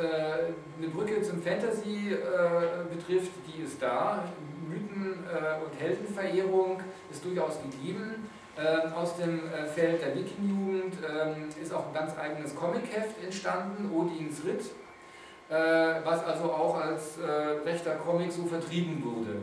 eine 0.78 0.88
Brücke 0.88 1.22
zum 1.22 1.42
Fantasy 1.42 2.12
äh, 2.12 2.94
betrifft, 2.94 3.32
die 3.46 3.62
ist 3.62 3.80
da. 3.80 4.24
Mythen- 4.68 5.24
äh, 5.26 5.64
und 5.64 5.80
Heldenverehrung 5.80 6.80
ist 7.10 7.24
durchaus 7.24 7.58
gegeben. 7.62 8.28
Ähm, 8.58 8.92
aus 8.92 9.16
dem 9.16 9.50
äh, 9.50 9.64
Feld 9.66 10.02
der 10.02 10.14
Wikingjugend 10.14 10.94
ähm, 11.08 11.48
ist 11.60 11.72
auch 11.72 11.86
ein 11.86 11.94
ganz 11.94 12.18
eigenes 12.18 12.54
Comicheft 12.54 13.22
entstanden, 13.24 13.90
Odins 13.90 14.44
Ritt, 14.44 14.66
äh, 15.48 16.04
was 16.04 16.22
also 16.24 16.52
auch 16.52 16.78
als 16.78 17.16
äh, 17.16 17.66
rechter 17.66 17.94
Comic 17.94 18.30
so 18.30 18.44
vertrieben 18.44 19.02
wurde. 19.02 19.36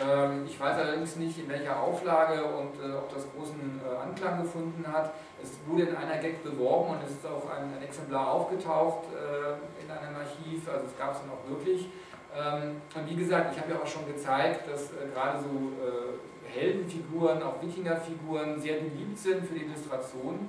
Ähm, 0.00 0.44
ich 0.46 0.58
weiß 0.58 0.78
allerdings 0.78 1.16
nicht, 1.16 1.38
in 1.38 1.48
welcher 1.48 1.80
Auflage 1.80 2.44
und 2.44 2.78
ob 2.94 3.12
das 3.12 3.26
großen 3.34 3.80
Anklang 4.02 4.42
gefunden 4.42 4.84
hat. 4.86 5.12
Es 5.42 5.52
wurde 5.66 5.84
in 5.84 5.96
einer 5.96 6.18
Gag 6.18 6.42
beworben 6.42 6.90
und 6.90 7.02
es 7.04 7.10
ist 7.12 7.26
auch 7.26 7.48
ein, 7.50 7.74
ein 7.76 7.82
Exemplar 7.82 8.32
aufgetaucht 8.32 9.04
äh, 9.12 9.82
in 9.84 9.90
einem 9.90 10.16
Archiv, 10.16 10.68
also 10.68 10.86
es 10.86 10.98
gab 10.98 11.12
es 11.12 11.20
dann 11.20 11.30
auch 11.30 11.48
wirklich. 11.48 11.88
Ähm, 12.36 12.82
und 12.94 13.08
wie 13.08 13.16
gesagt, 13.16 13.54
ich 13.54 13.60
habe 13.60 13.72
ja 13.72 13.78
auch 13.78 13.86
schon 13.86 14.06
gezeigt, 14.06 14.68
dass 14.68 14.92
äh, 14.92 15.08
gerade 15.14 15.38
so 15.38 15.48
äh, 15.48 16.48
Heldenfiguren, 16.48 17.42
auch 17.42 17.62
Wikingerfiguren 17.62 18.60
sehr 18.60 18.80
beliebt 18.80 19.18
sind 19.18 19.46
für 19.46 19.54
die 19.54 19.64
Illustration. 19.64 20.48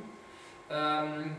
Ähm, 0.69 1.35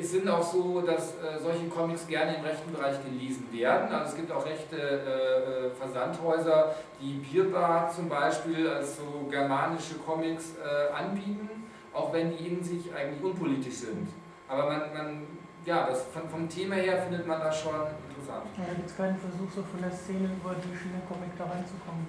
es 0.00 0.10
sind 0.10 0.28
auch 0.28 0.42
so, 0.42 0.80
dass 0.80 1.14
äh, 1.14 1.38
solche 1.42 1.68
Comics 1.68 2.06
gerne 2.06 2.36
im 2.36 2.44
rechten 2.44 2.72
Bereich 2.72 2.96
gelesen 3.04 3.48
werden. 3.52 3.94
Also 3.94 4.10
es 4.10 4.16
gibt 4.16 4.32
auch 4.32 4.44
rechte 4.44 4.76
äh, 4.76 5.66
äh 5.66 5.70
Versandhäuser, 5.70 6.74
die 7.00 7.14
Bierbar 7.14 7.90
zum 7.90 8.08
Beispiel 8.08 8.68
als 8.68 8.96
so 8.96 9.26
germanische 9.30 9.94
Comics 9.94 10.54
äh, 10.56 10.92
anbieten 10.92 11.48
auch 11.92 12.12
wenn 12.12 12.36
die 12.36 12.46
in 12.46 12.62
sich 12.62 12.92
eigentlich 12.94 13.22
unpolitisch 13.22 13.74
sind. 13.74 14.08
Aber 14.48 14.66
man, 14.66 14.92
man 14.92 15.26
ja, 15.64 15.86
das 15.86 16.04
von, 16.12 16.28
vom 16.28 16.48
Thema 16.48 16.76
her 16.76 17.02
findet 17.02 17.26
man 17.26 17.40
das 17.40 17.60
schon 17.60 17.74
interessant. 18.08 18.46
Ja, 18.56 18.64
da 18.66 18.74
gibt 18.74 18.88
es 18.88 18.96
keinen 18.96 19.18
Versuch, 19.18 19.50
so 19.54 19.62
von 19.62 19.80
der 19.82 19.92
Szene 19.92 20.30
über 20.40 20.54
die 20.54 20.76
Schiene 20.76 21.02
Comic 21.08 21.30
da 21.36 21.44
reinzukommen. 21.44 22.06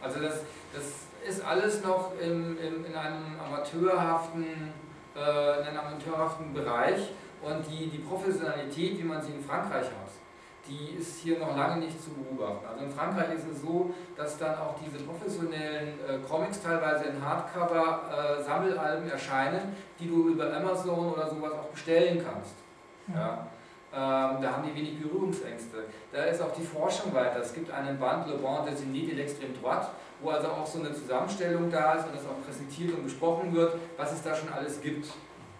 Also 0.00 0.20
das, 0.20 0.42
das 0.72 0.84
ist 1.26 1.44
alles 1.44 1.82
noch 1.82 2.12
im, 2.20 2.56
im, 2.58 2.84
in 2.84 2.94
einem 2.94 3.40
amateurhaften, 3.40 4.44
äh, 5.16 5.60
in 5.60 5.66
einem 5.68 5.78
amateurhaften 5.78 6.52
Bereich 6.52 7.10
und 7.42 7.64
die, 7.70 7.88
die 7.88 7.98
Professionalität, 7.98 8.98
wie 8.98 9.04
man 9.04 9.20
sie 9.22 9.32
in 9.32 9.44
Frankreich 9.44 9.86
hat, 9.86 10.10
die 10.66 10.96
ist 10.98 11.20
hier 11.20 11.38
noch 11.38 11.56
lange 11.56 11.84
nicht 11.84 12.02
zu 12.02 12.10
beobachten. 12.10 12.66
Also 12.66 12.84
in 12.84 12.90
Frankreich 12.90 13.34
ist 13.34 13.46
es 13.52 13.60
so, 13.60 13.92
dass 14.16 14.38
dann 14.38 14.56
auch 14.56 14.74
diese 14.82 15.04
professionellen 15.04 16.00
äh, 16.08 16.18
Comics 16.26 16.62
teilweise 16.62 17.04
in 17.04 17.22
Hardcover-Sammelalben 17.22 19.08
äh, 19.08 19.12
erscheinen, 19.12 19.76
die 20.00 20.08
du 20.08 20.28
über 20.28 20.54
Amazon 20.56 21.12
oder 21.12 21.28
sowas 21.28 21.52
auch 21.52 21.66
bestellen 21.66 22.24
kannst. 22.24 22.54
Ja. 23.14 23.46
Ähm, 23.92 24.42
da 24.42 24.52
haben 24.52 24.64
die 24.64 24.74
wenig 24.74 25.00
Berührungsängste. 25.00 25.84
Da 26.12 26.24
ist 26.24 26.42
auch 26.42 26.52
die 26.52 26.64
Forschung 26.64 27.14
weiter. 27.14 27.40
Es 27.40 27.52
gibt 27.52 27.70
einen 27.70 27.98
Band 27.98 28.26
Le 28.26 28.38
Bon 28.38 28.64
dessiné 28.64 29.06
de 29.06 29.14
l'extrême 29.14 29.52
droite, 29.60 29.88
wo 30.20 30.30
also 30.30 30.48
auch 30.48 30.66
so 30.66 30.80
eine 30.80 30.92
Zusammenstellung 30.94 31.70
da 31.70 31.94
ist 31.94 32.06
und 32.06 32.16
das 32.16 32.24
auch 32.24 32.44
präsentiert 32.44 32.94
und 32.94 33.04
besprochen 33.04 33.54
wird, 33.54 33.76
was 33.96 34.12
es 34.12 34.22
da 34.22 34.34
schon 34.34 34.48
alles 34.48 34.80
gibt. 34.80 35.06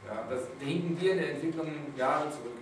Ja, 0.07 0.25
das, 0.29 0.43
da 0.59 0.67
hinken 0.67 1.01
wir 1.01 1.13
in 1.13 1.19
der 1.19 1.31
Entwicklung 1.33 1.67
Jahre 1.97 2.31
zurück. 2.31 2.53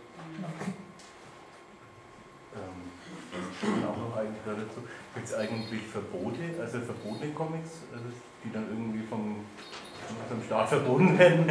Ähm, 2.55 3.85
auch 3.85 3.97
noch 3.97 4.17
eigentlich 4.17 4.43
dazu. 4.45 4.87
Gibt 5.15 5.27
es 5.27 5.35
eigentlich 5.35 5.83
Verbote, 5.87 6.39
also 6.61 6.81
verbotene 6.81 7.33
Comics, 7.33 7.81
also 7.93 8.05
die 8.45 8.53
dann 8.53 8.67
irgendwie 8.71 9.07
vom, 9.07 9.45
vom 10.29 10.43
Staat 10.45 10.69
verboten 10.69 11.19
werden? 11.19 11.47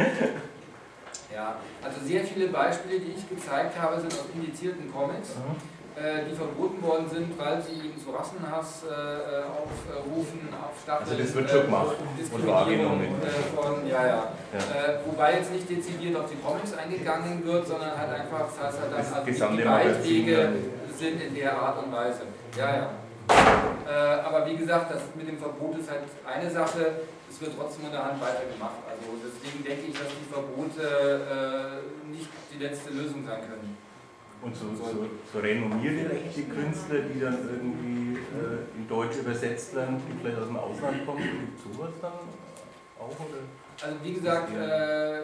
Ja, 1.34 1.56
also 1.82 2.00
sehr 2.04 2.24
viele 2.24 2.48
Beispiele, 2.48 3.00
die 3.00 3.12
ich 3.12 3.28
gezeigt 3.28 3.78
habe, 3.80 3.98
sind 4.00 4.12
aus 4.12 4.26
indizierten 4.34 4.92
Comics, 4.92 5.30
äh, 5.30 5.71
die 5.96 6.34
verboten 6.34 6.82
worden 6.82 7.06
sind, 7.10 7.38
weil 7.38 7.60
sie 7.60 7.92
zu 8.02 8.10
Rassenhass 8.10 8.84
äh, 8.84 9.44
aufrufen, 9.44 10.48
auf 10.52 10.72
Stachel. 10.82 11.04
Also 11.04 11.22
das 11.22 11.34
wird 11.34 11.50
schon 11.50 11.62
gemacht 11.62 11.96
äh, 12.00 12.34
und 12.34 12.46
wahrgenommen. 12.46 13.08
Äh, 13.22 13.56
von, 13.56 13.86
ja, 13.86 14.06
ja. 14.06 14.32
ja. 14.52 14.58
Äh, 14.58 14.98
wobei 15.04 15.34
jetzt 15.36 15.52
nicht 15.52 15.68
dezidiert 15.68 16.16
auf 16.16 16.30
die 16.30 16.36
Comics 16.36 16.72
eingegangen 16.72 17.44
wird, 17.44 17.66
sondern 17.66 17.96
halt 17.96 18.10
einfach, 18.10 18.48
das 18.48 18.66
heißt 18.66 18.80
halt 18.80 18.92
dann, 18.92 19.14
also 19.14 19.56
die 19.56 19.62
Beiträge 19.62 20.48
sind 20.98 21.20
in 21.20 21.34
der 21.34 21.56
Art 21.56 21.84
und 21.84 21.92
Weise. 21.92 22.22
Ja, 22.56 22.74
ja. 22.74 22.90
Äh, 23.28 24.20
aber 24.22 24.46
wie 24.46 24.56
gesagt, 24.56 24.94
das 24.94 25.02
mit 25.14 25.28
dem 25.28 25.38
Verbot 25.38 25.78
ist 25.78 25.90
halt 25.90 26.02
eine 26.26 26.50
Sache 26.50 26.92
es 27.32 27.40
wird 27.40 27.52
trotzdem 27.56 27.86
in 27.86 27.92
der 27.92 28.04
Hand 28.04 28.20
weitergemacht. 28.20 28.84
Also 28.84 29.16
deswegen 29.24 29.64
denke 29.64 29.88
ich, 29.88 29.96
dass 29.96 30.12
die 30.12 30.28
Verbote 30.28 30.84
äh, 30.84 32.12
nicht 32.12 32.28
die 32.52 32.62
letzte 32.62 32.90
Lösung 32.90 33.24
sein 33.24 33.40
können. 33.48 33.76
Und 34.42 34.56
so, 34.56 34.66
so, 34.74 35.06
so 35.32 35.38
renommierte 35.38 36.16
Künstler, 36.42 37.00
die 37.00 37.20
dann 37.20 37.38
irgendwie 37.48 38.18
äh, 38.18 38.76
in 38.76 38.88
Deutsch 38.88 39.18
übersetzt 39.18 39.74
werden, 39.76 40.02
die 40.08 40.18
vielleicht 40.18 40.38
aus 40.38 40.46
dem 40.48 40.56
Ausland 40.56 41.06
kommen, 41.06 41.22
gibt 41.22 41.58
es 41.58 41.76
sowas 41.76 41.92
dann 42.00 42.12
auch? 42.98 43.20
Oder? 43.20 43.42
Also 43.80 43.96
wie 44.02 44.14
gesagt, 44.14 44.50
äh, 44.56 45.22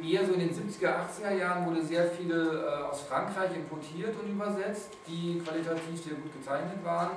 mehr 0.00 0.24
so 0.24 0.32
in 0.34 0.40
den 0.40 0.50
70er, 0.50 0.88
80er 0.88 1.34
Jahren 1.34 1.66
wurde 1.66 1.84
sehr 1.84 2.06
viel 2.06 2.30
äh, 2.30 2.84
aus 2.84 3.02
Frankreich 3.02 3.50
importiert 3.54 4.14
und 4.22 4.30
übersetzt, 4.30 4.90
die 5.06 5.40
qualitativ 5.44 6.02
sehr 6.02 6.14
gut 6.14 6.32
gezeichnet 6.32 6.84
waren. 6.84 7.10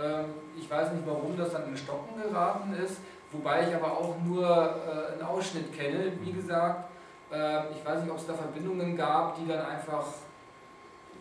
Ähm, 0.00 0.26
ich 0.56 0.70
weiß 0.70 0.92
nicht, 0.92 1.06
warum 1.06 1.36
das 1.36 1.52
dann 1.52 1.68
in 1.68 1.76
Stocken 1.76 2.20
geraten 2.20 2.74
ist. 2.74 2.98
Wobei 3.30 3.68
ich 3.68 3.74
aber 3.74 3.92
auch 3.92 4.16
nur 4.24 4.46
äh, 4.46 5.12
einen 5.12 5.22
Ausschnitt 5.22 5.72
kenne. 5.76 6.12
Wie 6.22 6.32
gesagt, 6.32 6.90
äh, 7.30 7.70
ich 7.72 7.84
weiß 7.84 8.02
nicht, 8.02 8.10
ob 8.10 8.18
es 8.18 8.26
da 8.26 8.34
Verbindungen 8.34 8.96
gab, 8.96 9.36
die 9.36 9.46
dann 9.46 9.66
einfach 9.66 10.06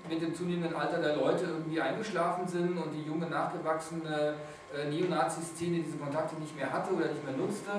mit 0.09 0.21
dem 0.21 0.33
zunehmenden 0.33 0.75
Alter 0.75 0.99
der 0.99 1.15
Leute 1.15 1.45
irgendwie 1.45 1.79
eingeschlafen 1.79 2.47
sind 2.47 2.77
und 2.77 2.91
die 2.91 3.03
junge, 3.03 3.27
nachgewachsene 3.27 4.35
äh, 4.73 4.89
Neonazi-Szene 4.89 5.79
diese 5.79 5.97
Kontakte 5.97 6.35
nicht 6.35 6.55
mehr 6.55 6.71
hatte 6.71 6.93
oder 6.93 7.07
nicht 7.07 7.23
mehr 7.23 7.35
nutzte. 7.37 7.71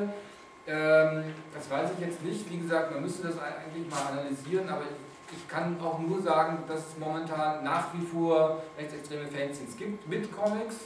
Ähm, 0.67 1.35
das 1.55 1.71
weiß 1.71 1.91
ich 1.97 2.07
jetzt 2.07 2.23
nicht. 2.23 2.51
Wie 2.51 2.59
gesagt, 2.59 2.93
man 2.93 3.03
müsste 3.03 3.29
das 3.29 3.37
eigentlich 3.39 3.89
mal 3.91 4.13
analysieren, 4.13 4.69
aber 4.69 4.83
ich, 4.83 5.37
ich 5.39 5.49
kann 5.49 5.81
auch 5.81 5.99
nur 5.99 6.21
sagen, 6.21 6.59
dass 6.69 6.89
es 6.89 6.99
momentan 6.99 7.65
nach 7.65 7.95
wie 7.95 8.05
vor 8.05 8.63
rechtsextreme 8.77 9.27
Fanzines 9.27 9.77
gibt 9.77 10.07
mit 10.09 10.31
Comics. 10.37 10.77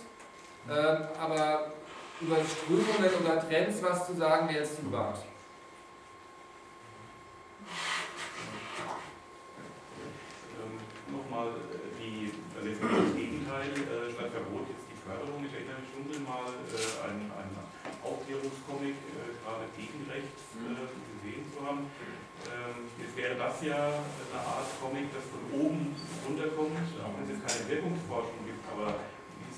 Ähm, 0.71 1.09
aber 1.21 1.73
über 2.21 2.37
Strömungen 2.45 3.11
oder 3.25 3.49
Trends 3.49 3.83
was 3.83 4.07
zu 4.07 4.15
sagen, 4.15 4.49
wäre 4.49 4.61
jetzt 4.61 4.77
zu 4.77 4.93
weit. 4.93 5.17
Ähm, 10.63 10.79
Nochmal 11.11 11.49
äh, 11.49 11.99
die, 11.99 12.33
also 12.57 12.69
jetzt 12.69 12.81
das 12.81 13.17
Gegenteil 13.17 13.67
äh, 13.67 14.13
statt 14.13 14.31
Verbot 14.31 14.69
jetzt 14.71 14.87
die 14.87 14.99
Förderung. 15.03 15.45
Ich 15.45 15.53
erinnere 15.53 15.81
mich 15.81 15.91
dunkel 15.91 16.22
mal 16.33 16.49
äh, 16.49 17.05
an 17.05 17.17
einen 17.29 17.57
Aufklärungscomic, 18.01 18.97
äh, 18.97 19.37
gerade 19.45 19.69
gegen 19.77 20.01
rechts, 20.09 20.57
äh, 20.57 20.89
gesehen 21.13 21.45
zu 21.53 21.61
haben. 21.61 21.93
Ähm, 22.49 22.89
jetzt 22.97 23.15
wäre 23.15 23.37
das 23.37 23.61
ja 23.61 24.01
eine 24.01 24.41
Art 24.41 24.69
Comic, 24.81 25.13
das 25.13 25.29
von 25.29 25.45
oben 25.53 25.93
runterkommt, 26.25 26.81
auch 27.05 27.13
wenn 27.21 27.29
es 27.29 27.37
jetzt 27.37 27.45
keine 27.45 27.69
Wirkungsforschung 27.69 28.41
gibt, 28.49 28.65
aber 28.73 28.97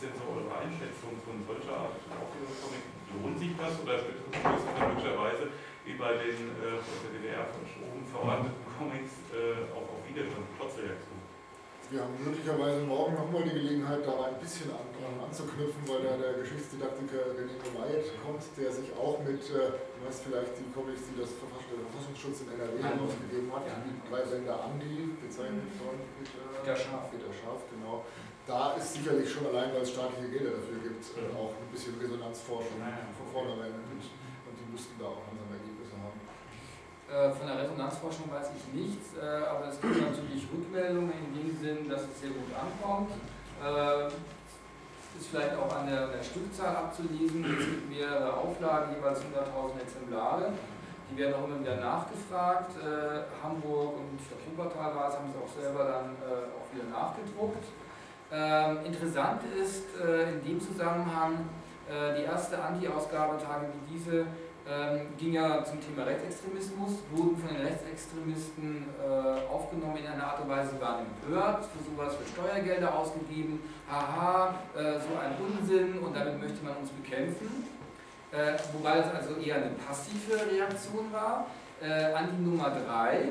denn 0.05 0.21
so 0.21 0.37
eure 0.37 0.53
Einschätzung 0.61 1.17
von 1.25 1.41
solcher 1.49 1.89
Art 1.89 1.97
Aufklärungscomic? 1.97 2.85
Lohnt 3.17 3.39
sich 3.41 3.57
das 3.57 3.73
oder 3.81 4.05
ist 4.05 4.21
es 4.21 4.75
möglicherweise 4.77 5.55
wie 5.87 5.97
bei 5.97 6.13
den 6.21 6.53
äh, 6.61 6.77
aus 6.77 7.01
der 7.01 7.13
DDR 7.17 7.47
verschoben 7.49 8.05
verordneten 8.13 8.65
Comics 8.77 9.23
äh, 9.33 9.71
auch 9.73 9.89
auf 9.97 10.03
Widerstand, 10.05 10.45
Trotzreaktion? 10.59 11.14
Wir 11.95 12.03
haben 12.03 12.19
möglicherweise 12.19 12.83
morgen 12.91 13.15
nochmal 13.15 13.47
die 13.47 13.55
Gelegenheit, 13.55 14.03
da 14.03 14.27
ein 14.27 14.35
bisschen 14.43 14.67
an, 14.75 14.83
anzuknüpfen, 15.23 15.79
weil 15.87 16.03
da 16.03 16.19
der 16.19 16.43
Geschichtsdidaktiker 16.43 17.39
René 17.39 17.55
Mayet 17.71 18.11
kommt, 18.19 18.43
der 18.59 18.75
sich 18.75 18.91
auch 18.99 19.23
mit, 19.23 19.39
äh, 19.55 19.79
du 19.79 19.99
weißt 20.03 20.27
vielleicht 20.27 20.59
die 20.59 20.67
Comics, 20.75 21.07
die 21.07 21.23
das 21.23 21.39
Verfassungsschutz 21.39 22.51
in 22.51 22.59
NRW 22.59 22.83
herausgegeben 22.83 23.47
hat, 23.55 23.71
ja. 23.71 23.79
die 23.87 23.95
drei 24.11 24.27
Bände 24.27 24.51
Andi, 24.51 25.23
gezeichnet 25.23 25.71
von 25.79 25.95
Peter 26.19 26.75
Scharf, 26.75 27.15
Peter 27.15 27.31
Scharf, 27.31 27.63
genau. 27.71 28.03
Da 28.43 28.75
ist 28.75 28.99
sicherlich 28.99 29.31
schon 29.31 29.47
allein, 29.55 29.71
weil 29.71 29.87
es 29.87 29.95
staatliche 29.95 30.35
Gelder 30.35 30.59
dafür 30.59 30.83
gibt, 30.83 30.99
äh, 31.15 31.31
auch 31.31 31.55
ein 31.55 31.71
bisschen 31.71 31.95
Resonanzforschung 32.03 32.83
von 32.83 33.27
vornherein 33.31 33.71
und, 33.71 34.03
und 34.03 34.55
die 34.59 34.67
müssten 34.67 34.99
da 34.99 35.15
auch. 35.15 35.31
Äh, 35.31 35.44
von 37.09 37.47
der 37.47 37.61
Resonanzforschung 37.63 38.33
weiß 38.33 38.51
ich 38.57 38.65
nichts, 38.73 39.15
äh, 39.17 39.45
aber 39.45 39.69
es 39.69 39.81
gibt 39.81 40.01
natürlich 40.01 40.49
Rückmeldungen 40.51 41.13
in 41.13 41.31
dem 41.37 41.51
Sinn, 41.57 41.89
dass 41.89 42.03
es 42.03 42.21
sehr 42.21 42.31
gut 42.31 42.51
ankommt. 42.57 43.13
Ist 45.15 45.29
vielleicht 45.31 45.55
auch 45.55 45.71
an 45.71 45.87
der, 45.87 46.09
der 46.09 46.25
Stückzahl 46.25 46.75
abzulesen. 46.75 47.45
Es 47.45 47.67
gibt 47.67 47.89
mehrere 47.89 48.35
Auflagen, 48.35 48.97
jeweils 48.97 49.21
100.000 49.21 49.81
Exemplare. 49.81 50.51
Die 51.09 51.17
werden 51.17 51.35
auch 51.35 51.47
immer 51.47 51.61
wieder 51.61 51.77
nachgefragt. 51.77 52.75
Hamburg 53.41 53.95
und 53.95 54.19
ich 54.19 54.27
glaube 54.27 54.43
Wuppertal 54.51 54.97
war 54.97 55.09
es, 55.09 55.15
haben 55.15 55.31
sie 55.31 55.39
auch 55.39 55.55
selber 55.55 55.85
dann 55.87 56.19
auch 56.51 56.67
wieder 56.75 56.91
nachgedruckt. 56.91 57.63
Ähm, 58.33 58.79
interessant 58.85 59.43
ist 59.55 59.85
äh, 60.01 60.33
in 60.33 60.45
dem 60.45 60.61
Zusammenhang, 60.61 61.47
äh, 61.89 62.19
die 62.19 62.25
erste 62.25 62.61
Anti-Ausgabe 62.61 63.39
Tage 63.39 63.67
wie 63.71 63.95
diese 63.95 64.27
ähm, 64.67 65.09
ging 65.19 65.35
ja 65.35 65.63
zum 65.63 65.79
Thema 65.81 66.05
Rechtsextremismus, 66.07 67.05
wurden 67.13 67.37
von 67.37 67.55
den 67.55 67.67
Rechtsextremisten 67.67 68.87
äh, 68.97 69.45
aufgenommen 69.53 69.99
in 69.99 70.07
einer 70.07 70.25
Art 70.25 70.41
und 70.41 70.49
Weise, 70.49 70.81
waren 70.81 71.05
empört, 71.05 71.67
für 71.67 71.85
sowas 71.85 72.17
für 72.17 72.27
Steuergelder 72.27 72.95
ausgegeben, 72.95 73.61
haha, 73.91 74.55
äh, 74.75 74.99
so 75.01 75.13
ein 75.21 75.37
Unsinn 75.37 75.99
und 75.99 76.17
damit 76.17 76.41
möchte 76.41 76.65
man 76.65 76.77
uns 76.77 76.91
bekämpfen. 76.91 77.69
Äh, 78.33 78.57
wobei 78.73 78.97
das 78.97 79.15
also 79.15 79.41
eher 79.41 79.57
eine 79.57 79.71
passive 79.87 80.51
Reaktion 80.51 81.13
war. 81.13 81.47
Äh, 81.83 82.15
Anti 82.15 82.43
Nummer 82.43 82.73
3 82.87 83.29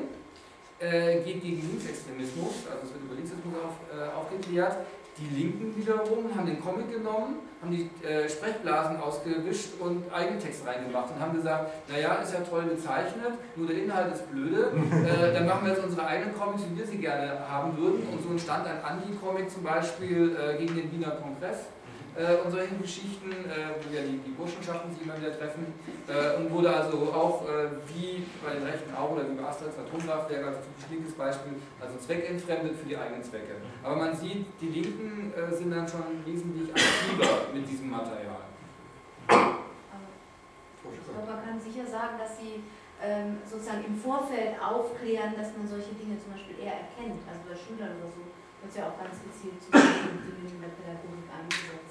äh, 0.80 1.22
geht 1.24 1.42
gegen 1.42 1.68
Linksextremismus, 1.68 2.68
also 2.70 2.86
es 2.86 2.94
wird 2.94 3.04
über 3.04 3.16
Linksextremismus 3.16 3.64
auf, 3.64 3.78
äh, 3.90 4.14
aufgeklärt. 4.14 4.78
Die 5.18 5.42
Linken 5.42 5.76
wiederum 5.78 6.34
haben 6.36 6.48
den 6.48 6.60
Comic 6.60 6.92
genommen, 6.92 7.36
haben 7.62 7.72
die 7.72 7.90
äh, 8.06 8.28
Sprechblasen 8.28 8.98
ausgewischt 8.98 9.74
und 9.80 10.12
Eigentext 10.12 10.66
reingemacht 10.66 11.12
und 11.12 11.20
haben 11.20 11.36
gesagt, 11.36 11.72
naja, 11.88 12.16
ist 12.16 12.34
ja 12.34 12.40
toll 12.40 12.64
gezeichnet, 12.64 13.34
nur 13.56 13.68
der 13.68 13.84
Inhalt 13.84 14.14
ist 14.14 14.30
blöde, 14.32 14.72
äh, 14.92 15.34
dann 15.34 15.46
machen 15.46 15.66
wir 15.66 15.74
jetzt 15.74 15.84
unsere 15.84 16.06
eigenen 16.06 16.38
Comics, 16.38 16.64
wie 16.70 16.80
wir 16.80 16.88
sie 16.88 16.98
gerne 16.98 17.38
haben 17.48 17.78
würden. 17.78 18.08
Und 18.12 18.24
so 18.24 18.30
entstand 18.30 18.66
ein 18.66 18.84
Anti-Comic 18.84 19.52
zum 19.52 19.64
Beispiel 19.64 20.36
äh, 20.36 20.58
gegen 20.58 20.76
den 20.76 20.92
Wiener 20.92 21.12
Kongress 21.12 21.60
und 22.14 22.52
solchen 22.52 22.80
Geschichten, 22.80 23.32
äh, 23.32 23.74
wo 23.82 23.90
ja 23.90 24.06
die, 24.06 24.22
die 24.22 24.32
Burschenschaften 24.38 24.94
sich 24.94 25.02
immer 25.02 25.18
wieder 25.18 25.34
treffen 25.34 25.74
äh, 26.06 26.38
und 26.38 26.52
wurde 26.52 26.70
also 26.70 27.10
auch 27.10 27.42
äh, 27.50 27.74
wie 27.90 28.26
bei 28.38 28.54
den 28.54 28.64
Rechten 28.64 28.94
auch 28.94 29.12
oder 29.18 29.26
wie 29.26 29.34
bei 29.34 29.44
Asterix 29.44 29.74
Atomkraftwerk 29.82 30.46
als 30.46 30.58
typisches 30.88 31.18
Beispiel, 31.18 31.54
also 31.82 31.98
zweckentfremdet 31.98 32.78
für 32.78 32.86
die 32.86 32.98
eigenen 32.98 33.24
Zwecke. 33.24 33.58
Aber 33.82 33.96
man 33.96 34.16
sieht, 34.16 34.46
die 34.62 34.70
Linken 34.70 35.34
äh, 35.34 35.50
sind 35.56 35.72
dann 35.72 35.88
schon 35.88 36.22
wesentlich 36.24 36.70
aktiver 36.70 37.50
mit 37.54 37.68
diesem 37.68 37.90
Material. 37.90 38.46
Aber 39.28 41.26
man 41.26 41.42
kann 41.42 41.58
sicher 41.60 41.86
sagen, 41.90 42.22
dass 42.22 42.38
sie 42.38 42.62
ähm, 43.02 43.42
sozusagen 43.42 43.86
im 43.86 43.98
Vorfeld 43.98 44.54
aufklären, 44.62 45.34
dass 45.34 45.58
man 45.58 45.66
solche 45.68 45.98
Dinge 45.98 46.22
zum 46.22 46.38
Beispiel 46.38 46.62
eher 46.62 46.86
erkennt, 46.86 47.26
also 47.26 47.42
bei 47.50 47.58
Schülern 47.58 47.98
oder 47.98 48.14
so, 48.14 48.22
wird 48.64 48.72
ja 48.78 48.88
auch 48.88 48.98
ganz 49.02 49.20
gezielt 49.20 49.60
zu 49.60 49.68
der 50.64 50.72
Pädagogik 50.72 51.28
eingesetzt. 51.28 51.83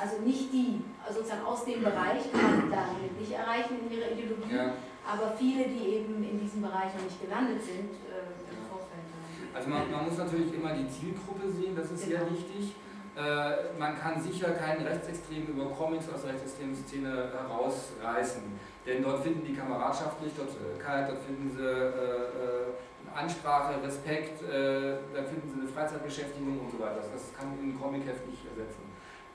Also 0.00 0.22
nicht 0.22 0.52
die, 0.52 0.82
also 1.06 1.20
sozusagen 1.20 1.44
aus 1.44 1.64
dem 1.64 1.82
Bereich 1.82 2.30
kann 2.32 2.60
man 2.60 2.70
da 2.70 2.88
nicht 3.18 3.32
erreichen 3.32 3.76
in 3.80 3.92
ihrer 3.92 4.12
Ideologie, 4.12 4.54
ja. 4.54 4.72
aber 5.06 5.32
viele, 5.36 5.68
die 5.68 6.00
eben 6.00 6.22
in 6.22 6.38
diesem 6.40 6.62
Bereich 6.62 6.94
noch 6.94 7.04
nicht 7.04 7.20
gelandet 7.20 7.62
sind, 7.62 7.92
äh, 8.08 8.32
im 8.52 8.60
Vorfeld. 8.68 9.08
Also 9.54 9.68
man, 9.68 9.90
man, 9.90 10.04
muss 10.08 10.18
natürlich 10.18 10.52
immer 10.52 10.74
die 10.74 10.88
Zielgruppe 10.88 11.48
sehen, 11.48 11.74
das 11.74 11.90
ist 11.90 12.08
genau. 12.08 12.20
sehr 12.20 12.30
wichtig. 12.30 12.76
Äh, 13.16 13.72
man 13.78 13.98
kann 13.98 14.20
sicher 14.20 14.50
keinen 14.52 14.86
Rechtsextremen 14.86 15.48
über 15.48 15.70
Comics 15.70 16.12
aus 16.12 16.22
der 16.22 16.32
rechtsextremen 16.32 16.76
Szene 16.76 17.32
herausreißen. 17.32 18.42
Denn 18.84 19.02
dort 19.02 19.22
finden 19.22 19.44
die 19.44 19.54
kameradschaftlich, 19.54 20.32
dort 20.36 20.50
äh, 20.50 21.06
dort 21.08 21.22
finden 21.24 21.50
sie 21.50 21.64
äh, 21.64 21.88
äh 21.88 22.86
Ansprache, 23.16 23.82
Respekt, 23.82 24.42
äh, 24.42 25.00
da 25.14 25.24
finden 25.24 25.48
sie 25.48 25.60
eine 25.60 25.68
Freizeitbeschäftigung 25.68 26.60
und 26.60 26.70
so 26.70 26.78
weiter. 26.78 27.00
Das 27.00 27.32
kann 27.32 27.48
ein 27.48 27.78
Comicheft 27.80 28.28
nicht 28.28 28.44
ersetzen. 28.44 28.84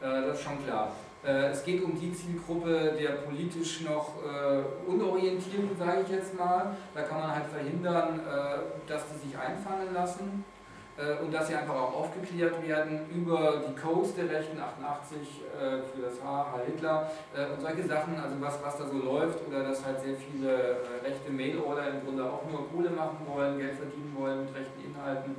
Äh, 0.01 0.27
das 0.27 0.39
ist 0.39 0.43
schon 0.43 0.65
klar. 0.65 0.91
Äh, 1.23 1.51
es 1.51 1.63
geht 1.63 1.83
um 1.83 1.99
die 1.99 2.11
Zielgruppe 2.11 2.93
der 2.99 3.11
politisch 3.11 3.81
noch 3.81 4.15
äh, 4.23 4.89
Unorientierten, 4.89 5.77
sage 5.77 6.01
ich 6.03 6.09
jetzt 6.09 6.37
mal. 6.37 6.75
Da 6.95 7.01
kann 7.03 7.19
man 7.19 7.35
halt 7.35 7.45
verhindern, 7.45 8.19
dass 8.87 9.03
die 9.09 9.27
sich 9.27 9.37
einfangen 9.37 9.93
lassen. 9.93 10.43
Und 11.23 11.33
dass 11.33 11.47
sie 11.47 11.55
einfach 11.55 11.73
auch 11.73 11.95
aufgeklärt 11.95 12.61
werden 12.67 13.09
über 13.09 13.63
die 13.67 13.73
Codes 13.73 14.13
der 14.13 14.29
Rechten 14.29 14.59
88 14.59 15.17
äh, 15.17 15.81
für 15.89 16.01
das 16.03 16.21
H, 16.21 16.53
Heil 16.53 16.65
Hitler 16.67 17.09
und 17.55 17.61
solche 17.61 17.87
Sachen, 17.87 18.19
also 18.19 18.35
was, 18.39 18.61
was 18.61 18.77
da 18.77 18.85
so 18.85 18.97
läuft 18.97 19.39
oder 19.47 19.63
dass 19.63 19.83
halt 19.83 19.99
sehr 20.01 20.15
viele 20.15 20.77
rechte 21.03 21.31
Mailorder 21.31 21.89
im 21.89 22.05
Grunde 22.05 22.25
auch 22.25 22.43
nur 22.47 22.69
Kohle 22.69 22.91
machen 22.91 23.25
wollen, 23.25 23.57
Geld 23.57 23.77
verdienen 23.77 24.15
wollen 24.15 24.45
mit 24.45 24.53
rechten 24.53 24.83
Inhalten. 24.83 25.35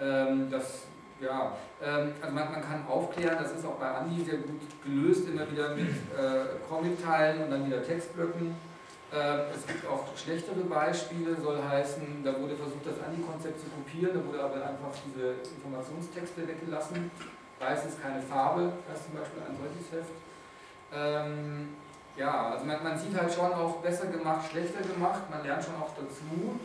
Ähm, 0.00 0.48
das 0.50 0.86
ja, 1.20 1.52
ähm, 1.82 2.12
also 2.20 2.34
man, 2.34 2.52
kann 2.52 2.86
aufklären, 2.88 3.38
das 3.40 3.52
ist 3.52 3.64
auch 3.64 3.76
bei 3.78 3.86
Andi 3.86 4.24
sehr 4.24 4.38
gut 4.38 4.60
gelöst, 4.84 5.28
immer 5.28 5.50
wieder 5.50 5.74
mit 5.74 5.88
äh, 5.88 6.58
Comic-Teilen 6.68 7.44
und 7.44 7.50
dann 7.50 7.66
wieder 7.66 7.82
Textblöcken. 7.82 8.54
Ähm, 9.14 9.40
es 9.54 9.66
gibt 9.66 9.86
auch 9.86 10.04
schlechtere 10.16 10.60
Beispiele, 10.64 11.36
soll 11.40 11.62
heißen, 11.62 12.24
da 12.24 12.40
wurde 12.40 12.56
versucht, 12.56 12.84
das 12.84 13.00
Andi-Konzept 13.06 13.60
zu 13.60 13.66
kopieren, 13.70 14.10
da 14.14 14.26
wurde 14.26 14.42
aber 14.42 14.56
einfach 14.56 14.90
diese 15.06 15.34
Informationstexte 15.54 16.48
weggelassen. 16.48 17.10
Weiß 17.60 17.86
ist 17.86 18.02
keine 18.02 18.20
Farbe, 18.20 18.72
das 18.88 18.98
ist 18.98 19.06
zum 19.06 19.14
Beispiel 19.14 19.42
ein 19.46 19.56
solches 19.56 19.92
Heft. 19.92 20.14
Ähm, 20.92 21.68
ja, 22.16 22.50
also 22.50 22.64
man, 22.64 22.98
sieht 22.98 23.16
halt 23.16 23.32
schon 23.32 23.52
auch 23.52 23.76
besser 23.76 24.06
gemacht, 24.06 24.50
schlechter 24.50 24.82
gemacht, 24.82 25.22
man 25.30 25.44
lernt 25.44 25.64
schon 25.64 25.74
auch 25.74 25.90
dazu, 25.96 26.60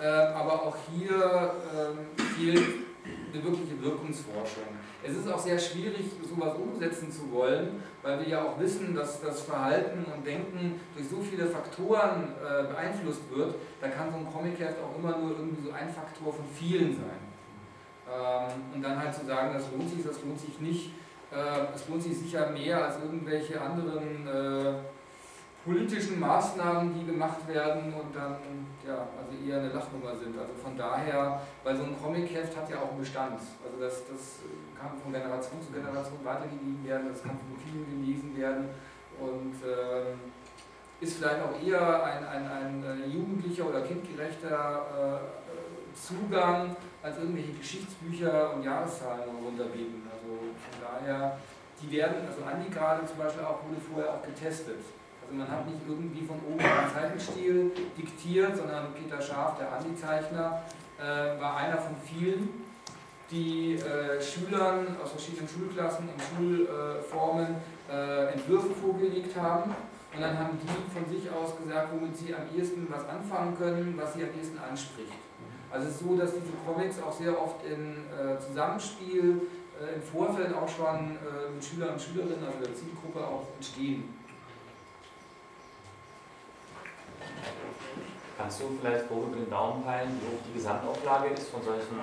aber 0.00 0.62
auch 0.62 0.76
hier 0.90 1.54
fehlt 2.36 2.87
eine 3.32 3.44
wirkliche 3.44 3.80
Wirkungsforschung. 3.82 4.64
Es 5.02 5.16
ist 5.16 5.30
auch 5.30 5.38
sehr 5.38 5.58
schwierig, 5.58 6.06
sowas 6.22 6.54
umsetzen 6.56 7.10
zu 7.10 7.30
wollen, 7.30 7.82
weil 8.02 8.20
wir 8.20 8.28
ja 8.28 8.44
auch 8.44 8.58
wissen, 8.58 8.94
dass 8.94 9.20
das 9.20 9.42
Verhalten 9.42 10.04
und 10.04 10.26
Denken 10.26 10.80
durch 10.94 11.08
so 11.08 11.20
viele 11.20 11.46
Faktoren 11.46 12.32
äh, 12.42 12.64
beeinflusst 12.68 13.22
wird. 13.34 13.54
Da 13.80 13.88
kann 13.88 14.10
so 14.10 14.18
ein 14.18 14.32
Comic-Heft 14.32 14.76
auch 14.82 14.98
immer 14.98 15.18
nur 15.18 15.30
irgendwie 15.32 15.62
so 15.62 15.72
ein 15.72 15.88
Faktor 15.88 16.32
von 16.32 16.44
vielen 16.54 16.94
sein. 16.94 17.28
Ähm, 18.08 18.74
und 18.74 18.82
dann 18.82 18.98
halt 18.98 19.14
zu 19.14 19.26
sagen, 19.26 19.54
das 19.54 19.64
lohnt 19.70 19.90
sich, 19.90 20.04
das 20.04 20.22
lohnt 20.22 20.40
sich 20.40 20.58
nicht. 20.60 20.90
Äh, 21.30 21.74
es 21.74 21.88
lohnt 21.88 22.02
sich 22.02 22.18
sicher 22.18 22.50
mehr 22.50 22.84
als 22.84 22.96
irgendwelche 23.02 23.60
anderen 23.60 24.26
äh, 24.26 24.74
politischen 25.68 26.18
Maßnahmen, 26.18 26.94
die 26.94 27.04
gemacht 27.04 27.46
werden 27.46 27.92
und 27.92 28.16
dann 28.16 28.36
ja, 28.86 29.06
also 29.20 29.36
eher 29.36 29.58
eine 29.58 29.68
Lachnummer 29.68 30.16
sind. 30.16 30.32
Also 30.38 30.54
von 30.62 30.76
daher, 30.78 31.42
weil 31.62 31.76
so 31.76 31.82
ein 31.82 31.96
Comic-Heft 32.00 32.56
hat 32.56 32.70
ja 32.70 32.78
auch 32.78 32.90
einen 32.90 33.00
Bestand. 33.00 33.36
Also 33.36 33.76
das, 33.78 34.08
das 34.08 34.40
kann 34.80 34.96
von 34.96 35.12
Generation 35.12 35.60
zu 35.60 35.70
Generation 35.72 36.24
weitergegeben 36.24 36.80
werden, 36.84 37.08
das 37.12 37.22
kann 37.22 37.36
von 37.36 37.52
vielen 37.60 37.84
gelesen 37.84 38.34
werden 38.36 38.64
und 39.20 39.54
ähm, 39.60 40.32
ist 41.00 41.18
vielleicht 41.18 41.42
auch 41.42 41.54
eher 41.60 42.02
ein, 42.02 42.24
ein, 42.24 42.44
ein 42.48 42.84
äh, 42.84 43.06
jugendlicher 43.06 43.68
oder 43.68 43.82
kindgerechter 43.82 45.20
äh, 45.20 45.94
Zugang 45.94 46.76
als 47.02 47.18
irgendwelche 47.18 47.52
Geschichtsbücher 47.52 48.54
und 48.54 48.62
Jahreszahlen 48.62 49.36
runterbeten. 49.44 50.08
Also 50.08 50.48
von 50.48 50.76
daher, 50.80 51.38
die 51.82 51.92
werden, 51.92 52.26
also 52.26 52.42
Andi 52.44 52.70
gerade 52.70 53.04
zum 53.04 53.18
Beispiel 53.18 53.44
auch 53.44 53.62
wurde 53.64 53.80
vorher 53.80 54.14
auch 54.14 54.22
getestet. 54.22 54.80
Also 55.28 55.40
man 55.40 55.50
hat 55.50 55.66
nicht 55.66 55.80
irgendwie 55.86 56.24
von 56.24 56.36
oben 56.50 56.58
einen 56.58 56.90
Zeichenstil 56.90 57.70
diktiert, 57.98 58.56
sondern 58.56 58.94
Peter 58.94 59.20
Scharf, 59.20 59.58
der 59.58 59.70
Andi-Zeichner, 59.74 60.62
äh, 60.98 61.38
war 61.38 61.58
einer 61.58 61.76
von 61.76 61.96
vielen, 62.02 62.64
die 63.30 63.74
äh, 63.74 64.22
Schülern 64.22 64.96
aus 65.02 65.10
verschiedenen 65.10 65.46
Schulklassen 65.46 66.08
und 66.08 66.22
Schulformen 66.22 67.56
äh, 67.90 68.32
Entwürfe 68.32 68.70
vorgelegt 68.70 69.36
haben. 69.36 69.74
Und 70.14 70.22
dann 70.22 70.38
haben 70.38 70.58
die 70.62 70.98
von 70.98 71.04
sich 71.12 71.30
aus 71.30 71.58
gesagt, 71.62 71.88
womit 71.92 72.16
sie 72.16 72.34
am 72.34 72.44
ehesten 72.56 72.86
was 72.88 73.06
anfangen 73.06 73.54
können, 73.58 73.94
was 74.00 74.14
sie 74.14 74.22
am 74.22 74.30
ehesten 74.30 74.58
anspricht. 74.58 75.12
Also 75.70 75.88
es 75.88 75.94
ist 75.96 76.00
so, 76.00 76.16
dass 76.16 76.32
diese 76.32 76.56
Comics 76.64 76.96
auch 77.02 77.12
sehr 77.12 77.38
oft 77.38 77.62
in 77.66 78.08
äh, 78.16 78.40
Zusammenspiel 78.40 79.42
äh, 79.76 79.96
im 79.96 80.02
Vorfeld 80.02 80.54
auch 80.54 80.66
schon 80.66 81.18
äh, 81.20 81.52
mit 81.54 81.62
Schülern 81.62 81.90
und 81.90 82.00
Schülerinnen, 82.00 82.42
also 82.46 82.64
der 82.64 82.74
Zielgruppe 82.74 83.20
auch 83.20 83.44
entstehen. 83.56 84.17
Kannst 88.36 88.60
du 88.60 88.78
vielleicht 88.80 89.08
grob 89.08 89.28
über 89.28 89.36
den 89.36 89.50
Daumen 89.50 89.82
peilen, 89.82 90.20
wie 90.20 90.26
hoch 90.26 90.42
die 90.46 90.54
Gesamtauflage 90.54 91.30
ist 91.30 91.48
von 91.50 91.62
solchen 91.62 91.98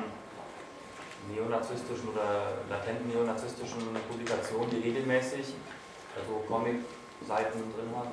neonazistischen 1.34 2.10
oder 2.10 2.60
latent 2.70 3.08
neonazistischen 3.08 3.80
Publikationen, 4.10 4.70
die 4.70 4.90
regelmäßig 4.90 5.54
also 6.16 6.44
Comic-Seiten 6.48 7.60
drin 7.60 7.96
haben? 7.96 8.12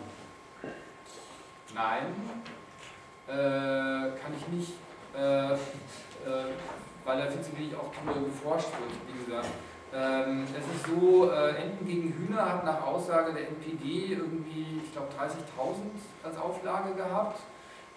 Nein, 1.74 2.15
äh, 3.27 4.19
kann 4.20 4.32
ich 4.39 4.49
nicht, 4.49 4.73
äh, 5.15 5.53
äh, 5.53 5.57
weil 7.05 7.19
da 7.19 7.31
viel 7.31 7.43
zu 7.43 7.57
wenig 7.57 7.74
auch 7.74 7.93
drüber 7.93 8.27
geforscht 8.27 8.69
wird, 8.78 8.93
wie 9.09 9.24
gesagt. 9.24 9.49
Ähm, 9.94 10.44
es 10.44 10.64
ist 10.77 10.86
so, 10.86 11.31
äh, 11.31 11.51
Enten 11.51 11.86
gegen 11.86 12.14
Hühner 12.14 12.44
hat 12.47 12.64
nach 12.64 12.86
Aussage 12.86 13.32
der 13.32 13.48
NPD 13.48 14.14
irgendwie, 14.14 14.81
ich 14.85 14.93
glaube, 14.93 15.09
30.000 15.19 16.24
als 16.24 16.39
Auflage 16.39 16.94
gehabt. 16.94 17.40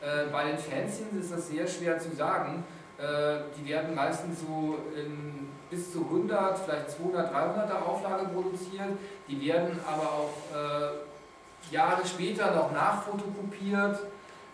Äh, 0.01 0.29
bei 0.31 0.45
den 0.45 0.57
Fanzines 0.57 1.25
ist 1.25 1.31
das 1.31 1.47
sehr 1.47 1.65
schwer 1.65 1.97
zu 1.97 2.13
sagen. 2.15 2.63
Äh, 2.97 3.43
die 3.57 3.69
werden 3.69 3.95
meistens 3.95 4.41
so 4.41 4.77
in 4.95 5.49
bis 5.69 5.93
zu 5.93 6.01
100, 6.01 6.59
vielleicht 6.59 6.91
200, 6.91 7.33
300er 7.33 7.81
Auflage 7.81 8.27
produziert. 8.27 8.89
Die 9.27 9.41
werden 9.47 9.79
aber 9.85 10.03
auch 10.03 10.33
Jahre 11.71 12.05
später 12.05 12.51
noch 12.53 12.71
nachfotokopiert. 12.71 13.99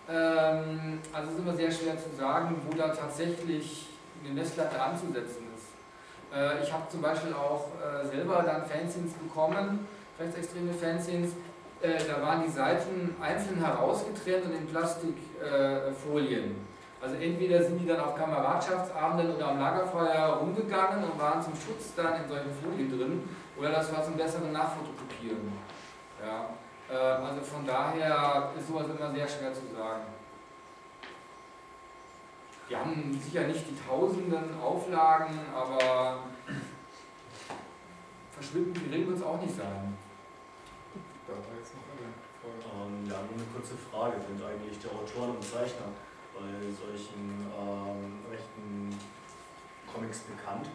Ähm, 0.09 0.99
also 1.13 1.29
es 1.29 1.33
ist 1.33 1.39
immer 1.39 1.55
sehr 1.55 1.71
schwer 1.71 1.97
zu 1.97 2.15
sagen, 2.17 2.55
wo 2.67 2.77
da 2.77 2.89
tatsächlich 2.89 3.87
eine 4.23 4.33
Messlatte 4.33 4.81
anzusetzen 4.81 5.45
ist. 5.45 5.50
Äh, 6.33 6.63
ich 6.63 6.71
habe 6.71 6.87
zum 6.89 7.01
Beispiel 7.01 7.33
auch 7.33 7.67
äh, 7.79 8.05
selber 8.07 8.43
dann 8.43 8.65
Fanzines 8.65 9.13
bekommen, 9.13 9.85
rechtsextreme 10.19 10.73
Fanzines, 10.73 11.31
äh, 11.81 11.97
da 12.07 12.21
waren 12.21 12.43
die 12.43 12.49
Seiten 12.49 13.15
einzeln 13.21 13.63
herausgetrennt 13.63 14.45
und 14.45 14.53
in 14.55 14.67
Plastikfolien. 14.67 16.55
also 17.01 17.15
entweder 17.15 17.63
sind 17.63 17.79
die 17.79 17.87
dann 17.87 17.99
auf 17.99 18.15
Kameradschaftsabenden 18.15 19.35
oder 19.35 19.49
am 19.49 19.59
Lagerfeuer 19.59 20.37
rumgegangen 20.39 21.03
und 21.03 21.19
waren 21.19 21.41
zum 21.41 21.53
Schutz 21.55 21.95
dann 21.95 22.23
in 22.23 22.29
solchen 22.29 22.51
Folien 22.61 22.89
drin, 22.89 23.27
oder 23.57 23.71
das 23.71 23.91
war 23.93 24.03
zum 24.03 24.15
besseren 24.15 24.51
Nachfotokopieren. 24.51 25.51
Ja, 26.23 26.49
also 27.25 27.41
von 27.41 27.65
daher 27.65 28.51
ist 28.55 28.67
sowas 28.67 28.85
immer 28.85 29.11
sehr 29.11 29.27
schwer 29.27 29.51
zu 29.51 29.61
sagen. 29.75 30.03
Wir 32.71 32.79
haben 32.79 33.19
sicher 33.19 33.47
nicht 33.47 33.67
die 33.67 33.75
tausenden 33.75 34.55
Auflagen, 34.55 35.37
aber 35.53 36.23
verschwindend 38.31 38.79
gering 38.79 39.07
wird 39.07 39.17
es 39.17 39.23
auch 39.23 39.41
nicht 39.41 39.57
sein. 39.57 39.91
Da 41.27 41.33
war 41.35 41.59
jetzt 41.59 41.75
noch 41.75 41.83
eine 41.91 42.15
Frage. 42.39 42.63
Ähm, 42.71 43.11
ja, 43.11 43.19
nur 43.27 43.35
eine 43.35 43.51
kurze 43.51 43.75
Frage. 43.75 44.15
Sind 44.23 44.39
eigentlich 44.39 44.79
die 44.79 44.87
Autoren 44.87 45.35
und 45.35 45.43
Zeichner 45.43 45.91
bei 46.31 46.47
solchen 46.71 47.43
ähm, 47.51 48.23
rechten 48.31 48.95
Comics 49.91 50.19
bekannt? 50.31 50.71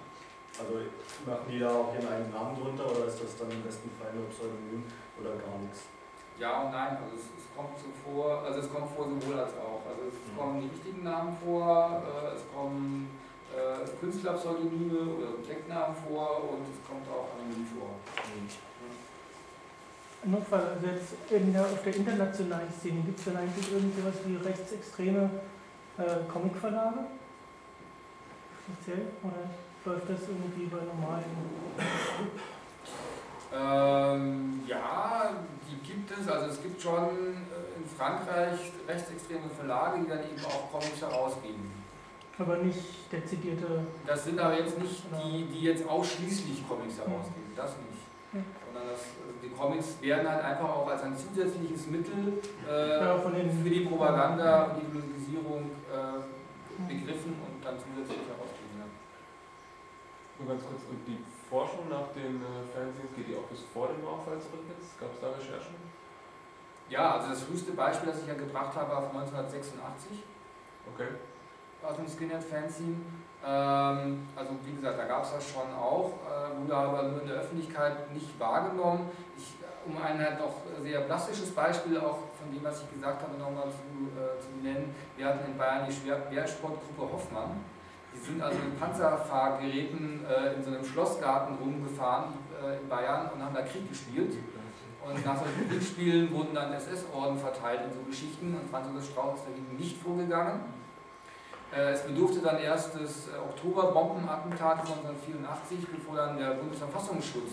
Also 0.60 0.84
machen 1.24 1.48
die 1.48 1.60
da 1.60 1.72
auch 1.72 1.94
ihren 1.94 2.12
eigenen 2.12 2.30
Namen 2.30 2.60
drunter 2.60 2.92
oder 2.92 3.06
ist 3.08 3.24
das 3.24 3.40
dann 3.40 3.50
im 3.50 3.62
besten 3.62 3.88
Fall 3.96 4.12
nur 4.12 4.28
Pseudonym 4.28 4.84
oder 5.16 5.32
gar 5.40 5.56
nichts? 5.64 5.95
Ja 6.38 6.62
und 6.62 6.72
nein, 6.72 6.98
also 7.00 7.16
es, 7.16 7.22
es, 7.32 7.48
kommt 7.56 7.78
so 7.78 7.88
vor, 8.04 8.42
also 8.44 8.60
es 8.60 8.70
kommt 8.70 8.90
vor 8.94 9.08
sowohl 9.08 9.40
als 9.40 9.54
auch. 9.56 9.80
Also 9.88 10.12
es 10.12 10.14
mhm. 10.20 10.36
kommen 10.36 10.60
die 10.60 10.68
richtigen 10.68 11.02
Namen 11.02 11.36
vor, 11.42 12.02
äh, 12.04 12.36
es 12.36 12.42
kommen 12.52 13.08
äh, 13.56 13.88
Künstlerpseudonyme 14.00 15.16
oder 15.16 15.40
Decknamen 15.48 15.96
vor 15.96 16.52
und 16.52 16.68
es 16.68 16.80
kommt 16.86 17.08
auch 17.08 17.32
anonym 17.40 17.66
vor. 17.72 17.96
Mhm. 18.36 18.66
Notfall, 20.32 20.74
also 20.74 20.86
jetzt 20.86 21.14
in 21.30 21.52
der, 21.52 21.62
auf 21.62 21.82
der 21.82 21.96
internationalen 21.96 22.72
Szene, 22.72 23.00
gibt 23.02 23.18
es 23.18 23.24
dann 23.26 23.36
eigentlich 23.36 23.72
irgendwas 23.72 24.14
wie 24.26 24.36
rechtsextreme 24.36 25.30
äh, 25.98 26.30
Comicverlage? 26.30 27.06
Speziell? 28.64 29.06
Oder 29.22 29.48
läuft 29.84 30.10
das 30.10 30.28
irgendwie 30.28 30.66
bei 30.66 30.78
normalen? 30.84 31.24
Ähm, 33.56 34.60
ja, 34.66 35.30
die 35.70 35.76
gibt 35.92 36.10
es. 36.10 36.28
Also 36.28 36.46
es 36.52 36.62
gibt 36.62 36.80
schon 36.80 37.04
äh, 37.08 37.78
in 37.78 37.84
Frankreich 37.96 38.72
rechtsextreme 38.86 39.48
Verlage, 39.56 40.00
die 40.02 40.08
dann 40.08 40.18
eben 40.20 40.44
auch 40.44 40.70
Comics 40.70 41.00
herausgeben. 41.00 41.72
Aber 42.38 42.56
nicht 42.58 43.10
dezidierte. 43.10 43.86
Das 44.06 44.24
sind 44.24 44.38
aber 44.38 44.58
jetzt 44.58 44.78
nicht 44.78 45.04
die, 45.10 45.44
die 45.46 45.62
jetzt 45.62 45.88
ausschließlich 45.88 46.68
Comics 46.68 46.98
herausgeben. 46.98 47.52
Das 47.56 47.70
nicht. 47.78 48.04
Sondern 48.32 48.90
das, 48.92 49.00
also 49.24 49.32
die 49.42 49.48
Comics 49.48 49.96
werden 50.02 50.28
halt 50.28 50.44
einfach 50.44 50.68
auch 50.68 50.86
als 50.88 51.02
ein 51.04 51.16
zusätzliches 51.16 51.86
Mittel 51.86 52.42
äh, 52.68 53.00
Ja, 53.00 53.16
von 53.16 53.32
den- 53.32 53.50
für 53.62 53.70
die 53.70 53.80
Propaganda 53.80 54.64
und 54.64 54.82
Ideologisierung 54.82 55.70
äh, 55.88 56.20
begriffen 56.86 57.32
und 57.40 57.64
dann 57.64 57.76
zusätzlich 57.80 58.28
herausgegeben. 58.28 58.84
Ja. 58.84 58.86
Nur 60.44 60.48
ganz 60.52 60.62
kurz, 60.68 60.82
und 60.90 61.00
die 61.08 61.16
Forschung 61.48 61.88
nach 61.88 62.10
den 62.14 62.42
äh, 62.42 62.66
Fernsehens, 62.74 63.14
geht 63.14 63.28
die 63.28 63.36
auch 63.36 63.46
bis 63.46 63.62
vor 63.72 63.88
dem 63.88 64.02
Mauerfall 64.02 64.38
zurück 64.40 64.66
jetzt? 64.66 64.98
Gab 64.98 65.14
es 65.14 65.20
da 65.20 65.30
Recherchen? 65.30 65.76
Ja, 66.88 67.16
also 67.16 67.30
das 67.30 67.42
früheste 67.42 67.72
Beispiel, 67.72 68.10
das 68.10 68.22
ich 68.22 68.28
ja 68.28 68.34
gebracht 68.34 68.74
habe, 68.74 68.90
war 68.90 69.02
von 69.02 69.20
1986. 69.20 70.22
Okay. 70.94 71.08
Aus 71.82 71.96
dem 71.96 72.08
Skinhead-Fanzine. 72.08 72.96
Ähm, 73.44 74.26
also 74.34 74.50
wie 74.64 74.74
gesagt, 74.74 74.98
da 74.98 75.04
gab 75.04 75.22
es 75.22 75.32
das 75.32 75.50
schon 75.50 75.70
auch, 75.74 76.14
äh, 76.26 76.62
wurde 76.62 76.74
aber 76.74 77.02
nur 77.04 77.20
in 77.22 77.28
der 77.28 77.36
Öffentlichkeit 77.36 78.12
nicht 78.12 78.38
wahrgenommen. 78.40 79.10
Ich, 79.36 79.54
um 79.86 79.96
ein 80.02 80.18
halt 80.18 80.40
noch 80.40 80.62
sehr 80.82 81.00
plastisches 81.02 81.54
Beispiel 81.54 81.98
auch 81.98 82.18
von 82.34 82.50
dem, 82.52 82.64
was 82.64 82.82
ich 82.82 82.90
gesagt 82.90 83.22
habe, 83.22 83.38
nochmal 83.38 83.70
zu, 83.70 84.18
äh, 84.18 84.40
zu 84.40 84.50
nennen. 84.62 84.94
Wir 85.16 85.26
hatten 85.26 85.50
in 85.50 85.56
Bayern 85.56 85.86
die 85.88 85.92
Schwer 85.92 86.28
Wehrsportgruppe 86.30 87.12
Hoffmann. 87.12 87.62
Die 88.16 88.26
sind 88.26 88.42
also 88.42 88.58
mit 88.58 88.80
Panzerfahrgeräten 88.80 90.24
äh, 90.24 90.54
in 90.54 90.64
so 90.64 90.70
einem 90.70 90.84
Schlossgarten 90.84 91.56
rumgefahren 91.56 92.32
äh, 92.64 92.78
in 92.80 92.88
Bayern 92.88 93.30
und 93.34 93.42
haben 93.42 93.54
da 93.54 93.62
Krieg 93.62 93.88
gespielt. 93.88 94.32
Und 95.04 95.24
nach 95.24 95.38
solchen 95.38 95.68
Kriegsspielen 95.68 96.32
wurden 96.32 96.54
dann 96.54 96.72
SS-Orden 96.72 97.38
verteilt 97.38 97.82
in 97.84 97.94
so 97.94 98.02
Geschichten 98.08 98.56
und 98.56 98.68
Franz 98.68 98.88
Josef 98.92 99.10
Strauß 99.12 99.38
ist 99.38 99.46
dagegen 99.46 99.76
nicht 99.78 100.02
vorgegangen. 100.02 100.60
Äh, 101.74 101.92
Es 101.92 102.02
bedurfte 102.02 102.40
dann 102.40 102.58
erst 102.58 102.94
des 102.98 103.28
äh, 103.28 103.38
Oktoberbombenattentats 103.38 104.90
1984, 104.90 105.86
bevor 105.94 106.16
dann 106.16 106.38
der 106.38 106.54
Bundesverfassungsschutz 106.54 107.52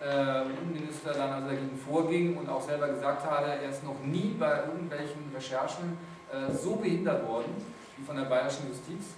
äh, 0.00 0.42
Innenminister 0.42 1.12
dann 1.12 1.32
also 1.32 1.48
dagegen 1.48 1.76
vorging 1.76 2.38
und 2.38 2.48
auch 2.48 2.62
selber 2.62 2.88
gesagt 2.88 3.28
hatte, 3.30 3.50
er 3.50 3.68
ist 3.68 3.84
noch 3.84 4.00
nie 4.02 4.36
bei 4.38 4.60
irgendwelchen 4.64 5.30
Recherchen 5.34 5.98
äh, 6.32 6.50
so 6.50 6.76
behindert 6.76 7.26
worden 7.28 7.52
wie 7.96 8.04
von 8.04 8.16
der 8.16 8.24
bayerischen 8.24 8.68
Justiz. 8.68 9.16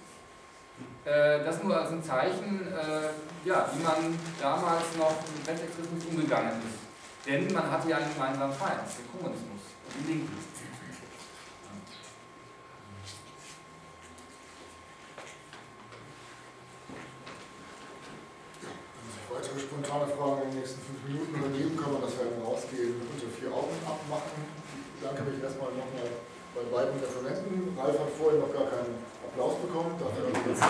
Äh, 1.05 1.43
Das 1.43 1.61
nur 1.61 1.77
als 1.77 1.91
ein 1.91 2.01
Zeichen, 2.01 2.67
äh, 2.71 3.47
ja, 3.47 3.69
wie 3.73 3.83
man 3.83 4.17
damals 4.39 4.95
noch 4.97 5.15
mit 5.35 5.47
Rechtsextremismus 5.47 6.05
umgegangen 6.05 6.61
ist. 6.63 7.27
Denn 7.27 7.51
man 7.53 7.69
hatte 7.71 7.89
ja 7.89 7.97
einen 7.97 8.13
gemeinsamen 8.13 8.53
Feind, 8.53 8.87
den 8.87 9.11
Kommunismus 9.11 9.61
und 9.87 10.07
die 10.07 10.11
Linken. 10.11 10.37
Weitere 19.33 19.59
spontane 19.59 20.07
Fragen 20.07 20.41
in 20.43 20.49
den 20.51 20.59
nächsten 20.59 20.81
fünf 20.87 21.03
Minuten 21.03 21.35
übergeben, 21.35 21.75
kann 21.75 21.93
man 21.93 22.01
das 22.03 22.15
ja 22.15 22.31
Rausgehen 22.43 22.95
unter 23.11 23.27
vier 23.27 23.51
Augen 23.51 23.75
abmachen. 23.83 24.39
Ich 24.39 25.01
bedanke 25.01 25.23
mich 25.27 25.43
erstmal 25.43 25.71
nochmal 25.75 26.11
bei 26.55 26.63
beiden 26.71 26.95
Referenten. 26.95 27.75
Ralf 27.75 27.99
hat 27.99 28.11
vorhin 28.15 28.39
noch 28.39 28.53
gar 28.53 28.71
keinen 28.71 29.03
Applaus 29.33 29.57
bekommen. 29.57 29.97
Dafür 29.97 30.29
kurz 30.29 30.61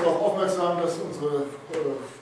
darauf 0.00 0.16
aufmerksam, 0.22 0.80
dass 0.80 0.96
unsere 1.04 1.36
äh, 1.36 1.44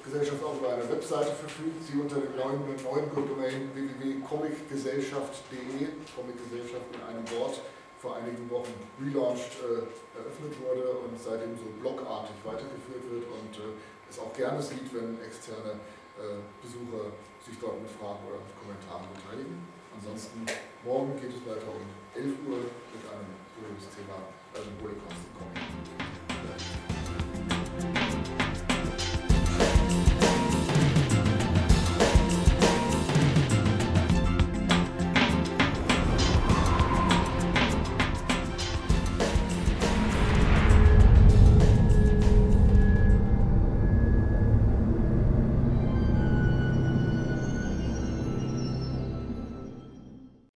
Gesellschaft 0.05 0.43
auch 0.43 0.59
über 0.59 0.75
eine 0.75 0.91
Webseite 0.91 1.31
verfügt. 1.31 1.87
Sie 1.87 1.95
unter 2.01 2.17
dem 2.17 2.35
neuen, 2.35 2.67
neuen 2.83 3.15
Domain 3.15 3.71
www.comicgesellschaft.de, 3.75 5.87
Comicgesellschaft 6.19 6.91
in 6.91 7.03
einem 7.07 7.23
Wort, 7.39 7.63
vor 8.03 8.17
einigen 8.17 8.51
Wochen 8.51 8.75
relaunched 8.99 9.63
äh, 9.63 9.87
eröffnet 10.19 10.59
wurde 10.67 10.99
und 11.07 11.15
seitdem 11.15 11.55
so 11.55 11.71
blogartig 11.79 12.35
weitergeführt 12.43 13.07
wird 13.07 13.31
und 13.31 13.55
äh, 13.55 13.79
es 14.11 14.19
auch 14.19 14.35
gerne 14.35 14.61
sieht, 14.63 14.95
wenn 14.95 15.21
externe 15.23 15.79
äh, 16.19 16.43
Besucher 16.61 17.15
sich 17.47 17.55
dort 17.61 17.81
mit 17.81 17.93
Fragen 17.95 18.27
oder 18.27 18.43
mit 18.43 18.51
Kommentaren 18.59 19.07
beteiligen. 19.15 19.63
Ansonsten 19.95 20.43
morgen 20.85 21.15
geht 21.15 21.31
es 21.31 21.47
weiter 21.47 21.71
um 21.71 21.87
11 22.11 22.43
Uhr 22.43 22.67
mit 22.91 23.07
einem 23.07 23.39
Podiumsthema, 23.55 24.27
also 24.51 24.67
Holocaust-Kommen. 24.83 26.98